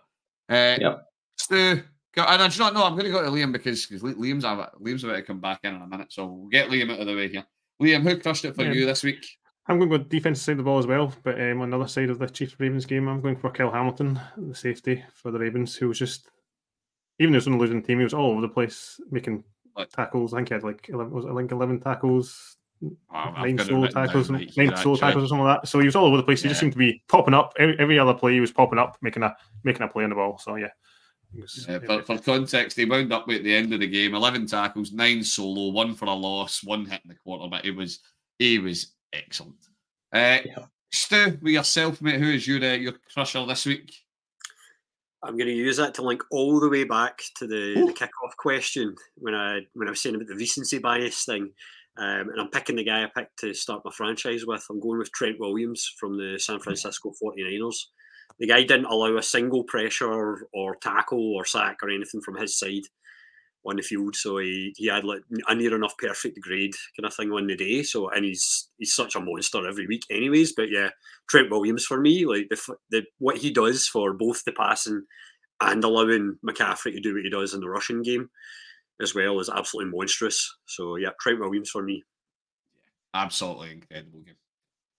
Uh, 0.49 0.79
yep. 0.81 1.05
Stu, 1.39 1.83
and 2.17 2.43
I 2.43 2.49
do 2.49 2.59
not 2.59 2.75
know. 2.75 2.85
I'm 2.85 2.93
going 2.93 3.05
to 3.05 3.11
go 3.11 3.23
to 3.23 3.31
Liam 3.31 3.53
because 3.53 3.87
because 3.87 4.03
Liam's 4.03 4.45
Liam's 4.45 5.05
about 5.05 5.17
to 5.17 5.23
come 5.23 5.41
back 5.41 5.61
in 5.65 5.75
in 5.75 5.83
a 5.83 5.87
minute, 5.87 6.13
so 6.13 6.27
we'll 6.27 6.49
get 6.49 6.69
Liam 6.69 6.93
out 6.93 7.01
of 7.01 7.07
the 7.07 7.15
way 7.15 7.29
here. 7.29 7.45
Liam, 7.81 8.03
who 8.03 8.19
crushed 8.19 8.45
it 8.45 8.55
for 8.55 8.65
yeah. 8.65 8.73
you 8.73 8.87
this 8.87 9.03
week? 9.03 9.25
I'm 9.69 9.79
going 9.79 9.91
to 9.91 9.99
go 9.99 10.05
defensive 10.05 10.43
side 10.43 10.53
of 10.53 10.59
the 10.59 10.65
ball 10.65 10.79
as 10.79 10.89
well, 10.89 11.15
but 11.23 11.41
um, 11.41 11.61
on 11.61 11.71
the 11.71 11.77
other 11.77 11.87
side 11.87 12.11
of 12.11 12.19
the 12.19 12.29
Chiefs 12.29 12.57
Ravens 12.59 12.85
game, 12.85 13.07
I'm 13.09 13.21
going 13.21 13.37
for 13.37 13.51
Kyle 13.51 13.71
Hamilton, 13.71 14.21
the 14.37 14.55
safety 14.55 15.05
for 15.15 15.31
the 15.31 15.39
Ravens, 15.39 15.77
who 15.77 15.89
was 15.89 16.01
just 16.01 16.29
even 17.19 17.33
though 17.33 17.37
he 17.37 17.39
was 17.39 17.47
on 17.47 17.53
the 17.53 17.59
losing 17.59 17.83
team, 17.83 17.99
he 17.99 18.05
was 18.05 18.15
all 18.15 18.33
over 18.33 18.41
the 18.41 18.49
place 18.49 19.01
making 19.11 19.45
what? 19.75 19.91
tackles. 19.93 20.35
I 20.35 20.39
think 20.39 20.49
he 20.49 20.55
had 20.55 20.65
like 20.65 20.89
11, 20.89 21.13
was 21.13 21.25
it 21.25 21.33
like 21.33 21.53
11 21.53 21.81
tackles, 21.81 22.57
nine 23.13 23.59
solo 23.59 23.87
tackles, 23.87 24.31
nine 24.31 24.77
solo 24.77 24.97
tackles 24.97 25.25
or 25.25 25.29
something 25.29 25.45
like 25.45 25.63
that. 25.63 25.69
So 25.69 25.79
he 25.79 25.87
was 25.87 25.97
all 25.97 26.07
over 26.07 26.17
the 26.17 26.23
place. 26.23 26.41
Yeah. 26.41 26.49
He 26.49 26.49
just 26.51 26.61
seemed 26.61 26.73
to 26.73 26.79
be 26.79 27.03
popping 27.09 27.35
up 27.35 27.53
every, 27.59 27.79
every 27.79 27.99
other 27.99 28.15
play. 28.15 28.35
He 28.35 28.41
was 28.41 28.53
popping 28.53 28.79
up, 28.79 28.97
making 29.03 29.23
a 29.23 29.35
making 29.65 29.83
a 29.83 29.89
play 29.89 30.05
on 30.05 30.11
the 30.11 30.17
ball. 30.17 30.39
So 30.39 30.57
yeah, 30.57 30.69
yeah, 31.69 31.79
for, 31.79 32.03
for 32.03 32.19
context, 32.19 32.77
he 32.77 32.85
wound 32.85 33.13
up 33.13 33.29
at 33.29 33.45
the 33.45 33.55
end 33.55 33.73
of 33.73 33.81
the 33.81 33.87
game, 33.87 34.15
eleven 34.15 34.47
tackles, 34.47 34.93
nine 34.93 35.23
solo, 35.23 35.73
one 35.73 35.95
for 35.95 36.07
a 36.07 36.13
loss, 36.13 36.63
one 36.65 36.85
hit 36.85 37.01
in 37.05 37.09
the 37.09 37.15
quarter. 37.15 37.49
But 37.49 37.65
it 37.65 37.77
was 37.77 38.01
he 38.39 38.59
was 38.59 38.95
excellent. 39.13 39.57
Uh, 40.13 40.39
yeah. 40.45 40.65
Stu, 40.93 41.39
with 41.41 41.55
yourself, 41.55 42.03
mate, 42.03 42.21
who 42.21 42.31
is 42.31 42.47
your 42.47 42.63
uh, 42.63 42.75
your 42.75 42.95
crusher 43.13 43.47
this 43.47 43.67
week? 43.67 43.95
I'm 45.25 45.37
going 45.37 45.47
to 45.47 45.55
use 45.55 45.77
that 45.77 45.95
to 45.95 46.03
link 46.03 46.21
all 46.33 46.59
the 46.59 46.69
way 46.69 46.83
back 46.83 47.23
to 47.37 47.47
the, 47.47 47.75
the 47.75 47.93
kickoff 47.93 48.37
question 48.37 48.97
when 49.15 49.37
I 49.37 49.61
when 49.73 49.87
I 49.87 49.93
was 49.93 50.01
saying 50.01 50.17
about 50.17 50.27
the 50.27 50.35
recency 50.35 50.79
bias 50.79 51.25
thing. 51.25 51.53
Um, 51.99 52.31
and 52.31 52.41
I'm 52.41 52.49
picking 52.49 52.77
the 52.77 52.85
guy 52.85 53.05
I 53.05 53.11
picked 53.15 53.39
to 53.41 53.53
start 53.53 53.85
my 53.85 53.91
franchise 53.91 54.47
with. 54.47 54.65
I'm 54.71 54.81
going 54.81 54.99
with 54.99 55.13
Trent 55.13 55.39
Williams 55.39 55.93
from 55.99 56.17
the 56.17 56.39
San 56.39 56.59
Francisco 56.59 57.13
49ers 57.23 57.77
the 58.39 58.47
guy 58.47 58.63
didn't 58.63 58.87
allow 58.87 59.17
a 59.17 59.23
single 59.23 59.65
pressure 59.65 60.47
or 60.53 60.77
tackle 60.77 61.35
or 61.35 61.45
sack 61.45 61.79
or 61.83 61.91
anything 61.91 62.21
from 62.21 62.37
his 62.37 62.59
side 62.59 62.83
on 63.65 63.77
the 63.77 63.83
field. 63.83 64.17
So 64.17 64.39
he, 64.39 64.75
he 64.77 64.89
had 64.89 65.05
like 65.05 65.23
a 65.49 65.55
near 65.55 65.77
enough 65.77 65.97
perfect 65.99 66.41
grade 66.41 66.75
kind 66.97 67.07
of 67.07 67.15
thing 67.15 67.31
on 67.31 67.47
the 67.47 67.57
day. 67.57 67.83
So 67.83 68.09
and 68.11 68.25
he's 68.25 68.69
he's 68.79 68.95
such 68.95 69.15
a 69.15 69.21
monster 69.21 69.67
every 69.69 69.87
week, 69.87 70.05
anyways. 70.11 70.53
But 70.53 70.71
yeah, 70.71 70.91
Trent 71.29 71.51
Williams 71.51 71.85
for 71.85 72.01
me, 72.01 72.27
like 72.27 72.49
the 72.51 72.77
the 72.91 73.03
what 73.19 73.39
he 73.39 73.51
does 73.51 73.87
for 73.87 74.13
both 74.13 74.45
the 74.45 74.53
passing 74.53 75.05
and 75.61 75.85
allowing 75.85 76.39
McCaffrey 76.45 76.93
to 76.93 77.01
do 77.01 77.15
what 77.15 77.23
he 77.23 77.31
does 77.31 77.55
in 77.55 77.61
the 77.61 77.69
rushing 77.69 78.03
game 78.03 78.29
as 79.01 79.15
well 79.15 79.41
is 79.41 79.51
absolutely 79.51 79.93
monstrous. 79.97 80.57
So 80.67 80.97
yeah, 80.97 81.11
Trent 81.21 81.41
Williams 81.41 81.71
for 81.71 81.83
me. 81.83 82.05
Yeah, 82.75 83.23
absolutely 83.23 83.73
incredible 83.73 84.21
game. 84.21 84.37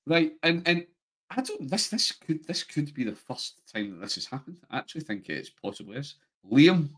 Right, 0.06 0.34
and 0.44 0.68
and 0.68 0.86
I 1.30 1.42
don't. 1.42 1.70
This 1.70 1.90
this 1.90 2.12
could 2.12 2.46
this 2.46 2.64
could 2.64 2.94
be 2.94 3.04
the 3.04 3.16
first 3.16 3.62
time 3.72 3.92
that 3.92 4.02
this 4.02 4.16
has 4.16 4.26
happened. 4.26 4.60
I 4.70 4.78
actually 4.78 5.02
think 5.02 5.30
it's 5.30 5.50
possibly 5.50 5.98
is. 5.98 6.16
Liam, 6.52 6.90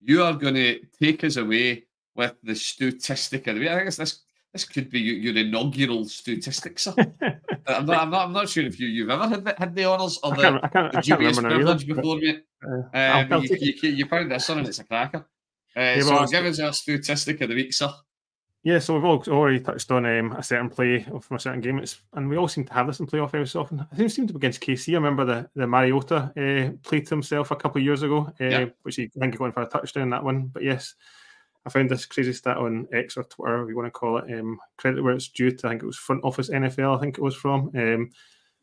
you 0.00 0.22
are 0.22 0.34
going 0.34 0.54
to 0.54 0.80
take 1.02 1.24
us 1.24 1.36
away 1.36 1.84
with 2.14 2.34
the 2.42 2.54
statistic 2.54 3.46
of 3.46 3.54
the 3.54 3.60
week. 3.62 3.70
I 3.70 3.84
guess 3.84 3.96
this 3.96 4.20
this 4.52 4.64
could 4.64 4.88
be 4.88 5.00
your, 5.00 5.16
your 5.16 5.44
inaugural 5.44 6.06
statistic, 6.06 6.78
sir. 6.78 6.94
I'm, 7.66 7.84
not, 7.84 7.98
I'm 7.98 8.10
not. 8.10 8.26
I'm 8.26 8.32
not 8.32 8.48
sure 8.48 8.64
if 8.64 8.80
you 8.80 8.86
you've 8.86 9.10
ever 9.10 9.28
had 9.28 9.44
the, 9.44 9.54
had 9.58 9.74
the 9.74 9.84
honours 9.84 10.18
or 10.22 10.34
the, 10.34 10.38
I 10.38 10.42
can't, 10.42 10.64
I 10.64 10.68
can't, 10.68 10.92
the 10.92 11.00
dubious 11.02 11.38
privilege 11.38 11.86
before, 11.86 12.16
mate. 12.18 12.44
Uh, 12.94 13.26
um, 13.30 13.42
you, 13.42 13.56
you, 13.60 13.90
you, 13.90 14.06
found 14.06 14.30
this 14.30 14.48
one 14.48 14.58
and 14.58 14.68
it's 14.68 14.78
a 14.78 14.84
cracker. 14.84 15.26
Uh, 15.76 16.00
so 16.00 16.10
well, 16.10 16.26
give 16.26 16.46
us 16.46 16.58
a 16.58 16.72
statistic 16.72 17.40
of 17.42 17.50
the 17.50 17.54
week, 17.54 17.72
sir. 17.72 17.90
Yeah, 18.66 18.80
so 18.80 18.94
we've 18.94 19.04
all 19.04 19.22
already 19.28 19.60
touched 19.60 19.92
on 19.92 20.04
um, 20.06 20.32
a 20.32 20.42
certain 20.42 20.68
play 20.68 21.00
from 21.00 21.36
a 21.36 21.38
certain 21.38 21.60
game, 21.60 21.78
it's, 21.78 22.00
and 22.14 22.28
we 22.28 22.36
all 22.36 22.48
seem 22.48 22.64
to 22.64 22.72
have 22.72 22.88
this 22.88 22.98
in 22.98 23.06
playoff 23.06 23.26
every 23.26 23.46
so 23.46 23.60
often. 23.60 23.86
I 23.92 23.94
think 23.94 24.10
it 24.10 24.12
seemed 24.12 24.26
to 24.26 24.34
be 24.34 24.38
against 24.38 24.60
KC. 24.60 24.92
I 24.92 24.96
remember 24.96 25.24
the 25.24 25.48
the 25.54 25.68
Mariota 25.68 26.32
uh, 26.36 26.76
play 26.82 27.00
to 27.00 27.10
himself 27.10 27.52
a 27.52 27.56
couple 27.56 27.78
of 27.78 27.84
years 27.84 28.02
ago, 28.02 28.32
uh, 28.40 28.44
yeah. 28.44 28.64
which 28.82 28.96
he 28.96 29.04
I 29.04 29.20
think 29.20 29.38
he 29.38 29.44
in 29.44 29.52
for 29.52 29.62
a 29.62 29.66
touchdown 29.66 30.10
that 30.10 30.24
one. 30.24 30.46
But 30.46 30.64
yes, 30.64 30.96
I 31.64 31.70
found 31.70 31.90
this 31.90 32.06
crazy 32.06 32.32
stat 32.32 32.56
on 32.56 32.88
X 32.92 33.16
or 33.16 33.22
Twitter, 33.22 33.62
if 33.62 33.68
you 33.68 33.76
want 33.76 33.86
to 33.86 33.90
call 33.92 34.18
it. 34.18 34.36
Um, 34.36 34.58
credit 34.78 35.04
where 35.04 35.14
it's 35.14 35.28
due 35.28 35.52
to. 35.52 35.66
I 35.66 35.70
think 35.70 35.84
it 35.84 35.86
was 35.86 35.96
Front 35.96 36.24
Office 36.24 36.50
NFL. 36.50 36.96
I 36.96 37.00
think 37.00 37.18
it 37.18 37.22
was 37.22 37.36
from. 37.36 37.70
Um, 37.76 38.10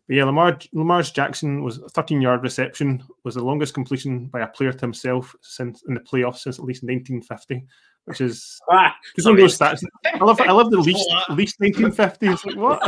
but 0.08 0.16
yeah, 0.16 0.26
Lamar 0.26 0.60
Lamar's 0.74 1.12
Jackson 1.12 1.64
was 1.64 1.78
a 1.78 1.90
13 1.90 2.22
yard 2.22 2.44
reception, 2.44 3.04
was 3.24 3.36
the 3.36 3.44
longest 3.44 3.74
completion 3.74 4.28
by 4.28 4.42
a 4.42 4.48
player 4.48 4.72
to 4.72 4.82
himself 4.82 5.36
since 5.42 5.84
in 5.88 5.94
the 5.94 6.00
playoffs 6.00 6.40
since 6.40 6.60
at 6.60 6.66
least 6.66 6.84
1950 6.84 7.66
which 8.06 8.22
is 8.22 8.60
ah, 8.70 8.94
just 9.16 9.26
one 9.26 9.36
of 9.36 9.40
those 9.40 9.58
stats. 9.58 9.84
I 10.06 10.24
love 10.24 10.40
I 10.42 10.52
love 10.52 10.72
the 10.72 10.78
least 10.80 11.10
least 11.30 11.60
1950s. 11.60 12.46
Like, 12.46 12.56
what? 12.56 12.82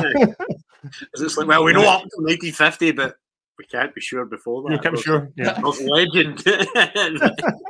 it's 1.14 1.38
like, 1.38 1.48
well, 1.48 1.64
we 1.64 1.74
know 1.74 1.88
up 1.88 2.02
to 2.02 2.22
1950, 2.22 2.92
but 2.92 3.16
we 3.58 3.66
can't 3.66 3.94
be 3.96 4.02
sure 4.02 4.26
before 4.26 4.64
that. 4.64 4.74
You 4.74 4.80
can't 4.80 4.96
be 4.96 5.02
sure. 5.02 5.32
Yeah, 5.36 5.60
legend. 5.62 6.44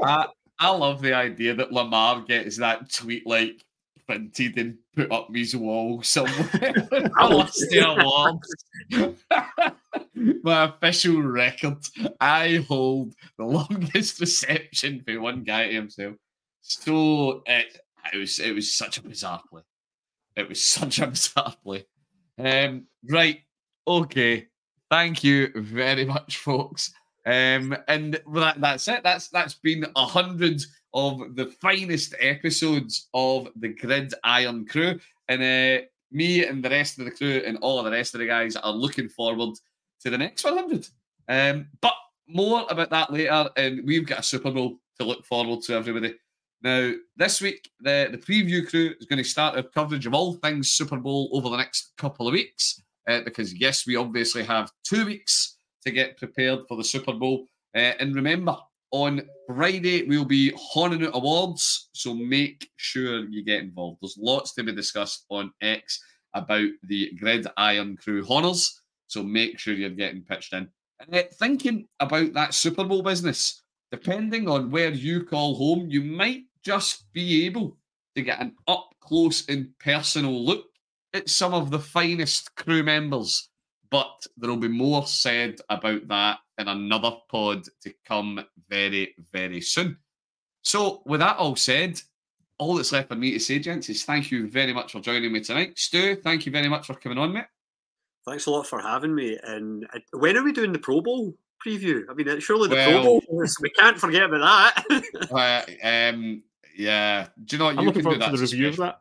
I, 0.03 0.27
I 0.59 0.69
love 0.69 1.01
the 1.01 1.13
idea 1.13 1.53
that 1.55 1.71
Lamar 1.71 2.21
gets 2.21 2.57
that 2.57 2.91
tweet 2.91 3.27
like 3.27 3.63
printed 4.07 4.57
and 4.57 4.77
put 4.95 5.11
up 5.11 5.27
his 5.33 5.55
wall 5.55 6.01
somewhere. 6.03 6.49
I 7.17 7.27
lost 7.27 7.65
the 7.69 7.79
awards. 7.79 8.55
My 10.43 10.65
official 10.65 11.21
record. 11.21 11.77
I 12.19 12.65
hold 12.67 13.13
the 13.37 13.45
longest 13.45 14.19
reception 14.21 15.03
for 15.05 15.19
one 15.19 15.43
guy 15.43 15.67
to 15.67 15.73
himself. 15.73 16.15
So 16.61 17.43
it, 17.45 17.79
it 18.13 18.17
was 18.17 18.39
it 18.39 18.53
was 18.53 18.73
such 18.73 18.97
a 18.97 19.03
bizarre 19.03 19.41
play. 19.49 19.61
It 20.35 20.49
was 20.49 20.63
such 20.77 20.99
a 20.99 21.07
bizarre 21.07 21.55
play. 21.63 21.85
Um, 22.37 22.87
right, 23.09 23.39
okay. 23.87 24.47
Thank 24.91 25.23
you 25.23 25.51
very 25.55 26.05
much, 26.05 26.37
folks. 26.37 26.93
Um, 27.25 27.75
and 27.87 28.19
that, 28.33 28.61
that's 28.61 28.87
it. 28.87 29.01
That's 29.03 29.29
that's 29.29 29.55
been 29.55 29.85
a 29.95 30.05
hundred 30.05 30.61
of 30.95 31.35
the 31.35 31.47
finest 31.61 32.15
episodes 32.19 33.09
of 33.13 33.49
the 33.57 33.67
Grid 33.67 34.13
Irn-Cru. 34.25 34.97
And 35.27 35.41
uh, 35.41 35.85
me 36.11 36.45
and 36.45 36.63
the 36.63 36.69
rest 36.69 36.97
of 36.97 37.05
the 37.05 37.11
crew 37.11 37.43
and 37.45 37.57
all 37.57 37.77
of 37.77 37.85
the 37.85 37.91
rest 37.91 38.15
of 38.15 38.21
the 38.21 38.25
guys 38.25 38.55
are 38.55 38.71
looking 38.71 39.09
forward 39.09 39.55
to 40.01 40.09
the 40.09 40.17
next 40.17 40.45
100. 40.45 40.87
Um, 41.27 41.67
but 41.81 41.93
more 42.27 42.65
about 42.69 42.89
that 42.91 43.11
later. 43.11 43.49
And 43.57 43.85
we've 43.85 44.07
got 44.07 44.19
a 44.19 44.23
Super 44.23 44.51
Bowl 44.51 44.79
to 44.97 45.05
look 45.05 45.25
forward 45.25 45.61
to, 45.63 45.75
everybody. 45.75 46.15
Now, 46.61 46.93
this 47.17 47.41
week, 47.41 47.69
the, 47.81 48.07
the 48.11 48.17
preview 48.17 48.67
crew 48.67 48.93
is 48.97 49.05
going 49.05 49.21
to 49.21 49.29
start 49.29 49.57
our 49.57 49.63
coverage 49.63 50.05
of 50.05 50.13
all 50.13 50.33
things 50.35 50.71
Super 50.71 50.97
Bowl 50.97 51.29
over 51.33 51.49
the 51.49 51.57
next 51.57 51.91
couple 51.97 52.27
of 52.27 52.33
weeks. 52.33 52.81
Uh, 53.07 53.19
because, 53.21 53.53
yes, 53.53 53.85
we 53.85 53.97
obviously 53.97 54.43
have 54.43 54.71
two 54.83 55.05
weeks 55.05 55.57
to 55.85 55.91
get 55.91 56.17
prepared 56.17 56.61
for 56.67 56.77
the 56.77 56.83
Super 56.83 57.13
Bowl. 57.13 57.45
Uh, 57.75 57.93
and 57.99 58.15
remember, 58.15 58.57
on 58.95 59.21
Friday, 59.47 60.03
we'll 60.07 60.23
be 60.23 60.53
honing 60.55 61.05
out 61.05 61.15
awards. 61.15 61.89
So 61.91 62.13
make 62.13 62.69
sure 62.77 63.27
you 63.27 63.43
get 63.43 63.61
involved. 63.61 63.97
There's 64.01 64.17
lots 64.17 64.53
to 64.53 64.63
be 64.63 64.73
discussed 64.73 65.25
on 65.29 65.51
X 65.61 66.01
about 66.33 66.69
the 66.83 67.11
Grid 67.19 67.45
Irn-Cru 67.59 68.25
Honours. 68.25 68.81
So 69.07 69.21
make 69.21 69.59
sure 69.59 69.73
you're 69.73 69.89
getting 69.89 70.23
pitched 70.23 70.53
in. 70.53 70.69
And 71.01 71.13
uh, 71.13 71.23
thinking 71.33 71.89
about 71.99 72.31
that 72.33 72.53
Super 72.53 72.85
Bowl 72.85 73.03
business, 73.03 73.61
depending 73.91 74.47
on 74.47 74.71
where 74.71 74.91
you 74.91 75.25
call 75.25 75.55
home, 75.55 75.89
you 75.89 76.01
might 76.01 76.43
just 76.63 77.11
be 77.11 77.45
able 77.45 77.77
to 78.15 78.21
get 78.21 78.39
an 78.39 78.55
up 78.65 78.87
close 79.01 79.45
and 79.49 79.77
personal 79.77 80.45
look 80.45 80.67
at 81.13 81.29
some 81.29 81.53
of 81.53 81.69
the 81.69 81.79
finest 81.79 82.55
crew 82.55 82.81
members. 82.81 83.49
But 83.95 84.27
there 84.35 84.49
will 84.49 84.57
be 84.57 84.67
more 84.67 85.07
said 85.07 85.61
about 85.69 86.05
that 86.09 86.39
in 86.57 86.67
another 86.67 87.11
pod 87.31 87.63
to 87.83 87.93
come 88.05 88.43
very, 88.69 89.15
very 89.31 89.61
soon. 89.61 89.95
So, 90.63 91.01
with 91.05 91.21
that 91.21 91.37
all 91.37 91.55
said, 91.55 92.01
all 92.57 92.75
that's 92.75 92.91
left 92.91 93.07
for 93.07 93.15
me 93.15 93.31
to 93.31 93.39
say, 93.39 93.57
gents, 93.57 93.87
is 93.87 94.03
thank 94.03 94.31
you 94.31 94.49
very 94.49 94.73
much 94.73 94.91
for 94.91 94.99
joining 94.99 95.31
me 95.31 95.39
tonight. 95.39 95.79
Stu, 95.79 96.17
thank 96.17 96.45
you 96.45 96.51
very 96.51 96.67
much 96.67 96.87
for 96.87 96.95
coming 96.95 97.17
on, 97.17 97.31
mate. 97.31 97.45
Thanks 98.27 98.47
a 98.47 98.51
lot 98.51 98.67
for 98.67 98.81
having 98.81 99.15
me. 99.15 99.39
And 99.41 99.87
uh, 99.93 99.99
when 100.11 100.35
are 100.35 100.43
we 100.43 100.51
doing 100.51 100.73
the 100.73 100.79
Pro 100.79 100.99
Bowl 100.99 101.33
preview? 101.65 102.01
I 102.09 102.15
mean, 102.15 102.41
surely 102.41 102.67
the 102.67 102.75
well, 102.75 102.91
Pro 102.91 103.03
Bowl. 103.03 103.21
We 103.61 103.69
can't 103.69 103.97
forget 103.97 104.23
about 104.23 104.75
that. 104.89 105.03
uh, 105.31 106.11
um, 106.13 106.43
yeah. 106.75 107.27
Do 107.45 107.55
you 107.55 107.59
know 107.59 107.65
what? 107.67 107.77
I'm 107.77 107.79
you 107.79 107.85
looking 107.85 108.03
forward 108.03 108.19
to 108.23 108.31
the 108.31 108.37
review 108.39 108.67
of 108.67 108.75
that. 108.75 108.99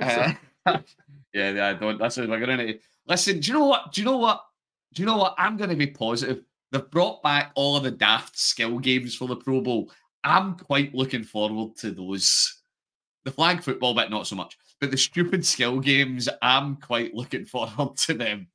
Uh, 0.00 0.32
yeah, 1.32 1.50
yeah. 1.50 1.72
Don't. 1.74 1.98
That's 1.98 2.16
what 2.16 2.28
we're 2.28 2.44
going 2.44 2.58
to 2.58 2.78
listen. 3.06 3.40
Do 3.40 3.48
you 3.48 3.58
know 3.58 3.66
what? 3.66 3.92
Do 3.92 4.00
you 4.00 4.04
know 4.04 4.16
what? 4.16 4.42
Do 4.94 5.02
you 5.02 5.06
know 5.06 5.16
what? 5.16 5.34
I'm 5.38 5.56
going 5.56 5.70
to 5.70 5.76
be 5.76 5.86
positive. 5.86 6.42
They've 6.70 6.90
brought 6.90 7.22
back 7.22 7.52
all 7.54 7.76
of 7.76 7.82
the 7.82 7.90
daft 7.90 8.38
skill 8.38 8.78
games 8.78 9.14
for 9.14 9.28
the 9.28 9.36
Pro 9.36 9.60
Bowl. 9.60 9.90
I'm 10.24 10.54
quite 10.54 10.94
looking 10.94 11.24
forward 11.24 11.76
to 11.78 11.90
those. 11.90 12.62
The 13.24 13.30
flag 13.30 13.62
football 13.62 13.94
bit, 13.94 14.10
not 14.10 14.26
so 14.26 14.36
much, 14.36 14.56
but 14.80 14.90
the 14.90 14.96
stupid 14.96 15.44
skill 15.44 15.80
games, 15.80 16.28
I'm 16.40 16.76
quite 16.76 17.14
looking 17.14 17.44
forward 17.46 17.96
to 17.98 18.14
them. 18.14 18.48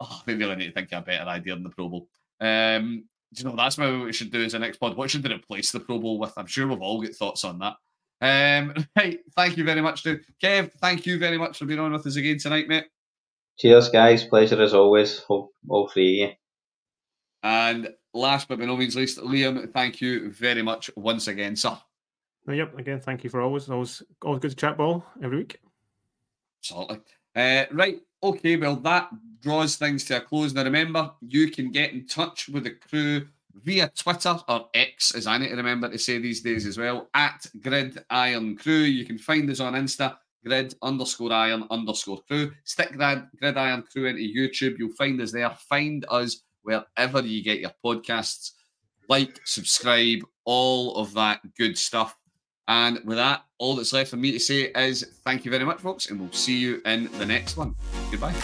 Oh, 0.00 0.22
maybe 0.26 0.44
I 0.44 0.54
need 0.54 0.68
to 0.68 0.72
think 0.72 0.92
of 0.92 1.02
a 1.02 1.06
better 1.06 1.28
idea 1.28 1.54
than 1.54 1.64
the 1.64 1.70
Pro 1.70 1.88
Bowl. 1.88 2.08
Um, 2.40 3.04
do 3.32 3.42
you 3.42 3.48
know 3.48 3.56
that's 3.56 3.78
maybe 3.78 3.96
what 3.96 4.06
we 4.06 4.12
should 4.12 4.32
do 4.32 4.42
as 4.42 4.54
a 4.54 4.58
next 4.58 4.78
pod? 4.78 4.96
What 4.96 5.10
should 5.10 5.22
they 5.22 5.32
replace 5.32 5.72
the 5.72 5.80
Pro 5.80 5.98
Bowl 5.98 6.18
with? 6.18 6.32
I'm 6.36 6.46
sure 6.46 6.66
we've 6.66 6.80
all 6.80 7.02
got 7.02 7.12
thoughts 7.12 7.44
on 7.44 7.58
that. 7.60 7.76
Um, 8.20 8.74
right, 8.96 9.20
thank 9.34 9.56
you 9.56 9.64
very 9.64 9.80
much, 9.80 10.02
to 10.04 10.20
Kev. 10.42 10.72
Thank 10.74 11.06
you 11.06 11.18
very 11.18 11.38
much 11.38 11.58
for 11.58 11.64
being 11.64 11.80
on 11.80 11.92
with 11.92 12.06
us 12.06 12.16
again 12.16 12.38
tonight, 12.38 12.68
mate. 12.68 12.86
Cheers, 13.58 13.88
guys. 13.88 14.24
Pleasure 14.24 14.60
as 14.62 14.74
always. 14.74 15.24
All, 15.28 15.52
all 15.68 15.88
three 15.88 16.22
of 16.22 16.30
you. 16.30 16.34
And 17.42 17.90
last 18.14 18.48
but 18.48 18.58
by 18.58 18.64
no 18.66 18.76
means 18.76 18.96
least, 18.96 19.18
Liam, 19.18 19.72
thank 19.72 20.00
you 20.00 20.30
very 20.30 20.62
much 20.62 20.90
once 20.96 21.28
again, 21.28 21.56
sir. 21.56 21.78
Yep, 22.48 22.78
again, 22.78 23.00
thank 23.00 23.22
you 23.22 23.30
for 23.30 23.40
always, 23.40 23.68
always, 23.68 24.02
always 24.22 24.40
good 24.40 24.50
to 24.50 24.56
chat 24.56 24.76
ball 24.76 25.04
every 25.22 25.38
week. 25.38 25.60
Absolutely. 26.62 27.00
Uh, 27.36 27.64
right, 27.70 28.00
okay, 28.22 28.56
well, 28.56 28.76
that 28.76 29.10
draws 29.40 29.76
things 29.76 30.04
to 30.06 30.16
a 30.16 30.20
close. 30.20 30.52
Now, 30.52 30.64
remember, 30.64 31.12
you 31.20 31.50
can 31.50 31.70
get 31.70 31.92
in 31.92 32.06
touch 32.06 32.48
with 32.48 32.64
the 32.64 32.72
crew 32.72 33.26
via 33.54 33.90
Twitter 33.96 34.38
or 34.48 34.68
X, 34.74 35.14
as 35.14 35.26
I 35.26 35.38
need 35.38 35.48
to 35.48 35.56
remember 35.56 35.88
to 35.88 35.98
say 35.98 36.18
these 36.18 36.40
days 36.40 36.66
as 36.66 36.78
well, 36.78 37.08
at 37.14 37.46
Grid 37.62 38.02
Irn-Cru. 38.10 38.72
You 38.72 39.04
can 39.04 39.18
find 39.18 39.50
us 39.50 39.60
on 39.60 39.74
Insta, 39.74 40.16
grid 40.44 40.74
underscore 40.82 41.32
iron 41.32 41.64
underscore 41.70 42.22
crew. 42.22 42.52
Stick 42.64 42.96
that 42.98 43.34
Grid 43.36 43.56
Irn-Cru 43.56 44.06
into 44.06 44.22
YouTube. 44.22 44.78
You'll 44.78 44.94
find 44.94 45.20
us 45.20 45.32
there. 45.32 45.50
Find 45.68 46.04
us 46.08 46.42
wherever 46.62 47.20
you 47.22 47.42
get 47.42 47.60
your 47.60 47.72
podcasts. 47.84 48.52
Like, 49.08 49.40
subscribe, 49.44 50.20
all 50.44 50.96
of 50.96 51.12
that 51.14 51.40
good 51.56 51.76
stuff. 51.76 52.16
And 52.68 53.00
with 53.04 53.16
that, 53.16 53.42
all 53.58 53.74
that's 53.74 53.92
left 53.92 54.10
for 54.10 54.16
me 54.16 54.30
to 54.30 54.38
say 54.38 54.70
is 54.76 55.04
thank 55.24 55.44
you 55.44 55.50
very 55.50 55.64
much, 55.64 55.80
folks, 55.80 56.08
and 56.08 56.20
we'll 56.20 56.32
see 56.32 56.56
you 56.56 56.80
in 56.86 57.10
the 57.18 57.26
next 57.26 57.56
one. 57.56 57.74
Goodbye. 58.12 58.34